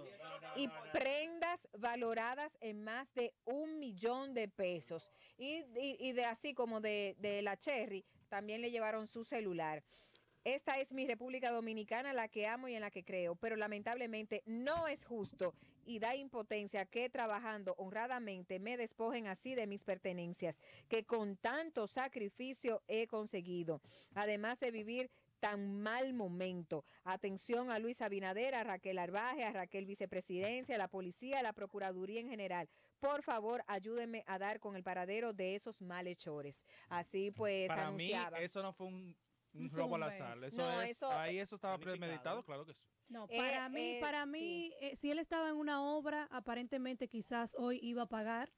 y 0.57 0.69
prendas 0.93 1.69
valoradas 1.79 2.57
en 2.61 2.83
más 2.85 3.13
de 3.15 3.33
un 3.45 3.79
millón 3.79 4.35
de 4.35 4.49
pesos. 4.49 5.09
Y, 5.39 5.65
y- 5.79 5.97
y 6.01 6.13
de 6.13 6.25
así 6.25 6.55
como 6.55 6.81
de, 6.81 7.17
de 7.19 7.43
la 7.43 7.57
Cherry, 7.57 8.05
también 8.29 8.61
le 8.61 8.71
llevaron 8.71 9.07
su 9.07 9.25
celular. 9.25 9.83
Esta 10.45 10.79
es 10.79 10.93
mi 10.93 11.07
República 11.07 11.51
Dominicana, 11.51 12.13
la 12.13 12.29
que 12.29 12.47
amo 12.47 12.69
y 12.69 12.75
en 12.75 12.81
la 12.81 12.91
que 12.91 13.05
creo, 13.05 13.35
pero 13.35 13.57
lamentablemente 13.57 14.43
no 14.47 14.87
es 14.87 15.05
justo 15.05 15.55
y 15.87 15.99
da 16.01 16.17
impotencia 16.17 16.85
que 16.85 17.09
trabajando 17.09 17.75
honradamente 17.79 18.59
me 18.59 18.77
despojen 18.77 19.27
así 19.27 19.55
de 19.55 19.67
mis 19.67 19.85
pertenencias 19.85 20.61
que 20.89 21.05
con 21.05 21.37
tanto 21.37 21.87
sacrificio 21.87 22.83
he 22.89 23.07
conseguido, 23.07 23.81
además 24.15 24.61
de 24.61 24.71
vivir 24.71 25.11
tan 25.41 25.83
mal 25.83 26.13
momento. 26.13 26.85
Atención 27.05 27.71
a 27.71 27.79
Luis 27.79 28.01
Abinader, 28.01 28.55
a 28.55 28.65
Raquel 28.65 28.99
Arbaje, 28.99 29.45
a 29.45 29.53
Raquel 29.53 29.87
Vicepresidencia, 29.87 30.75
a 30.75 30.79
la 30.79 30.89
policía, 30.89 31.41
a 31.41 31.43
la 31.43 31.53
Procuraduría 31.53 32.21
en 32.21 32.29
general. 32.29 32.69
Por 33.01 33.23
favor, 33.23 33.63
ayúdenme 33.67 34.25
a 34.27 34.39
dar 34.39 34.61
con 34.61 34.77
el 34.77 34.83
paradero 34.83 35.33
de 35.33 35.55
esos 35.55 35.83
malhechores. 35.83 36.65
Así 36.89 37.31
pues 37.31 37.69
Para 37.69 37.89
anunciaba. 37.89 38.39
mí, 38.39 38.45
eso 38.45 38.63
no 38.63 38.73
fue 38.73 38.87
un, 38.87 39.15
un 39.57 39.71
robo 39.71 39.97
al 39.97 40.03
azar. 40.05 40.43
Eso 40.45 40.57
No, 40.59 40.81
es- 40.83 40.91
eso- 40.93 41.11
ahí 41.11 41.39
eso 41.39 41.55
estaba 41.57 41.79
premeditado, 41.79 42.43
claro 42.45 42.65
que 42.65 42.75
sí. 42.75 42.81
No, 43.09 43.27
Eh, 43.29 43.39
para 43.39 43.69
mí, 43.69 43.81
eh, 43.81 43.99
para 44.01 44.27
mí, 44.27 44.73
eh, 44.81 44.97
si 44.97 45.11
él 45.11 45.19
estaba 45.19 45.49
en 45.51 45.57
una 45.57 45.83
obra, 45.83 46.27
aparentemente 46.31 47.09
quizás 47.09 47.55
hoy 47.59 47.79
iba 47.83 48.03
a 48.03 48.07
pagar 48.07 48.53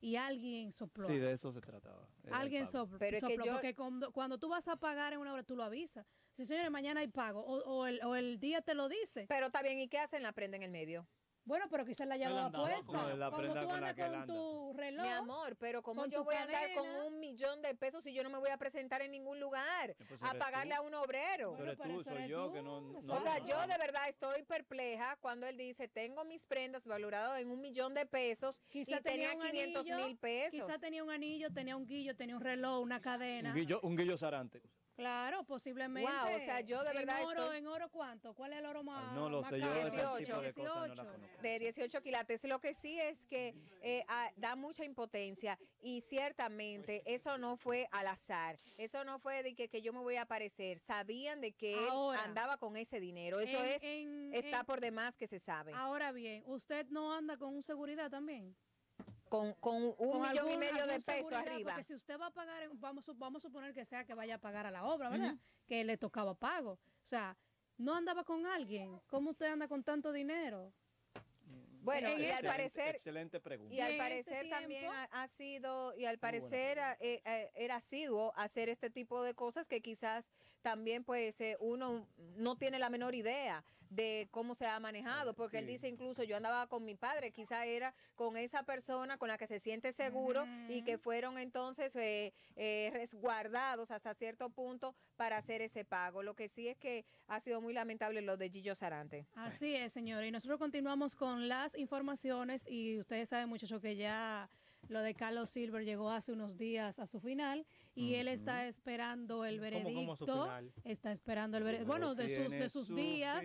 y 0.00 0.16
alguien 0.16 0.72
sopló. 0.72 1.06
sí, 1.06 1.16
de 1.18 1.32
eso 1.32 1.50
se 1.52 1.60
trataba. 1.62 2.06
Alguien 2.30 2.66
sopló, 2.66 2.98
Pero 2.98 3.16
es 3.16 3.24
que 3.24 3.36
yo- 3.38 3.52
porque 3.52 3.74
cuando, 3.74 4.12
cuando 4.12 4.36
tú 4.38 4.48
vas 4.48 4.68
a 4.68 4.76
pagar 4.76 5.14
en 5.14 5.20
una 5.20 5.32
obra, 5.32 5.42
tú 5.42 5.56
lo 5.56 5.62
avisas. 5.64 6.06
Si 6.34 6.44
señores, 6.44 6.70
mañana 6.70 7.00
hay 7.00 7.08
pago, 7.08 7.40
o, 7.40 7.58
o 7.64 7.86
el, 7.86 8.02
o 8.04 8.14
el 8.14 8.38
día 8.40 8.60
te 8.60 8.74
lo 8.74 8.88
dice. 8.88 9.24
Pero 9.28 9.46
está 9.46 9.62
bien, 9.62 9.78
¿y 9.78 9.88
qué 9.88 9.98
hacen? 9.98 10.22
La 10.22 10.32
prenda 10.32 10.56
en 10.58 10.64
el 10.64 10.70
medio. 10.70 11.06
Bueno, 11.44 11.66
pero 11.70 11.84
quizás 11.84 12.06
la 12.06 12.16
llevaba 12.16 12.50
puesta. 12.50 12.84
con- 12.86 13.18
la 13.18 13.30
prenda 13.30 13.60
tú 13.62 13.66
con 13.68 13.80
la 13.80 13.88
andas 13.88 13.94
que 13.94 14.00
él 14.02 14.08
con 14.08 14.20
anda. 14.20 14.34
tu 14.34 14.72
reloj. 14.74 15.02
Mi 15.06 15.12
amor, 15.12 15.56
pero 15.56 15.82
¿cómo 15.82 16.06
yo 16.06 16.24
voy 16.24 16.34
a 16.36 16.42
andar 16.42 16.72
con 16.74 16.88
un 16.88 17.20
millón 17.20 17.60
de 17.60 17.74
pesos 17.74 18.02
si 18.02 18.14
yo 18.14 18.22
no 18.22 18.30
me 18.30 18.38
voy 18.38 18.48
a 18.50 18.56
presentar 18.56 19.02
en 19.02 19.10
ningún 19.10 19.38
lugar 19.40 19.94
pues 20.08 20.22
a 20.22 20.34
pagarle 20.34 20.74
tú. 20.74 20.80
a 20.80 20.84
un 20.86 20.94
obrero? 20.94 21.56
Eres 21.58 21.78
tú, 21.78 22.02
soy 22.02 22.28
yo, 22.28 22.50
que 22.52 22.62
no... 22.62 22.80
no- 22.80 23.14
o 23.14 23.20
sea, 23.20 23.38
no- 23.40 23.46
yo 23.46 23.60
de 23.66 23.76
verdad 23.78 24.08
estoy 24.08 24.42
perpleja 24.44 25.16
cuando 25.20 25.46
él 25.46 25.56
dice, 25.58 25.86
tengo 25.86 26.24
mis 26.24 26.46
prendas 26.46 26.86
valoradas 26.86 27.40
en 27.40 27.50
un 27.50 27.60
millón 27.60 27.92
de 27.94 28.06
pesos 28.06 28.60
Quizá 28.68 28.98
y 28.98 29.02
tenía 29.02 29.34
un 29.34 29.42
500 29.42 29.86
anillo, 29.90 30.06
mil 30.06 30.16
pesos. 30.16 30.60
Quizá 30.66 30.78
tenía 30.78 31.04
un 31.04 31.10
anillo, 31.10 31.52
tenía 31.52 31.76
un 31.76 31.86
guillo, 31.86 32.16
tenía 32.16 32.36
un 32.36 32.42
reloj, 32.42 32.80
una 32.82 33.00
cadena. 33.00 33.50
Un 33.50 33.56
guillo, 33.56 33.80
un 33.82 33.96
guillo 33.96 34.16
zarante. 34.16 34.62
Claro, 34.96 35.42
posiblemente. 35.44 36.08
Wow, 36.10 36.36
o 36.36 36.40
sea, 36.40 36.60
yo 36.60 36.82
de 36.84 36.90
En 36.90 36.96
verdad 36.98 37.24
oro, 37.24 37.42
estoy- 37.42 37.58
¿En 37.58 37.66
oro 37.66 37.88
cuánto? 37.90 38.32
¿Cuál 38.34 38.52
es 38.52 38.60
el 38.60 38.66
oro 38.66 38.84
más 38.84 39.12
No 39.12 39.28
lo 39.28 39.40
más 39.40 39.50
sé, 39.50 39.58
yo 39.58 39.66
caro? 39.66 39.80
ese 39.80 39.90
tipo 39.90 40.16
18, 40.16 40.40
de 40.40 40.52
cosas 40.52 40.64
no 40.74 40.80
la 40.80 40.86
18. 40.86 41.12
conozco. 41.12 41.42
de 41.42 41.58
18 41.58 42.02
quilates. 42.02 42.44
Lo 42.44 42.60
que 42.60 42.74
sí 42.74 43.00
es 43.00 43.26
que 43.26 43.54
eh, 43.82 44.04
ah, 44.08 44.30
da 44.36 44.54
mucha 44.54 44.84
impotencia 44.84 45.58
y 45.80 46.00
ciertamente 46.00 47.02
eso 47.06 47.38
no 47.38 47.56
fue 47.56 47.88
al 47.90 48.06
azar. 48.06 48.58
Eso 48.76 49.04
no 49.04 49.18
fue 49.18 49.42
de 49.42 49.54
que, 49.54 49.68
que 49.68 49.82
yo 49.82 49.92
me 49.92 49.98
voy 50.00 50.14
a 50.16 50.22
aparecer. 50.22 50.78
Sabían 50.78 51.40
de 51.40 51.52
que 51.52 51.74
él 51.74 51.90
andaba 52.24 52.56
con 52.56 52.76
ese 52.76 53.00
dinero. 53.00 53.40
Eso 53.40 53.58
En- 53.58 53.70
es 53.70 53.82
en- 53.82 54.32
está 54.34 54.60
en- 54.60 54.66
por 54.66 54.80
demás 54.80 55.16
que 55.16 55.26
se 55.26 55.38
sabe. 55.40 55.72
Ahora 55.74 56.12
bien, 56.12 56.42
¿usted 56.46 56.86
no 56.90 57.12
anda 57.12 57.36
con 57.36 57.52
un 57.54 57.62
seguridad 57.62 58.10
también? 58.10 58.56
Con, 59.28 59.52
con 59.54 59.82
un 59.82 59.94
Con 59.94 60.22
millón 60.22 60.50
y 60.52 60.56
medio 60.56 60.86
de 60.86 61.00
pesos 61.00 61.32
arriba. 61.32 61.72
Porque 61.72 61.84
si 61.84 61.94
usted 61.94 62.18
va 62.20 62.26
a 62.26 62.30
pagar, 62.30 62.62
en- 62.62 62.78
vamos, 62.80 63.08
a- 63.08 63.12
vamos 63.14 63.44
a 63.44 63.48
suponer 63.48 63.72
que 63.74 63.84
sea 63.84 64.04
que 64.04 64.14
vaya 64.14 64.36
a 64.36 64.38
pagar 64.38 64.66
a 64.66 64.70
la 64.70 64.84
obra, 64.84 65.08
¿verdad? 65.08 65.34
Que 65.66 65.82
le 65.82 65.96
tocaba 65.96 66.34
pago. 66.34 66.72
O 66.72 67.06
sea, 67.06 67.36
no 67.78 67.94
andaba 67.94 68.22
con 68.24 68.46
alguien. 68.46 69.00
¿Cómo 69.06 69.30
usted 69.30 69.46
anda 69.46 69.66
con 69.66 69.82
tanto 69.82 70.12
dinero? 70.12 70.72
Bueno, 71.82 72.08
En 72.08 72.22
y 72.22 72.30
al 72.30 72.44
parecer 72.44 72.94
Excelente 72.94 73.40
pregunta. 73.40 73.74
Y 73.74 73.80
al 73.80 73.98
parecer 73.98 74.36
este 74.46 74.48
también 74.50 74.90
ha 75.10 75.28
sido, 75.28 75.94
y 75.94 76.06
al 76.06 76.18
parecer 76.18 76.78
eh, 76.98 77.20
eh, 77.26 77.50
era 77.54 77.76
asiduo 77.76 78.32
hacer 78.36 78.70
este 78.70 78.88
tipo 78.88 79.22
de 79.22 79.34
cosas 79.34 79.68
que 79.68 79.82
quizás 79.82 80.30
también 80.64 81.04
pues 81.04 81.38
eh, 81.42 81.58
uno 81.60 82.08
no 82.36 82.56
tiene 82.56 82.78
la 82.78 82.88
menor 82.88 83.14
idea 83.14 83.62
de 83.90 84.28
cómo 84.30 84.54
se 84.54 84.66
ha 84.66 84.80
manejado, 84.80 85.34
porque 85.34 85.58
él 85.58 85.66
dice 85.66 85.88
incluso 85.88 86.22
yo 86.22 86.38
andaba 86.38 86.66
con 86.68 86.86
mi 86.86 86.94
padre, 86.94 87.32
quizá 87.32 87.66
era 87.66 87.94
con 88.14 88.38
esa 88.38 88.62
persona 88.62 89.18
con 89.18 89.28
la 89.28 89.36
que 89.36 89.46
se 89.46 89.60
siente 89.60 89.92
seguro 89.92 90.46
y 90.70 90.82
que 90.82 90.96
fueron 90.96 91.36
entonces 91.36 91.94
eh, 91.96 92.32
eh, 92.56 92.90
resguardados 92.94 93.90
hasta 93.90 94.14
cierto 94.14 94.48
punto 94.48 94.96
para 95.16 95.36
hacer 95.36 95.60
ese 95.60 95.84
pago. 95.84 96.22
Lo 96.22 96.34
que 96.34 96.48
sí 96.48 96.66
es 96.66 96.78
que 96.78 97.04
ha 97.28 97.40
sido 97.40 97.60
muy 97.60 97.74
lamentable 97.74 98.22
lo 98.22 98.38
de 98.38 98.48
Gillo 98.48 98.74
Sarante. 98.74 99.26
Así 99.34 99.76
es, 99.76 99.92
señora. 99.92 100.26
Y 100.26 100.30
nosotros 100.30 100.58
continuamos 100.58 101.14
con 101.14 101.46
las 101.46 101.76
informaciones 101.76 102.66
y 102.66 102.98
ustedes 102.98 103.28
saben, 103.28 103.50
muchachos, 103.50 103.82
que 103.82 103.96
ya 103.96 104.48
lo 104.88 105.00
de 105.02 105.14
Carlos 105.14 105.50
Silver 105.50 105.84
llegó 105.84 106.10
hace 106.10 106.32
unos 106.32 106.56
días 106.56 106.98
a 106.98 107.06
su 107.06 107.20
final 107.20 107.66
y 107.94 108.14
él 108.14 108.28
está 108.28 108.66
esperando 108.66 109.44
el 109.44 109.56
¿Cómo, 109.56 109.62
veredicto. 109.62 109.94
cómo 109.94 110.16
su 110.16 110.26
final? 110.26 110.72
Está 110.84 111.12
esperando 111.12 111.58
el 111.58 111.64
veredicto. 111.64 111.86
Bueno, 111.90 112.14
de 112.14 112.28
sus, 112.28 112.50
de 112.52 112.68
sus 112.68 112.94
días. 112.94 113.44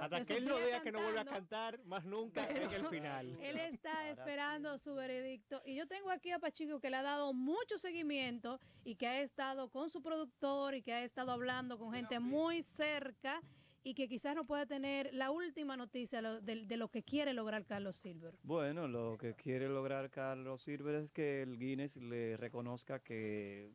Hasta 0.00 0.18
de 0.20 0.24
que 0.24 0.36
él 0.36 0.46
no 0.46 0.56
días 0.56 0.66
vea 0.66 0.80
que 0.80 0.92
no 0.92 1.02
vuelve 1.02 1.20
a 1.20 1.24
cantar 1.24 1.82
más 1.84 2.04
nunca 2.04 2.48
en 2.48 2.70
el 2.70 2.86
final. 2.86 3.38
Él 3.40 3.58
está 3.58 4.10
esperando 4.10 4.78
su 4.78 4.94
veredicto. 4.94 5.62
Y 5.64 5.74
yo 5.74 5.86
tengo 5.86 6.10
aquí 6.10 6.30
a 6.30 6.38
Pachico 6.38 6.80
que 6.80 6.90
le 6.90 6.96
ha 6.96 7.02
dado 7.02 7.32
mucho 7.32 7.78
seguimiento 7.78 8.58
y 8.84 8.96
que 8.96 9.06
ha 9.06 9.20
estado 9.20 9.68
con 9.70 9.90
su 9.90 10.02
productor 10.02 10.74
y 10.74 10.82
que 10.82 10.92
ha 10.92 11.04
estado 11.04 11.32
hablando 11.32 11.78
con 11.78 11.92
gente 11.92 12.18
muy 12.20 12.62
cerca 12.62 13.42
y 13.82 13.94
que 13.94 14.08
quizás 14.08 14.34
no 14.34 14.44
pueda 14.44 14.66
tener 14.66 15.12
la 15.14 15.30
última 15.30 15.76
noticia 15.76 16.20
de, 16.20 16.66
de 16.66 16.76
lo 16.76 16.88
que 16.90 17.02
quiere 17.02 17.32
lograr 17.32 17.64
Carlos 17.64 17.96
Silver. 17.96 18.34
Bueno, 18.42 18.86
lo 18.86 19.16
que 19.16 19.34
quiere 19.34 19.68
lograr 19.68 20.10
Carlos 20.10 20.62
Silver 20.62 20.96
es 20.96 21.10
que 21.10 21.42
el 21.42 21.58
Guinness 21.58 21.96
le 21.96 22.36
reconozca 22.36 22.98
que 23.00 23.72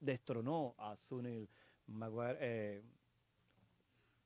destronó 0.00 0.74
a 0.78 0.96
Sunil 0.96 1.48
Maguire. 1.86 2.38
eh, 2.40 2.82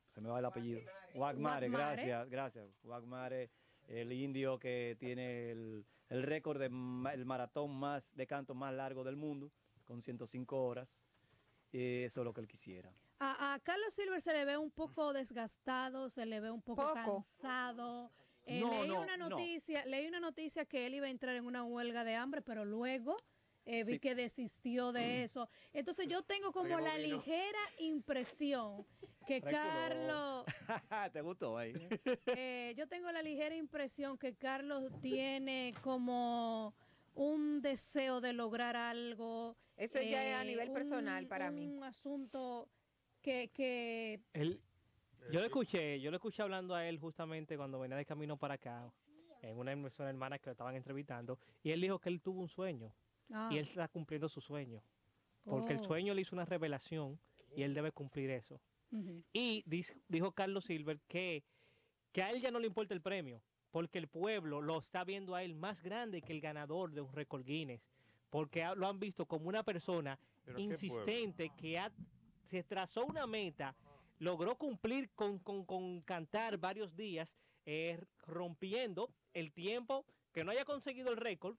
se 0.09 0.20
me 0.20 0.28
va 0.28 0.39
el 0.39 0.44
apellido. 0.44 0.81
Wagmare, 1.14 1.68
gracias, 1.68 2.31
gracias. 2.31 2.70
Wagmare, 2.85 3.51
el 3.89 4.12
indio 4.12 4.59
que 4.59 4.97
tiene 4.98 5.51
el, 5.51 5.85
el 6.09 6.22
récord 6.22 6.60
del 6.60 6.70
maratón 6.70 7.76
más 7.76 8.14
de 8.14 8.26
canto 8.26 8.55
más 8.55 8.72
largo 8.72 9.02
del 9.05 9.16
mundo, 9.16 9.51
con 9.85 10.01
105 10.01 10.64
horas. 10.64 11.02
Eh, 11.72 12.05
eso 12.06 12.20
es 12.20 12.24
lo 12.24 12.32
que 12.32 12.40
él 12.40 12.48
quisiera. 12.48 12.94
A, 13.26 13.55
a 13.55 13.59
Carlos 13.60 13.94
Silver 13.94 14.20
se 14.20 14.32
le 14.32 14.44
ve 14.44 14.56
un 14.59 14.70
poco 14.70 15.12
desgastado, 15.12 16.09
se 16.10 16.26
le 16.26 16.40
ve 16.40 16.51
un 16.51 16.60
poco, 16.62 16.82
Poco. 16.82 16.94
cansado. 16.94 18.10
Eh, 18.44 18.60
No, 18.60 18.70
leí 18.70 18.88
no, 18.88 19.01
una 19.01 19.16
no. 19.16 19.30
noticia, 19.30 19.84
leí 19.86 20.06
una 20.06 20.20
noticia 20.20 20.64
que 20.66 20.84
él 20.86 20.94
iba 20.94 21.06
a 21.06 21.10
entrar 21.10 21.34
en 21.36 21.46
una 21.46 21.64
huelga 21.64 22.05
de 22.05 22.14
hambre, 22.14 22.42
pero 22.42 22.64
luego 22.66 23.16
eh, 23.64 23.82
vi 23.84 23.98
que 23.98 24.14
desistió 24.14 24.92
de 24.92 25.22
eso. 25.24 25.48
Entonces 25.72 26.06
yo 26.09 26.22
tengo 26.22 26.52
como 26.52 26.78
la 26.80 26.96
vino. 26.96 27.16
ligera 27.16 27.59
impresión 27.78 28.84
que 29.26 29.40
Carlos, 29.40 30.44
¿Te 31.14 31.22
gustó 31.22 31.56
ahí? 31.56 31.72
eh, 32.26 32.74
yo 32.76 32.86
tengo 32.86 33.10
la 33.10 33.22
ligera 33.22 33.55
impresión 33.56 34.18
que 34.18 34.34
Carlos 34.34 34.92
tiene 35.01 35.72
como 35.82 36.74
un 37.14 37.62
deseo 37.62 38.20
de 38.20 38.34
lograr 38.34 38.76
algo. 38.76 39.56
eh, 39.78 39.84
Eso 39.84 40.02
ya 40.02 40.22
es 40.28 40.34
a 40.36 40.44
nivel 40.44 40.70
personal 40.72 41.26
para 41.26 41.51
mí. 41.51 41.66
Un 41.68 41.84
asunto 41.84 42.68
que, 43.24 43.48
que 43.48 44.20
Él- 44.34 44.60
yo 45.32 45.40
lo 45.40 45.46
escuché, 45.46 45.98
yo 46.01 46.10
lo 46.10 46.18
escuché 46.18 46.42
hablando 46.42 46.74
a 46.74 46.86
él 46.86 46.98
justamente 46.98 47.56
cuando 47.56 47.80
venía 47.80 47.96
de 47.96 48.05
camino 48.05 48.36
para 48.36 48.55
acá, 48.55 48.92
en 49.40 49.56
una 49.59 49.72
emisora 49.72 50.10
hermana 50.10 50.38
que 50.38 50.46
lo 50.46 50.52
estaban 50.52 50.76
entrevistando, 50.76 51.38
y 51.62 51.70
él 51.70 51.80
dijo 51.80 51.98
que 51.98 52.10
él 52.10 52.20
tuvo 52.20 52.40
un 52.40 52.48
sueño, 52.48 52.92
Ah. 53.32 53.48
y 53.51 53.55
él 53.56 53.62
está 53.62 53.88
cumpliendo 53.88 54.28
su 54.28 54.40
sueño, 54.42 54.82
porque 55.44 55.72
el 55.72 55.80
Oh. 55.80 55.84
sueño 55.84 56.12
le 56.12 56.20
hizo 56.20 56.34
una 56.36 56.44
revelación, 56.44 57.18
y 57.56 57.62
él 57.62 57.72
debe 57.72 57.90
cumplir 57.92 58.30
eso. 58.30 58.60
Y 59.32 59.64
dis- 59.66 59.96
dijo 60.09 60.30
Carlos 60.32 60.64
Silver 60.66 61.01
que, 61.09 61.42
que 62.12 62.22
a 62.22 62.30
él 62.30 62.40
ya 62.40 62.51
no 62.52 62.59
le 62.60 62.66
importa 62.68 62.94
el 62.94 63.01
premio, 63.01 63.42
porque 63.72 63.98
el 63.98 64.06
pueblo 64.06 64.60
lo 64.60 64.78
está 64.78 65.02
viendo 65.05 65.34
a 65.34 65.42
él 65.42 65.55
más 65.55 65.82
grande 65.82 66.20
que 66.22 66.32
el 66.32 66.40
ganador 66.40 66.92
de 66.92 67.01
un 67.01 67.12
récord 67.12 67.44
Guinness, 67.44 67.80
porque 68.30 68.64
lo 68.76 68.86
han 68.86 69.01
visto 69.01 69.26
como 69.26 69.48
una 69.48 69.62
persona 69.64 70.18
¿Pero 70.44 70.56
qué 70.56 70.62
insistente 70.62 71.51
que 71.56 71.78
ha- 71.78 71.92
se 72.50 72.62
trazó 72.62 73.04
una 73.04 73.26
meta, 73.26 73.74
logró 74.18 74.56
cumplir 74.56 75.10
con, 75.10 75.38
con- 75.38 75.64
con 75.64 76.00
cantar 76.02 76.58
varios 76.58 76.94
días, 76.96 77.34
eh, 77.66 77.98
rompiendo 78.26 79.08
el 79.32 79.52
tiempo, 79.52 80.04
que 80.32 80.44
no 80.44 80.50
haya 80.50 80.64
conseguido 80.64 81.10
el 81.10 81.16
récord, 81.16 81.56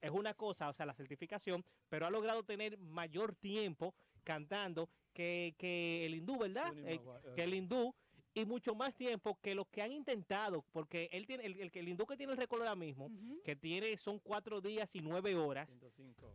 es 0.00 0.10
una 0.10 0.34
cosa, 0.34 0.68
o 0.68 0.72
sea, 0.72 0.86
la 0.86 0.94
certificación, 0.94 1.64
pero 1.88 2.06
ha 2.06 2.10
logrado 2.10 2.42
tener 2.44 2.76
mayor 2.78 3.34
tiempo 3.34 3.94
cantando 4.24 4.88
que, 5.14 5.54
que 5.58 6.04
el 6.04 6.14
hindú, 6.16 6.38
¿verdad? 6.38 6.72
Eh, 6.86 6.98
que 7.34 7.42
el 7.44 7.54
hindú 7.54 7.94
y 8.34 8.44
mucho 8.44 8.74
más 8.74 8.94
tiempo 8.94 9.38
que 9.40 9.54
los 9.54 9.66
que 9.68 9.80
han 9.80 9.92
intentado, 9.92 10.62
porque 10.72 11.08
él 11.10 11.26
tiene 11.26 11.46
el, 11.46 11.58
el, 11.58 11.70
que- 11.72 11.80
el 11.80 11.88
hindú 11.88 12.04
que 12.04 12.16
tiene 12.18 12.32
el 12.32 12.38
récord 12.38 12.60
ahora 12.60 12.74
mismo, 12.76 13.08
que 13.42 13.56
tiene 13.56 13.96
son 13.96 14.18
cuatro 14.18 14.60
días 14.60 14.94
y 14.94 15.00
nueve 15.00 15.34
horas 15.34 15.68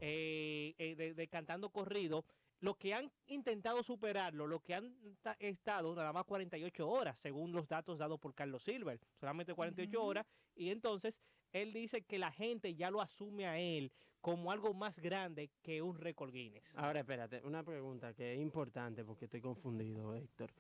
eh, 0.02 0.74
eh, 0.80 0.96
de, 0.96 1.14
de 1.14 1.28
cantando 1.28 1.70
corrido, 1.70 2.26
los 2.62 2.78
que 2.78 2.94
han 2.94 3.12
intentado 3.28 3.84
superarlo, 3.84 4.48
los 4.48 4.62
que 4.62 4.74
han 4.76 4.94
ta- 5.22 5.36
estado 5.40 5.94
nada 5.96 6.14
más 6.14 6.24
48 6.26 6.88
horas, 6.90 7.20
según 7.20 7.52
los 7.52 7.68
datos 7.68 7.98
dados 7.98 8.20
por 8.20 8.34
Carlos 8.34 8.64
Silver, 8.64 9.00
solamente 9.20 9.54
48 9.54 10.04
horas, 10.04 10.26
y 10.56 10.70
entonces 10.70 11.20
él 11.52 11.74
dice 11.74 12.04
que 12.04 12.18
la 12.18 12.32
gente 12.32 12.74
ya 12.76 12.90
lo 12.90 13.02
asume 13.02 13.46
a 13.48 13.60
él 13.60 13.92
como 14.22 14.52
algo 14.52 14.74
más 14.76 15.00
grande 15.00 15.50
que 15.64 15.82
un 15.82 15.96
récord 15.98 16.32
Guinness. 16.32 16.72
Ahora, 16.78 17.00
espérate, 17.00 17.42
una 17.44 17.64
pregunta 17.64 18.14
que 18.14 18.34
es 18.36 18.40
importante 18.40 19.04
porque 19.04 19.26
estoy 19.26 19.42
confundido, 19.42 20.14
Héctor. 20.16 20.52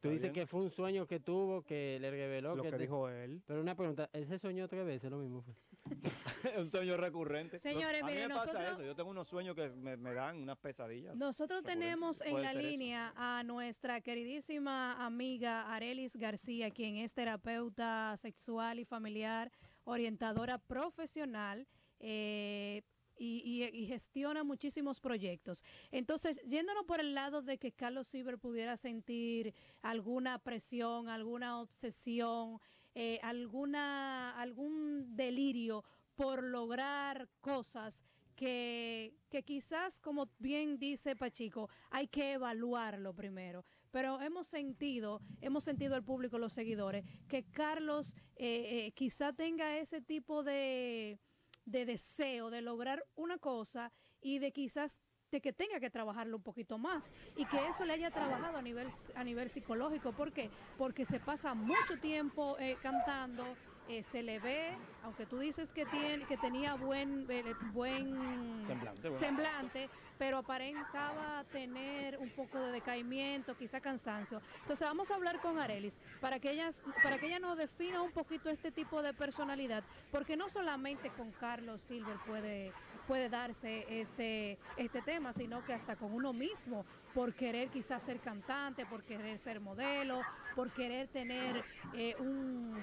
Tú 0.00 0.06
¿Está 0.06 0.08
dices 0.10 0.22
bien? 0.22 0.34
que 0.34 0.46
fue 0.46 0.60
un 0.60 0.70
sueño 0.70 1.04
que 1.08 1.18
tuvo, 1.18 1.62
que 1.62 1.98
le 2.00 2.08
reveló 2.12 2.54
Lo 2.54 2.62
que 2.62 2.70
te- 2.70 2.78
dijo 2.78 3.08
él. 3.08 3.42
Pero 3.44 3.60
una 3.60 3.74
pregunta, 3.74 4.08
¿él 4.12 4.24
se 4.26 4.38
soñó 4.38 4.68
tres 4.68 4.86
veces 4.86 5.10
lo 5.10 5.18
mismo? 5.18 5.42
fue? 5.42 5.52
un 6.58 6.68
sueño 6.70 6.96
recurrente. 6.96 7.58
Señores, 7.58 8.02
a 8.02 8.06
mí 8.06 8.12
miren, 8.12 8.28
me 8.28 8.34
pasa 8.34 8.52
nosotros- 8.52 8.72
eso. 8.78 8.82
Yo 8.86 8.94
tengo 8.94 9.10
unos 9.10 9.28
sueños 9.28 9.54
que 9.54 9.68
me, 9.70 9.96
me 9.96 10.14
dan 10.14 10.38
unas 10.42 10.58
pesadillas. 10.58 11.16
Nosotros 11.16 11.62
tenemos 11.62 12.20
en 12.22 12.40
la 12.42 12.50
eso. 12.50 12.60
línea 12.60 13.12
a 13.16 13.42
nuestra 13.42 14.00
queridísima 14.00 15.04
amiga 15.04 15.72
Arelis 15.74 16.16
García, 16.16 16.70
quien 16.70 16.96
es 16.96 17.14
terapeuta 17.14 18.16
sexual 18.16 18.78
y 18.78 18.84
familiar, 18.84 19.50
orientadora 19.84 20.58
profesional. 20.58 21.66
eh, 22.00 22.82
y, 23.20 23.42
y- 23.44 23.76
y 23.82 23.86
gestiona 23.88 24.44
muchísimos 24.44 25.00
proyectos. 25.00 25.64
Entonces, 25.90 26.40
yéndonos 26.46 26.84
por 26.84 27.00
el 27.00 27.14
lado 27.14 27.42
de 27.42 27.58
que 27.58 27.72
Carlos 27.72 28.06
Silver 28.06 28.38
pudiera 28.38 28.76
sentir 28.76 29.52
alguna 29.82 30.38
presión, 30.38 31.08
alguna 31.08 31.60
obsesión, 31.60 32.60
eh, 33.00 33.20
alguna, 33.22 34.32
algún 34.40 35.14
delirio 35.14 35.84
por 36.16 36.42
lograr 36.42 37.28
cosas 37.40 38.02
que, 38.34 39.14
que 39.30 39.44
quizás, 39.44 40.00
como 40.00 40.28
bien 40.40 40.80
dice 40.80 41.14
Pachico, 41.14 41.70
hay 41.90 42.08
que 42.08 42.32
evaluarlo 42.32 43.14
primero. 43.14 43.64
Pero 43.92 44.20
hemos 44.20 44.48
sentido, 44.48 45.20
hemos 45.40 45.62
sentido 45.62 45.94
el 45.94 46.02
público, 46.02 46.38
los 46.38 46.52
seguidores, 46.52 47.04
que 47.28 47.44
Carlos 47.44 48.16
eh, 48.34 48.86
eh, 48.86 48.92
quizá 48.96 49.32
tenga 49.32 49.78
ese 49.78 50.00
tipo 50.00 50.42
de, 50.42 51.20
de 51.66 51.86
deseo 51.86 52.50
de 52.50 52.62
lograr 52.62 53.06
una 53.14 53.38
cosa 53.38 53.92
y 54.20 54.40
de 54.40 54.50
quizás 54.50 55.00
de 55.30 55.40
que 55.40 55.52
tenga 55.52 55.78
que 55.80 55.90
trabajarlo 55.90 56.36
un 56.36 56.42
poquito 56.42 56.78
más 56.78 57.12
y 57.36 57.44
que 57.44 57.68
eso 57.68 57.84
le 57.84 57.94
haya 57.94 58.10
trabajado 58.10 58.58
a 58.58 58.62
nivel 58.62 58.88
a 59.14 59.24
nivel 59.24 59.50
psicológico. 59.50 60.12
¿Por 60.12 60.32
qué? 60.32 60.50
Porque 60.76 61.04
se 61.04 61.20
pasa 61.20 61.54
mucho 61.54 61.98
tiempo 62.00 62.56
eh, 62.58 62.76
cantando, 62.82 63.44
eh, 63.88 64.02
se 64.02 64.22
le 64.22 64.38
ve, 64.38 64.70
aunque 65.02 65.26
tú 65.26 65.38
dices 65.38 65.72
que 65.72 65.86
tiene 65.86 66.24
que 66.26 66.36
tenía 66.36 66.74
buen 66.74 67.26
eh, 67.30 67.42
buen 67.72 68.64
Semblante, 68.64 69.00
bueno. 69.02 69.16
semblante, 69.16 69.90
pero 70.18 70.38
aparentaba 70.38 71.44
tener 71.44 72.18
un 72.18 72.30
poco 72.30 72.58
de 72.58 72.72
decaimiento, 72.72 73.56
quizá 73.56 73.80
cansancio. 73.80 74.42
Entonces 74.60 74.86
vamos 74.86 75.10
a 75.10 75.14
hablar 75.14 75.40
con 75.40 75.58
Arelis 75.58 75.98
para 76.20 76.38
que 76.38 76.50
ella, 76.50 76.70
para 77.02 77.18
que 77.18 77.26
ella 77.26 77.38
nos 77.38 77.56
defina 77.56 78.02
un 78.02 78.12
poquito 78.12 78.50
este 78.50 78.70
tipo 78.70 79.00
de 79.00 79.14
personalidad, 79.14 79.84
porque 80.10 80.36
no 80.36 80.48
solamente 80.48 81.10
con 81.10 81.30
Carlos 81.32 81.80
Silver 81.82 82.16
puede, 82.26 82.72
puede 83.08 83.28
darse 83.28 83.84
este, 83.88 84.58
este 84.76 85.02
tema, 85.02 85.32
sino 85.32 85.64
que 85.64 85.72
hasta 85.72 85.96
con 85.96 86.12
uno 86.12 86.32
mismo, 86.32 86.84
por 87.14 87.34
querer 87.34 87.70
quizás 87.70 88.02
ser 88.02 88.20
cantante, 88.20 88.84
por 88.86 89.02
querer 89.02 89.38
ser 89.40 89.60
modelo, 89.60 90.20
por 90.54 90.70
querer 90.72 91.08
tener 91.08 91.64
eh, 91.94 92.14
un, 92.20 92.78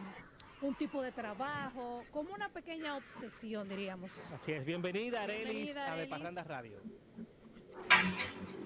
un 0.62 0.76
tipo 0.76 1.02
de 1.04 1.12
trabajo, 1.12 2.04
como 2.12 2.34
una 2.34 2.50
pequeña 2.50 2.98
obsesión, 2.98 3.70
diríamos. 3.70 4.28
Así 4.34 4.52
es, 4.52 4.66
bienvenida 4.66 5.22
Arelis 5.24 5.46
Bienvenida, 5.46 5.94
a 5.94 5.96
De. 5.96 6.08
Parranda 6.08 6.44
Radio. 6.44 6.82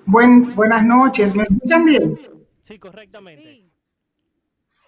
Buen, 0.06 0.56
buenas 0.56 0.84
noches, 0.84 1.36
¿me 1.36 1.44
escuchan 1.44 1.86
bien? 1.86 2.20
Sí, 2.62 2.80
correctamente. 2.80 3.66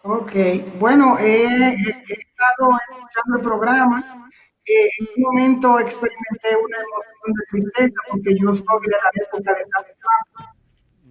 Ok, 0.04 0.32
bueno, 0.80 1.18
he, 1.20 1.44
he- 1.46 1.76
he 1.76 2.14
estado 2.14 2.70
escuchando 2.90 3.36
el 3.36 3.42
programa. 3.42 4.30
Eh, 4.66 4.90
en 5.00 5.08
un 5.16 5.24
momento 5.24 5.80
experimenté 5.80 6.56
una 6.56 6.78
emoción 6.78 7.34
de 7.34 7.44
tristeza 7.50 7.96
porque 8.10 8.36
yo 8.40 8.54
soy 8.54 8.82
de 8.84 8.92
la 8.92 9.26
época 9.26 9.54
de 9.54 9.64
San 9.64 9.86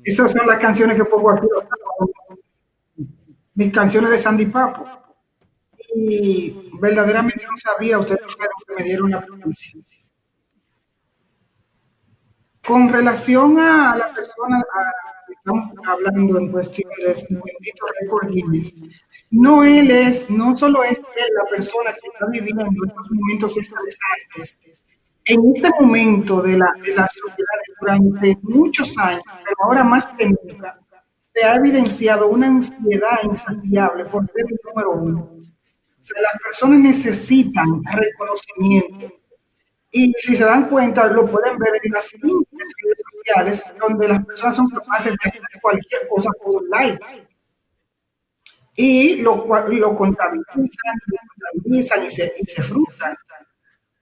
Esas 0.05 0.33
son 0.33 0.47
las 0.47 0.61
canciones 0.61 0.97
que 0.97 1.05
pongo 1.05 1.31
aquí 1.31 1.47
mis 3.61 3.73
canciones 3.73 4.11
de 4.11 4.19
Sandy 4.19 4.47
Papo. 4.47 4.87
Y 5.95 6.71
verdaderamente 6.81 7.45
no 7.47 7.57
sabía, 7.57 7.99
ustedes 7.99 8.35
fueron 8.35 8.55
que 8.67 8.75
me 8.75 8.85
dieron 8.85 9.11
la 9.11 9.21
primicia. 9.21 9.81
Con 12.67 12.89
relación 12.91 13.59
a 13.59 13.97
la 13.97 14.15
persona 14.15 14.59
a 14.59 15.20
hablando 15.87 16.39
en 16.39 16.51
cuestión 16.51 16.91
de 16.99 17.15
récord 18.01 18.29
no 19.31 19.63
él 19.63 19.91
es, 19.91 20.29
no 20.29 20.57
solo 20.57 20.83
es 20.83 20.99
la 20.99 21.51
persona 21.51 21.93
que 21.93 22.09
está 22.13 22.27
viviendo 22.27 22.65
estos 22.65 23.11
momentos 23.11 23.57
estresantes. 23.57 24.87
En 25.27 25.55
este 25.55 25.71
momento 25.79 26.43
de 26.43 26.59
la, 26.59 26.73
de 26.83 26.95
la 26.95 27.07
sociedad 27.07 27.59
durante 27.81 28.37
muchos 28.43 28.97
años, 28.99 29.23
pero 29.45 29.57
ahora 29.65 29.85
más 29.85 30.07
que 30.09 30.27
nunca, 30.27 30.81
se 31.33 31.45
ha 31.45 31.55
evidenciado 31.55 32.29
una 32.29 32.49
ansiedad 32.49 33.19
insaciable 33.23 34.05
por 34.07 34.27
ser 34.33 34.47
el 34.49 34.59
número 34.65 34.91
uno. 34.93 35.31
O 35.39 36.03
sea, 36.03 36.21
las 36.23 36.43
personas 36.43 36.81
necesitan 36.81 37.83
reconocimiento. 37.85 39.20
Y 39.93 40.13
si 40.19 40.37
se 40.37 40.45
dan 40.45 40.69
cuenta, 40.69 41.07
lo 41.09 41.27
pueden 41.27 41.59
ver 41.59 41.81
en 41.83 41.93
las 41.93 42.11
redes 42.13 43.03
sociales, 43.13 43.63
donde 43.81 44.09
las 44.09 44.25
personas 44.25 44.57
son 44.57 44.69
capaces 44.69 45.13
de 45.13 45.29
hacer 45.29 45.43
cualquier 45.61 46.07
cosa 46.09 46.31
por 46.43 46.63
un 46.63 46.71
like. 46.71 47.27
Y 48.77 49.17
lo, 49.23 49.47
lo 49.69 49.95
contabilizan, 49.95 50.95
lo 51.07 51.17
contabilizan 51.29 52.05
y 52.05 52.11
se, 52.11 52.33
y 52.39 52.45
se 52.45 52.63
frustran. 52.63 53.15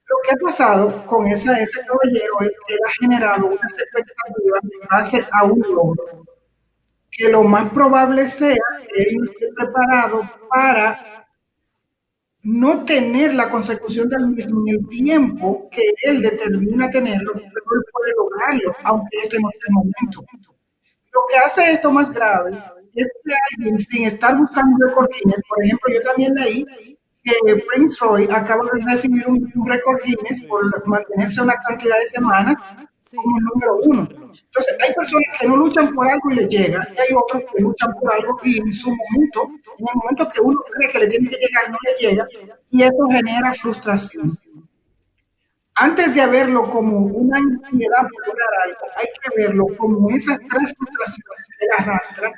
Lo 0.07 0.15
que 0.23 0.31
ha 0.35 0.37
pasado 0.37 1.05
con 1.05 1.27
esa, 1.27 1.59
ese 1.59 1.81
caballero 1.85 2.41
es 2.41 2.49
que 2.67 2.73
él 2.73 2.79
ha 2.85 2.91
generado 3.01 3.47
unas 3.47 3.73
expectativas 3.73 4.61
en 4.63 4.87
base 4.89 5.27
a 5.31 5.45
un 5.45 5.59
logro 5.61 6.25
que 7.11 7.29
lo 7.29 7.43
más 7.43 7.69
probable 7.71 8.27
sea 8.27 8.55
que 8.87 9.01
él 9.03 9.17
no 9.17 9.25
esté 9.25 9.49
preparado 9.55 10.21
para 10.49 11.27
no 12.41 12.85
tener 12.85 13.33
la 13.33 13.49
consecución 13.49 14.09
del 14.09 14.27
mismo 14.27 14.63
en 14.65 14.75
el 14.75 14.87
tiempo 14.87 15.69
que 15.71 15.83
él 16.03 16.21
determina 16.21 16.89
tenerlo, 16.89 17.33
pero 17.33 17.45
él 17.45 17.85
puede 17.91 18.11
lograrlo, 18.17 18.75
aunque 18.85 19.17
este 19.23 19.39
no 19.39 19.49
sea 19.49 19.61
el 19.67 19.73
momento. 19.73 20.25
Lo 21.13 21.21
que 21.29 21.37
hace 21.37 21.71
esto 21.71 21.91
más 21.91 22.13
grave 22.13 22.51
es 22.95 23.07
que 23.23 23.33
alguien, 23.51 23.79
sin 23.79 24.05
estar 24.05 24.37
buscando 24.37 24.85
récord 24.85 25.09
Guinness, 25.09 25.41
por 25.47 25.63
ejemplo, 25.63 25.93
yo 25.93 26.01
también 26.01 26.33
leí 26.35 26.65
que 27.23 27.33
Prince 27.67 27.97
Roy 27.99 28.27
acaba 28.31 28.63
de 28.73 28.83
recibir 28.85 29.27
un 29.27 29.51
récord 29.67 29.99
Guinness 30.03 30.41
por 30.43 30.87
mantenerse 30.87 31.41
una 31.41 31.55
cantidad 31.55 31.97
de 31.97 32.07
semanas 32.07 32.55
como 33.15 33.37
el 33.37 33.43
número 33.43 33.77
uno. 33.83 34.01
Entonces, 34.11 34.77
hay 34.85 34.93
personas 34.93 35.37
que 35.39 35.47
no 35.47 35.57
luchan 35.57 35.93
por 35.93 36.09
algo 36.09 36.31
y 36.31 36.35
le 36.35 36.47
llega, 36.47 36.87
y 36.95 36.99
hay 36.99 37.15
otros 37.15 37.43
que 37.51 37.61
luchan 37.61 37.93
por 37.99 38.13
algo 38.13 38.39
y 38.43 38.59
en 38.59 38.73
su 38.73 38.89
momento, 38.89 39.49
en 39.77 39.87
el 39.87 39.95
momento 39.95 40.27
que 40.27 40.41
uno 40.41 40.59
cree 40.73 40.91
que 40.91 40.99
le 40.99 41.07
tiene 41.07 41.29
que 41.29 41.37
llegar, 41.37 41.71
no 41.71 41.77
le 41.85 42.07
llega, 42.07 42.27
y 42.71 42.83
eso 42.83 43.05
genera 43.09 43.53
frustración. 43.53 44.29
Antes 45.81 46.13
de 46.13 46.27
verlo 46.27 46.69
como 46.69 46.97
una 46.97 47.37
ansiedad 47.37 48.01
por 48.01 48.27
lograr 48.27 48.49
algo, 48.65 48.85
hay 48.97 49.07
que 49.21 49.41
verlo 49.41 49.65
como 49.77 50.09
esas 50.09 50.37
tres 50.37 50.75
frustraciones 50.77 51.47
que 51.57 52.25
él 52.25 52.31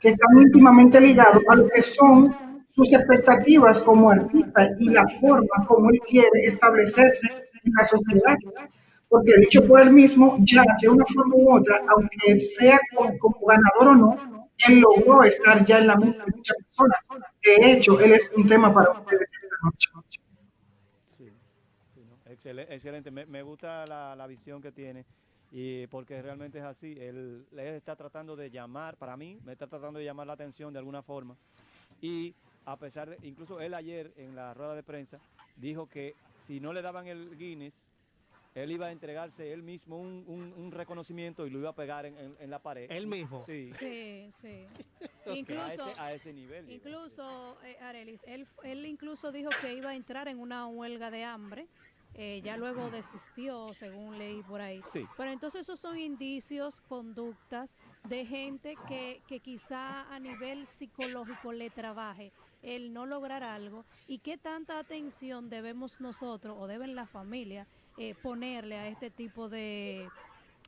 que 0.00 0.08
están 0.08 0.38
íntimamente 0.38 1.00
ligados 1.00 1.42
a 1.48 1.54
lo 1.54 1.68
que 1.68 1.80
son 1.80 2.64
sus 2.74 2.92
expectativas 2.92 3.80
como 3.80 4.10
artista 4.10 4.68
y 4.80 4.90
la 4.90 5.06
forma 5.20 5.64
como 5.66 5.90
él 5.90 6.00
quiere 6.08 6.40
establecerse 6.46 7.28
en 7.62 7.72
la 7.72 7.84
sociedad. 7.84 8.36
Porque 9.08 9.32
dicho 9.40 9.66
por 9.66 9.80
él 9.80 9.92
mismo, 9.92 10.36
ya 10.40 10.62
de 10.80 10.88
una 10.88 11.04
forma 11.06 11.34
u 11.36 11.56
otra, 11.56 11.80
aunque 11.88 12.38
sea 12.38 12.78
como, 12.94 13.18
como 13.18 13.46
ganador 13.46 13.88
o 13.88 13.94
no, 13.94 14.48
él 14.66 14.80
logró 14.80 15.22
estar 15.22 15.64
ya 15.64 15.78
en 15.78 15.86
la 15.86 15.96
mente 15.96 16.18
de 16.18 16.36
muchas 16.36 16.56
personas. 16.56 17.00
De 17.42 17.72
hecho, 17.72 17.98
él 18.00 18.12
es 18.12 18.30
un 18.36 18.46
tema 18.46 18.72
para. 18.72 19.02
Excelente, 22.26 22.74
excelente. 22.74 23.10
Me, 23.10 23.26
me 23.26 23.42
gusta 23.42 23.86
la, 23.86 24.14
la 24.14 24.26
visión 24.26 24.60
que 24.60 24.70
tiene 24.70 25.04
y 25.50 25.86
porque 25.86 26.20
realmente 26.20 26.58
es 26.58 26.64
así. 26.64 26.92
Él, 26.98 27.46
él 27.52 27.58
está 27.58 27.96
tratando 27.96 28.36
de 28.36 28.50
llamar, 28.50 28.96
para 28.96 29.16
mí, 29.16 29.38
me 29.44 29.52
está 29.52 29.66
tratando 29.66 29.98
de 29.98 30.04
llamar 30.04 30.26
la 30.26 30.34
atención 30.34 30.72
de 30.72 30.78
alguna 30.78 31.02
forma. 31.02 31.36
Y 32.00 32.34
a 32.64 32.76
pesar 32.76 33.10
de, 33.10 33.26
incluso 33.26 33.60
él 33.60 33.74
ayer 33.74 34.12
en 34.16 34.36
la 34.36 34.54
rueda 34.54 34.74
de 34.74 34.82
prensa 34.82 35.18
dijo 35.56 35.88
que 35.88 36.14
si 36.36 36.60
no 36.60 36.72
le 36.72 36.82
daban 36.82 37.06
el 37.06 37.36
Guinness, 37.36 37.88
él 38.54 38.72
iba 38.72 38.86
a 38.86 38.92
entregarse 38.92 39.52
él 39.52 39.62
mismo 39.62 39.98
un, 39.98 40.24
un- 40.26 40.52
un 40.56 40.72
reconocimiento 40.72 41.46
y 41.46 41.50
lo 41.50 41.58
iba 41.60 41.70
a 41.70 41.74
pegar 41.74 42.06
en, 42.06 42.16
en- 42.18 42.36
en 42.40 42.50
la 42.50 42.58
pared. 42.60 42.90
¿Él 42.90 43.06
mismo? 43.06 43.40
Sí. 43.42 43.70
Sí, 43.72 44.28
sí. 44.32 44.66
a, 45.26 45.30
Incluso, 45.34 45.90
ese, 45.90 46.00
a 46.00 46.12
ese 46.14 46.32
nivel. 46.32 46.70
incluso 46.70 47.58
eh, 47.64 47.76
Arelis, 47.80 48.24
él, 48.26 48.46
él 48.64 48.86
incluso 48.86 49.30
dijo 49.32 49.50
que 49.60 49.74
iba 49.74 49.90
a 49.90 49.94
entrar 49.94 50.28
en 50.28 50.40
una 50.40 50.66
huelga 50.66 51.10
de 51.10 51.24
hambre. 51.24 51.66
eh, 52.14 52.40
ya 52.42 52.56
luego 52.56 52.90
desistió, 52.90 53.68
según 53.74 54.18
leí 54.18 54.42
por 54.42 54.60
ahí. 54.62 54.80
Sí. 54.82 55.06
Pero 55.16 55.30
entonces 55.30 55.60
esos 55.60 55.78
son 55.78 55.96
indicios, 55.98 56.80
conductas 56.80 57.76
de 58.08 58.24
gente 58.26 58.74
que, 58.88 59.22
que 59.28 59.40
quizá 59.40 60.12
a 60.12 60.18
nivel 60.18 60.66
psicológico 60.66 61.52
le 61.52 61.68
trabaje 61.70 62.32
el 62.62 62.92
no 62.92 63.06
lograr 63.06 63.44
algo 63.44 63.84
y 64.08 64.18
qué 64.18 64.36
tanta 64.36 64.78
atención 64.80 65.48
debemos 65.48 66.00
nosotros 66.00 66.56
o 66.58 66.66
deben 66.66 66.96
la 66.96 67.06
familia 67.06 67.68
eh, 67.98 68.14
ponerle 68.22 68.76
a 68.76 68.88
este 68.88 69.10
tipo 69.10 69.48
de, 69.48 70.08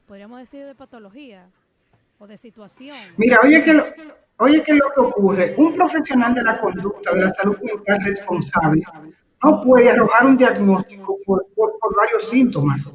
podríamos 0.07 0.39
decir, 0.41 0.65
de 0.67 0.75
patología 0.75 1.47
o 2.19 2.27
de 2.27 2.37
situación. 2.37 2.97
Mira, 3.17 3.39
oye 3.43 3.63
que, 3.65 3.73
lo, 3.73 3.85
oye 4.39 4.63
que 4.63 4.75
lo 4.75 4.91
que 4.95 5.01
ocurre, 5.01 5.55
un 5.57 5.75
profesional 5.75 6.35
de 6.35 6.43
la 6.43 6.59
conducta, 6.59 7.13
de 7.15 7.21
la 7.23 7.31
salud 7.31 7.57
mental 7.63 8.01
responsable, 8.05 8.83
no 9.43 9.63
puede 9.63 9.91
arrojar 9.91 10.27
un 10.27 10.37
diagnóstico 10.37 11.19
por, 11.25 11.47
por- 11.55 11.79
por 11.79 11.97
varios 11.97 12.29
síntomas. 12.29 12.93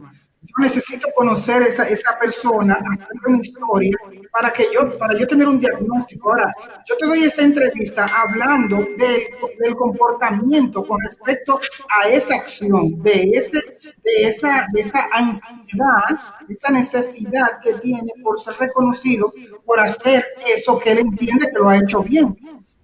Yo 0.47 0.63
necesito 0.63 1.07
conocer 1.15 1.63
esa, 1.63 1.83
esa 1.89 2.17
persona, 2.19 2.75
hacer 2.75 3.07
una 3.27 3.39
historia 3.39 3.97
para 4.31 4.51
que 4.53 4.67
yo, 4.71 4.97
para 4.97 5.17
yo 5.17 5.25
tener 5.25 5.47
un 5.47 5.59
diagnóstico. 5.59 6.31
Ahora, 6.31 6.53
yo 6.85 6.95
te 6.97 7.05
doy 7.07 7.23
esta 7.23 7.41
entrevista 7.41 8.05
hablando 8.05 8.77
del, 8.77 9.23
del 9.59 9.75
comportamiento 9.75 10.85
con 10.85 11.01
respecto 11.01 11.59
a 11.99 12.09
esa 12.09 12.35
acción, 12.35 13.01
de, 13.01 13.31
ese, 13.33 13.59
de, 14.03 14.27
esa, 14.27 14.67
de 14.71 14.81
esa 14.81 15.07
ansiedad, 15.11 16.19
esa 16.47 16.71
necesidad 16.71 17.59
que 17.63 17.73
tiene 17.75 18.11
por 18.23 18.39
ser 18.39 18.55
reconocido, 18.59 19.33
por 19.65 19.79
hacer 19.79 20.25
eso 20.55 20.77
que 20.77 20.91
él 20.91 20.99
entiende 20.99 21.49
que 21.49 21.59
lo 21.59 21.69
ha 21.69 21.77
hecho 21.77 22.01
bien. 22.01 22.37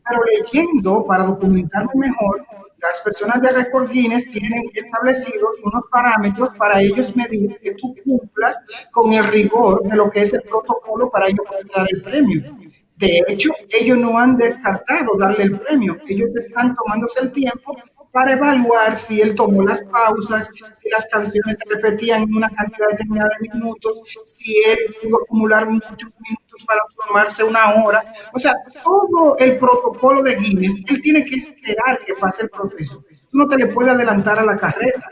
Pero 0.03 0.21
leyendo 0.23 1.05
para 1.05 1.23
documentarme 1.23 1.91
mejor, 1.95 2.43
las 2.81 3.01
personas 3.01 3.41
de 3.41 3.51
Record 3.51 3.89
Guinness 3.91 4.29
tienen 4.31 4.63
establecidos 4.73 5.51
unos 5.63 5.83
parámetros 5.91 6.53
para 6.57 6.81
ellos 6.81 7.15
medir 7.15 7.59
que 7.59 7.75
tú 7.75 7.95
cumplas 8.03 8.57
con 8.91 9.11
el 9.13 9.23
rigor 9.25 9.83
de 9.83 9.95
lo 9.95 10.09
que 10.09 10.21
es 10.21 10.33
el 10.33 10.41
protocolo 10.41 11.09
para 11.09 11.27
ellos 11.27 11.45
dar 11.75 11.87
el 11.89 12.01
premio. 12.01 12.57
De 12.97 13.23
hecho, 13.27 13.51
ellos 13.69 13.97
no 13.97 14.17
han 14.17 14.37
descartado 14.37 15.17
darle 15.17 15.43
el 15.43 15.59
premio. 15.59 15.97
Ellos 16.07 16.29
están 16.35 16.75
tomándose 16.75 17.21
el 17.21 17.31
tiempo 17.31 17.75
para 18.11 18.33
evaluar 18.33 18.95
si 18.95 19.21
él 19.21 19.35
tomó 19.35 19.63
las 19.63 19.81
pausas, 19.83 20.49
si 20.77 20.89
las 20.89 21.05
canciones 21.05 21.57
se 21.57 21.73
repetían 21.73 22.23
en 22.23 22.35
una 22.35 22.49
cantidad 22.49 22.89
determinada 22.89 23.29
de 23.39 23.49
minutos, 23.49 24.01
si 24.25 24.55
él 24.67 24.77
pudo 25.01 25.21
acumular 25.23 25.67
muchos 25.67 26.11
minutos 26.19 26.40
para 26.65 26.81
tomarse 27.07 27.43
una 27.43 27.73
hora. 27.75 28.03
O 28.33 28.39
sea, 28.39 28.53
todo 28.83 29.37
el 29.37 29.57
protocolo 29.57 30.21
de 30.21 30.35
Guinness, 30.35 30.83
él 30.87 31.01
tiene 31.01 31.25
que 31.25 31.35
esperar 31.35 31.99
que 32.05 32.13
pase 32.13 32.43
el 32.43 32.49
proceso. 32.49 33.03
Tú 33.29 33.37
no 33.37 33.47
te 33.47 33.57
le 33.57 33.67
puedes 33.67 33.93
adelantar 33.93 34.39
a 34.39 34.45
la 34.45 34.57
carrera 34.57 35.07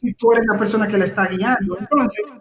si 0.00 0.14
tú 0.14 0.32
eres 0.32 0.46
la 0.46 0.58
persona 0.58 0.86
que 0.86 0.98
le 0.98 1.06
está 1.06 1.26
guiando. 1.26 1.78
Entonces, 1.78 2.32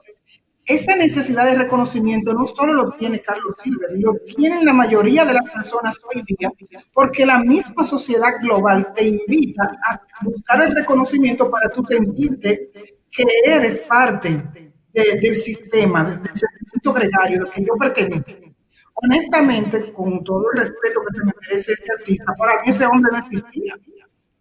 esa 0.68 0.96
necesidad 0.98 1.46
de 1.46 1.56
reconocimiento 1.56 2.34
no 2.34 2.46
solo 2.46 2.74
lo 2.74 2.92
tiene 2.92 3.22
Carlos 3.22 3.56
Silver, 3.64 3.90
lo 3.96 4.16
tienen 4.36 4.66
la 4.66 4.74
mayoría 4.74 5.24
de 5.24 5.34
las 5.34 5.50
personas 5.50 5.98
hoy 6.14 6.22
día, 6.28 6.52
porque 6.94 7.26
la 7.26 7.40
misma 7.40 7.86
sociedad 7.86 8.34
global 8.42 8.92
te 8.94 9.08
invita 9.08 9.64
a 9.90 10.02
buscar 10.24 10.62
el 10.62 10.76
reconocimiento 10.76 11.50
para 11.50 11.70
tú 11.70 11.86
sentirte 11.88 12.70
que 13.10 13.24
eres 13.46 13.80
parte 13.80 14.67
de- 15.04 15.20
del 15.20 15.36
sistema, 15.36 16.04
del 16.04 16.36
sentimiento 16.36 16.94
gregario, 16.94 17.44
de 17.44 17.50
que 17.52 17.64
yo 17.64 17.74
pertenezco. 17.76 18.34
Honestamente, 18.96 19.94
con 19.94 20.24
todo 20.24 20.46
el 20.54 20.60
respeto 20.60 21.02
que 21.08 21.18
se 21.18 21.26
me 21.26 21.32
merece 21.42 21.74
este 21.74 21.92
artista, 21.94 22.34
para 22.38 22.62
mí 22.62 22.70
ese 22.70 22.86
hombre 22.86 23.12
no 23.12 23.20
existía. 23.20 23.76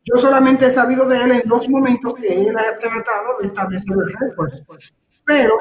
Yo 0.05 0.16
solamente 0.16 0.66
he 0.66 0.70
sabido 0.70 1.05
de 1.07 1.23
él 1.23 1.31
en 1.33 1.43
los 1.47 1.69
momentos 1.69 2.15
que 2.15 2.47
él 2.49 2.57
ha 2.57 2.78
tratado 2.78 3.39
de 3.41 3.49
establecer 3.49 3.93
el 3.93 4.12
récord. 4.19 4.53
Pero 5.24 5.57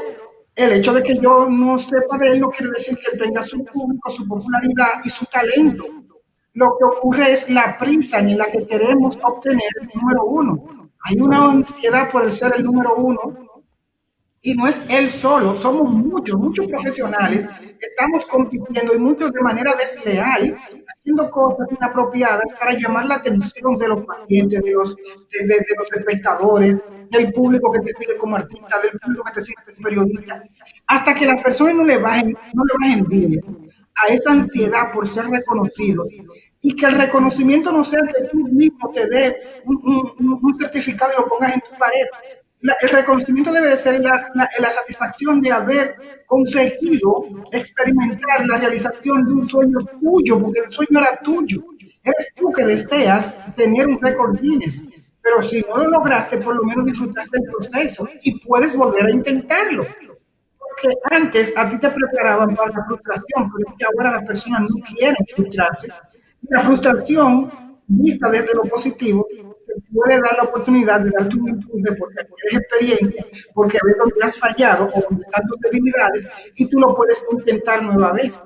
el 0.55 0.71
hecho 0.73 0.93
de 0.93 1.03
que 1.03 1.17
yo 1.17 1.49
no 1.49 1.77
sepa 1.79 2.17
de 2.19 2.29
él 2.29 2.39
no 2.39 2.49
quiere 2.51 2.71
decir 2.73 2.97
que 2.97 3.11
él 3.11 3.19
tenga 3.19 3.43
su 3.43 3.63
público, 3.65 4.09
su 4.11 4.25
popularidad 4.27 5.01
y 5.03 5.09
su 5.09 5.25
talento. 5.25 5.85
Lo 6.53 6.67
que 6.77 6.85
ocurre 6.85 7.33
es 7.33 7.49
la 7.49 7.77
prisa 7.77 8.19
en 8.19 8.37
la 8.37 8.45
que 8.45 8.65
queremos 8.65 9.17
obtener 9.21 9.67
el 9.81 9.89
número 9.93 10.23
uno. 10.25 10.89
Hay 11.03 11.19
una 11.19 11.51
ansiedad 11.51 12.09
por 12.09 12.23
el 12.23 12.31
ser 12.31 12.53
el 12.55 12.63
número 12.63 12.95
uno 12.95 13.44
Y 14.47 14.53
no 14.53 14.67
es 14.67 14.83
él 14.89 15.09
solo, 15.09 15.55
somos 15.55 15.91
muchos, 15.91 16.37
muchos 16.37 16.67
profesionales, 16.67 17.47
estamos 17.79 18.25
compitiendo 18.27 18.93
y 18.93 18.99
muchos 18.99 19.31
de 19.31 19.41
manera 19.41 19.73
desleal, 19.73 20.55
haciendo 20.99 21.29
cosas 21.31 21.67
inapropiadas 21.71 22.45
para 22.59 22.73
llamar 22.73 23.05
la 23.07 23.15
atención 23.15 23.77
de 23.79 23.87
los 23.87 24.05
pacientes, 24.05 24.61
de 24.61 24.71
los, 24.71 24.95
de, 24.95 25.65
los 25.79 25.91
espectadores, 25.91 26.75
del 27.09 27.33
público 27.33 27.71
que 27.71 27.79
te 27.79 27.93
sigue 27.99 28.17
como 28.17 28.35
artista, 28.35 28.79
del 28.81 28.91
público 28.99 29.23
que 29.23 29.31
te 29.33 29.41
sigue 29.41 29.55
como 29.65 29.83
periodista, 29.83 30.43
hasta 30.87 31.15
que 31.15 31.25
las 31.25 31.41
personas 31.41 31.75
no 31.75 31.83
le 31.83 31.97
bajen, 31.97 32.37
no 32.53 32.63
le 32.65 32.73
bajen 32.87 33.05
diles 33.09 33.43
a 34.03 34.13
esa 34.13 34.31
ansiedad 34.31 34.91
por 34.93 35.07
ser 35.07 35.25
reconocidos 35.27 36.07
y 36.61 36.75
que 36.75 36.85
el 36.85 36.95
reconocimiento 36.95 37.71
no 37.71 37.83
sea 37.83 38.01
que 38.01 38.27
tú 38.27 38.37
mismo 38.49 38.91
te 38.93 39.07
dé 39.07 39.37
un, 39.65 39.77
un- 40.19 40.39
un 40.41 40.53
certificado 40.59 41.13
y 41.17 41.21
lo 41.21 41.27
pongas 41.27 41.53
en 41.53 41.61
tu 41.61 41.71
pared. 41.79 42.05
La- 42.65 42.75
el 42.81 42.89
reconocimiento 42.89 43.51
debe 43.51 43.69
de 43.69 43.77
ser 43.77 43.99
la, 44.01 44.29
la- 44.33 44.49
la 44.59 44.69
satisfacción 44.79 45.41
de 45.41 45.51
haber 45.51 45.95
conseguido 46.25 47.11
experimentar 47.51 48.45
la 48.47 48.57
realización 48.57 49.25
de 49.25 49.33
un 49.33 49.47
sueño 49.47 49.79
tuyo, 50.01 50.39
porque 50.41 50.59
el 50.65 50.71
sueño 50.71 50.99
era 50.99 51.17
tuyo. 51.23 51.63
Eres 52.03 52.27
tú 52.35 52.51
que 52.55 52.65
deseas 52.65 53.33
tener 53.55 53.87
un 53.87 53.99
récord 54.01 54.39
Guinness, 54.39 54.83
pero 55.21 55.41
si 55.41 55.61
no 55.61 55.77
lo 55.77 55.87
lograste, 55.89 56.37
por 56.37 56.55
lo 56.55 56.63
menos 56.63 56.85
disfrutaste 56.85 57.39
del 57.39 57.49
proceso 57.51 58.07
y 58.23 58.39
puedes 58.45 58.75
volver 58.75 59.05
a 59.07 59.11
intentarlo. 59.11 59.85
Porque 60.59 60.89
antes 61.11 61.53
a 61.57 61.69
ti 61.69 61.79
te 61.79 61.89
preparaban 61.89 62.55
para 62.55 62.71
la 62.71 62.85
frustración, 62.85 63.49
pero 63.55 63.89
ahora 63.97 64.11
las 64.17 64.27
personas 64.27 64.61
no 64.69 64.75
quieren 64.83 65.15
frustrarse. 65.35 65.87
La 66.49 66.61
frustración, 66.61 67.51
vista 67.87 68.29
desde 68.29 68.53
lo 68.53 68.63
positivo, 68.63 69.27
puede 69.93 70.19
dar 70.19 70.37
la 70.37 70.43
oportunidad 70.43 71.01
de 71.01 71.11
dar 71.11 71.27
tu 71.29 71.43
virtud, 71.43 71.81
porque 71.97 72.23
tienes 72.23 72.67
experiencia, 72.67 73.25
porque 73.53 73.77
ves 73.85 73.97
donde 73.97 74.15
has 74.23 74.37
fallado 74.37 74.89
o 74.93 75.01
donde 75.09 75.25
están 75.25 75.47
tus 75.47 75.59
debilidades 75.59 76.27
y 76.55 76.65
tú 76.65 76.79
lo 76.79 76.95
puedes 76.95 77.23
intentar 77.31 77.83
nueva 77.83 78.11
vez. 78.11 78.39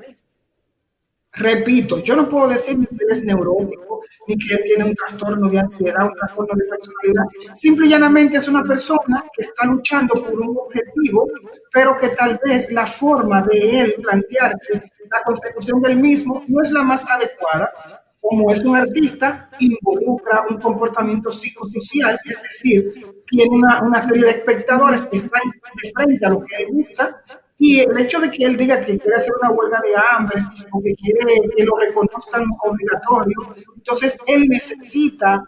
Repito, 1.32 2.00
yo 2.00 2.16
no 2.16 2.28
puedo 2.28 2.48
decir 2.48 2.78
que 2.78 3.06
es 3.08 3.24
neurótico, 3.24 4.02
ni 4.28 4.36
que 4.36 4.58
tiene 4.58 4.86
un 4.86 4.96
trastorno 4.96 5.50
de 5.50 5.60
ansiedad, 5.60 6.08
un 6.08 6.14
trastorno 6.14 6.56
de 6.56 6.66
personalidad. 6.66 7.24
Simple 7.54 7.86
y 7.86 7.90
llanamente 7.90 8.38
es 8.38 8.48
una 8.48 8.64
persona 8.64 9.24
que 9.34 9.44
está 9.44 9.66
luchando 9.66 10.16
por 10.16 10.40
un 10.40 10.58
objetivo, 10.58 11.28
pero 11.72 11.96
que 11.98 12.10
tal 12.10 12.40
vez 12.44 12.72
la 12.72 12.88
forma 12.88 13.44
de 13.44 13.80
él 13.80 13.96
plantearse 14.02 14.82
la 15.12 15.24
consecución 15.24 15.82
del 15.82 15.98
mismo 15.98 16.44
no 16.48 16.62
es 16.62 16.72
la 16.72 16.84
más 16.84 17.06
adecuada. 17.10 17.99
Como 18.22 18.52
es 18.52 18.64
un 18.64 18.76
artista, 18.76 19.50
involucra 19.60 20.46
un 20.50 20.60
comportamiento 20.60 21.32
psicosocial, 21.32 22.20
es 22.26 22.42
decir, 22.42 22.84
tiene 23.26 23.56
una, 23.56 23.82
una 23.82 24.02
serie 24.02 24.26
de 24.26 24.32
espectadores 24.32 25.02
que 25.04 25.18
están 25.18 25.42
de 25.82 25.90
frente 25.92 26.26
a 26.26 26.30
lo 26.30 26.44
que 26.44 26.56
él 26.58 26.68
busca, 26.72 27.24
y 27.58 27.80
el 27.80 27.98
hecho 28.00 28.20
de 28.20 28.30
que 28.30 28.46
él 28.46 28.58
diga 28.58 28.80
que 28.80 28.98
quiere 28.98 29.18
hacer 29.18 29.32
una 29.42 29.52
huelga 29.52 29.82
de 29.82 29.96
hambre 29.96 30.44
o 30.72 30.82
que 30.82 30.94
quiere 30.96 31.50
que 31.56 31.64
lo 31.64 31.78
reconozcan 31.78 32.44
obligatorio, 32.62 33.56
entonces 33.76 34.18
él 34.28 34.48
necesita 34.48 35.44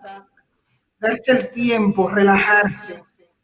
darse 1.00 1.32
el 1.32 1.50
tiempo, 1.50 2.10
relajarse 2.10 3.02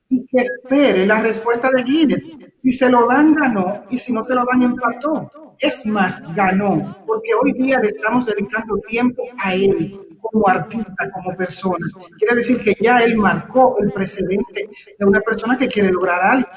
y 0.10 0.26
que 0.28 0.38
espere 0.38 1.06
la 1.06 1.22
respuesta 1.22 1.70
de 1.72 1.84
Guinness. 1.84 2.26
Si 2.58 2.72
se 2.72 2.90
lo 2.90 3.08
dan, 3.08 3.34
ganó, 3.34 3.86
y 3.90 3.98
si 3.98 4.14
no 4.14 4.24
te 4.26 4.36
lo 4.36 4.46
dan, 4.46 4.62
empató. 4.62 5.56
Es 5.60 5.86
más, 5.86 6.22
ganó, 6.36 7.04
porque 7.06 7.32
hoy 7.34 7.54
día 7.54 7.80
le 7.80 7.90
estamos 7.90 8.26
dedicando 8.26 8.78
tiempo 8.88 9.24
a 9.40 9.54
él 9.54 10.00
como 10.22 10.48
artista, 10.48 11.10
como 11.12 11.36
persona. 11.36 11.86
Quiere 12.18 12.36
decir 12.36 12.62
que 12.62 12.74
ya 12.80 13.00
él 13.00 13.18
marcó 13.18 13.76
el 13.80 13.92
precedente 13.92 14.70
de 14.98 15.06
una 15.06 15.20
persona 15.22 15.58
que 15.58 15.68
quiere 15.68 15.92
lograr 15.92 16.22
algo. 16.22 16.50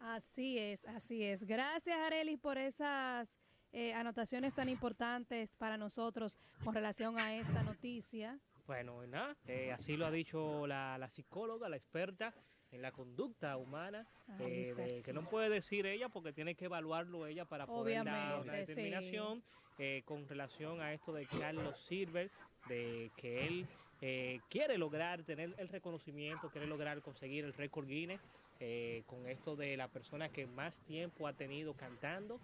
Así 0.00 0.58
es, 0.58 0.86
así 0.86 1.24
es. 1.24 1.44
Gracias, 1.44 1.96
Arelis, 1.98 2.38
por 2.38 2.56
esas 2.56 3.36
eh, 3.72 3.92
anotaciones 3.94 4.54
tan 4.54 4.68
importantes 4.68 5.54
para 5.58 5.76
nosotros 5.76 6.38
con 6.64 6.74
relación 6.74 7.18
a 7.18 7.36
esta 7.36 7.62
noticia. 7.62 8.38
Bueno, 8.66 9.06
nada, 9.06 9.36
eh, 9.46 9.72
así 9.72 9.96
lo 9.96 10.06
ha 10.06 10.10
dicho 10.10 10.66
la, 10.66 10.98
la 10.98 11.08
psicóloga, 11.08 11.68
la 11.68 11.76
experta 11.76 12.34
en 12.72 12.82
la 12.82 12.92
conducta 12.92 13.56
humana, 13.56 14.06
eh, 14.40 14.74
de- 14.76 15.02
que 15.04 15.12
no 15.12 15.28
puede 15.28 15.48
decir 15.48 15.86
ella 15.86 16.08
porque 16.08 16.32
tiene 16.32 16.54
que 16.54 16.66
evaluarlo 16.66 17.26
ella 17.26 17.44
para 17.44 17.66
poder 17.66 18.04
dar 18.04 18.40
una 18.42 18.52
sí. 18.52 18.58
determinación 18.58 19.42
eh, 19.78 20.02
con 20.04 20.26
relación 20.28 20.80
a 20.80 20.92
esto 20.92 21.12
de 21.12 21.26
Carlos 21.26 21.78
Silver, 21.88 22.30
de 22.68 23.10
que 23.16 23.46
él 23.46 23.66
eh, 24.00 24.40
quiere 24.50 24.78
lograr 24.78 25.22
tener 25.22 25.54
el 25.58 25.68
reconocimiento, 25.68 26.48
quiere 26.50 26.66
lograr 26.66 27.00
conseguir 27.02 27.44
el 27.44 27.52
récord 27.54 27.86
Guinness 27.86 28.20
eh, 28.60 29.02
con 29.06 29.26
esto 29.28 29.54
de 29.56 29.76
la 29.76 29.88
persona 29.88 30.28
que 30.30 30.46
más 30.46 30.74
tiempo 30.86 31.26
ha 31.28 31.32
tenido 31.34 31.74
cantando, 31.74 32.40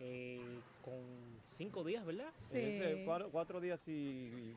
eh, 0.00 0.60
con 0.84 0.94
cinco 1.56 1.82
días, 1.84 2.04
¿verdad? 2.04 2.28
Ese 2.36 3.02
Cuatro, 3.04 3.30
cuatro 3.30 3.60
días 3.60 3.86
y, 3.88 3.92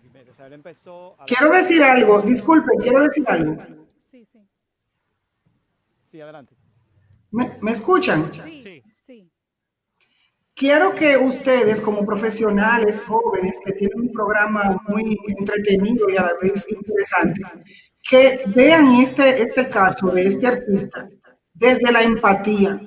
y 0.04 0.10
medio. 0.14 0.32
O 0.32 0.36
sea, 0.36 0.48
él 0.48 0.54
empezó. 0.54 1.16
a 1.20 1.26
Quiero 1.26 1.50
decir 1.52 1.82
algo, 1.84 2.22
disculpe, 2.22 2.70
quiero 2.82 3.02
decir 3.02 3.24
algo. 3.28 3.58
Sí, 3.98 4.26
sí. 4.26 4.40
Sí, 6.10 6.20
adelante. 6.20 6.56
¿Me, 7.30 7.60
me 7.62 7.72
escuchan? 7.72 8.32
Sí, 8.34 8.82
sí. 8.96 9.32
Quiero 10.56 10.96
que 10.96 11.16
ustedes, 11.18 11.80
como 11.80 12.04
profesionales 12.04 13.00
jóvenes 13.02 13.60
que 13.64 13.74
tienen 13.74 14.02
un 14.02 14.12
programa 14.12 14.82
muy 14.88 15.16
entretenido 15.28 16.10
y 16.10 16.18
a 16.18 16.24
la 16.24 16.34
vez 16.42 16.66
interesante, 16.72 17.42
que 18.02 18.42
vean 18.48 18.92
este, 18.94 19.44
este 19.44 19.70
caso 19.70 20.08
de 20.10 20.28
este 20.28 20.48
artista 20.48 21.08
desde 21.54 21.92
la 21.92 22.02
empatía, 22.02 22.80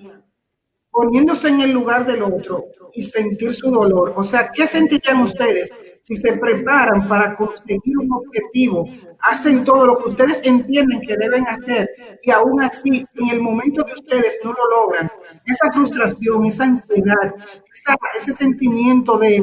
poniéndose 0.90 1.48
en 1.48 1.60
el 1.60 1.70
lugar 1.70 2.04
del 2.04 2.24
otro 2.24 2.66
y 2.92 3.04
sentir 3.04 3.54
su 3.54 3.70
dolor. 3.70 4.14
O 4.16 4.24
sea, 4.24 4.50
¿qué 4.50 4.66
sentirían 4.66 5.22
ustedes 5.22 5.72
si 6.02 6.16
se 6.16 6.32
preparan 6.36 7.06
para 7.08 7.32
conseguir 7.34 7.96
un 7.98 8.12
objetivo? 8.12 8.88
Hacen 9.20 9.64
todo 9.64 9.86
lo 9.86 9.96
que 9.98 10.08
ustedes 10.10 10.40
entienden 10.44 11.00
que 11.00 11.16
deben 11.16 11.46
hacer 11.46 11.88
y 12.22 12.30
aún 12.32 12.62
así, 12.62 13.04
en 13.20 13.28
el 13.30 13.40
momento 13.40 13.82
de 13.84 13.92
ustedes 13.94 14.38
no 14.44 14.52
lo 14.52 14.68
logran. 14.82 15.10
Esa 15.46 15.70
frustración, 15.72 16.44
esa 16.44 16.64
ansiedad, 16.64 17.34
esa- 17.72 17.96
ese 18.18 18.32
sentimiento 18.32 19.16
de, 19.18 19.40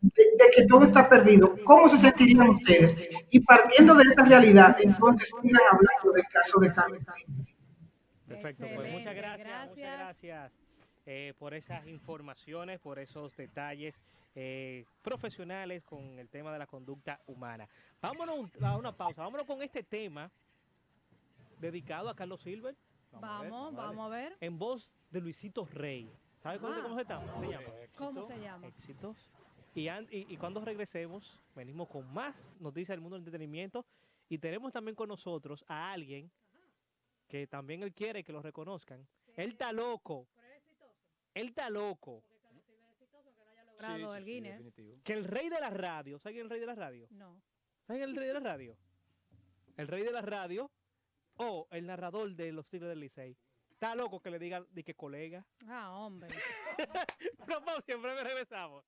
de, 0.00 0.24
de 0.38 0.50
que 0.54 0.66
todo 0.66 0.84
está 0.84 1.08
perdido, 1.08 1.54
¿cómo 1.64 1.88
se 1.88 1.96
sentirían 1.98 2.50
ustedes? 2.50 2.96
Y 3.30 3.40
partiendo 3.40 3.94
de 3.94 4.04
esa 4.04 4.22
realidad, 4.24 4.76
entonces 4.80 5.30
sigan 5.42 5.62
hablando 5.72 6.12
del 6.14 6.24
caso 6.30 6.60
de 6.60 6.70
Carlos. 6.70 7.02
Perfecto, 8.28 8.66
pues 8.74 8.92
muchas 8.92 9.14
gracias, 9.14 9.70
muchas 9.70 9.98
gracias 9.98 10.52
eh, 11.06 11.32
por 11.38 11.54
esas 11.54 11.86
informaciones, 11.86 12.78
por 12.80 12.98
esos 12.98 13.34
detalles 13.36 13.94
eh, 14.34 14.84
profesionales 15.02 15.82
con 15.84 16.18
el 16.18 16.28
tema 16.28 16.52
de 16.52 16.58
la 16.58 16.66
conducta 16.66 17.20
humana. 17.26 17.68
Vámonos 18.00 18.50
a 18.62 18.76
una 18.76 18.92
pausa, 18.96 19.22
vámonos 19.22 19.46
con 19.46 19.62
este 19.62 19.82
tema 19.82 20.30
dedicado 21.60 22.08
a 22.08 22.14
Carlos 22.16 22.42
Silver. 22.42 22.76
Vamos, 23.12 23.74
vamos 23.74 24.06
a 24.06 24.08
ver. 24.08 24.36
En 24.40 24.58
voz 24.58 24.90
de 25.10 25.20
Luisito 25.20 25.64
Rey. 25.66 26.10
¿Sabe 26.42 26.58
cuál- 26.58 26.72
Ajá. 26.74 26.82
cómo 26.82 26.96
se 26.96 27.04
llama? 27.04 27.40
Se 27.40 27.46
llama? 27.48 27.64
¿Cómo 27.98 28.22
se 28.24 28.38
llama? 28.40 28.66
Éxitos. 28.66 29.30
Y, 29.74 29.88
an- 29.88 30.08
y, 30.10 30.32
y 30.32 30.36
cuando 30.36 30.60
regresemos, 30.64 31.40
venimos 31.54 31.88
con 31.88 32.12
más 32.12 32.54
noticias 32.60 32.88
del 32.94 33.00
mundo 33.00 33.14
del 33.16 33.22
entretenimiento 33.22 33.84
y 34.28 34.38
tenemos 34.38 34.72
también 34.72 34.94
con 34.94 35.08
nosotros 35.08 35.64
a 35.68 35.92
alguien 35.92 36.30
que 37.28 37.46
también 37.46 37.82
él 37.82 37.92
quiere 37.94 38.22
que 38.22 38.32
lo 38.32 38.42
reconozcan. 38.42 39.06
Él 39.36 39.50
está 39.52 39.72
loco. 39.72 40.26
Él 41.34 41.48
está 41.48 41.70
loco. 41.70 42.22
Logrado 43.80 44.16
el 44.16 44.24
Guinness. 44.24 44.74
Que 45.02 45.12
el 45.12 45.24
rey 45.24 45.48
de 45.48 45.60
la 45.60 45.70
radio, 45.70 46.18
¿sabe 46.18 46.34
quién 46.34 46.46
es 46.46 46.50
el 46.50 46.50
rey 46.50 46.60
de 46.60 46.66
la 46.66 46.74
radio? 46.74 47.06
No. 47.10 47.42
¿Sabe 47.86 47.98
quién 47.98 48.10
es 48.10 48.14
el 48.14 48.16
rey 48.16 48.28
de 48.28 48.34
la 48.34 48.40
radio? 48.40 48.78
El 49.76 49.88
rey 49.88 50.02
de 50.02 50.12
la 50.12 50.22
radio 50.22 50.70
o 51.36 51.66
el 51.70 51.86
narrador 51.86 52.34
de 52.34 52.52
los 52.52 52.66
Tigres 52.68 52.88
del 52.88 53.00
Licey. 53.00 53.36
Está 53.70 53.94
loco 53.94 54.20
que 54.20 54.30
le 54.30 54.38
diga 54.38 54.64
de 54.70 54.84
que 54.84 54.94
colega. 54.94 55.44
Ah, 55.66 55.90
hombre. 55.98 56.28
Pausa, 57.46 57.82
siempre 57.84 58.22
regresamos. 58.22 58.84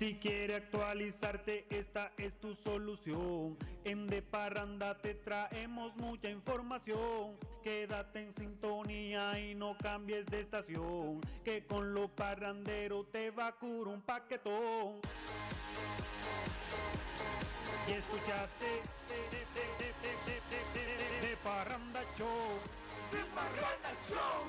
Si 0.00 0.14
quiere 0.14 0.54
actualizarte, 0.54 1.66
esta 1.68 2.10
es 2.16 2.34
tu 2.40 2.54
solución. 2.54 3.58
En 3.84 4.06
De 4.06 4.22
Parranda 4.22 4.96
te 4.96 5.12
traemos 5.12 5.94
mucha 5.94 6.30
información. 6.30 7.36
Quédate 7.62 8.20
en 8.20 8.32
sintonía 8.32 9.38
y 9.38 9.54
no 9.54 9.76
cambies 9.76 10.24
de 10.24 10.40
estación. 10.40 11.20
Que 11.44 11.66
con 11.66 11.92
lo 11.92 12.08
parrandero 12.08 13.04
te 13.12 13.30
va 13.30 13.48
a 13.48 13.52
curar 13.52 13.92
un 13.92 14.00
paquetón. 14.00 15.02
Y 17.86 17.92
escuchaste 17.92 18.80
de 21.20 21.36
Parranda 21.44 22.00
Show. 22.16 22.58
De 23.12 23.18
Parranda 23.34 23.92
Show. 24.08 24.48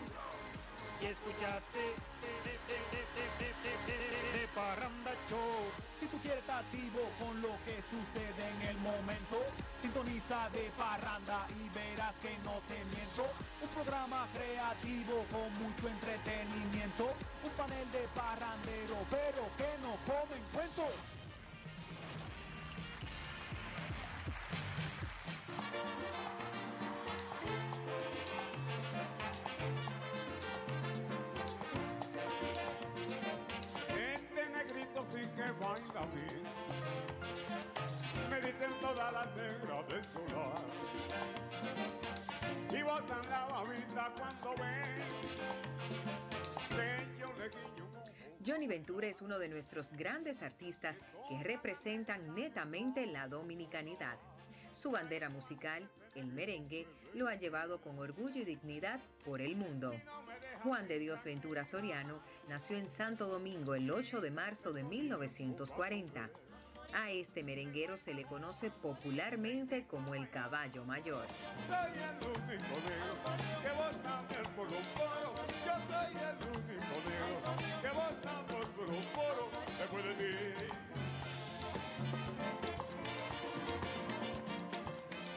Y 1.01 1.05
escuchaste 1.07 1.79
de 4.39 4.47
Parranda 4.55 5.00
con 7.19 7.41
lo 7.41 7.49
que 7.65 7.81
sucede 7.89 8.49
en 8.55 8.69
el 8.69 8.77
momento, 8.77 9.37
sintoniza 9.81 10.49
de 10.49 10.71
Parranda 10.77 11.47
y 11.49 11.69
verás 11.69 12.15
que 12.21 12.37
no 12.43 12.59
te 12.67 12.77
miento. 12.93 13.25
Un 13.61 13.69
programa 13.69 14.27
creativo 14.33 15.25
con 15.31 15.51
mucho 15.63 15.87
entretenimiento. 15.87 17.05
Un 17.43 17.51
panel 17.51 17.91
de 17.91 18.07
parrandero, 18.13 18.97
pero 19.09 19.49
que 19.57 19.69
no 19.81 19.95
comen 20.05 20.43
cuento. 20.53 20.87
Solar. 40.03 40.55
Y 42.71 42.83
botan 42.83 43.29
la 43.29 43.47
cuando 44.39 44.63
ven. 44.63 45.21
Johnny 48.45 48.67
Ventura 48.67 49.07
es 49.07 49.21
uno 49.21 49.37
de 49.37 49.47
nuestros 49.49 49.93
grandes 49.93 50.41
artistas 50.41 50.99
que 51.29 51.43
representan 51.43 52.33
netamente 52.33 53.05
la 53.05 53.27
dominicanidad. 53.27 54.17
Su 54.73 54.91
bandera 54.91 55.29
musical, 55.29 55.87
el 56.15 56.27
merengue, 56.27 56.87
lo 57.13 57.27
ha 57.27 57.35
llevado 57.35 57.81
con 57.81 57.99
orgullo 57.99 58.41
y 58.41 58.45
dignidad 58.45 58.99
por 59.25 59.41
el 59.41 59.55
mundo. 59.55 59.93
Juan 60.63 60.87
de 60.87 60.99
Dios 60.99 61.23
Ventura 61.25 61.65
Soriano 61.65 62.21
nació 62.47 62.77
en 62.77 62.87
Santo 62.87 63.27
Domingo 63.27 63.75
el 63.75 63.91
8 63.91 64.21
de 64.21 64.31
marzo 64.31 64.71
de 64.71 64.83
1940. 64.83 66.29
A 66.93 67.11
este 67.11 67.43
merenguero 67.43 67.97
se 67.97 68.13
le 68.13 68.25
conoce 68.25 68.69
popularmente 68.69 69.85
como 69.87 70.13
el 70.13 70.29
caballo 70.29 70.85
mayor. 70.85 71.25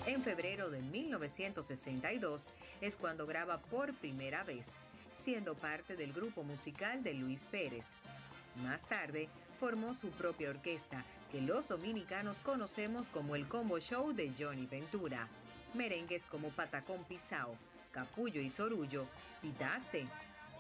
En 0.07 0.23
febrero 0.23 0.69
de 0.69 0.83
1962 0.83 2.51
es 2.83 2.97
cuando 2.97 3.27
graba 3.27 3.59
por 3.59 3.95
primera 3.95 4.45
vez, 4.45 4.75
siendo 5.11 5.55
parte 5.55 5.97
del 5.97 6.13
grupo 6.13 6.43
musical 6.43 7.03
de 7.03 7.15
Luis 7.15 7.47
Pérez. 7.47 7.93
Más 8.63 8.85
tarde, 8.85 9.29
formó 9.59 9.95
su 9.95 10.11
propia 10.11 10.51
orquesta, 10.51 11.03
que 11.33 11.41
los 11.41 11.69
dominicanos 11.69 12.41
conocemos 12.41 13.09
como 13.09 13.35
el 13.35 13.49
Combo 13.49 13.79
Show 13.79 14.13
de 14.13 14.31
Johnny 14.39 14.67
Ventura. 14.67 15.27
Merengues 15.73 16.27
como 16.27 16.51
Patacón 16.51 17.03
Pisao, 17.05 17.57
Capullo 17.91 18.43
y 18.43 18.51
Sorullo, 18.51 19.07
Pitaste, 19.41 20.07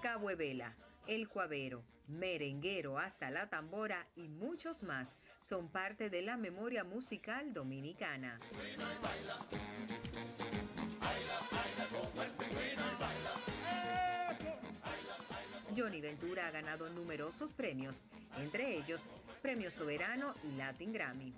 Cabo 0.00 0.34
Vela, 0.36 0.72
El 1.06 1.28
Cuavero, 1.28 1.84
Merenguero 2.08 2.98
hasta 2.98 3.30
la 3.30 3.48
Tambora 3.50 4.06
y 4.16 4.28
muchos 4.28 4.82
más 4.82 5.16
son 5.38 5.68
parte 5.68 6.08
de 6.08 6.22
la 6.22 6.38
memoria 6.38 6.82
musical 6.82 7.52
dominicana. 7.52 8.40
Johnny 15.76 16.00
Ventura 16.00 16.46
ha 16.46 16.50
ganado 16.50 16.88
numerosos 16.88 17.52
premios, 17.52 18.04
entre 18.38 18.76
ellos 18.76 19.06
Premio 19.42 19.70
Soberano 19.70 20.34
y 20.42 20.56
Latin 20.56 20.92
Grammy. 20.92 21.34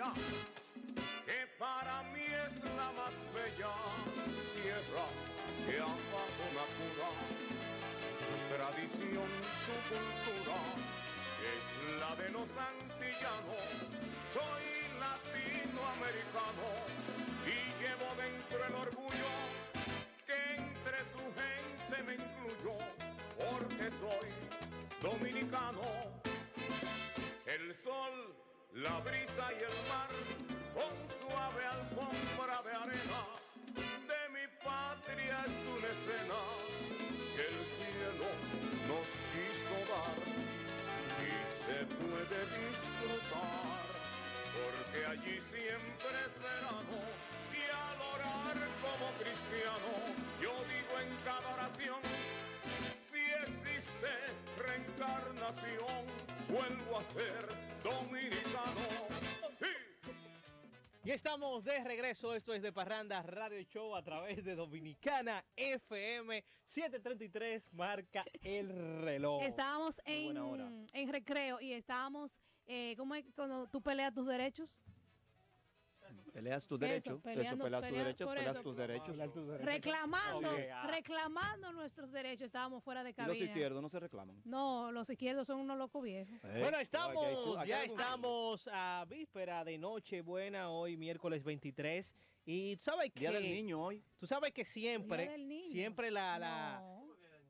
Que 0.00 1.46
para 1.58 2.02
mí 2.14 2.24
es 2.24 2.64
la 2.74 2.88
más 2.96 3.12
bella 3.36 3.68
tierra 4.56 5.04
que 5.66 5.76
abajo 5.76 6.42
una 6.50 6.64
cura. 6.78 7.10
Su 8.24 8.34
tradición, 8.48 9.28
su 9.66 9.76
cultura, 9.92 10.58
es 11.52 11.62
la 12.00 12.16
de 12.16 12.30
los 12.30 12.48
antillanos. 12.48 13.68
Soy 14.32 14.64
latinoamericano 15.04 16.68
y 17.44 17.60
llevo 17.76 18.08
dentro 18.16 18.58
el 18.68 18.74
orgullo 18.88 19.32
que 20.24 20.40
entre 20.56 20.98
su 21.12 21.20
gente 21.36 21.96
me 22.04 22.14
incluyó, 22.14 22.78
porque 23.36 23.90
soy 24.00 24.28
dominicano. 25.02 25.84
El 27.44 27.76
sol, 27.84 28.34
la 28.74 29.00
brisa 29.00 29.46
y 29.52 29.62
el 29.64 29.76
mar, 29.88 30.10
con 30.74 30.92
suave 31.18 31.66
alfombra 31.66 32.62
de 32.62 32.72
arena, 32.72 33.22
de 33.74 34.22
mi 34.30 34.46
patria 34.62 35.42
es 35.44 35.54
una 35.66 35.88
escena 35.90 36.40
que 37.34 37.44
el 37.50 37.58
cielo 37.76 38.30
nos 38.86 39.08
quiso 39.30 39.76
dar 39.90 40.18
y 41.18 41.34
se 41.66 41.78
puede 41.98 42.38
disfrutar, 42.60 43.90
porque 44.54 45.06
allí 45.06 45.36
siempre 45.50 46.14
es 46.26 46.34
verano 46.38 46.98
y 47.50 47.62
al 47.66 48.00
orar 48.14 48.58
como 48.80 49.06
cristiano, 49.18 49.90
yo 50.40 50.52
digo 50.70 50.94
en 51.00 51.10
cada 51.24 51.48
oración, 51.54 52.00
si 53.10 53.18
existe 53.18 54.49
reencarnación, 54.70 56.04
vuelvo 56.48 56.98
a 56.98 57.02
ser 57.12 57.48
dominicano. 57.82 59.10
Y 61.02 61.10
estamos 61.12 61.64
de 61.64 61.82
regreso, 61.82 62.34
esto 62.34 62.52
es 62.52 62.62
de 62.62 62.72
Parranda 62.72 63.22
Radio 63.22 63.62
Show 63.62 63.96
a 63.96 64.02
través 64.02 64.44
de 64.44 64.54
Dominicana 64.54 65.42
FM 65.56 66.44
733, 66.64 67.72
marca 67.72 68.24
el 68.42 68.68
reloj. 69.02 69.42
Estábamos 69.42 70.00
en 70.04 71.10
recreo 71.10 71.58
y 71.60 71.72
estábamos, 71.72 72.38
eh, 72.66 72.94
¿cómo 72.98 73.14
es 73.14 73.24
cuando 73.34 73.66
tú 73.66 73.80
peleas 73.80 74.12
tus 74.12 74.26
derechos? 74.26 74.78
Peleas 76.32 76.66
tus 76.66 76.78
derechos. 76.78 77.20
Peleas 77.22 77.56
tus 77.58 77.80
derechos, 77.82 78.28
peleas 78.28 78.62
tus 78.62 78.76
derechos. 78.76 79.16
Reclamando, 79.60 80.50
ah. 80.72 80.86
reclamando 80.86 81.72
nuestros 81.72 82.10
derechos, 82.12 82.46
estábamos 82.46 82.82
fuera 82.82 83.02
de 83.02 83.10
Y 83.10 83.14
los 83.16 83.26
cabina. 83.26 83.44
izquierdos 83.46 83.82
no 83.82 83.88
se 83.88 84.00
reclaman. 84.00 84.40
No, 84.44 84.92
los 84.92 85.08
izquierdos 85.10 85.46
son 85.46 85.60
unos 85.60 85.76
locos 85.78 86.02
viejos. 86.02 86.34
Eh, 86.44 86.60
Bueno, 86.60 86.78
estamos, 86.78 87.66
ya 87.66 87.84
estamos 87.84 88.68
a 88.72 89.04
víspera 89.08 89.64
de 89.64 89.78
Nochebuena, 89.78 90.70
hoy 90.70 90.96
miércoles 90.96 91.42
23. 91.44 92.14
Y 92.46 92.76
tú 92.76 92.84
sabes 92.84 93.12
que... 93.12 93.20
Día 93.20 93.32
del 93.32 93.42
niño 93.44 93.82
hoy. 93.84 94.02
Tú 94.18 94.26
sabes 94.26 94.52
que 94.52 94.64
siempre, 94.64 95.24
Día 95.24 95.32
del 95.32 95.48
niño. 95.48 95.70
siempre 95.70 96.10
la... 96.10 96.38
la 96.38 96.82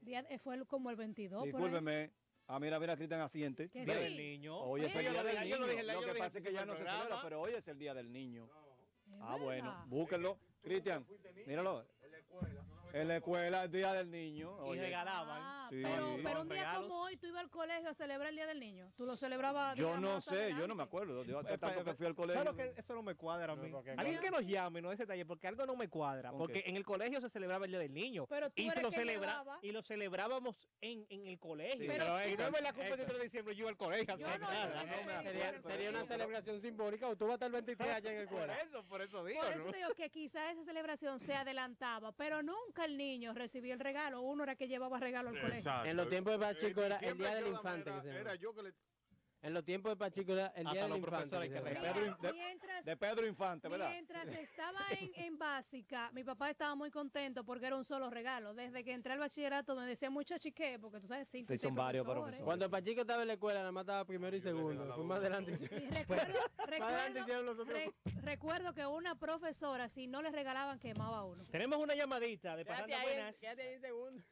Día- 0.01 0.27
eh, 0.31 0.39
fue 0.39 0.65
como 0.67 0.91
el 0.91 0.97
22. 0.97 1.39
por 1.39 1.47
ahí. 1.47 1.53
Discúlpeme, 1.53 2.11
Ah, 2.53 2.59
mira, 2.59 2.81
mira, 2.81 2.97
Cristian 2.97 3.21
asiente. 3.21 3.69
Día 3.69 3.85
sí. 3.85 3.93
del 3.93 4.17
niño. 4.17 4.59
Hoy 4.59 4.85
es 4.85 4.95
el 4.97 5.09
día 5.09 5.23
del 5.23 5.41
niño. 5.41 5.59
Lo 5.59 6.13
que 6.13 6.19
pasa 6.19 6.39
es 6.39 6.45
que 6.45 6.53
ya 6.53 6.65
no 6.65 6.75
se 6.75 6.85
celebra, 6.85 7.21
pero 7.23 7.41
hoy 7.41 7.53
es 7.53 7.69
el 7.69 7.79
día 7.79 7.95
del 7.95 8.11
niño. 8.13 8.49
Ah, 9.21 9.37
bueno, 9.37 9.85
búsquenlo. 9.87 10.39
Cristian, 10.63 11.07
míralo. 11.47 11.85
En 12.93 13.09
la 13.09 13.17
escuela, 13.17 13.65
el 13.65 13.71
día 13.71 13.93
del 13.93 14.11
niño. 14.11 14.57
Y 14.67 14.69
oye. 14.71 14.81
regalaban. 14.83 15.41
Ah, 15.43 15.57
Sí. 15.71 15.81
pero, 15.85 16.17
pero 16.25 16.41
un 16.43 16.49
día 16.49 16.59
Regalos. 16.59 16.83
como 16.89 17.03
hoy 17.03 17.17
tú 17.17 17.27
ibas 17.29 17.43
al 17.45 17.51
colegio 17.51 17.91
a 17.91 17.95
celebrar 17.95 18.31
el 18.31 18.35
Día 18.35 18.47
del 18.49 18.59
Niño. 18.59 18.93
Tú 18.97 19.07
lo 19.07 19.15
celebrabas. 19.15 19.77
Yo 19.77 20.01
no 20.01 20.21
sé, 20.21 20.35
adelante. 20.35 20.61
yo 20.61 20.67
no 20.67 20.75
me 20.75 20.83
acuerdo. 20.83 21.23
Yo 21.25 21.39
hasta 21.39 21.51
Pues, 21.51 21.61
tanto 21.61 21.85
que 21.85 21.95
fui 21.95 22.07
al 22.07 22.17
¿Sabes 22.17 22.35
colegio. 22.35 22.75
que 22.75 22.81
eso 22.81 22.95
no 22.95 23.03
me 23.05 23.15
cuadra 23.15 23.53
a 23.53 23.57
mí? 23.57 23.71
porque- 23.71 23.93
Alguien 23.93 24.19
que 24.21 24.31
nos 24.33 24.45
llame, 24.45 24.83
no 24.83 24.91
ese 24.91 25.05
detalle, 25.05 25.25
porque 25.27 25.47
algo 25.47 25.65
no 25.67 25.77
me 25.77 25.89
cuadra. 25.89 26.31
¿Con 26.31 26.39
Porque 26.39 26.65
en 26.67 26.75
el 26.75 26.85
colegio 26.85 27.21
se 27.21 27.29
celebraba 27.31 27.67
el 27.67 27.71
Día 27.71 27.79
del 27.81 27.95
Niño. 27.95 28.27
Pero 28.27 28.51
tú 28.51 28.55
y, 28.63 28.69
se 28.71 28.83
lo 28.83 28.91
que 28.91 28.97
celebra, 28.97 29.45
y 29.63 29.71
lo 29.71 29.81
celebrábamos 29.83 30.57
en, 30.81 31.07
en 31.09 31.27
el 31.29 31.39
colegio. 31.39 31.79
Sí. 31.83 31.87
pero 31.87 32.17
Pero, 32.17 32.29
y 32.29 32.37
no 32.37 32.57
es 32.57 32.63
la 32.63 32.73
cumple 32.73 32.97
de 33.07 33.23
diciembre, 33.23 33.55
yo 33.55 33.61
iba 33.61 33.71
al 33.71 33.77
colegio. 33.77 34.17
Sería, 35.61 35.91
una 35.91 36.05
celebración 36.05 36.61
simbólica 36.61 37.07
o 37.09 37.17
tú 37.17 37.27
vas 37.27 37.33
a 37.33 37.35
estar 37.35 37.47
el 37.47 37.53
23 37.53 37.91
allá 37.91 38.13
en 38.13 38.19
el 38.23 38.29
Por 38.29 38.39
cuero. 38.39 38.53
eso, 38.65 38.85
por 38.85 39.03
eso 39.03 39.25
digo. 39.25 39.41
Por 39.41 39.53
eso 39.53 39.71
digo 39.73 39.95
que 39.95 40.11
quizás 40.11 40.53
esa 40.53 40.65
celebración 40.65 41.21
se 41.21 41.35
adelantaba, 41.35 42.13
pero 42.13 42.43
nunca 42.43 42.80
el 42.85 42.97
niño 42.97 43.33
recibió 43.35 43.75
el 43.75 43.81
regalo. 43.81 44.21
Uno 44.23 44.43
era 44.45 44.57
que 44.57 44.69
llevaba 44.69 44.99
regalo 44.99 45.31
al 45.31 45.41
colegio. 45.41 45.85
En 45.85 45.97
los 45.97 46.09
tiempos 46.09 46.33
de 46.33 46.39
Pachico 46.39 46.81
En 46.81 46.87
era 46.87 46.97
el 46.99 47.19
día 47.19 47.35
del 47.35 47.47
infante. 47.49 47.91
era- 47.91 48.03
que 48.03 48.09
se. 48.09 48.17
Era 48.21 48.35
yo 48.37 48.55
que 48.55 48.63
le... 48.63 48.75
En 49.43 49.55
los 49.55 49.65
tiempos 49.65 49.91
de 49.93 49.97
Pachico 49.97 50.33
era 50.33 50.49
el 50.49 50.67
día 50.69 50.87
del 50.87 50.97
infante. 50.99 51.39
que 51.41 51.49
llama. 51.49 51.71
Pedro 51.71 52.17
de- 52.21 52.33
Mientras- 52.33 52.85
de 52.85 52.97
Pedro 52.97 53.27
Infante, 53.27 53.69
¿verdad? 53.69 53.89
Mientras 53.91 54.29
estaba 54.29 54.81
en, 54.91 55.11
en 55.15 55.39
básica, 55.39 56.11
mi 56.13 56.23
papá 56.25 56.51
estaba 56.51 56.75
muy 56.75 56.91
contento 56.91 57.43
porque 57.43 57.67
era 57.67 57.77
un 57.77 57.85
solo 57.85 58.11
regalo. 58.11 58.53
Desde 58.53 58.85
que 58.85 58.93
entré 58.93 59.15
al 59.15 59.19
bachillerato 59.19 59.75
me 59.77 59.87
decía 59.87 60.11
mucho 60.11 60.37
chique, 60.37 60.79
porque 60.79 61.01
tú 61.01 61.07
sabes, 61.07 61.27
cinco 61.31 61.47
Sí, 61.49 61.57
son 61.57 61.75
varios 61.75 62.05
profesores. 62.05 62.41
Cuando 62.41 62.69
Pachico 62.69 63.01
estaba 63.01 63.23
en 63.23 63.29
la 63.29 63.35
escuela, 63.35 63.61
nada 63.61 63.73
más 63.73 63.83
estaba 63.85 64.05
primero 64.05 64.37
y 64.37 64.41
segundo. 64.43 64.85
Después 64.85 65.07
más 65.07 65.19
adelante. 65.21 65.53
Recuerdo, 65.57 66.35
Más 66.59 66.81
adelante 66.83 67.21
hicieron 67.21 67.47
los 67.47 67.57
recuerdo, 67.57 67.89
otros. 67.89 68.15
re- 68.15 68.21
recuerdo 68.23 68.75
que 68.75 68.87
una 68.87 69.15
profesora, 69.19 69.89
si 69.89 70.07
no 70.07 70.21
le 70.21 70.31
regalaban, 70.33 70.79
quemaba 70.79 71.19
a 71.19 71.25
uno. 71.25 71.45
Tenemos 71.51 71.79
una 71.79 71.95
llamadita 71.95 72.57
de 72.57 72.65
Quédate 72.65 72.83
Parranda 72.83 73.01
ahí, 73.01 73.07
Buenas. 73.17 73.37
quédate 73.37 73.63
ahí 73.63 73.75
un 73.77 73.81
segundo. 73.81 74.23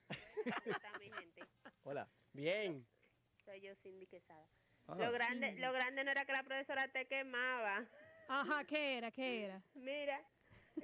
está 0.66 0.98
mi 0.98 1.10
gente? 1.10 1.42
Hola. 1.84 2.06
Bien. 2.34 2.86
Soy 3.44 3.62
yo, 3.62 3.74
Cindy 3.76 4.06
Quesada. 4.06 4.46
Ah. 4.88 4.94
lo, 4.96 5.12
grande, 5.12 5.46
Cindy. 5.48 5.60
lo 5.60 5.72
grande 5.72 6.02
no 6.04 6.10
era 6.10 6.24
que 6.24 6.32
la 6.32 6.42
profesora 6.42 6.88
te 6.88 7.06
quemaba. 7.06 7.84
Ajá, 8.28 8.64
¿qué 8.64 8.98
era? 8.98 9.10
¿Qué 9.10 9.44
era? 9.44 9.60
Mira, 9.74 10.20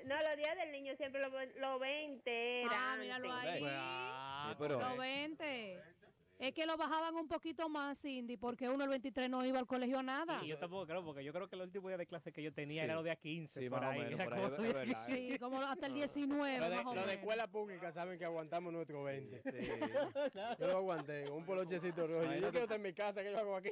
no, 0.04 0.22
los 0.22 0.36
días 0.36 0.56
del 0.56 0.72
niño 0.72 0.94
siempre 0.96 1.20
los 1.20 1.32
lo 1.56 1.78
20 1.78 2.60
eran. 2.62 2.72
Ah, 2.74 2.96
míralo 2.98 3.32
ahí. 3.32 3.58
Sí, 3.60 4.56
pero- 4.58 4.80
Los 4.80 4.98
20. 4.98 5.82
Es 6.38 6.52
que 6.52 6.66
lo 6.66 6.76
bajaban 6.76 7.14
un 7.14 7.28
poquito 7.28 7.68
más, 7.68 8.00
Cindy, 8.02 8.36
porque 8.36 8.68
uno 8.68 8.82
el 8.84 8.90
23 8.90 9.30
no 9.30 9.44
iba 9.44 9.58
al 9.60 9.66
colegio 9.66 10.00
a 10.00 10.02
nada. 10.02 10.40
Sí, 10.40 10.48
yo 10.48 10.58
tampoco 10.58 10.84
creo, 10.86 11.04
porque 11.04 11.22
yo 11.22 11.32
creo 11.32 11.48
que 11.48 11.54
el 11.54 11.62
último 11.62 11.86
día 11.88 11.96
de 11.96 12.06
clase 12.06 12.32
que 12.32 12.42
yo 12.42 12.52
tenía 12.52 12.80
Sí. 12.82 12.84
era 12.84 12.94
lo 12.96 13.02
de 13.04 13.12
a 13.12 13.16
15. 13.16 13.60
Sí, 13.60 13.70
por 13.70 13.80
más 13.80 13.88
o 13.88 13.92
ahí. 13.92 13.98
menos, 14.00 14.20
Era 14.20 14.24
por 14.24 14.34
ahí, 14.34 14.50
como 14.56 14.72
verdad. 14.74 15.06
Sí, 15.06 15.38
como 15.38 15.60
hasta 15.62 15.86
el 15.86 15.94
19, 15.94 16.58
Los 16.58 16.70
de, 16.70 16.76
más 16.76 16.84
o 16.86 16.88
los 16.88 16.94
de 16.96 17.00
menos. 17.02 17.14
escuela 17.20 17.46
pública 17.46 17.92
saben 17.92 18.18
que 18.18 18.24
aguantamos 18.24 18.72
nuestro 18.72 19.04
20. 19.04 19.42
Yo 20.58 20.66
lo 20.66 20.76
aguanté, 20.78 21.24
con 21.28 21.36
un 21.38 21.44
polochecito 21.44 22.06
rojo. 22.06 22.24
Yo 22.24 22.50
quiero 22.50 22.58
estar 22.64 22.76
en 22.76 22.82
mi 22.82 22.92
casa, 22.92 23.22
¿qué 23.22 23.30
yo 23.30 23.38
hago 23.38 23.56
aquí? 23.56 23.70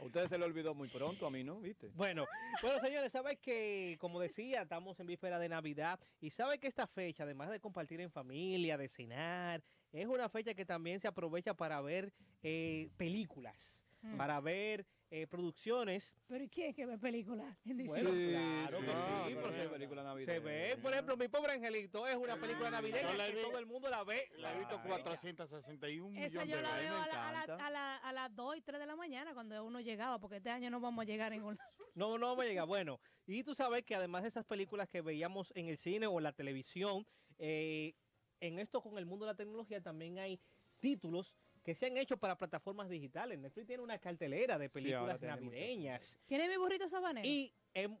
A 0.00 0.04
ustedes 0.04 0.28
se 0.28 0.38
le 0.38 0.44
olvidó 0.44 0.74
muy 0.74 0.88
pronto, 0.88 1.26
a 1.26 1.30
mí 1.30 1.42
no, 1.42 1.58
¿viste? 1.60 1.88
Bueno, 1.94 2.24
bueno, 2.62 2.78
señores, 2.80 3.10
sabes 3.10 3.36
que, 3.40 3.96
como 3.98 4.20
decía, 4.20 4.62
estamos 4.62 5.00
en 5.00 5.08
víspera 5.08 5.40
de 5.40 5.48
Navidad 5.48 5.98
y 6.20 6.30
sabe 6.30 6.60
que 6.60 6.68
esta 6.68 6.86
fecha, 6.86 7.24
además 7.24 7.50
de 7.50 7.58
compartir 7.58 8.00
en 8.00 8.10
familia, 8.12 8.76
de 8.78 8.86
cenar, 8.86 9.60
es 9.92 10.06
una 10.06 10.28
fecha 10.28 10.54
que 10.54 10.64
también 10.64 11.00
se 11.00 11.08
aprovecha 11.08 11.54
para 11.54 11.80
ver 11.80 12.12
eh, 12.42 12.88
películas, 12.96 13.82
Mm. 14.00 14.16
para 14.16 14.40
ver 14.40 14.86
eh, 15.10 15.26
producciones. 15.26 16.14
Pero 16.28 16.44
¿y 16.44 16.48
quién 16.48 16.72
que 16.74 16.84
ve 16.86 16.98
películas 16.98 17.46
en 17.64 17.78
Bueno, 17.84 18.10
diciembre? 18.12 18.30
claro, 18.30 18.78
sí, 18.78 18.84
que 18.86 19.28
sí, 19.30 19.36
porque 19.42 19.62
es 19.64 19.68
película 19.70 20.02
navideña. 20.04 20.32
Se 20.34 20.38
ve, 20.44 20.76
por 20.82 20.92
ejemplo, 20.92 21.16
Mi 21.16 21.28
Pobre 21.28 21.52
Angelito 21.54 22.06
es 22.06 22.14
una 22.14 22.36
película 22.38 22.70
navideña 22.70 23.10
Yo 23.12 23.16
la 23.18 23.26
que 23.26 23.34
vi- 23.36 23.42
todo 23.42 23.58
el 23.58 23.66
mundo 23.66 23.88
la 23.88 24.04
ve. 24.04 24.28
La 24.36 24.54
he 24.54 24.58
visto 24.58 24.80
461 24.82 26.16
Esa 26.18 26.44
millones 26.44 26.50
yo 26.50 26.56
de 26.56 26.62
la 26.62 26.74
veces. 26.74 26.90
veo 26.90 27.00
a, 27.00 27.06
la- 27.08 27.28
a 27.28 27.32
la- 27.32 27.66
a 27.66 27.70
la- 27.70 27.96
a 27.96 28.12
las 28.12 28.36
2 28.36 28.56
y 28.56 28.60
3 28.60 28.78
de 28.78 28.86
la 28.86 28.96
mañana 28.96 29.34
cuando 29.34 29.64
uno 29.64 29.80
llegaba, 29.80 30.18
porque 30.18 30.36
este 30.36 30.50
año 30.50 30.70
no 30.70 30.78
vamos 30.80 31.02
a 31.02 31.06
llegar 31.06 31.32
a 31.32 31.34
ningún 31.36 31.56
lado. 31.56 31.70
No, 31.94 32.18
no 32.18 32.26
vamos 32.28 32.44
a 32.44 32.48
llegar. 32.48 32.66
Bueno, 32.66 33.00
y 33.26 33.42
tú 33.42 33.54
sabes 33.54 33.84
que 33.84 33.94
además 33.94 34.22
de 34.22 34.28
esas 34.28 34.44
películas 34.44 34.88
que 34.88 35.00
veíamos 35.00 35.52
en 35.56 35.68
el 35.68 35.78
cine 35.78 36.06
o 36.06 36.18
en 36.18 36.24
la 36.24 36.32
televisión, 36.32 37.06
eh, 37.38 37.94
en 38.40 38.58
esto 38.58 38.80
con 38.80 38.98
el 38.98 39.06
mundo 39.06 39.24
de 39.26 39.32
la 39.32 39.36
tecnología 39.36 39.80
también 39.80 40.18
hay 40.18 40.40
títulos 40.80 41.34
que 41.64 41.74
se 41.74 41.86
han 41.86 41.96
hecho 41.98 42.16
para 42.16 42.36
plataformas 42.38 42.88
digitales. 42.88 43.38
Netflix 43.38 43.66
tiene 43.66 43.82
una 43.82 43.98
cartelera 43.98 44.58
de 44.58 44.70
películas 44.70 45.20
navideñas. 45.20 46.18
¿Tiene 46.26 46.48
mi 46.48 46.56
burrito 46.56 46.88
sabanero? 46.88 47.26
Y 47.28 47.52
em, 47.74 47.96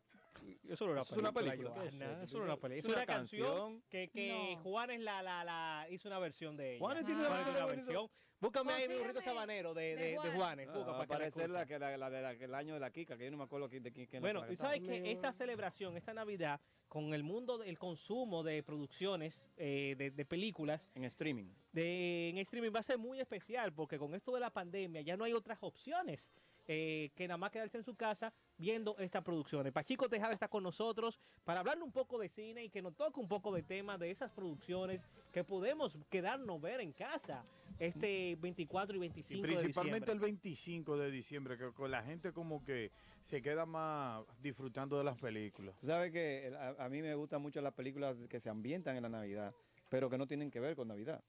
eso 0.68 0.86
no 0.86 0.92
era 0.92 1.02
Es 1.02 1.12
una 1.12 1.32
película. 1.32 1.70
Johanna, 1.70 1.82
¿Qué 1.82 1.88
es 1.88 1.94
eso? 1.94 2.22
eso 2.22 2.38
no 2.38 2.44
era 2.44 2.52
una 2.54 2.60
película. 2.62 2.76
Es 2.78 2.78
Es 2.78 2.84
una 2.84 2.96
una 2.96 3.06
canción 3.06 3.46
canción. 3.48 3.82
que, 3.90 4.08
que 4.08 4.54
No. 4.56 4.62
Juanes 4.62 5.00
la, 5.00 5.22
la, 5.22 5.44
la 5.44 5.86
hizo 5.90 6.08
una 6.08 6.18
versión 6.18 6.56
de 6.56 6.70
ella. 6.72 6.78
Juanes 6.78 7.04
tiene 7.04 7.22
de 7.22 7.28
una 7.28 7.66
versión. 7.66 8.08
Búscame 8.40 8.72
ahí 8.72 8.88
mi 8.88 8.94
burrito 8.98 9.20
sabanero 9.20 9.74
de, 9.74 9.96
de 9.96 9.96
de, 9.96 10.10
de 10.12 10.30
Juanes. 10.36 10.72
Busca 10.72 10.92
Ah, 11.02 11.06
parecer 11.06 11.50
la 11.50 11.66
que 11.66 11.76
la, 11.78 11.96
la 11.96 12.08
de 12.08 12.22
la- 12.22 12.32
el 12.32 12.54
año 12.54 12.74
de 12.74 12.80
la 12.80 12.90
Kika, 12.90 13.16
que 13.18 13.24
yo 13.24 13.30
no 13.32 13.36
me 13.36 13.44
acuerdo 13.44 13.68
quién- 13.68 13.82
de 13.82 13.90
quién 13.92 14.06
Bueno, 14.20 14.42
cantaba. 14.42 14.70
sabes 14.74 14.82
que 14.88 15.10
esta 15.10 15.32
celebración, 15.32 15.96
esta 15.96 16.14
Navidad, 16.14 16.60
con 16.88 17.12
el 17.14 17.24
mundo 17.24 17.58
del 17.58 17.78
consumo 17.78 18.44
de 18.44 18.62
producciones 18.62 19.42
eh, 19.56 19.94
de, 19.98 20.10
de 20.12 20.24
películas 20.24 20.88
En 20.94 21.04
streaming. 21.04 21.46
de, 21.72 22.28
en 22.30 22.38
streaming 22.38 22.70
va 22.74 22.80
a 22.80 22.84
ser 22.84 22.96
muy 22.98 23.20
especial 23.20 23.72
porque 23.72 23.98
con 23.98 24.14
esto 24.14 24.32
de 24.32 24.40
la 24.40 24.50
pandemia 24.50 25.00
ya 25.02 25.16
no 25.16 25.24
hay 25.24 25.32
otras 25.32 25.58
opciones 25.62 26.28
eh, 26.70 27.10
que 27.16 27.26
nada 27.26 27.38
más 27.38 27.50
quedarse 27.50 27.78
en 27.78 27.82
su 27.84 27.94
casa 27.96 28.32
viendo 28.56 28.96
estas 28.98 29.24
producciones. 29.24 29.72
Pachico 29.72 30.08
Tejada 30.08 30.32
está 30.34 30.48
con 30.48 30.62
nosotros 30.62 31.18
para 31.44 31.60
hablarle 31.60 31.82
un 31.82 31.92
poco 31.92 32.18
de 32.18 32.28
cine 32.28 32.62
y 32.64 32.68
que 32.70 32.82
nos 32.82 32.94
toque 32.94 33.18
un 33.20 33.26
poco 33.28 33.52
de 33.52 33.62
tema 33.62 33.96
de 33.98 34.10
esas 34.10 34.30
producciones 34.30 35.00
que 35.32 35.44
podemos 35.44 35.96
quedarnos 36.10 36.60
ver 36.60 36.80
en 36.80 36.92
casa 36.92 37.42
este 37.78 38.36
24 38.36 38.96
y 38.96 38.98
25 39.00 39.38
Y 39.38 39.42
de 39.42 39.56
principalmente 39.56 40.10
el 40.10 40.18
diciembre. 40.18 40.26
25 40.26 40.96
de 40.98 41.10
diciembre, 41.10 41.58
que 41.58 41.72
con 41.72 41.90
la 41.90 42.02
gente 42.02 42.32
como 42.32 42.62
que 42.64 42.90
se 43.22 43.40
queda 43.42 43.66
más 43.66 44.24
disfrutando 44.40 44.98
de 44.98 45.04
las 45.04 45.18
películas. 45.18 45.76
Tú 45.80 45.86
sabes 45.86 46.10
que 46.12 46.52
a, 46.58 46.84
a 46.84 46.88
mí 46.88 47.02
me 47.02 47.14
gustan 47.14 47.40
mucho 47.42 47.60
las 47.60 47.74
películas 47.74 48.16
que 48.28 48.40
se 48.40 48.48
ambientan 48.50 48.96
en 48.96 49.02
la 49.02 49.08
Navidad, 49.08 49.54
pero 49.88 50.08
que 50.10 50.18
no 50.18 50.26
tienen 50.26 50.50
que 50.50 50.60
ver 50.60 50.74
con 50.76 50.88
Navidad. 50.88 51.22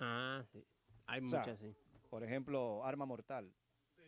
Ah, 0.00 0.42
sí. 0.52 0.64
Hay 1.06 1.24
O 1.24 1.28
sea, 1.28 1.40
muchas, 1.40 1.58
sí. 1.58 1.74
Por 2.10 2.22
ejemplo, 2.24 2.84
Arma 2.84 3.04
Mortal, 3.06 3.52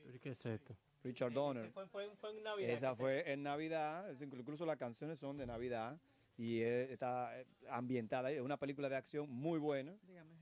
¿Pero 0.05 0.20
¿Qué 0.20 0.30
es 0.30 0.46
esto? 0.46 0.76
Richard 1.05 1.32
Donner. 1.32 1.70
Fue, 1.70 1.86
fue- 1.86 2.10
fue 2.16 2.30
en 2.36 2.42
Navidad. 2.42 2.70
Esa 2.70 2.96
fue 2.96 3.30
en 3.30 3.42
Navidad, 3.42 4.10
incluso 4.20 4.64
las 4.66 4.76
canciones 4.78 5.18
son 5.18 5.36
de 5.36 5.46
Navidad 5.46 6.00
y 6.39 6.60
eh, 6.62 6.90
está 6.93 7.39
eh, 7.39 7.47
ambientada, 7.69 8.31
es 8.31 8.40
una 8.40 8.56
película 8.56 8.89
de 8.89 8.97
acción 8.97 9.28
muy 9.28 9.59
buena 9.59 9.94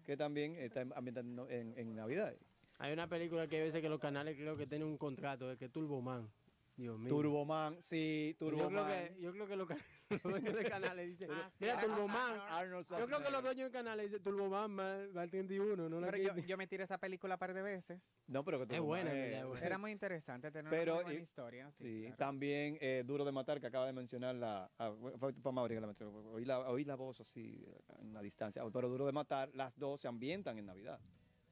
que 0.05 0.17
también 0.17 0.55
está 0.57 0.83
ambientada 0.95 1.27
en, 1.53 1.75
en 1.77 1.97
Navidad. 1.97 2.33
Hay 2.79 2.93
una 2.93 3.09
película 3.09 3.49
que 3.49 3.61
a 3.61 3.65
veces 3.65 3.81
que 3.83 3.89
los 3.89 3.99
canales 3.99 4.37
creo 4.37 4.57
que 4.57 4.67
tienen 4.69 4.87
un 4.87 4.99
contrato 4.99 5.49
de 5.49 5.57
que 5.57 5.69
Turboman. 5.69 6.31
Dios 6.77 6.99
mío. 6.99 7.09
Turboman, 7.09 7.81
sí, 7.81 8.37
Yo 8.39 8.49
creo 8.49 8.69
Turboman. 8.69 8.87
que, 9.15 9.21
yo 9.21 9.33
creo 9.33 9.47
que 9.49 9.57
los, 9.57 9.67
can- 9.67 9.79
los 10.11 10.23
dueños 10.23 10.55
de 10.55 10.65
canales 10.65 11.07
dicen, 11.09 11.31
Ah, 11.33 11.49
sí. 11.51 11.57
mira, 11.61 11.81
Turboman. 11.81 12.39
Arnold 12.49 12.87
Yo 12.89 13.07
creo 13.07 13.23
que 13.23 13.31
los 13.31 13.43
dueños 13.43 13.67
de 13.67 13.73
canales 13.73 14.07
dicen, 14.11 14.23
Turboman 14.23 14.79
va, 14.79 15.21
al 15.23 15.31
31, 15.31 15.89
no 15.89 16.01
la 16.01 16.07
Pero 16.11 16.19
yo, 16.23 16.35
quiten". 16.35 16.47
yo 16.47 16.57
me 16.57 16.67
tiré 16.67 16.85
esa 16.85 16.99
película 16.99 17.35
un 17.35 17.39
par 17.39 17.55
de 17.55 17.63
veces. 17.63 18.11
No, 18.29 18.45
pero 18.45 18.59
que 18.59 18.65
Es 18.65 18.69
Turboman 18.69 18.87
buena, 19.05 19.13
es- 19.15 19.47
buena. 19.47 19.67
Era 19.67 19.79
muy 19.79 19.91
interesante, 19.91 20.51
tenía 20.51 20.71
Pero, 20.71 20.93
una 20.93 21.03
muy 21.03 21.05
buena 21.05 21.21
y- 21.21 21.23
historia. 21.23 21.71
Sí, 21.73 21.85
Sí, 21.85 22.01
claro. 22.03 22.17
también 22.17 22.79
eh, 22.81 23.03
Duro 23.05 23.25
de 23.25 23.33
Matar, 23.33 23.61
que 23.61 23.67
acaba 23.67 23.87
de 23.87 23.93
mencionar 23.93 24.35
la. 24.37 24.71
ah, 24.79 24.93
fue, 25.19 25.33
fue 25.33 25.53
Mauri 25.53 25.75
que 25.75 25.81
la 25.81 25.87
mencionó. 25.89 26.13
Oí 26.31 26.45
la, 26.45 26.61
oí 26.71 26.85
la 26.85 26.95
voz 26.95 27.21
así 27.21 27.67
en 27.99 28.15
la 28.15 28.23
distancia. 28.23 28.63
Pero 28.73 28.89
Duro 28.89 29.07
de 29.07 29.13
Matar, 29.13 29.51
las 29.55 29.77
dos 29.79 30.01
se 30.01 30.09
ambientan 30.09 30.59
en 30.59 30.67
Navidad. 30.67 31.01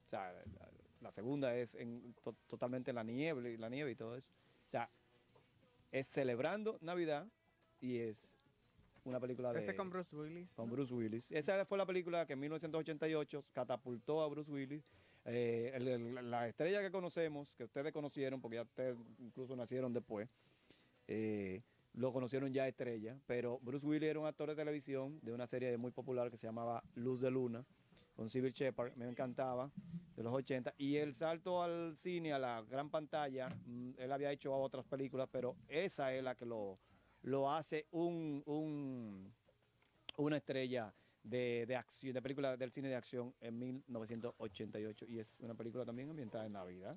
O 0.07 0.09
sea, 0.09 0.33
la, 0.33 0.71
la 1.01 1.11
segunda 1.13 1.55
es 1.57 1.75
en, 1.75 2.15
to- 2.23 2.37
totalmente 2.47 2.91
en 2.93 2.95
la 2.97 3.03
nieve, 3.03 3.59
la 3.59 3.69
nieve 3.69 3.91
y 3.91 3.97
todo 3.97 4.17
eso. 4.17 4.29
O 4.67 4.71
sea, 4.71 4.89
es 5.91 6.07
celebrando 6.07 6.79
Navidad 6.81 7.27
y 7.81 7.99
es 7.99 8.39
una 9.05 9.21
película 9.21 9.53
de. 9.53 9.61
Ese 9.61 9.75
con 9.77 9.91
Bruce 9.91 10.15
Willis. 10.17 10.51
Con 10.55 10.67
¿no? 10.69 10.73
Bruce 10.73 10.93
Willis. 10.95 11.31
Esa 11.31 11.65
fue 11.67 11.79
la 11.79 11.87
película 11.87 12.27
que 12.27 12.33
en 12.35 12.41
1988 12.41 13.45
catapultó 13.53 14.23
a 14.23 14.29
Bruce 14.29 14.51
Willis. 14.51 14.83
Eh, 15.27 15.73
el- 15.75 15.89
el- 15.89 16.31
la 16.31 16.49
estrella 16.49 16.83
que 16.83 16.91
conocemos, 16.91 17.53
que 17.57 17.65
ustedes 17.65 17.93
conocieron, 17.93 18.41
porque 18.41 18.57
ya 18.57 18.63
ustedes 18.63 18.97
incluso 19.21 19.57
nacieron 19.57 19.93
después, 19.93 20.29
eh, 21.09 21.63
lo 21.95 22.13
conocieron 22.13 22.53
ya 22.53 22.67
estrella, 22.67 23.17
pero 23.27 23.59
Bruce 23.61 23.87
Willis 23.87 24.11
era 24.11 24.19
un 24.21 24.27
actor 24.27 24.49
de 24.51 24.57
televisión 24.57 25.19
de 25.23 25.33
una 25.33 25.47
serie 25.47 25.77
muy 25.79 25.93
popular 25.93 26.31
que 26.31 26.37
se 26.37 26.47
llamaba 26.47 26.83
Luz 26.95 27.21
de 27.21 27.31
Luna, 27.31 27.65
con 28.17 28.29
Civil 28.29 28.53
Shepard, 28.53 28.95
me 28.97 29.09
encantaba, 29.09 29.71
de 30.17 30.23
los 30.23 30.33
80, 30.33 30.75
y 30.77 30.97
el 30.97 31.15
salto 31.15 31.63
al 31.63 31.97
cine, 31.97 32.33
a 32.33 32.39
la 32.39 32.63
gran 32.63 32.91
pantalla, 32.91 33.49
mm, 33.67 33.93
él 33.99 34.13
había 34.13 34.31
hecho 34.31 34.55
otras 34.55 34.85
películas, 34.85 35.29
pero 35.33 35.57
esa 35.69 36.13
es 36.15 36.23
la 36.23 36.35
que 36.35 36.45
lo, 36.47 36.79
lo 37.25 37.51
hace 37.51 37.87
un, 37.91 38.43
un- 38.47 39.33
una 40.17 40.37
estrella 40.37 40.93
de, 41.23 41.65
de 41.67 41.77
acción, 41.77 42.13
de 42.13 42.23
película 42.23 42.57
del 42.57 42.71
cine 42.71 42.89
de 42.89 42.97
acción 42.97 43.35
en 43.41 43.59
1988 43.59 45.07
y 45.09 45.19
es 45.19 45.41
una 45.41 45.55
película 45.55 45.85
también 45.85 46.11
ambientada 46.11 46.47
en 46.47 46.53
Navidad. 46.53 46.97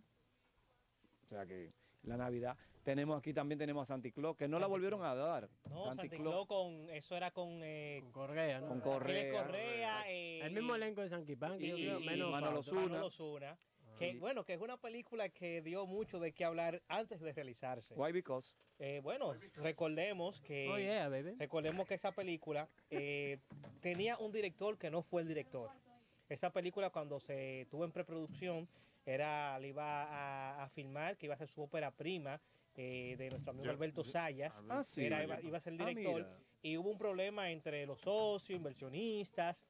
O 1.26 1.30
sea 1.30 1.46
que 1.46 1.72
la 2.04 2.16
Navidad. 2.18 2.58
Tenemos 2.84 3.18
aquí 3.20 3.34
también 3.34 3.60
tenemos 3.60 3.82
a 3.90 3.94
Santi 3.94 4.12
Claus, 4.14 4.38
que 4.38 4.48
no 4.48 4.60
la 4.60 4.68
volvieron 4.68 5.04
a 5.04 5.14
dar. 5.14 5.50
No, 5.70 5.84
Santi 5.84 6.08
Claus 6.10 6.48
con, 6.48 6.90
eso 6.90 7.18
era 7.18 7.32
con... 7.32 7.60
Eh, 7.62 8.02
Correa, 8.14 8.62
¿no? 8.62 8.68
Con 8.70 8.80
Correa. 8.80 9.44
Correa. 9.44 10.04
eh, 10.10 10.40
El 10.42 10.54
mismo 10.54 10.74
elenco 10.76 11.02
de 11.02 11.10
Sanky 11.10 11.36
Panky, 11.36 11.66
y, 11.66 11.70
yo 11.70 11.76
creo, 11.76 12.00
y- 12.00 12.06
menos. 12.06 12.28
Zuna. 12.66 12.82
Manolo 12.82 13.10
Zuna, 13.12 13.56
Que, 13.98 14.14
bueno, 14.20 14.44
que 14.46 14.54
es 14.54 14.62
una 14.62 14.78
película 14.78 15.30
que 15.30 15.62
dio 15.62 15.86
mucho 15.86 16.20
de 16.20 16.32
qué 16.32 16.46
hablar 16.46 16.82
antes 16.88 17.20
de 17.20 17.34
realizarse. 17.34 17.96
Why 17.96 18.12
because? 18.12 18.54
Eh, 18.80 19.00
bueno, 19.04 19.34
recordemos 19.56 20.40
que 20.42 20.68
Oh, 20.70 20.78
yeah, 20.78 21.10
baby. 21.10 21.32
recordemos 21.40 21.88
que 21.88 21.96
esa 21.96 22.12
película 22.12 22.68
eh, 22.92 23.40
tenía 23.82 24.18
un 24.18 24.32
director 24.32 24.78
que 24.78 24.92
no 24.92 25.02
fue 25.02 25.24
el 25.24 25.28
director. 25.28 25.72
Esa 26.30 26.52
película 26.52 26.90
cuando 26.92 27.20
se 27.20 27.66
tuvo 27.72 27.86
en 27.86 27.92
preproducción 27.92 28.68
era 29.06 29.58
le 29.60 29.70
iba 29.70 30.04
a, 30.04 30.64
a 30.64 30.70
filmar 30.70 31.18
que 31.18 31.26
iba 31.26 31.34
a 31.36 31.38
ser 31.38 31.48
su 31.48 31.62
ópera 31.64 31.90
prima 31.92 32.40
eh, 32.76 33.16
de 33.18 33.30
nuestro 33.30 33.52
amigo 33.52 33.70
Alberto 33.72 34.04
ya, 34.04 34.12
Sayas. 34.12 34.64
Ah, 34.70 34.84
sí. 34.84 35.06
Era- 35.06 35.24
iba, 35.24 35.42
iba 35.42 35.58
a 35.58 35.62
ser 35.62 35.74
el 35.74 35.82
Ah, 35.82 35.86
director 35.88 36.28
y 36.62 36.78
hubo 36.78 36.90
un 36.92 36.98
problema 36.98 37.50
entre 37.50 37.86
los 37.88 38.02
socios, 38.02 38.58
inversionistas, 38.58 39.68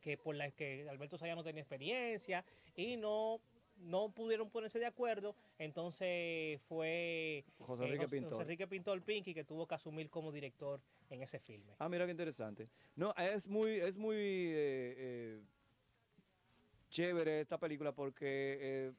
que 0.00 0.16
por 0.16 0.34
la 0.34 0.50
que 0.50 0.88
Alberto 0.88 1.16
Sayas 1.18 1.36
no 1.36 1.44
tenía 1.44 1.60
experiencia 1.62 2.44
y 2.74 2.96
no 2.96 3.40
no 3.82 4.12
pudieron 4.12 4.50
ponerse 4.50 4.78
de 4.78 4.86
acuerdo, 4.86 5.36
entonces 5.58 6.60
fue 6.62 7.44
José 7.58 7.84
Enrique 7.84 8.08
Pintor. 8.08 8.32
José 8.32 8.42
Enrique 8.42 8.66
Pintor 8.66 9.02
Pinky 9.02 9.34
que 9.34 9.44
tuvo 9.44 9.66
que 9.66 9.74
asumir 9.74 10.10
como 10.10 10.32
director 10.32 10.80
en 11.10 11.22
ese 11.22 11.38
filme. 11.38 11.74
Ah, 11.78 11.88
mira 11.88 12.04
qué 12.04 12.10
interesante. 12.10 12.68
No, 12.96 13.14
es 13.16 13.48
muy, 13.48 13.72
es 13.72 13.96
muy 13.98 14.16
eh, 14.16 14.94
eh, 14.96 15.42
chévere 16.90 17.40
esta 17.40 17.58
película 17.58 17.92
porque 17.92 18.58
eh, 18.60 18.92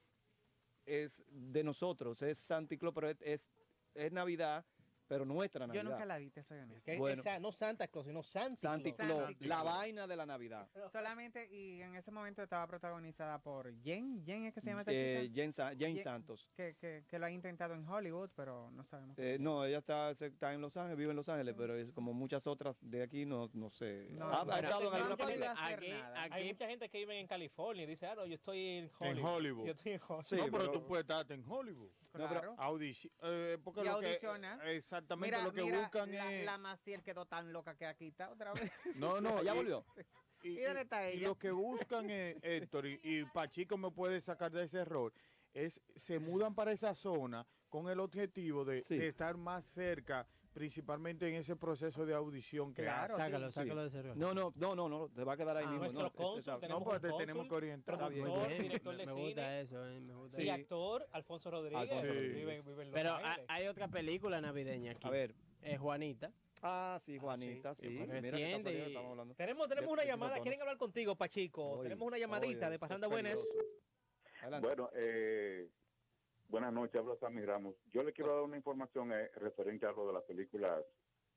es 0.85 1.23
de 1.29 1.63
nosotros, 1.63 2.21
es 2.21 2.37
Santi 2.37 2.77
Claus, 2.77 2.93
pero 2.93 3.09
es, 3.09 3.21
es, 3.21 3.51
es 3.95 4.11
Navidad, 4.11 4.65
pero 5.07 5.25
nuestra 5.25 5.67
Navidad. 5.67 5.83
Yo 5.83 5.89
nunca 5.89 6.05
la 6.05 6.17
vi, 6.17 6.29
te 6.31 6.43
soy 6.43 6.59
honesto. 6.59 6.91
Que- 6.91 6.97
Bueno. 6.97 7.21
esa- 7.21 7.39
no 7.39 7.51
Santa 7.51 7.87
Claus, 7.87 8.05
sino 8.07 8.23
Santi, 8.23 8.61
Santi 8.61 8.93
Claus. 8.93 9.35
Claus, 9.35 9.35
la 9.41 9.63
vaina 9.63 10.07
de 10.07 10.15
la 10.15 10.25
Navidad. 10.25 10.67
Solamente, 10.91 11.47
y 11.51 11.81
en 11.81 11.95
ese 11.95 12.11
momento 12.11 12.41
estaba 12.43 12.65
protagonizada 12.67 13.39
por 13.39 13.71
Jen. 13.81 14.23
Jen 14.25 14.45
es 14.45 14.53
que 14.53 14.61
se 14.61 14.69
llama 14.69 14.81
esta 14.81 14.91
Eh. 14.93 15.31
Jane, 15.33 15.51
Sa- 15.51 15.69
Jane 15.71 15.95
Jen- 15.95 16.03
Santos. 16.03 16.49
Que, 16.55 16.75
que, 16.75 17.03
que 17.07 17.19
lo 17.19 17.25
ha 17.25 17.31
intentado 17.31 17.73
en 17.73 17.87
Hollywood, 17.87 18.29
pero 18.35 18.71
no 18.71 18.83
sabemos. 18.85 19.17
Eh, 19.19 19.37
no, 19.39 19.65
ella 19.65 19.79
está, 19.79 20.11
está 20.11 20.53
en 20.53 20.61
Los 20.61 20.75
Ángeles, 20.77 20.97
vive 20.97 21.11
en 21.11 21.17
Los 21.17 21.29
Ángeles, 21.29 21.53
pero 21.57 21.75
es 21.75 21.91
como 21.91 22.13
muchas 22.13 22.47
otras 22.47 22.77
de 22.81 23.03
aquí, 23.03 23.25
no, 23.25 23.49
no 23.53 23.69
sé. 23.69 24.07
No, 24.11 24.25
ha, 24.25 24.41
ha 24.41 24.43
bueno, 24.43 24.59
estado 24.67 24.95
en 24.95 25.01
alguna 25.03 25.51
hacer 25.51 25.73
Aquí- 25.77 25.89
nada. 25.89 26.23
Hay 26.31 26.47
mucha 26.51 26.67
gente 26.67 26.89
que 26.89 26.97
vive 26.99 27.19
en 27.19 27.27
California 27.27 27.83
y 27.83 27.87
dice, 27.87 28.05
ah, 28.07 28.15
no, 28.15 28.25
yo 28.25 28.35
estoy 28.35 28.59
en 28.59 28.91
Hollywood. 28.99 29.17
En 29.19 29.25
Hollywood. 29.25 29.65
Yo 29.65 29.71
estoy 29.73 29.91
en 29.93 30.01
Hollywood. 30.07 30.37
no, 30.51 30.57
pero, 30.57 30.71
tú 30.71 30.85
puedes 30.85 31.03
estar 31.03 31.31
en 31.31 31.43
Hollywood. 31.47 31.91
No, 32.13 32.29
pero- 32.29 32.55
Audici- 32.57 33.11
eh, 33.23 33.57
porque 33.63 33.81
Y 33.81 33.83
lo 33.85 33.99
que-. 33.99 34.19
Exactamente 34.93 35.35
Mira, 35.37 35.43
lo 35.43 35.53
que 35.53 35.63
mira, 35.63 35.79
buscan 35.79 36.11
la, 36.11 36.33
es. 36.33 36.45
La 36.45 36.57
Maciel 36.57 37.03
quedó 37.03 37.25
tan 37.25 37.51
loca 37.51 37.75
que 37.75 37.85
aquí 37.85 38.07
está 38.07 38.29
otra 38.29 38.53
vez. 38.53 38.71
No, 38.95 39.19
no. 39.19 39.41
¿Ya 39.43 39.53
y- 39.53 39.57
volvió? 39.57 39.85
Y, 40.43 40.59
¿Y 40.59 40.61
dónde 40.63 40.81
está 40.81 41.09
y 41.09 41.19
ella? 41.19 41.27
lo 41.29 41.39
que 41.39 41.51
buscan 41.51 42.09
es, 42.09 42.35
Héctor, 42.41 42.85
y, 42.85 42.99
y 43.01 43.23
Pachico 43.23 43.77
me 43.77 43.89
puede 43.91 44.19
sacar 44.19 44.51
de 44.51 44.63
ese 44.65 44.79
error, 44.79 45.13
es 45.53 45.81
se 45.95 46.19
mudan 46.19 46.53
para 46.53 46.73
esa 46.73 46.93
zona 46.93 47.47
con 47.69 47.87
el 47.89 48.01
objetivo 48.01 48.65
de, 48.65 48.81
Sí. 48.81 48.97
de 48.97 49.07
estar 49.07 49.37
más 49.37 49.63
cerca, 49.63 50.27
principalmente 50.53 51.27
en 51.27 51.35
ese 51.35 51.55
proceso 51.55 52.05
de 52.05 52.13
audición 52.13 52.73
que 52.73 52.83
Claro, 52.83 53.15
hacen. 53.15 53.25
Sácalo, 53.25 53.47
Sí. 53.47 53.53
sácalo 53.53 53.83
de 53.83 53.89
cerro. 53.89 54.15
No, 54.15 54.33
no, 54.33 54.53
no, 54.55 54.75
no, 54.75 54.87
no, 54.87 55.09
te 55.09 55.23
va 55.23 55.33
a 55.33 55.37
quedar 55.37 55.57
ahí 55.57 55.65
Ah, 55.67 55.71
mismo. 55.71 55.85
no, 56.01 56.11
tenemos 56.11 56.69
No, 56.69 56.83
pues 56.83 57.01
te 57.01 57.11
tenemos 57.17 57.47
que 57.47 57.55
orientar. 57.55 57.97
productor, 57.97 58.47
Bien, 58.47 58.61
director 58.61 58.95
de 58.97 59.05
me 59.05 59.11
gusta 59.11 59.27
cine 59.41 59.61
eso, 59.61 59.89
eh, 59.89 59.99
me 59.99 60.13
gusta 60.15 60.41
y 60.41 60.43
Sí. 60.43 60.49
eso. 60.49 60.61
actor 60.61 61.07
Alfonso 61.11 61.51
Rodríguez. 61.51 61.81
Alfonso 61.81 62.01
que 62.03 62.07
Rodríguez. 62.07 62.35
Vive, 62.35 62.61
vive 62.61 62.81
en 62.83 62.91
Los 62.91 62.93
Pero 62.93 63.15
hay, 63.15 63.23
Ángeles. 63.25 63.45
hay 63.49 63.67
otra 63.67 63.87
película 63.87 64.41
navideña 64.41 64.91
aquí. 64.91 65.07
A 65.07 65.09
ver. 65.09 65.35
Es 65.61 65.79
Juanita. 65.79 66.31
Ah, 66.61 66.97
sí, 67.01 67.17
Juanita, 67.17 67.73
sí. 67.75 67.87
sí, 67.89 67.89
Mira 67.89 68.19
estamos 68.87 69.11
hablando. 69.11 69.35
Tenemos, 69.35 69.67
tenemos 69.67 69.87
De- 69.89 69.93
una 69.93 70.05
llamada. 70.05 70.39
¿Quieren 70.39 70.61
hablar 70.61 70.77
contigo, 70.77 71.15
Pachico? 71.15 71.71
Oye, 71.71 71.83
tenemos 71.83 72.07
una 72.07 72.17
llamadita 72.17 72.67
oye, 72.67 72.71
de 72.71 72.79
Pasando 72.79 73.09
Buenas. 73.09 73.39
Bueno, 74.61 74.89
eh, 74.93 75.69
buenas 76.49 76.73
noches, 76.73 76.95
hablo 76.95 77.15
Sammy 77.17 77.41
Ramos. 77.45 77.75
Yo 77.91 78.03
le 78.03 78.13
quiero 78.13 78.33
dar 78.35 78.43
una 78.43 78.57
información 78.57 79.11
eh, 79.11 79.29
referente 79.35 79.85
a 79.85 79.91
lo 79.91 80.07
de 80.07 80.13
las 80.13 80.23
películas 80.23 80.83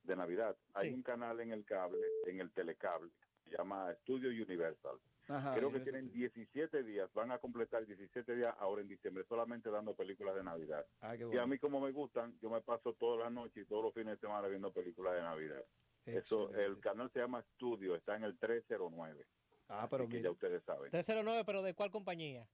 de 0.03 0.17
Navidad. 0.17 0.57
Hay 0.75 0.89
Sí. 0.89 0.95
un 0.95 1.03
canal 1.03 1.41
en 1.41 1.53
el 1.53 1.65
cable, 1.65 2.05
en 2.27 2.41
el 2.41 2.53
telecable, 2.53 3.11
se 3.45 3.57
llama 3.57 3.93
Studio 4.03 4.31
Universal. 4.31 4.99
Ajá, 5.29 5.55
Creo 5.57 5.73
que 5.73 5.81
tienen 5.81 6.13
17 6.13 6.85
días, 6.85 7.13
van 7.13 7.33
a 7.33 7.39
completar 7.39 7.85
17 7.85 8.37
días 8.37 8.55
ahora 8.61 8.83
en 8.83 8.89
diciembre, 8.89 9.25
solamente 9.29 9.71
dando 9.71 9.95
películas 9.97 10.37
de 10.37 10.45
Navidad. 10.45 10.87
Ah, 11.01 11.17
Y 11.17 11.37
a 11.37 11.47
mí 11.47 11.59
como 11.59 11.81
me 11.81 11.91
gustan, 11.91 12.39
yo 12.41 12.49
me 12.49 12.61
paso 12.61 12.93
todas 12.95 13.25
las 13.25 13.33
noches 13.33 13.57
y 13.65 13.67
todos 13.67 13.83
los 13.83 13.93
fines 13.95 14.15
de 14.15 14.21
semana 14.21 14.47
viendo 14.47 14.73
películas 14.73 15.15
de 15.15 15.23
Navidad. 15.23 15.65
Eso, 16.05 16.55
el 16.55 16.79
canal 16.79 17.11
se 17.11 17.19
llama 17.19 17.43
Studio, 17.55 17.97
está 17.97 18.15
en 18.15 18.23
el 18.23 18.39
309. 18.39 19.27
Ah, 19.69 19.89
pero 19.91 20.05
que 20.07 20.19
mira. 20.19 20.23
ya 20.25 20.31
ustedes 20.31 20.63
saben. 20.63 20.93
309, 20.93 21.43
pero 21.45 21.63
¿de 21.63 21.75
cuál 21.75 21.91
compañía? 21.91 22.47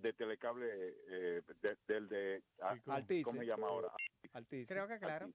De 0.00 0.12
telecable, 0.12 0.66
eh, 1.08 1.42
de- 1.60 1.76
del 1.86 2.08
de... 2.08 2.42
ah, 2.60 2.76
Altice. 2.86 3.22
¿Cómo 3.24 3.40
se 3.40 3.46
llama 3.46 3.66
ahora? 3.68 3.88
Altis. 4.32 4.68
Creo 4.68 4.86
que 4.86 4.98
claro. 4.98 5.30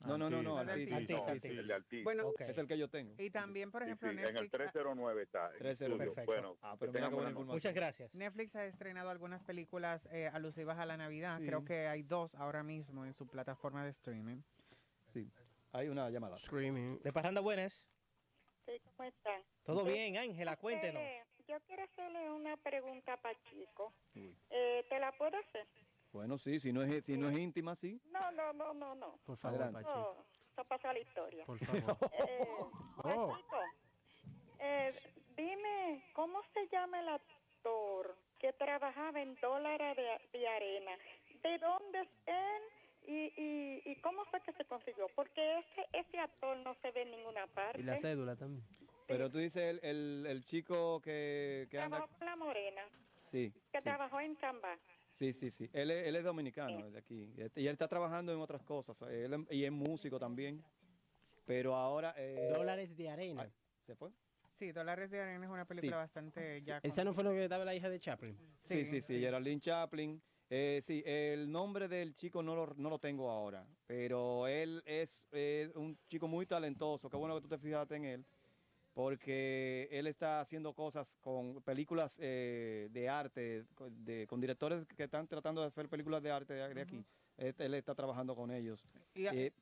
No, 0.00 0.18
no, 0.18 0.28
no, 0.28 0.42
no, 0.42 0.74
sí, 0.74 0.86
sí, 0.86 1.14
Altis. 1.14 1.44
El 1.46 1.66
de 1.66 1.74
Altice. 1.74 2.04
Bueno, 2.04 2.28
Ok. 2.28 2.42
Es 2.42 2.58
el 2.58 2.68
que 2.68 2.76
yo 2.78 2.88
tengo. 2.88 3.14
y 3.18 3.30
también, 3.30 3.70
por 3.72 3.82
Sí, 3.82 3.86
ejemplo, 3.88 4.10
sí, 4.10 4.12
en 4.12 4.18
el 4.24 4.32
Netflix, 4.34 4.50
309 4.52 5.22
está. 5.22 5.50
en 5.52 5.58
309. 5.58 5.72
estudio. 6.04 6.14
Perfecto. 6.14 6.32
Bueno, 6.32 6.58
Ah, 6.62 6.76
pero 6.78 6.92
que 6.92 6.98
mira 6.98 7.08
buena 7.08 7.30
información. 7.30 7.56
Muchas 7.56 7.74
gracias. 7.74 8.14
Netflix 8.14 8.56
ha 8.56 8.66
estrenado 8.66 9.10
algunas 9.10 9.42
películas 9.42 10.06
eh, 10.12 10.28
alusivas 10.28 10.78
a 10.78 10.86
la 10.86 10.96
Navidad. 10.96 11.38
Sí. 11.40 11.46
Creo 11.46 11.64
que 11.64 11.88
hay 11.88 12.02
dos 12.02 12.34
ahora 12.34 12.62
mismo 12.62 13.04
en 13.06 13.14
su 13.14 13.26
plataforma 13.26 13.84
de 13.84 13.90
streaming. 13.90 14.42
Sí. 15.06 15.32
Hay 15.72 15.88
una 15.88 16.10
llamada. 16.10 16.36
Screaming. 16.36 17.00
De 17.02 17.12
Pasando 17.12 17.42
Buenas. 17.42 17.88
Sí, 18.66 18.72
¿cómo 18.84 19.08
está? 19.08 19.30
Todo 19.64 19.84
bien, 19.84 20.16
Ángela, 20.18 20.56
cuéntenos. 20.56 21.02
Yo 21.48 21.56
quiero 21.66 21.84
hacerle 21.84 22.30
una 22.30 22.56
pregunta 22.56 23.12
a 23.14 23.16
Pachico. 23.18 23.92
Uy. 24.14 24.36
Eh, 24.50 24.84
¿Te 24.88 24.98
la 24.98 25.12
puedo 25.12 25.36
hacer? 25.38 25.66
Bueno, 26.12 26.38
sí, 26.38 26.58
si 26.60 26.72
no 26.72 26.82
es, 26.82 27.04
si 27.04 27.16
no 27.16 27.28
es 27.28 27.38
íntima, 27.38 27.74
sí. 27.76 28.00
No, 28.10 28.30
no, 28.32 28.52
no, 28.52 28.74
no, 28.74 28.94
no. 28.94 29.18
Por 29.24 29.36
favor, 29.36 29.62
Adelante. 29.62 29.84
Pachi. 29.88 30.00
Eso, 30.00 30.24
eso 30.52 30.64
pasa 30.64 30.92
la 30.92 30.98
historia. 30.98 31.44
Por 31.46 31.58
favor. 31.58 31.96
Eh, 32.28 32.48
Oh. 33.04 33.28
Pachico, 33.28 33.56
eh, 34.58 34.94
dime, 35.36 36.02
¿cómo 36.14 36.40
se 36.54 36.66
llama 36.68 36.98
el 37.00 37.08
actor 37.10 38.16
que 38.40 38.52
trabajaba 38.54 39.20
en 39.20 39.34
dólares 39.40 39.96
de, 39.96 40.38
de 40.38 40.48
arena? 40.48 40.92
¿De 41.42 41.58
dónde 41.58 42.00
es 42.00 42.08
él? 42.26 42.62
¿Y, 43.08 43.32
y, 43.40 43.82
¿Y 43.92 43.96
cómo 44.00 44.24
fue 44.24 44.40
que 44.40 44.52
se 44.54 44.64
consiguió? 44.64 45.06
Porque 45.14 45.58
ese, 45.60 45.86
ese 45.92 46.18
actor 46.18 46.56
no 46.58 46.74
se 46.82 46.90
ve 46.90 47.02
en 47.02 47.12
ninguna 47.12 47.46
parte. 47.48 47.78
Y 47.80 47.84
la 47.84 47.96
cédula 47.98 48.34
también. 48.34 48.64
Pero 49.06 49.30
tú 49.30 49.38
dices 49.38 49.62
el, 49.62 49.80
el, 49.82 50.26
el 50.28 50.44
chico 50.44 51.00
que, 51.00 51.68
que 51.70 51.78
anda... 51.80 51.98
Trabajó 51.98 52.16
con 52.18 52.26
la 52.26 52.36
morena, 52.36 52.82
Sí, 53.20 53.52
que 53.72 53.78
sí, 53.80 53.84
trabajó 53.84 54.20
en 54.20 54.36
Chamba. 54.36 54.78
sí, 55.10 55.32
sí, 55.32 55.50
sí. 55.50 55.68
Él 55.72 55.90
es, 55.90 56.06
él 56.06 56.16
es 56.16 56.24
dominicano, 56.24 56.86
es 56.86 56.92
de 56.92 56.98
aquí. 56.98 57.32
Y 57.56 57.66
él 57.66 57.72
está 57.72 57.88
trabajando 57.88 58.32
en 58.32 58.38
otras 58.40 58.62
cosas. 58.62 59.02
Él, 59.02 59.34
es- 59.34 59.40
y 59.52 59.64
es 59.64 59.72
músico 59.72 60.18
también. 60.18 60.62
Pero 61.44 61.74
ahora... 61.74 62.14
eh, 62.16 62.48
Dólares 62.52 62.96
de 62.96 63.08
arena. 63.08 63.42
ay, 63.42 63.52
¿Se 63.84 63.94
fue? 63.96 64.10
Sí, 64.50 64.72
Dólares 64.72 65.10
de 65.10 65.20
Arena 65.20 65.44
es 65.44 65.50
una 65.50 65.64
película 65.66 65.92
Sí. 65.92 65.96
bastante 65.96 66.62
ya... 66.62 66.80
Esa 66.82 67.04
no 67.04 67.12
fue 67.12 67.22
lo 67.24 67.30
que 67.30 67.44
estaba 67.44 67.64
la 67.64 67.74
hija 67.74 67.90
de 67.90 68.00
Chaplin. 68.00 68.36
Sí, 68.58 68.84
sí, 68.84 69.00
sí, 69.00 69.20
Geraldine 69.20 69.60
Chaplin. 69.60 70.20
Eh, 70.48 70.78
sí, 70.82 71.02
el 71.04 71.50
nombre 71.50 71.88
del 71.88 72.14
chico 72.14 72.42
no 72.42 72.54
lo, 72.54 72.72
no 72.76 72.88
lo 72.88 72.98
tengo 73.00 73.28
ahora, 73.30 73.66
pero 73.86 74.46
él 74.46 74.80
es 74.86 75.26
eh, 75.32 75.70
un 75.74 75.98
chico 76.08 76.26
muy 76.28 76.46
talentoso. 76.46 77.10
Qué 77.10 77.16
bueno 77.16 77.34
que 77.34 77.40
tú 77.42 77.48
te 77.48 77.58
fijaste 77.58 77.96
en 77.96 78.04
él, 78.04 78.24
porque 79.06 79.88
él 79.92 80.06
está 80.06 80.40
haciendo 80.40 80.72
cosas 80.72 81.18
con 81.20 81.60
películas 81.60 82.18
eh, 82.18 82.88
de 82.92 83.10
arte, 83.10 83.66
con- 83.74 84.02
de- 84.06 84.26
con 84.26 84.40
directores 84.40 84.86
que 84.86 85.02
están 85.04 85.26
tratando 85.28 85.60
de 85.60 85.66
hacer 85.66 85.86
películas 85.90 86.22
de 86.22 86.30
arte 86.32 86.54
de, 86.54 86.72
de 86.72 86.80
aquí. 86.80 87.04
Él 87.36 87.74
está 87.74 87.94
trabajando 87.94 88.34
con 88.34 88.50
ellos. 88.50 88.82
Y 89.14 89.26
a, 89.26 89.34
Eh, 89.34 89.52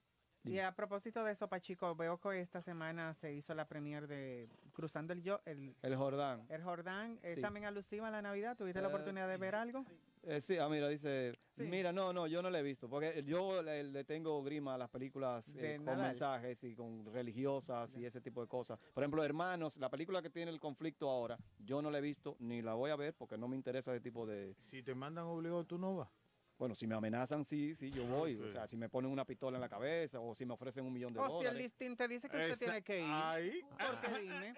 y 0.44 0.60
a 0.60 0.70
propósito 0.70 1.24
de 1.24 1.32
eso, 1.32 1.48
Pachico, 1.48 1.96
veo 1.96 2.20
que 2.20 2.40
esta 2.40 2.60
semana 2.62 3.12
se 3.12 3.32
hizo 3.34 3.54
la 3.56 3.66
premier 3.66 4.06
de 4.06 4.48
Cruzando 4.72 5.12
el 5.12 5.20
Yo, 5.24 5.40
el, 5.46 5.74
el 5.82 5.96
Jordán. 5.96 6.46
el 6.48 6.62
Jordán. 6.62 7.18
¿Es 7.24 7.34
Sí. 7.34 7.40
también 7.40 7.64
alusiva 7.66 8.06
a 8.06 8.10
la 8.12 8.22
Navidad? 8.22 8.56
¿Tuviste 8.56 8.80
la 8.80 8.86
Eh, 8.86 8.90
oportunidad 8.92 9.26
de 9.28 9.36
ver 9.36 9.56
algo? 9.56 9.84
Eh, 10.26 10.40
sí, 10.40 10.56
ah, 10.56 10.68
mira, 10.70 10.88
dice, 10.88 11.34
mira, 11.56 11.92
no, 11.92 12.12
no, 12.12 12.26
yo 12.26 12.40
no 12.40 12.48
le 12.48 12.60
he 12.60 12.62
visto, 12.62 12.88
porque 12.88 13.22
yo 13.26 13.62
le, 13.62 13.84
le 13.84 14.04
tengo 14.04 14.42
grima 14.42 14.74
a 14.74 14.78
las 14.78 14.88
películas 14.88 15.54
eh, 15.56 15.74
con 15.76 15.84
Nadal. 15.84 16.02
mensajes 16.12 16.64
y 16.64 16.74
con 16.74 17.04
religiosas 17.12 17.94
y 17.98 18.06
ese 18.06 18.20
tipo 18.22 18.40
de 18.40 18.48
cosas. 18.48 18.78
Por 18.94 19.02
ejemplo, 19.02 19.22
Hermanos, 19.22 19.76
la 19.76 19.90
película 19.90 20.22
que 20.22 20.30
tiene 20.30 20.50
el 20.50 20.58
conflicto 20.60 21.10
ahora, 21.10 21.36
yo 21.58 21.82
no 21.82 21.90
la 21.90 21.98
he 21.98 22.00
visto 22.00 22.36
ni 22.38 22.62
la 22.62 22.72
voy 22.74 22.90
a 22.90 22.96
ver 22.96 23.12
porque 23.14 23.36
no 23.36 23.48
me 23.48 23.56
interesa 23.56 23.92
ese 23.92 24.00
tipo 24.00 24.26
de... 24.26 24.54
Si 24.70 24.82
te 24.82 24.94
mandan 24.94 25.24
obligado, 25.26 25.64
tú 25.64 25.76
no 25.76 25.96
vas. 25.96 26.08
Bueno, 26.56 26.74
si 26.74 26.86
me 26.86 26.94
amenazan, 26.94 27.44
sí, 27.44 27.74
sí, 27.74 27.90
yo 27.90 28.04
voy. 28.04 28.36
O 28.40 28.50
sea, 28.50 28.66
si 28.66 28.76
me 28.78 28.88
ponen 28.88 29.10
una 29.10 29.26
pistola 29.26 29.58
en 29.58 29.60
la 29.60 29.68
cabeza 29.68 30.20
o 30.20 30.34
si 30.34 30.46
me 30.46 30.54
ofrecen 30.54 30.86
un 30.86 30.92
millón 30.92 31.12
de 31.12 31.20
O 31.20 31.24
si 31.24 31.30
el 31.32 31.34
dólares. 31.38 31.60
listín 31.62 31.96
te 31.96 32.08
dice 32.08 32.30
que 32.30 32.36
usted 32.38 32.50
Esa- 32.52 32.64
tiene 32.64 32.82
que 32.82 33.00
ir. 33.00 33.06
ahí. 33.06 33.60
¿Por 33.78 34.00
qué 34.00 34.20
dime? 34.20 34.54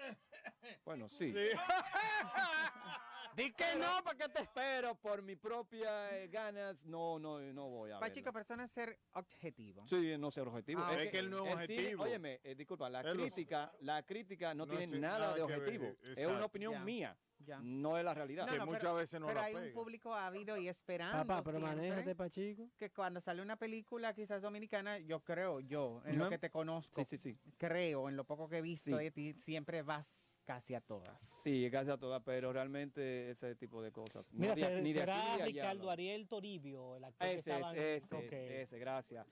Bueno, 0.85 1.09
sí. 1.09 1.33
Di 3.37 3.51
que 3.51 3.75
no, 3.77 4.03
¿para 4.03 4.17
qué 4.17 4.29
te 4.29 4.41
espero? 4.41 4.95
Por 4.95 5.21
mi 5.21 5.35
propia 5.35 6.17
eh, 6.17 6.27
ganas, 6.27 6.83
no, 6.87 7.19
no, 7.19 7.39
no 7.39 7.69
voy 7.69 7.91
a 7.91 7.99
ver. 7.99 8.09
Pachico, 8.09 8.33
persona 8.33 8.63
es 8.65 8.71
ser 8.71 8.97
objetivo. 9.13 9.85
Sí, 9.85 10.15
no 10.17 10.31
ser 10.31 10.47
objetivo. 10.47 10.81
Ah, 10.83 10.95
es 10.99 11.11
que 11.11 11.19
el 11.19 11.29
cine- 11.31 11.53
objetivo. 11.53 12.03
óyeme, 12.03 12.39
eh, 12.43 12.55
disculpa, 12.55 12.89
la 12.89 13.03
lo- 13.03 13.13
crítica, 13.13 13.71
la 13.81 14.01
crítica 14.03 14.55
no, 14.55 14.65
No 14.65 14.75
tiene 14.75 14.97
nada 14.99 15.19
nada 15.19 15.33
de 15.35 15.45
ver, 15.45 15.59
objetivo. 15.59 15.95
es 16.15 16.25
una 16.25 16.45
opinión 16.45 16.83
mía. 16.83 17.15
Ya. 17.39 17.59
No 17.61 17.97
es 17.97 18.03
la 18.03 18.13
realidad. 18.13 18.45
No, 18.47 18.57
no, 18.65 18.71
pero- 18.71 18.95
pero 19.27 19.39
hay 19.41 19.55
un 19.55 19.73
público 19.73 20.13
ávido 20.13 20.57
y 20.57 20.67
esperando 20.67 21.17
Papá, 21.25 21.43
pero 21.43 21.59
siempre 21.59 21.89
manéjate, 21.89 22.15
Pachico. 22.15 22.69
que 22.77 22.89
cuando 22.91 23.21
sale 23.21 23.41
una 23.41 23.55
película 23.55 24.13
quizás 24.13 24.41
dominicana, 24.41 24.97
yo 24.99 25.19
creo, 25.23 25.59
yo, 25.59 26.01
en 26.05 26.17
lo 26.17 26.29
que 26.29 26.37
te 26.39 26.49
conozco, 26.49 27.03
Sí, 27.03 27.05
sí, 27.05 27.17
sí. 27.17 27.37
creo, 27.57 28.09
en 28.09 28.15
lo 28.17 28.23
poco 28.25 28.47
que 28.49 28.57
he 28.57 28.61
visto 28.61 28.97
Sí. 28.97 29.03
de 29.03 29.11
ti, 29.11 29.33
siempre 29.33 29.81
vas 29.81 30.39
casi 30.45 30.73
a 30.75 30.81
todas. 30.81 31.21
Sí, 31.21 31.69
gracias 31.69 31.95
a 31.95 31.99
todas, 31.99 32.21
pero 32.23 32.51
realmente 32.53 33.29
ese 33.29 33.55
tipo 33.55 33.81
de 33.81 33.91
cosas. 33.91 34.25
no 34.31 34.39
Mira, 34.39 34.55
de- 34.55 34.61
se- 34.61 34.81
ni 34.81 34.93
de 34.93 35.01
aquí 35.01 35.11
será 35.11 35.21
ni 35.21 35.27
de 35.27 35.33
allá, 35.33 35.45
Ricardo 35.45 35.83
no. 35.85 35.89
Ariel 35.91 36.27
Toribio, 36.27 36.95
el 36.97 37.03
actor 37.03 37.27
que 37.27 37.33
Ese 37.35 37.51
estaba 37.53 37.71
es, 37.73 37.77
en- 37.77 37.83
ese 37.97 38.15
Ok. 38.15 38.33
es, 38.33 38.51
ese, 38.67 38.79
gracias. 38.79 39.27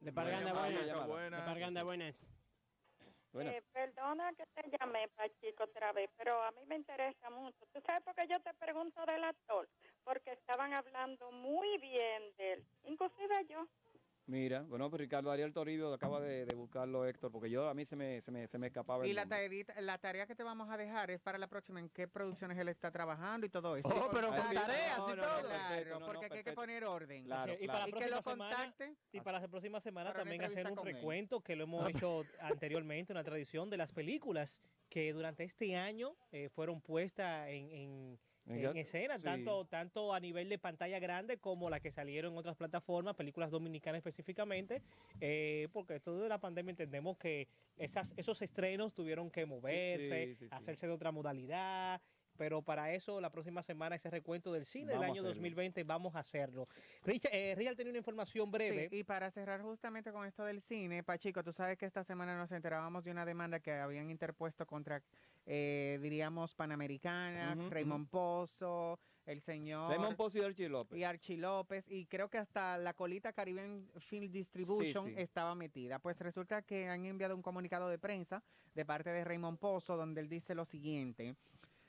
De 0.00 0.12
Parganda 0.12 0.52
Buenas. 0.52 0.84
De 0.86 1.42
Parganda 1.42 1.82
Buenas. 1.82 2.30
Eh, 3.42 3.62
perdona 3.72 4.32
que 4.32 4.46
te 4.46 4.70
llamé, 4.78 5.08
Pachico, 5.08 5.64
otra 5.64 5.92
vez, 5.92 6.08
pero 6.16 6.42
a 6.42 6.50
mí 6.52 6.60
me 6.66 6.76
interesa 6.76 7.28
mucho. 7.30 7.66
¿Tú 7.72 7.80
sabes 7.84 8.02
por 8.02 8.14
qué 8.14 8.26
yo 8.28 8.40
te 8.40 8.54
pregunto 8.54 9.04
del 9.04 9.24
actor? 9.24 9.68
Porque 10.04 10.32
estaban 10.32 10.72
hablando 10.72 11.30
muy 11.32 11.76
bien 11.78 12.34
de 12.38 12.52
él, 12.54 12.66
inclusive 12.84 13.46
yo. 13.48 13.66
Mira, 14.28 14.62
bueno, 14.62 14.90
pues 14.90 15.00
Ricardo 15.00 15.30
Ariel 15.30 15.52
Toribio 15.52 15.92
acaba 15.94 16.20
de, 16.20 16.46
de 16.46 16.54
buscarlo 16.56 17.06
Héctor, 17.06 17.30
porque 17.30 17.48
yo 17.48 17.68
a 17.68 17.74
mí 17.74 17.84
se 17.84 17.94
me, 17.94 18.20
se 18.20 18.32
me, 18.32 18.48
se 18.48 18.58
me 18.58 18.66
escapaba 18.66 19.04
el 19.04 19.10
Y 19.10 19.14
la, 19.14 19.24
tareita- 19.24 19.80
la 19.80 19.98
tarea 19.98 20.26
que 20.26 20.34
te 20.34 20.42
vamos 20.42 20.68
a 20.68 20.76
dejar 20.76 21.12
es 21.12 21.20
para 21.20 21.38
la 21.38 21.46
próxima, 21.46 21.78
en 21.78 21.88
qué 21.90 22.08
producciones 22.08 22.58
él 22.58 22.68
está 22.68 22.90
trabajando 22.90 23.46
y 23.46 23.50
todo 23.50 23.76
eso. 23.76 23.88
Oh, 23.88 24.08
pero 24.12 24.28
con 24.28 24.36
tareas 24.52 24.96
y 24.98 25.00
No, 25.00 25.06
todo. 25.06 25.16
no, 25.16 25.48
Claro, 25.48 26.00
porque 26.06 26.26
aquí 26.26 26.38
hay 26.38 26.44
que 26.44 26.52
poner 26.54 26.84
orden. 26.84 27.24
Claro, 27.24 27.54
y 27.60 27.68
para 27.68 27.82
Y 27.82 27.84
que 27.84 27.90
próxima 27.92 28.16
lo 28.16 28.22
semana, 28.22 28.56
contacte. 28.56 28.94
y 29.12 29.20
para 29.20 29.38
la 29.40 29.46
próxima 29.48 29.80
semana 29.80 30.12
también 30.12 30.42
hacer 30.42 30.66
un 30.72 30.78
él. 30.80 30.84
recuento 30.84 31.40
que 31.40 31.54
lo 31.54 31.62
hemos 31.64 31.88
hecho 31.88 32.24
anteriormente, 32.40 33.12
una 33.12 33.22
tradición 33.22 33.70
de 33.70 33.76
las 33.76 33.92
películas 33.92 34.60
que 34.88 35.12
durante 35.12 35.44
este 35.44 35.76
año 35.76 36.16
eh, 36.32 36.48
fueron 36.48 36.80
puestas 36.80 37.48
en, 37.48 37.70
en- 37.70 38.18
En 38.48 38.76
escena, 38.76 39.18
sí. 39.18 39.24
tanto, 39.24 39.64
tanto 39.64 40.14
a 40.14 40.20
nivel 40.20 40.48
de 40.48 40.58
pantalla 40.58 40.98
grande 40.98 41.38
como 41.38 41.68
las 41.68 41.80
que 41.80 41.90
salieron 41.90 42.32
en 42.32 42.38
otras 42.38 42.56
plataformas, 42.56 43.16
películas 43.16 43.50
dominicanas 43.50 43.98
específicamente, 43.98 44.82
eh, 45.20 45.68
porque 45.72 45.96
esto 45.96 46.16
de 46.18 46.28
la 46.28 46.38
pandemia 46.38 46.70
entendemos 46.70 47.16
que 47.18 47.48
esas, 47.76 48.14
esos 48.16 48.40
estrenos 48.42 48.94
tuvieron 48.94 49.30
que 49.30 49.46
moverse, 49.46 50.26
sí, 50.26 50.34
sí, 50.34 50.46
sí. 50.46 50.48
hacerse 50.50 50.86
de 50.86 50.92
otra 50.92 51.10
modalidad. 51.10 52.00
Pero 52.36 52.62
para 52.62 52.92
eso, 52.92 53.20
la 53.20 53.30
próxima 53.30 53.62
semana, 53.62 53.96
ese 53.96 54.10
recuento 54.10 54.52
del 54.52 54.66
cine 54.66 54.92
Vamos 54.92 55.00
del 55.00 55.04
año 55.04 55.20
hacerlo. 55.22 55.34
2020, 55.34 55.84
vamos 55.84 56.14
a 56.14 56.20
hacerlo. 56.20 56.68
Richard, 57.04 57.34
eh, 57.34 57.54
Richard 57.56 57.76
tenía 57.76 57.90
una 57.90 57.98
información 57.98 58.50
breve. 58.50 58.88
Sí, 58.90 58.98
y 58.98 59.04
para 59.04 59.30
cerrar 59.30 59.62
justamente 59.62 60.12
con 60.12 60.26
esto 60.26 60.44
del 60.44 60.60
cine, 60.60 61.02
Pachico, 61.02 61.42
tú 61.42 61.52
sabes 61.52 61.78
que 61.78 61.86
esta 61.86 62.04
semana 62.04 62.36
nos 62.36 62.52
enterábamos 62.52 63.04
de 63.04 63.10
una 63.10 63.24
demanda 63.24 63.60
que 63.60 63.72
habían 63.72 64.10
interpuesto 64.10 64.66
contra, 64.66 65.02
eh, 65.46 65.98
diríamos, 66.02 66.54
Panamericana, 66.54 67.54
Raymond 67.70 68.08
Pozo, 68.08 68.98
el 69.24 69.40
señor... 69.40 69.90
Raymond 69.90 70.16
Pozo 70.16 70.38
y 70.38 70.42
Archie 70.42 70.68
López. 70.68 70.98
Y 70.98 71.04
Archie 71.04 71.36
López, 71.36 71.88
y 71.88 72.06
creo 72.06 72.28
que 72.28 72.38
hasta 72.38 72.76
la 72.78 72.94
colita 72.94 73.32
Caribbean 73.32 73.88
Film 73.98 74.30
Distribution 74.30 75.04
Sí, 75.04 75.10
sí. 75.10 75.20
estaba 75.20 75.54
metida. 75.54 75.98
Pues 75.98 76.20
resulta 76.20 76.62
que 76.62 76.88
han 76.88 77.06
enviado 77.06 77.34
un 77.34 77.42
comunicado 77.42 77.88
de 77.88 77.98
prensa 77.98 78.42
de 78.74 78.84
parte 78.84 79.10
de 79.10 79.24
Raymond 79.24 79.58
Pozo, 79.58 79.96
donde 79.96 80.20
él 80.20 80.28
dice 80.28 80.54
lo 80.54 80.64
siguiente. 80.64 81.36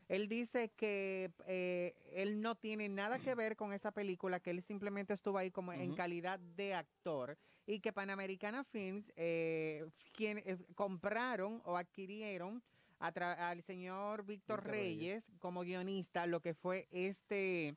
Él 0.08 0.30
dice 0.30 0.70
que 0.70 1.32
eh, 1.48 1.94
él 2.14 2.42
no 2.42 2.56
tiene 2.56 2.88
nada 2.88 3.20
que 3.20 3.36
ver 3.36 3.58
con 3.58 3.74
esa 3.74 3.92
película, 3.92 4.40
que 4.40 4.52
él 4.52 4.62
simplemente 4.62 5.14
estuvo 5.14 5.38
ahí 5.38 5.52
como 5.52 5.74
en 5.74 5.96
calidad 5.96 6.40
de 6.40 6.74
actor 6.74 7.38
y 7.66 7.82
que 7.82 7.92
Panamericana 7.92 8.64
Films 8.64 9.12
eh, 9.18 9.86
quien, 10.14 10.38
eh, 10.40 10.58
compraron 10.76 11.62
o 11.66 11.76
adquirieron 11.76 12.64
al 13.00 13.62
señor 13.62 14.26
Víctor 14.26 14.62
Víctor 14.62 14.72
Reyes 14.72 15.32
como 15.40 15.62
guionista 15.62 16.26
lo 16.26 16.40
que 16.42 16.54
fue 16.54 16.88
este 16.92 17.76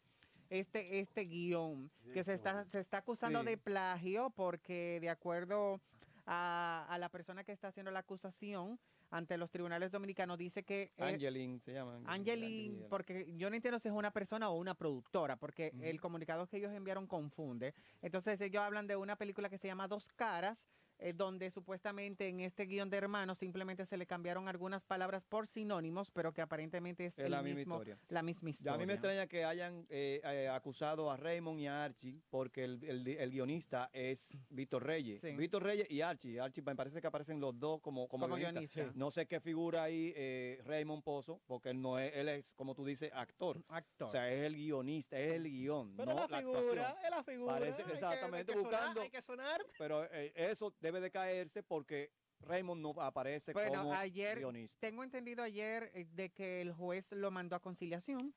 este 0.48 0.98
este 1.00 1.24
guion 1.26 1.90
que 2.12 2.24
se 2.24 2.34
está 2.34 2.64
se 2.64 2.80
está 2.80 2.98
acusando 2.98 3.40
Sí. 3.40 3.46
de 3.46 3.56
plagio 3.58 4.30
porque 4.30 4.98
de 5.00 5.10
acuerdo 5.10 5.80
a, 6.26 6.86
a 6.88 6.98
la 6.98 7.08
persona 7.08 7.44
que 7.44 7.52
está 7.52 7.68
haciendo 7.68 7.90
la 7.90 8.00
acusación 8.00 8.78
ante 9.12 9.36
los 9.36 9.50
tribunales 9.50 9.90
dominicanos 9.90 10.38
dice 10.38 10.62
que 10.62 10.92
eh, 10.96 11.02
Angeline 11.02 11.58
se 11.60 11.72
llama. 11.72 12.00
Angeline, 12.06 12.86
porque 12.88 13.26
yo 13.36 13.50
no 13.50 13.56
entiendo 13.56 13.80
si 13.80 13.88
es 13.88 13.94
una 13.94 14.12
persona 14.12 14.48
o 14.50 14.56
una 14.56 14.74
productora, 14.74 15.34
porque 15.34 15.72
el 15.82 16.00
comunicado 16.00 16.46
que 16.46 16.58
ellos 16.58 16.72
enviaron 16.72 17.08
confunde. 17.08 17.74
Entonces 18.02 18.40
ellos 18.40 18.62
hablan 18.62 18.86
de 18.86 18.94
una 18.94 19.16
película 19.16 19.48
que 19.48 19.58
se 19.58 19.66
llama 19.66 19.88
Dos 19.88 20.08
Caras, 20.10 20.68
eh, 21.00 21.12
donde 21.12 21.50
supuestamente 21.50 22.28
en 22.28 22.40
este 22.40 22.66
guion 22.66 22.90
de 22.90 22.96
hermanos 22.98 23.38
simplemente 23.38 23.86
se 23.86 23.96
le 23.96 24.06
cambiaron 24.06 24.48
algunas 24.48 24.84
palabras 24.84 25.24
por 25.24 25.46
sinónimos, 25.46 26.10
pero 26.10 26.32
que 26.32 26.40
aparentemente 26.42 27.06
es, 27.06 27.18
Es 27.18 27.24
el 27.24 27.30
la 27.32 27.42
misma 27.42 27.60
historia. 27.60 27.98
la 28.08 28.22
misma 28.22 28.50
historia. 28.50 28.74
a 28.74 28.78
mí 28.78 28.86
me 28.86 28.92
extraña 28.94 29.26
que 29.26 29.44
hayan 29.44 29.86
eh, 29.88 30.20
eh, 30.24 30.48
acusado 30.48 31.10
a 31.10 31.16
Raymond 31.16 31.60
y 31.60 31.66
a 31.66 31.84
Archie, 31.84 32.20
porque 32.30 32.64
el, 32.64 32.82
el- 32.84 33.06
el 33.08 33.30
guionista 33.30 33.90
es 33.92 34.38
Víctor 34.50 34.84
Reyes. 34.84 35.20
Sí. 35.20 35.32
Víctor 35.36 35.62
Reyes 35.62 35.90
y 35.90 36.00
Archie. 36.02 36.40
Archie 36.40 36.62
me 36.62 36.76
parece 36.76 37.00
que 37.00 37.06
aparecen 37.06 37.40
los 37.40 37.58
dos 37.58 37.80
como, 37.80 38.06
como, 38.08 38.24
Como 38.26 38.36
guionistas. 38.36 38.74
guionista. 38.74 38.98
No 38.98 39.10
sé 39.10 39.26
qué 39.26 39.40
figura 39.40 39.82
ahí 39.84 40.12
eh, 40.16 40.60
Raymond 40.64 41.02
Pozo, 41.02 41.40
porque 41.46 41.70
él 41.70 41.80
no 41.80 41.98
es, 41.98 42.14
él 42.14 42.28
es, 42.28 42.52
como 42.54 42.74
tú 42.74 42.84
dices, 42.84 43.10
actor. 43.14 43.62
Actor. 43.68 44.08
O 44.08 44.10
sea, 44.10 44.30
es 44.32 44.40
el 44.42 44.54
guionista, 44.54 45.18
es 45.18 45.32
el 45.32 45.44
guion. 45.44 45.94
Pero 45.96 46.12
no 46.14 46.26
la 46.28 46.38
figura, 46.38 46.58
actuación. 46.60 47.04
es 47.04 47.10
la 47.10 47.22
figura. 47.24 47.52
Parece 47.54 47.82
hay 47.82 47.86
que- 47.88 47.92
exactamente 47.94 48.52
hay 48.52 48.58
que 48.58 48.62
sonar, 48.64 48.78
buscando. 48.80 49.00
hay 49.02 49.10
que 49.10 49.22
sonar. 49.22 49.66
Pero 49.78 50.04
eh, 50.12 50.32
eso 50.36 50.70
debe 50.90 51.00
de 51.00 51.10
caerse 51.10 51.62
porque 51.62 52.10
Raymond 52.40 52.82
no 52.82 52.90
aparece 53.00 53.52
Bueno, 53.52 53.82
como 53.82 53.94
ayer, 53.94 54.38
guionista. 54.38 54.76
tengo 54.80 55.04
entendido 55.04 55.42
ayer 55.42 55.90
eh, 55.94 56.06
de 56.10 56.30
que 56.30 56.60
el 56.60 56.72
juez 56.72 57.12
lo 57.12 57.30
mandó 57.30 57.54
a 57.54 57.60
conciliación. 57.60 58.34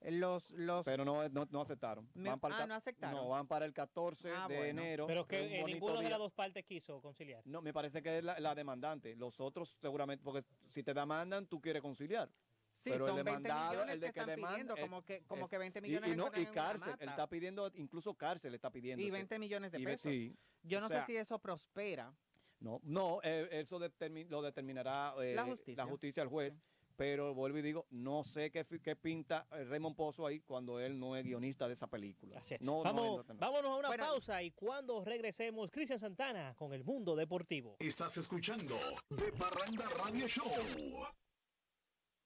Eh, 0.00 0.12
Los, 0.12 0.50
los, 0.52 0.84
Pero 0.84 1.04
no, 1.04 1.26
no, 1.30 1.46
no 1.50 1.60
aceptaron. 1.62 2.08
Me- 2.14 2.28
Van 2.28 2.38
para 2.38 2.58
ah, 2.62 2.66
no 2.66 2.74
aceptaron. 2.74 3.16
No, 3.18 3.28
van 3.30 3.48
para 3.48 3.64
el 3.64 3.72
14 3.72 4.30
Ah, 4.30 4.46
de 4.46 4.56
bueno. 4.56 4.82
enero. 4.82 5.06
Pero 5.06 5.26
que 5.26 5.36
es 5.36 5.48
que 5.50 5.62
un 5.64 5.70
eh, 5.70 5.72
ninguno 5.72 6.00
de 6.00 6.10
las 6.10 6.18
dos 6.18 6.32
partes 6.32 6.64
quiso 6.64 7.00
conciliar. 7.00 7.42
No, 7.46 7.60
me 7.62 7.72
parece 7.72 8.02
que 8.02 8.18
es 8.18 8.22
la, 8.24 8.38
la 8.38 8.54
demandante. 8.54 9.16
Los 9.16 9.40
otros 9.40 9.76
seguramente, 9.80 10.22
porque 10.22 10.44
si 10.70 10.82
te 10.84 10.92
demandan, 10.94 11.46
tú 11.46 11.60
quieres 11.60 11.82
conciliar. 11.82 12.30
Sí, 12.76 12.90
pero 12.90 13.06
son 13.08 13.18
el 13.18 13.24
20 13.24 13.42
demandado, 13.48 13.82
el 13.84 14.00
de 14.00 14.06
que 14.12 14.12
que, 14.20 14.26
demanda. 14.26 14.74
eh, 14.76 14.80
como 14.80 15.02
que- 15.02 15.22
como 15.26 15.44
es- 15.44 15.50
que 15.50 15.58
20 15.58 15.78
y- 15.78 15.82
millones 15.82 16.10
Y, 16.12 16.16
no, 16.16 16.24
y 16.34 16.36
en 16.36 16.40
una 16.42 16.52
cárcel. 16.52 16.94
Él 17.00 17.08
está 17.08 17.26
pidiendo, 17.26 17.70
incluso 17.74 18.14
cárcel 18.14 18.54
está 18.54 18.70
pidiendo. 18.70 19.02
y 19.04 19.10
20 19.10 19.38
millones 19.38 19.72
de 19.72 19.80
pesos. 19.80 20.12
Sí. 20.12 20.36
Yo 20.62 20.78
O 20.78 20.80
no 20.82 20.88
sea, 20.88 21.00
sé 21.06 21.12
si 21.12 21.16
eso 21.16 21.38
prospera. 21.38 22.14
No, 22.60 22.80
no, 22.84 23.20
eh, 23.22 23.48
eso 23.52 23.78
lo 23.78 24.42
determinará 24.42 25.14
eh, 25.20 25.34
La 25.34 25.44
justicia. 25.44 25.84
la 25.84 25.90
justicia, 25.90 26.22
el 26.22 26.28
juez. 26.28 26.60
Pero 26.96 27.34
vuelvo 27.34 27.58
y 27.58 27.62
digo, 27.62 27.86
no 27.90 28.24
sé 28.24 28.50
qué, 28.50 28.64
qué 28.82 28.96
pinta 28.96 29.46
Raymond 29.50 29.94
Pozo 29.94 30.26
ahí 30.26 30.40
cuando 30.40 30.80
él 30.80 30.98
no 30.98 31.14
es 31.14 31.24
guionista 31.26 31.66
de 31.68 31.74
esa 31.74 31.86
película. 31.88 32.40
No, 32.60 32.78
no, 32.78 32.82
Vamos, 32.84 33.26
no, 33.28 33.34
no. 33.34 33.38
vámonos 33.40 33.70
a 33.72 33.76
una 33.90 33.96
pausa 33.98 34.42
y 34.42 34.52
cuando 34.52 35.04
regresemos, 35.04 35.70
Cristian 35.70 36.00
Santana 36.00 36.54
con 36.54 36.72
el 36.72 36.84
mundo 36.84 37.14
deportivo. 37.14 37.76
Estás 37.80 38.16
escuchando 38.16 38.74
De 39.10 39.30
Parranda 39.32 39.84
Radio 40.02 40.26
Show. 40.26 40.50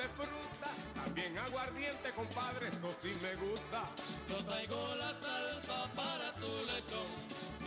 de 0.00 0.08
fruta, 0.16 0.70
también 0.94 1.36
aguardiente, 1.36 2.10
compadre, 2.12 2.68
eso 2.68 2.90
sí 3.02 3.10
me 3.20 3.34
gusta. 3.36 3.84
Yo 4.30 4.36
traigo 4.44 4.94
la 4.96 5.12
salsa 5.20 5.90
para 5.94 6.32
tu 6.36 6.50
lechón 6.64 7.10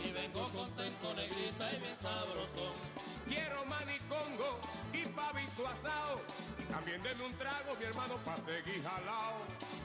y 0.04 0.10
vengo 0.10 0.44
contento, 0.50 1.14
negrita 1.14 1.72
y 1.72 1.78
bien 1.78 1.96
sabrosón. 1.96 2.74
Quiero 3.28 3.64
manicongo 3.66 4.58
y 4.92 5.06
pavito 5.14 5.68
asado, 5.68 6.22
también 6.70 7.00
denme 7.04 7.24
un 7.24 7.34
trago, 7.38 7.76
mi 7.78 7.84
hermano, 7.84 8.16
pa' 8.24 8.36
seguir 8.38 8.82
jalao. 8.82 9.38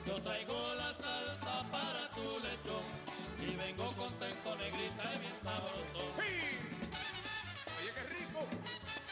Yo 0.07 0.21
traigo 0.23 0.73
la 0.73 0.93
salsa 0.95 1.69
para 1.69 2.09
tu 2.15 2.39
lechón 2.39 2.85
y 3.45 3.55
vengo 3.55 3.89
contento, 3.93 4.55
negrita 4.55 5.13
y 5.13 5.19
bien 5.19 5.37
sabrosón. 5.43 6.11
Oye, 7.77 7.91
qué 7.93 8.03
rico. 8.09 9.08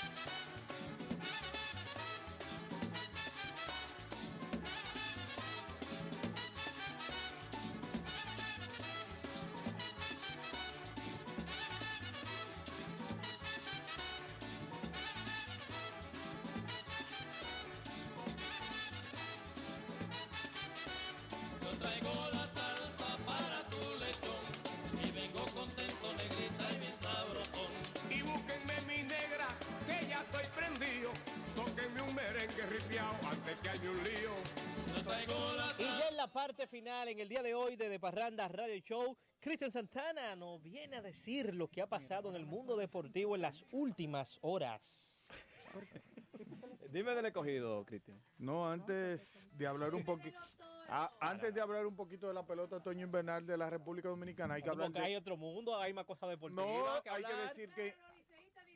Final, 37.07 37.11
en 37.11 37.19
el 37.19 37.29
día 37.29 37.41
de 37.43 37.53
hoy 37.53 37.75
de 37.75 37.89
De 37.89 37.99
Parranda 37.99 38.47
Radio 38.47 38.77
Show, 38.81 39.17
Cristian 39.39 39.71
Santana 39.71 40.35
nos 40.35 40.61
viene 40.61 40.97
a 40.97 41.01
decir 41.01 41.53
lo 41.53 41.67
que 41.69 41.81
ha 41.81 41.87
pasado 41.87 42.29
en 42.29 42.35
el 42.35 42.45
mundo 42.45 42.75
deportivo 42.75 43.35
en 43.35 43.41
las 43.41 43.65
últimas 43.71 44.37
horas. 44.41 45.17
Dime 46.91 47.13
del 47.15 47.25
escogido, 47.25 47.85
Cristian. 47.85 48.21
No, 48.37 48.69
antes 48.69 49.47
de 49.57 49.67
hablar 49.67 49.93
un 49.95 50.03
poquito, 50.03 50.37
antes 51.19 51.53
de 51.53 51.61
hablar 51.61 51.85
un 51.85 51.95
poquito 51.95 52.27
de 52.27 52.33
la 52.33 52.45
pelota 52.45 52.77
otoño 52.77 53.05
invernal 53.05 53.45
de 53.45 53.57
la 53.57 53.69
República 53.69 54.09
Dominicana, 54.09 54.55
hay 54.55 54.61
que 54.63 54.69
hablar 54.69 54.87
Porque 54.87 54.99
de, 55.01 55.05
hay 55.07 55.15
otro 55.15 55.37
mundo, 55.37 55.77
hay 55.77 55.93
más 55.93 56.05
cosas 56.05 56.29
deportivas. 56.29 56.65
No, 56.65 57.03
que 57.03 57.09
hay 57.09 57.23
que 57.23 57.33
decir 57.35 57.69
que 57.73 57.93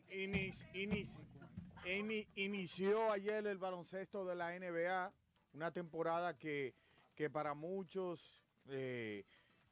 inis- 0.09 0.65
inis- 0.73 1.19
ini- 1.85 2.27
inició 2.35 3.11
ayer 3.11 3.45
el 3.47 3.57
baloncesto 3.57 4.25
de 4.25 4.35
la 4.35 4.53
NBA, 4.55 5.11
una 5.53 5.71
temporada 5.71 6.37
que, 6.37 6.75
que 7.21 7.29
para 7.29 7.53
muchos 7.53 8.41
eh, 8.67 9.23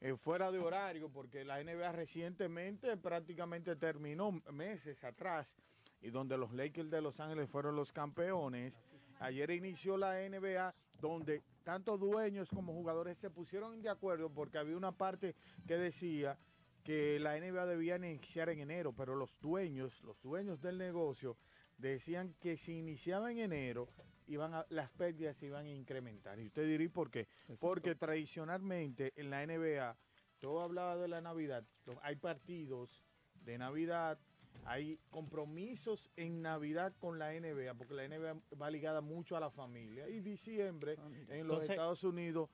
eh, 0.01 0.15
fuera 0.15 0.51
de 0.51 0.59
horario, 0.59 1.09
porque 1.09 1.43
la 1.43 1.63
NBA 1.63 1.91
recientemente 1.93 2.95
prácticamente 2.95 3.75
terminó 3.75 4.33
meses 4.51 5.03
atrás 5.03 5.57
y 5.99 6.11
donde 6.11 6.37
los 6.37 6.53
Lakers 6.53 6.91
de 6.91 7.01
Los 7.01 7.19
Ángeles 7.19 7.49
fueron 7.49 7.75
los 7.75 7.91
campeones. 7.91 8.79
Ayer 9.19 9.49
inició 9.49 9.97
la 9.97 10.29
NBA 10.29 10.71
donde 11.01 11.41
tanto 11.63 11.97
dueños 11.97 12.49
como 12.51 12.71
jugadores 12.71 13.17
se 13.17 13.31
pusieron 13.31 13.81
de 13.81 13.89
acuerdo 13.89 14.29
porque 14.29 14.59
había 14.59 14.77
una 14.77 14.91
parte 14.91 15.35
que 15.65 15.75
decía 15.75 16.37
que 16.83 17.17
la 17.19 17.35
NBA 17.35 17.65
debía 17.65 17.95
iniciar 17.95 18.49
en 18.49 18.59
enero, 18.59 18.93
pero 18.93 19.15
los 19.15 19.39
dueños, 19.39 20.03
los 20.03 20.21
dueños 20.21 20.61
del 20.61 20.77
negocio 20.77 21.35
decían 21.79 22.35
que 22.39 22.57
si 22.57 22.77
iniciaba 22.77 23.31
en 23.31 23.39
enero 23.39 23.89
iban 24.29 24.53
a- 24.53 24.65
las 24.69 24.89
pérdidas 24.91 25.35
se 25.37 25.47
iban 25.47 25.65
a 25.65 25.69
incrementar. 25.69 26.39
Y 26.39 26.45
usted 26.47 26.65
diría 26.65 26.85
¿y 26.85 26.89
por 26.89 27.09
qué? 27.11 27.27
Porque 27.59 27.95
tradicionalmente 27.95 29.13
en 29.15 29.29
la 29.29 29.43
NBA 29.43 29.97
todo 30.39 30.61
hablaba 30.61 30.95
de 30.97 31.07
la 31.07 31.19
Navidad. 31.21 31.63
Hay 32.01 32.15
partidos 32.15 33.03
de 33.43 33.57
Navidad, 33.57 34.17
hay 34.65 34.99
compromisos 35.09 36.09
en 36.15 36.41
Navidad 36.41 36.93
con 36.99 37.19
la 37.19 37.33
NBA, 37.33 37.73
porque 37.73 37.93
la 37.93 38.03
NBA 38.07 38.41
va 38.61 38.69
ligada 38.69 39.01
mucho 39.01 39.35
a 39.35 39.39
la 39.39 39.49
familia. 39.49 40.07
Y 40.07 40.19
diciembre 40.21 40.93
en 40.93 40.99
los 41.01 41.29
Entonces- 41.29 41.69
Estados 41.71 42.03
Unidos, 42.03 42.49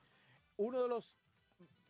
uno 0.56 0.82
de 0.82 0.88
los 0.88 1.18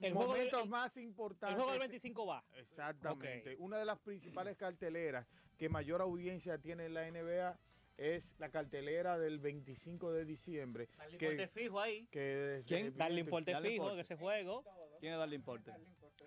El 0.00 0.12
juego 0.12 0.32
del- 0.34 0.38
momentos 0.44 0.62
el- 0.64 0.68
más 0.70 0.96
importantes. 0.96 1.50
El 1.50 1.56
juego 1.56 1.70
del 1.70 1.80
25 1.80 2.26
va. 2.26 2.44
Exactamente. 2.56 3.56
Una 3.58 3.78
de 3.78 3.84
las 3.84 3.98
principales 3.98 4.56
carteleras 4.56 5.26
que 5.56 5.68
mayor 5.68 6.02
audiencia 6.02 6.58
tiene 6.58 6.86
en 6.86 6.94
la 6.94 7.06
NBA 7.08 7.58
es 7.96 8.34
la 8.38 8.50
cartelera 8.50 9.18
del 9.18 9.38
25 9.38 10.12
de 10.12 10.24
diciembre. 10.24 10.88
Darle 10.98 11.18
que- 11.18 11.30
importe 11.32 11.48
fijo 11.48 11.80
ahí. 11.80 12.06
que- 12.10 12.62
¿Quién? 12.66 12.96
Darle 12.96 13.20
importe 13.20 13.52
Darle 13.52 13.68
fijo 13.70 13.84
en 13.84 13.90
importe. 13.90 14.00
ese 14.02 14.16
juego. 14.16 14.64
¿Quién 15.00 15.12
es 15.12 15.18
Darle 15.18 15.36
Importe? 15.36 15.72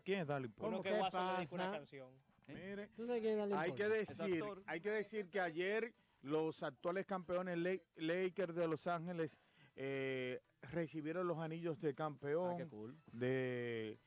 ¿Quién 0.03 0.19
es 0.21 0.27
Darle 0.27 0.47
Importe? 0.47 0.75
Uno 0.75 0.83
que 0.83 0.89
dedicó 0.91 1.55
una 1.55 1.71
canción. 1.71 2.11
Mire, 2.47 2.87
¿Tú 2.95 3.05
sabes 3.05 3.21
quién 3.21 3.33
es 3.33 3.37
Darle 3.39 3.55
hay 3.55 3.69
Importe? 3.69 3.83
que 3.83 3.89
decir, 3.89 4.43
hay 4.65 4.81
que 4.81 4.89
decir 4.91 5.29
que 5.29 5.39
ayer 5.39 5.93
los 6.21 6.63
actuales 6.63 7.05
campeones 7.05 7.57
La- 7.57 7.77
Lakers 7.95 8.55
de 8.55 8.67
Los 8.67 8.87
Ángeles 8.87 9.37
eh, 9.75 10.41
recibieron 10.61 11.25
los 11.27 11.37
anillos 11.37 11.79
de 11.79 11.95
campeón 11.95 12.61
Ah, 12.61 12.65
cool. 12.69 12.97
de, 13.13 13.97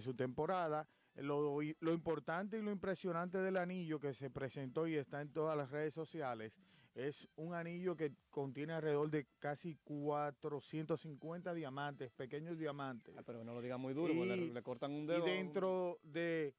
su 0.00 0.14
temporada. 0.14 0.86
Lo, 1.16 1.60
lo 1.80 1.92
importante 1.94 2.58
y 2.58 2.62
lo 2.62 2.70
impresionante 2.70 3.38
del 3.38 3.56
anillo 3.56 3.98
que 3.98 4.12
se 4.14 4.30
presentó 4.30 4.86
y 4.86 4.96
está 4.96 5.20
en 5.22 5.32
todas 5.32 5.56
las 5.56 5.70
redes 5.70 5.94
sociales 5.94 6.52
es 6.96 7.28
un 7.36 7.54
anillo 7.54 7.94
que 7.94 8.14
contiene 8.30 8.72
alrededor 8.72 9.10
de 9.10 9.26
casi 9.38 9.76
450 9.84 11.52
diamantes, 11.54 12.10
pequeños 12.12 12.58
diamantes. 12.58 13.14
Ah, 13.18 13.22
pero 13.24 13.44
no 13.44 13.54
lo 13.54 13.60
diga 13.60 13.76
muy 13.76 13.92
duro, 13.94 14.14
porque 14.14 14.36
le- 14.36 14.52
le 14.54 14.62
cortan 14.62 14.92
un 14.92 15.06
dedo. 15.06 15.26
Y 15.26 15.30
dentro 15.30 15.98
de, 16.02 16.54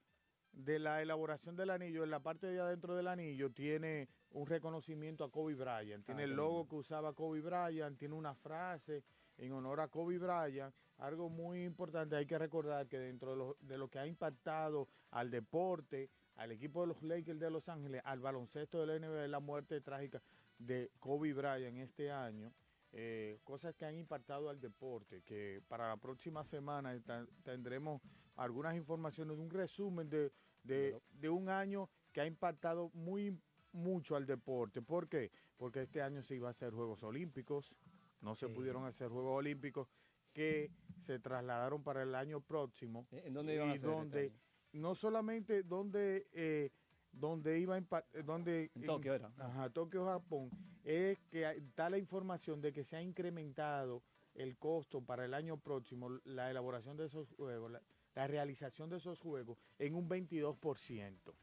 de 0.52 0.80
la 0.80 1.02
elaboración 1.02 1.56
del 1.56 1.72
anillo, 1.72 2.04
en 2.04 2.12
la 2.12 2.20
parte 2.20 2.48
de 2.48 2.60
adentro 2.60 2.96
del 2.96 3.08
anillo, 3.08 3.52
tiene 3.52 4.10
un 4.30 4.46
reconocimiento 4.46 5.24
a 5.24 5.32
Kobe 5.32 5.56
Bryant. 5.56 6.06
Tiene 6.06 6.22
Ah, 6.22 6.26
el 6.26 6.34
logo 6.36 6.68
que 6.68 6.76
usaba 6.76 7.14
Kobe 7.14 7.42
Bryant, 7.42 7.98
tiene 7.98 8.14
una 8.14 8.36
frase 8.36 9.04
en 9.38 9.52
honor 9.54 9.82
a 9.82 9.88
Kobe 9.88 10.20
Bryant. 10.20 10.74
Algo 10.98 11.30
muy 11.30 11.64
importante, 11.64 12.16
hay 12.16 12.26
que 12.26 12.38
recordar 12.40 12.88
que 12.88 12.98
dentro 13.00 13.32
de 13.32 13.38
lo, 13.38 13.58
de 13.60 13.78
lo 13.78 13.88
que 13.88 14.00
ha 14.00 14.08
impactado 14.08 14.88
al 15.12 15.30
deporte, 15.32 16.10
al 16.38 16.52
equipo 16.52 16.82
de 16.82 16.88
los 16.88 17.02
Lakers 17.04 17.40
de 17.40 17.50
Los 17.52 17.68
Ángeles, 17.70 18.02
al 18.06 18.20
baloncesto 18.20 18.80
de 18.80 18.88
la 18.88 19.00
NBA, 19.08 19.28
la 19.28 19.40
muerte 19.40 19.82
trágica 19.82 20.22
de 20.58 20.90
Kobe 21.00 21.34
Bryant 21.34 21.78
este 21.78 22.12
año. 22.12 22.54
Eh, 22.94 23.40
cosas 23.44 23.76
que 23.76 23.86
han 23.86 23.96
impactado 23.96 24.50
al 24.50 24.62
deporte, 24.62 25.22
que 25.24 25.62
para 25.68 25.90
la 25.90 25.98
próxima 25.98 26.44
semana 26.46 26.98
tendremos 27.44 28.02
algunas 28.36 28.76
informaciones, 28.76 29.38
un 29.38 29.50
resumen 29.50 30.10
de, 30.10 30.32
de- 30.64 30.92
de 31.12 31.30
un 31.30 31.50
año 31.50 31.90
que 32.14 32.22
ha 32.22 32.26
impactado 32.26 32.90
muy 32.94 33.38
mucho 33.74 34.16
al 34.16 34.26
deporte. 34.26 34.82
¿Por 34.82 35.08
qué? 35.10 35.32
Porque 35.58 35.82
este 35.82 36.02
año 36.02 36.24
se 36.24 36.36
iba 36.36 36.48
a 36.48 36.52
hacer 36.52 36.72
Juegos 36.72 37.04
Olímpicos, 37.04 37.76
no 38.22 38.36
se 38.36 38.48
pudieron 38.56 38.86
hacer 38.86 39.10
Juegos 39.10 39.38
Olímpicos 39.38 39.90
que 40.34 40.72
se 41.02 41.20
trasladaron 41.20 41.84
para 41.84 42.04
el 42.04 42.16
año 42.16 42.40
próximo. 42.42 43.06
¿En 43.12 43.34
dónde 43.34 43.56
iban 43.56 43.70
a 43.70 43.76
y 43.76 43.80
ser 43.80 43.90
este 43.90 44.00
donde, 44.00 44.20
año? 44.28 44.34
No 44.78 44.96
solamente 44.96 45.64
donde 45.64 46.28
eh, 46.32 46.72
donde 47.12 47.60
iba 47.60 47.78
eh, 47.78 47.84
donde 48.24 48.72
En 48.76 48.86
Tokio 48.86 49.14
era. 49.16 49.32
Ajá, 49.38 49.70
Tokio, 49.72 50.06
Japón, 50.06 50.50
es 50.84 51.20
que 51.30 51.50
está 51.52 51.90
la 51.90 51.98
información 51.98 52.62
de 52.62 52.72
que 52.72 52.84
se 52.84 52.96
ha 52.96 53.02
incrementado 53.02 54.04
el 54.36 54.58
costo 54.58 55.02
para 55.02 55.26
el 55.26 55.34
año 55.34 55.58
próximo, 55.58 56.10
la 56.26 56.52
elaboración 56.52 56.96
de 56.96 57.06
esos 57.06 57.28
juegos, 57.34 57.72
la, 57.72 57.82
la 58.14 58.28
realización 58.28 58.90
de 58.90 58.98
esos 58.98 59.20
juegos 59.20 59.58
en 59.80 59.96
un 59.96 60.08
22%. 60.08 61.34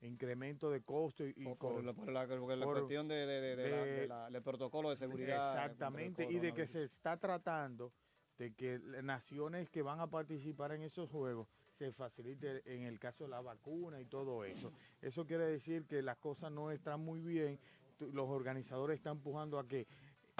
Incremento 0.00 0.70
de 0.70 0.82
costo 0.84 1.26
y, 1.26 1.32
Por, 1.56 1.82
la, 1.84 1.92
por 1.92 2.12
la- 2.12 2.26
por 2.28 2.56
la 2.56 2.64
por- 2.64 2.74
cuestión 2.76 3.08
de, 3.08 3.26
de- 3.26 3.56
de- 3.56 4.06
la- 4.06 4.20
la- 4.26 4.30
del 4.30 4.42
protocolo 4.44 4.90
de 4.90 4.96
seguridad. 4.96 5.48
Exactamente, 5.48 6.22
y 6.30 6.38
de 6.38 6.54
que 6.54 6.66
se 6.68 6.84
está 6.84 7.16
tratando 7.16 7.92
de 8.38 8.54
que 8.54 8.78
naciones 9.02 9.68
que 9.70 9.82
van 9.82 9.98
a 9.98 10.06
participar 10.06 10.70
en 10.70 10.82
esos 10.82 11.10
juegos 11.10 11.48
se 11.78 11.92
facilite 11.92 12.62
en 12.66 12.82
el 12.82 12.98
caso 12.98 13.24
de 13.24 13.30
la 13.30 13.40
vacuna 13.40 14.00
y 14.00 14.04
todo 14.04 14.44
eso. 14.44 14.72
Eso 15.00 15.24
quiere 15.24 15.46
decir 15.46 15.86
que 15.86 16.02
las 16.02 16.18
cosas 16.18 16.50
no 16.50 16.72
están 16.72 17.00
muy 17.00 17.20
bien, 17.20 17.58
los 18.00 18.28
organizadores 18.28 18.96
están 18.96 19.18
empujando 19.18 19.58
a 19.58 19.66
que 19.66 19.86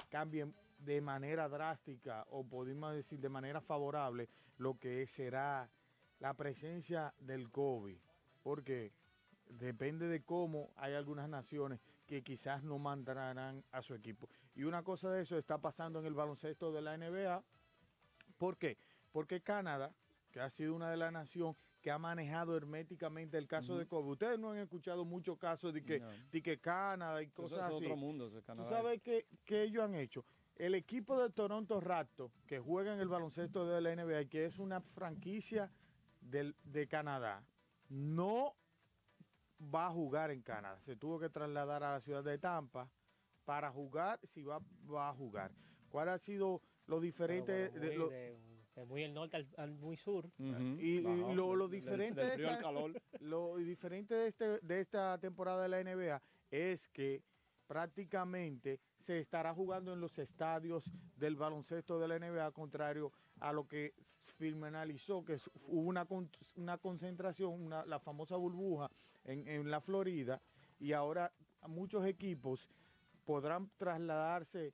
cambien 0.09 0.53
de 0.79 0.99
manera 0.99 1.47
drástica 1.47 2.25
o 2.29 2.43
podemos 2.43 2.93
decir 2.93 3.19
de 3.19 3.29
manera 3.29 3.61
favorable 3.61 4.27
lo 4.57 4.77
que 4.77 5.07
será 5.07 5.69
la 6.19 6.33
presencia 6.33 7.13
del 7.19 7.49
COVID. 7.49 7.97
Porque 8.43 8.91
depende 9.47 10.07
de 10.07 10.21
cómo 10.21 10.71
hay 10.75 10.93
algunas 10.93 11.29
naciones 11.29 11.79
que 12.05 12.21
quizás 12.21 12.63
no 12.63 12.79
mandarán 12.79 13.63
a 13.71 13.81
su 13.81 13.93
equipo. 13.93 14.27
Y 14.55 14.63
una 14.63 14.83
cosa 14.83 15.09
de 15.09 15.21
eso 15.21 15.37
está 15.37 15.57
pasando 15.57 15.99
en 15.99 16.05
el 16.05 16.13
baloncesto 16.13 16.71
de 16.73 16.81
la 16.81 16.97
NBA. 16.97 17.41
¿Por 18.37 18.57
qué? 18.57 18.77
Porque 19.11 19.41
Canadá, 19.41 19.93
que 20.31 20.39
ha 20.39 20.49
sido 20.49 20.75
una 20.75 20.89
de 20.91 20.97
las 20.97 21.11
naciones 21.11 21.55
que 21.81 21.91
ha 21.91 21.97
manejado 21.97 22.55
herméticamente 22.57 23.37
el 23.37 23.47
caso 23.47 23.77
de 23.77 23.87
COVID. 23.87 24.11
Ustedes 24.11 24.37
no 24.39 24.51
han 24.51 24.57
escuchado 24.57 25.05
muchos 25.05 25.37
casos 25.37 25.73
de 25.73 25.83
que, 25.83 25.99
No. 25.99 26.09
de 26.31 26.41
que 26.41 26.59
Canadá 26.59 27.21
y 27.21 27.25
Eso 27.27 27.35
cosas 27.35 27.59
es 27.59 27.65
así. 27.65 27.85
otro 27.85 27.95
mundo, 27.95 28.27
ese 28.27 28.41
Canadá. 28.43 28.67
¿Tú 28.69 28.75
sabes 28.75 29.01
qué, 29.01 29.25
qué 29.45 29.63
ellos 29.63 29.83
han 29.83 29.95
hecho? 29.95 30.25
El 30.55 30.75
equipo 30.75 31.17
de 31.21 31.29
Toronto 31.29 31.79
Raptors, 31.79 32.33
que 32.45 32.59
juega 32.59 32.93
en 32.93 32.99
el 32.99 33.07
baloncesto 33.07 33.65
de 33.65 33.79
la 33.79 33.91
NBA 33.95 34.25
que 34.25 34.45
es 34.45 34.59
una 34.59 34.81
franquicia 34.81 35.71
del- 36.19 36.53
de 36.65 36.85
Canadá, 36.87 37.45
no 37.87 38.55
va 39.73 39.87
a 39.87 39.91
jugar 39.91 40.31
en 40.31 40.41
Canadá. 40.41 40.79
Se 40.81 40.95
tuvo 40.97 41.17
que 41.19 41.29
trasladar 41.29 41.83
a 41.83 41.93
la 41.93 42.01
ciudad 42.01 42.23
de 42.23 42.37
Tampa 42.37 42.89
para 43.45 43.71
jugar, 43.71 44.19
si 44.23 44.43
va, 44.43 44.59
va 44.91 45.09
a 45.09 45.13
jugar. 45.13 45.51
¿Cuál 45.89 46.09
ha 46.09 46.17
sido 46.17 46.61
lo 46.87 46.99
diferente? 46.99 47.69
De 47.69 47.95
lo- 47.95 48.09
de, 48.79 48.85
de 48.85 48.85
muy 48.85 49.03
el 49.03 49.13
norte 49.13 49.37
al, 49.37 49.47
al 49.57 49.75
muy 49.75 49.97
sur. 49.97 50.29
y, 50.37 50.97
y 50.97 51.01
Bajo, 51.01 51.33
lo, 51.33 51.55
lo 51.55 51.67
diferente 51.67 52.21
del 52.21 52.31
esta, 52.41 52.61
calor. 52.61 52.93
lo 53.19 53.57
diferente 53.57 54.15
de, 54.15 54.27
este, 54.27 54.59
de 54.59 54.79
esta 54.81 55.17
temporada 55.19 55.63
de 55.63 55.69
la 55.69 55.83
NBA 55.83 56.21
es 56.51 56.87
que 56.87 57.23
prácticamente 57.67 58.79
se 58.97 59.19
estará 59.19 59.53
jugando 59.53 59.93
en 59.93 60.01
los 60.01 60.17
estadios 60.19 60.91
del 61.15 61.35
baloncesto 61.35 61.99
de 61.99 62.07
la 62.07 62.19
NBA, 62.19 62.51
contrario 62.51 63.11
a 63.39 63.53
lo 63.53 63.67
que 63.67 63.93
finalizó, 64.37 65.23
que 65.23 65.37
hubo 65.67 65.81
una, 65.87 66.07
una 66.55 66.77
concentración, 66.77 67.53
una- 67.53 67.85
la 67.85 67.99
famosa 67.99 68.35
burbuja 68.35 68.89
en, 69.23 69.47
en 69.47 69.69
la 69.71 69.79
Florida, 69.81 70.41
y 70.79 70.93
ahora 70.93 71.31
muchos 71.67 72.05
equipos 72.05 72.69
podrán 73.25 73.69
trasladarse 73.77 74.73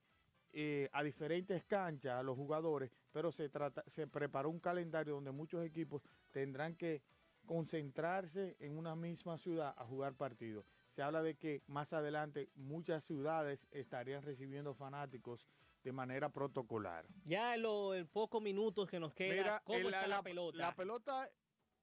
eh, 0.54 0.90
a 0.94 1.04
diferentes 1.04 1.64
canchas 1.66 2.14
a 2.20 2.24
los 2.24 2.36
jugadores, 2.38 2.92
pero 3.16 3.32
se, 3.32 3.48
trata, 3.48 3.82
se 3.88 4.08
preparó 4.08 4.50
un 4.50 4.60
calendario 4.60 5.14
donde 5.14 5.32
muchos 5.32 5.64
equipos 5.64 6.02
tendrán 6.32 6.76
que 6.76 7.02
concentrarse 7.46 8.58
en 8.60 8.78
una 8.78 8.94
misma 8.94 9.38
ciudad 9.38 9.74
a 9.78 9.86
jugar 9.86 10.16
partidos. 10.16 10.66
Se 10.90 11.02
habla 11.02 11.22
de 11.22 11.38
que 11.38 11.64
más 11.66 11.94
adelante 11.94 12.50
muchas 12.56 13.06
ciudades 13.06 13.68
estarían 13.72 14.22
recibiendo 14.22 14.74
fanáticos 14.74 15.48
de 15.82 15.94
manera 15.94 16.28
protocolar. 16.28 17.08
Ya 17.24 17.56
en 17.56 17.62
los 17.62 18.06
pocos 18.10 18.42
minutos 18.42 18.86
que 18.90 19.00
nos 19.00 19.14
queda, 19.14 19.34
Mira, 19.34 19.62
¿cómo 19.64 19.80
el- 19.80 19.94
está 19.94 20.08
la, 20.08 20.22
pelota? 20.22 20.58
La 20.58 20.76
pelota, 20.76 21.30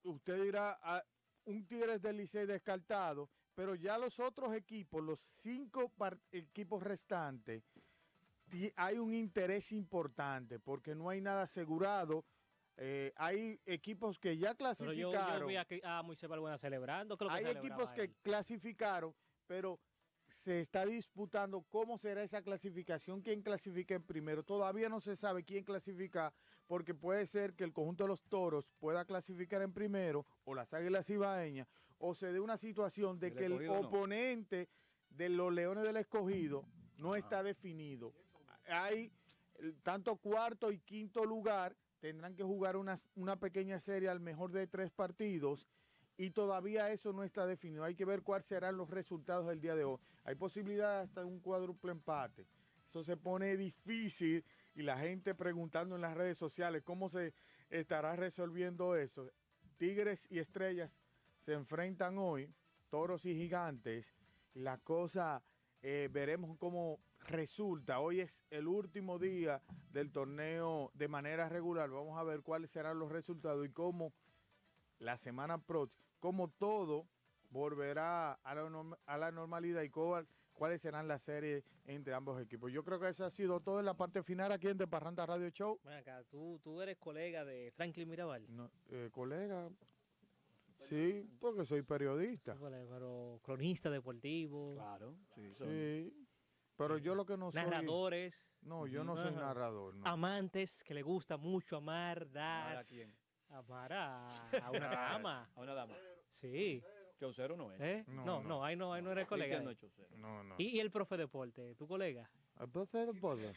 usted 0.03 0.43
dirá, 0.43 0.79
ah, 0.83 1.03
un 1.47 1.67
Tigres 1.67 2.03
del 2.03 2.19
Licey 2.19 2.45
descartado, 2.45 3.31
pero 3.55 3.75
ya 3.75 3.97
los 3.97 4.21
otros 4.21 4.55
equipos, 4.55 5.03
los 5.03 5.19
cinco 5.19 5.91
equipos 6.31 6.83
restantes, 6.83 7.72
hay 8.77 8.99
un 8.99 9.13
interés 9.15 9.73
importante 9.73 10.59
porque 10.59 10.95
no 10.95 11.09
hay 11.09 11.21
nada 11.21 11.43
asegurado. 11.43 12.25
Eh, 12.77 13.13
hay 13.17 13.61
equipos 13.67 14.19
que 14.19 14.37
ya 14.39 14.55
Pero 14.55 14.93
yo, 14.93 15.11
clasificaron. 15.11 15.41
yo 15.41 15.47
vi 15.47 15.57
a, 15.57 15.67
Cri- 15.67 15.85
a 15.85 16.03
Moisés 16.03 16.29
Balbuena 16.29 16.59
celebrando. 16.59 17.17
¿qué 17.17 17.25
es 17.25 17.31
lo 17.31 17.37
que 17.39 17.47
Hay 17.47 17.57
equipos 17.57 17.93
que 17.93 18.01
él? 18.03 18.15
clasificaron, 18.23 19.15
pero 19.47 19.79
se 20.29 20.61
está 20.61 20.87
disputando 20.87 21.63
cómo 21.69 21.99
será 21.99 22.23
esa 22.23 22.41
clasificación, 22.43 23.21
quién 23.21 23.43
clasifica 23.43 23.95
en 23.95 24.03
primero. 24.03 24.43
Todavía 24.43 24.89
no 24.89 25.01
se 25.01 25.15
sabe 25.17 25.45
quién 25.45 25.63
clasifica, 25.65 26.33
porque 26.67 26.95
puede 26.95 27.27
ser 27.27 27.55
que 27.55 27.65
el 27.65 27.73
conjunto 27.75 28.05
de 28.05 28.09
los 28.09 28.23
toros 28.23 28.67
pueda 28.79 29.05
clasificar 29.05 29.61
en 29.61 29.75
primero, 29.75 30.25
o 30.45 30.55
las 30.55 30.73
águilas 30.73 31.11
ibaeñas, 31.11 31.69
o 31.99 32.15
se 32.15 32.33
dé 32.33 32.41
una 32.41 32.57
situación 32.57 33.19
de 33.21 33.29
El 33.29 33.35
que 33.35 33.45
el 33.45 33.67
no. 33.67 33.81
oponente 33.81 34.71
de 35.11 35.29
los 35.29 35.53
leones 35.53 35.85
del 35.85 35.99
escogido 35.99 36.65
no 36.97 37.15
está 37.15 37.43
definido. 37.43 38.15
Hay 38.73 39.13
tanto 39.83 40.17
cuarto 40.17 40.73
y 40.73 40.81
quinto 40.81 41.25
lugar 41.25 41.77
tendrán 42.01 42.35
que 42.35 42.43
jugar 42.43 42.77
una, 42.77 42.97
una 43.15 43.37
pequeña 43.39 43.79
serie 43.79 44.09
al 44.09 44.19
mejor 44.19 44.51
de 44.51 44.67
tres 44.67 44.91
partidos 44.91 45.69
y 46.17 46.31
todavía 46.31 46.91
eso 46.91 47.13
no 47.13 47.23
está 47.23 47.47
definido. 47.47 47.85
Hay 47.85 47.95
que 47.95 48.05
ver 48.05 48.23
cuáles 48.23 48.47
serán 48.47 48.77
los 48.77 48.91
resultados 48.91 49.47
del 49.47 49.61
día 49.61 49.75
de 49.75 49.85
hoy. 49.85 49.99
Hay 50.25 50.35
posibilidad 50.35 51.01
hasta 51.01 51.21
de 51.21 51.27
un 51.27 51.41
cuádruple 51.41 51.93
empate. 51.93 52.47
Eso 52.87 53.03
se 53.03 53.17
pone 53.17 53.57
difícil 53.57 54.45
y 54.75 54.83
la 54.83 54.99
gente 54.99 55.35
preguntando 55.35 55.95
en 55.95 56.03
las 56.03 56.17
redes 56.17 56.39
sociales 56.39 56.83
cómo 56.83 57.09
se 57.09 57.33
estará 57.71 58.17
resolviendo 58.17 58.97
eso. 58.97 59.31
Tigres 59.79 60.27
y 60.31 60.39
Estrellas 60.39 60.91
se 61.41 61.55
enfrentan 61.55 62.19
hoy, 62.19 62.53
Toros 62.91 63.25
y 63.25 63.35
Gigantes. 63.35 64.15
La 64.55 64.79
cosa, 64.79 65.43
eh, 65.81 66.09
veremos 66.13 66.57
cómo 66.59 67.01
resulta. 67.27 68.01
Hoy 68.01 68.21
es 68.21 68.43
el 68.51 68.67
último 68.67 69.19
día 69.19 69.63
del 69.93 70.11
torneo 70.13 70.91
de 70.95 71.09
manera 71.09 71.49
regular. 71.49 71.91
Vamos 71.91 72.19
a 72.19 72.23
ver 72.23 72.43
cuáles 72.43 72.71
serán 72.71 72.99
los 72.99 73.11
resultados 73.11 73.67
y 73.67 73.71
cómo 73.71 74.13
la 74.99 75.17
semana 75.17 75.59
próxima, 75.59 76.05
cómo 76.21 76.49
todo 76.49 77.07
volverá 77.51 78.33
a 78.35 78.55
la, 78.55 78.99
a 79.07 79.19
la 79.19 79.31
normalidad 79.31 79.83
y 79.83 79.91
cuál- 79.91 80.27
cuáles 80.53 80.81
serán 80.81 81.09
las 81.09 81.23
series 81.23 81.65
entre 81.87 82.15
ambos 82.15 82.41
equipos. 82.41 82.71
Yo 82.73 82.85
creo 82.85 83.01
que 83.01 83.09
eso 83.09 83.25
ha 83.25 83.31
sido 83.31 83.61
todo 83.61 83.81
en 83.81 83.87
la 83.87 83.95
parte 83.95 84.23
final 84.23 84.53
aquí 84.53 84.69
en 84.69 84.79
De 84.79 84.87
Parranda 84.87 85.27
Radio 85.27 85.49
Show. 85.51 85.81
Ven 85.85 85.95
acá, 85.95 86.23
¿tú, 86.31 86.61
tú 86.63 86.81
eres 86.81 86.97
colega 86.99 87.45
de 87.45 87.73
Franklin 87.75 88.09
Mirabal. 88.09 88.47
Eh, 88.91 89.09
colega, 89.13 89.69
sí, 90.89 91.29
porque 91.41 91.65
soy 91.65 91.83
periodista. 91.83 92.55
Sí, 92.55 92.61
pero 92.89 93.41
cronista 93.43 93.91
deportivo. 93.91 94.75
Claro, 94.75 95.15
sí, 95.35 95.53
Sí, 95.55 96.27
pero 96.77 96.99
yo 96.99 97.15
lo 97.15 97.25
que 97.25 97.37
no 97.37 97.51
soy... 97.53 97.63
Narradores. 97.63 98.51
No, 98.63 98.87
yo 98.87 99.05
no 99.05 99.17
soy 99.17 99.33
narrador. 99.33 99.95
no. 99.95 100.07
Amantes 100.07 100.83
que 100.85 100.95
le 100.95 101.03
gusta 101.03 101.37
mucho 101.37 101.77
amar, 101.77 102.31
dar. 102.31 102.67
¿Amar 102.67 102.77
a 102.79 102.85
quién? 102.85 103.15
Amar 103.51 103.93
a, 103.93 104.29
a 104.63 104.71
una 104.71 104.89
dama. 104.91 105.51
A 105.55 105.61
una 105.61 105.75
dama. 105.75 105.95
Sí. 106.31 106.83
Chaucero 107.19 107.57
no 107.57 107.71
es. 107.73 107.81
¿Eh? 107.81 108.05
No, 108.09 108.43
no, 108.43 108.65
ahí 108.65 108.75
no, 108.75 108.93
ahí 108.93 109.03
no 109.03 109.13
eres 109.13 109.27
colega. 109.29 109.61
No. 109.61 109.73
No, 110.17 110.43
no. 110.43 110.55
¿Y, 110.59 110.77
y 110.77 110.81
el 110.81 110.91
profe 110.91 111.17
deporte, 111.17 111.75
tu 111.77 111.87
colega? 111.87 112.29
¿El 112.59 112.69
profe 112.69 112.99
de 112.99 113.07
deporte? 113.13 113.53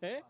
¿Eh? 0.00 0.22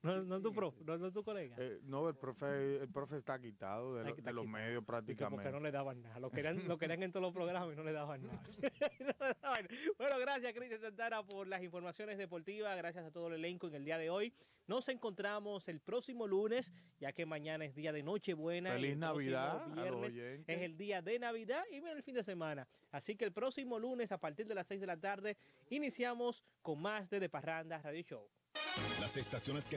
No, 0.00 0.22
no 0.22 0.40
tu 0.40 0.52
profe, 0.52 0.84
no, 0.84 0.96
no 0.96 1.10
tu 1.12 1.24
colega. 1.24 1.56
Eh, 1.58 1.80
no, 1.82 2.08
el 2.08 2.14
profe, 2.14 2.76
el 2.76 2.88
profe 2.88 3.16
está 3.16 3.36
quitado 3.40 3.96
de, 3.96 4.02
Ay, 4.02 4.06
lo- 4.08 4.14
que 4.14 4.20
está 4.20 4.30
de 4.30 4.34
los 4.34 4.44
quitado. 4.46 4.62
medios 4.64 4.84
prácticamente. 4.84 5.42
porque 5.42 5.50
no 5.52 5.60
le 5.60 5.72
daban 5.72 6.02
nada. 6.02 6.20
Lo 6.20 6.30
querían, 6.30 6.68
lo 6.68 6.78
querían 6.78 7.02
en 7.02 7.10
todos 7.10 7.22
los 7.24 7.32
programas 7.34 7.72
y 7.72 7.76
no 7.76 7.82
le 7.82 7.92
daban 7.92 8.22
nada. 8.24 8.40
No 9.00 9.26
le 9.26 9.34
daban 9.42 9.64
nada. 9.64 9.92
Bueno, 9.98 10.18
gracias 10.20 10.52
Cristian 10.52 10.80
Santana 10.80 11.24
por 11.26 11.48
las 11.48 11.62
informaciones 11.64 12.16
deportivas. 12.16 12.76
Gracias 12.76 13.04
a 13.06 13.10
todo 13.10 13.26
el 13.28 13.34
elenco 13.34 13.66
en 13.66 13.74
el 13.74 13.84
día 13.84 13.98
de 13.98 14.08
hoy. 14.08 14.32
Nos 14.68 14.88
encontramos 14.88 15.66
el 15.68 15.80
próximo 15.80 16.26
lunes, 16.28 16.72
ya 17.00 17.12
que 17.12 17.26
mañana 17.26 17.64
es 17.64 17.74
día 17.74 17.90
de 17.92 18.02
Nochebuena. 18.04 18.72
Feliz 18.74 18.96
Navidad 18.98 19.62
a 19.64 19.66
los 19.66 19.74
Viernes 20.12 20.44
es 20.46 20.62
el 20.62 20.76
día 20.76 21.02
de 21.02 21.18
Navidad 21.18 21.64
y 21.70 21.80
viene 21.80 21.92
el 21.92 22.02
fin 22.04 22.14
de 22.14 22.22
semana. 22.22 22.68
Así 22.92 23.16
que 23.16 23.24
el 23.24 23.32
próximo 23.32 23.78
lunes, 23.78 24.12
a 24.12 24.18
partir 24.18 24.46
de 24.46 24.54
las 24.54 24.66
6 24.68 24.80
de 24.80 24.86
la 24.86 24.96
tarde, 24.96 25.36
iniciamos 25.70 26.44
con 26.62 26.80
más 26.80 27.08
de 27.10 27.18
De 27.18 27.28
Parranda 27.28 27.78
Radio 27.82 28.02
Show. 28.02 28.28
Las 29.00 29.16
estaciones 29.16 29.68
que 29.68 29.76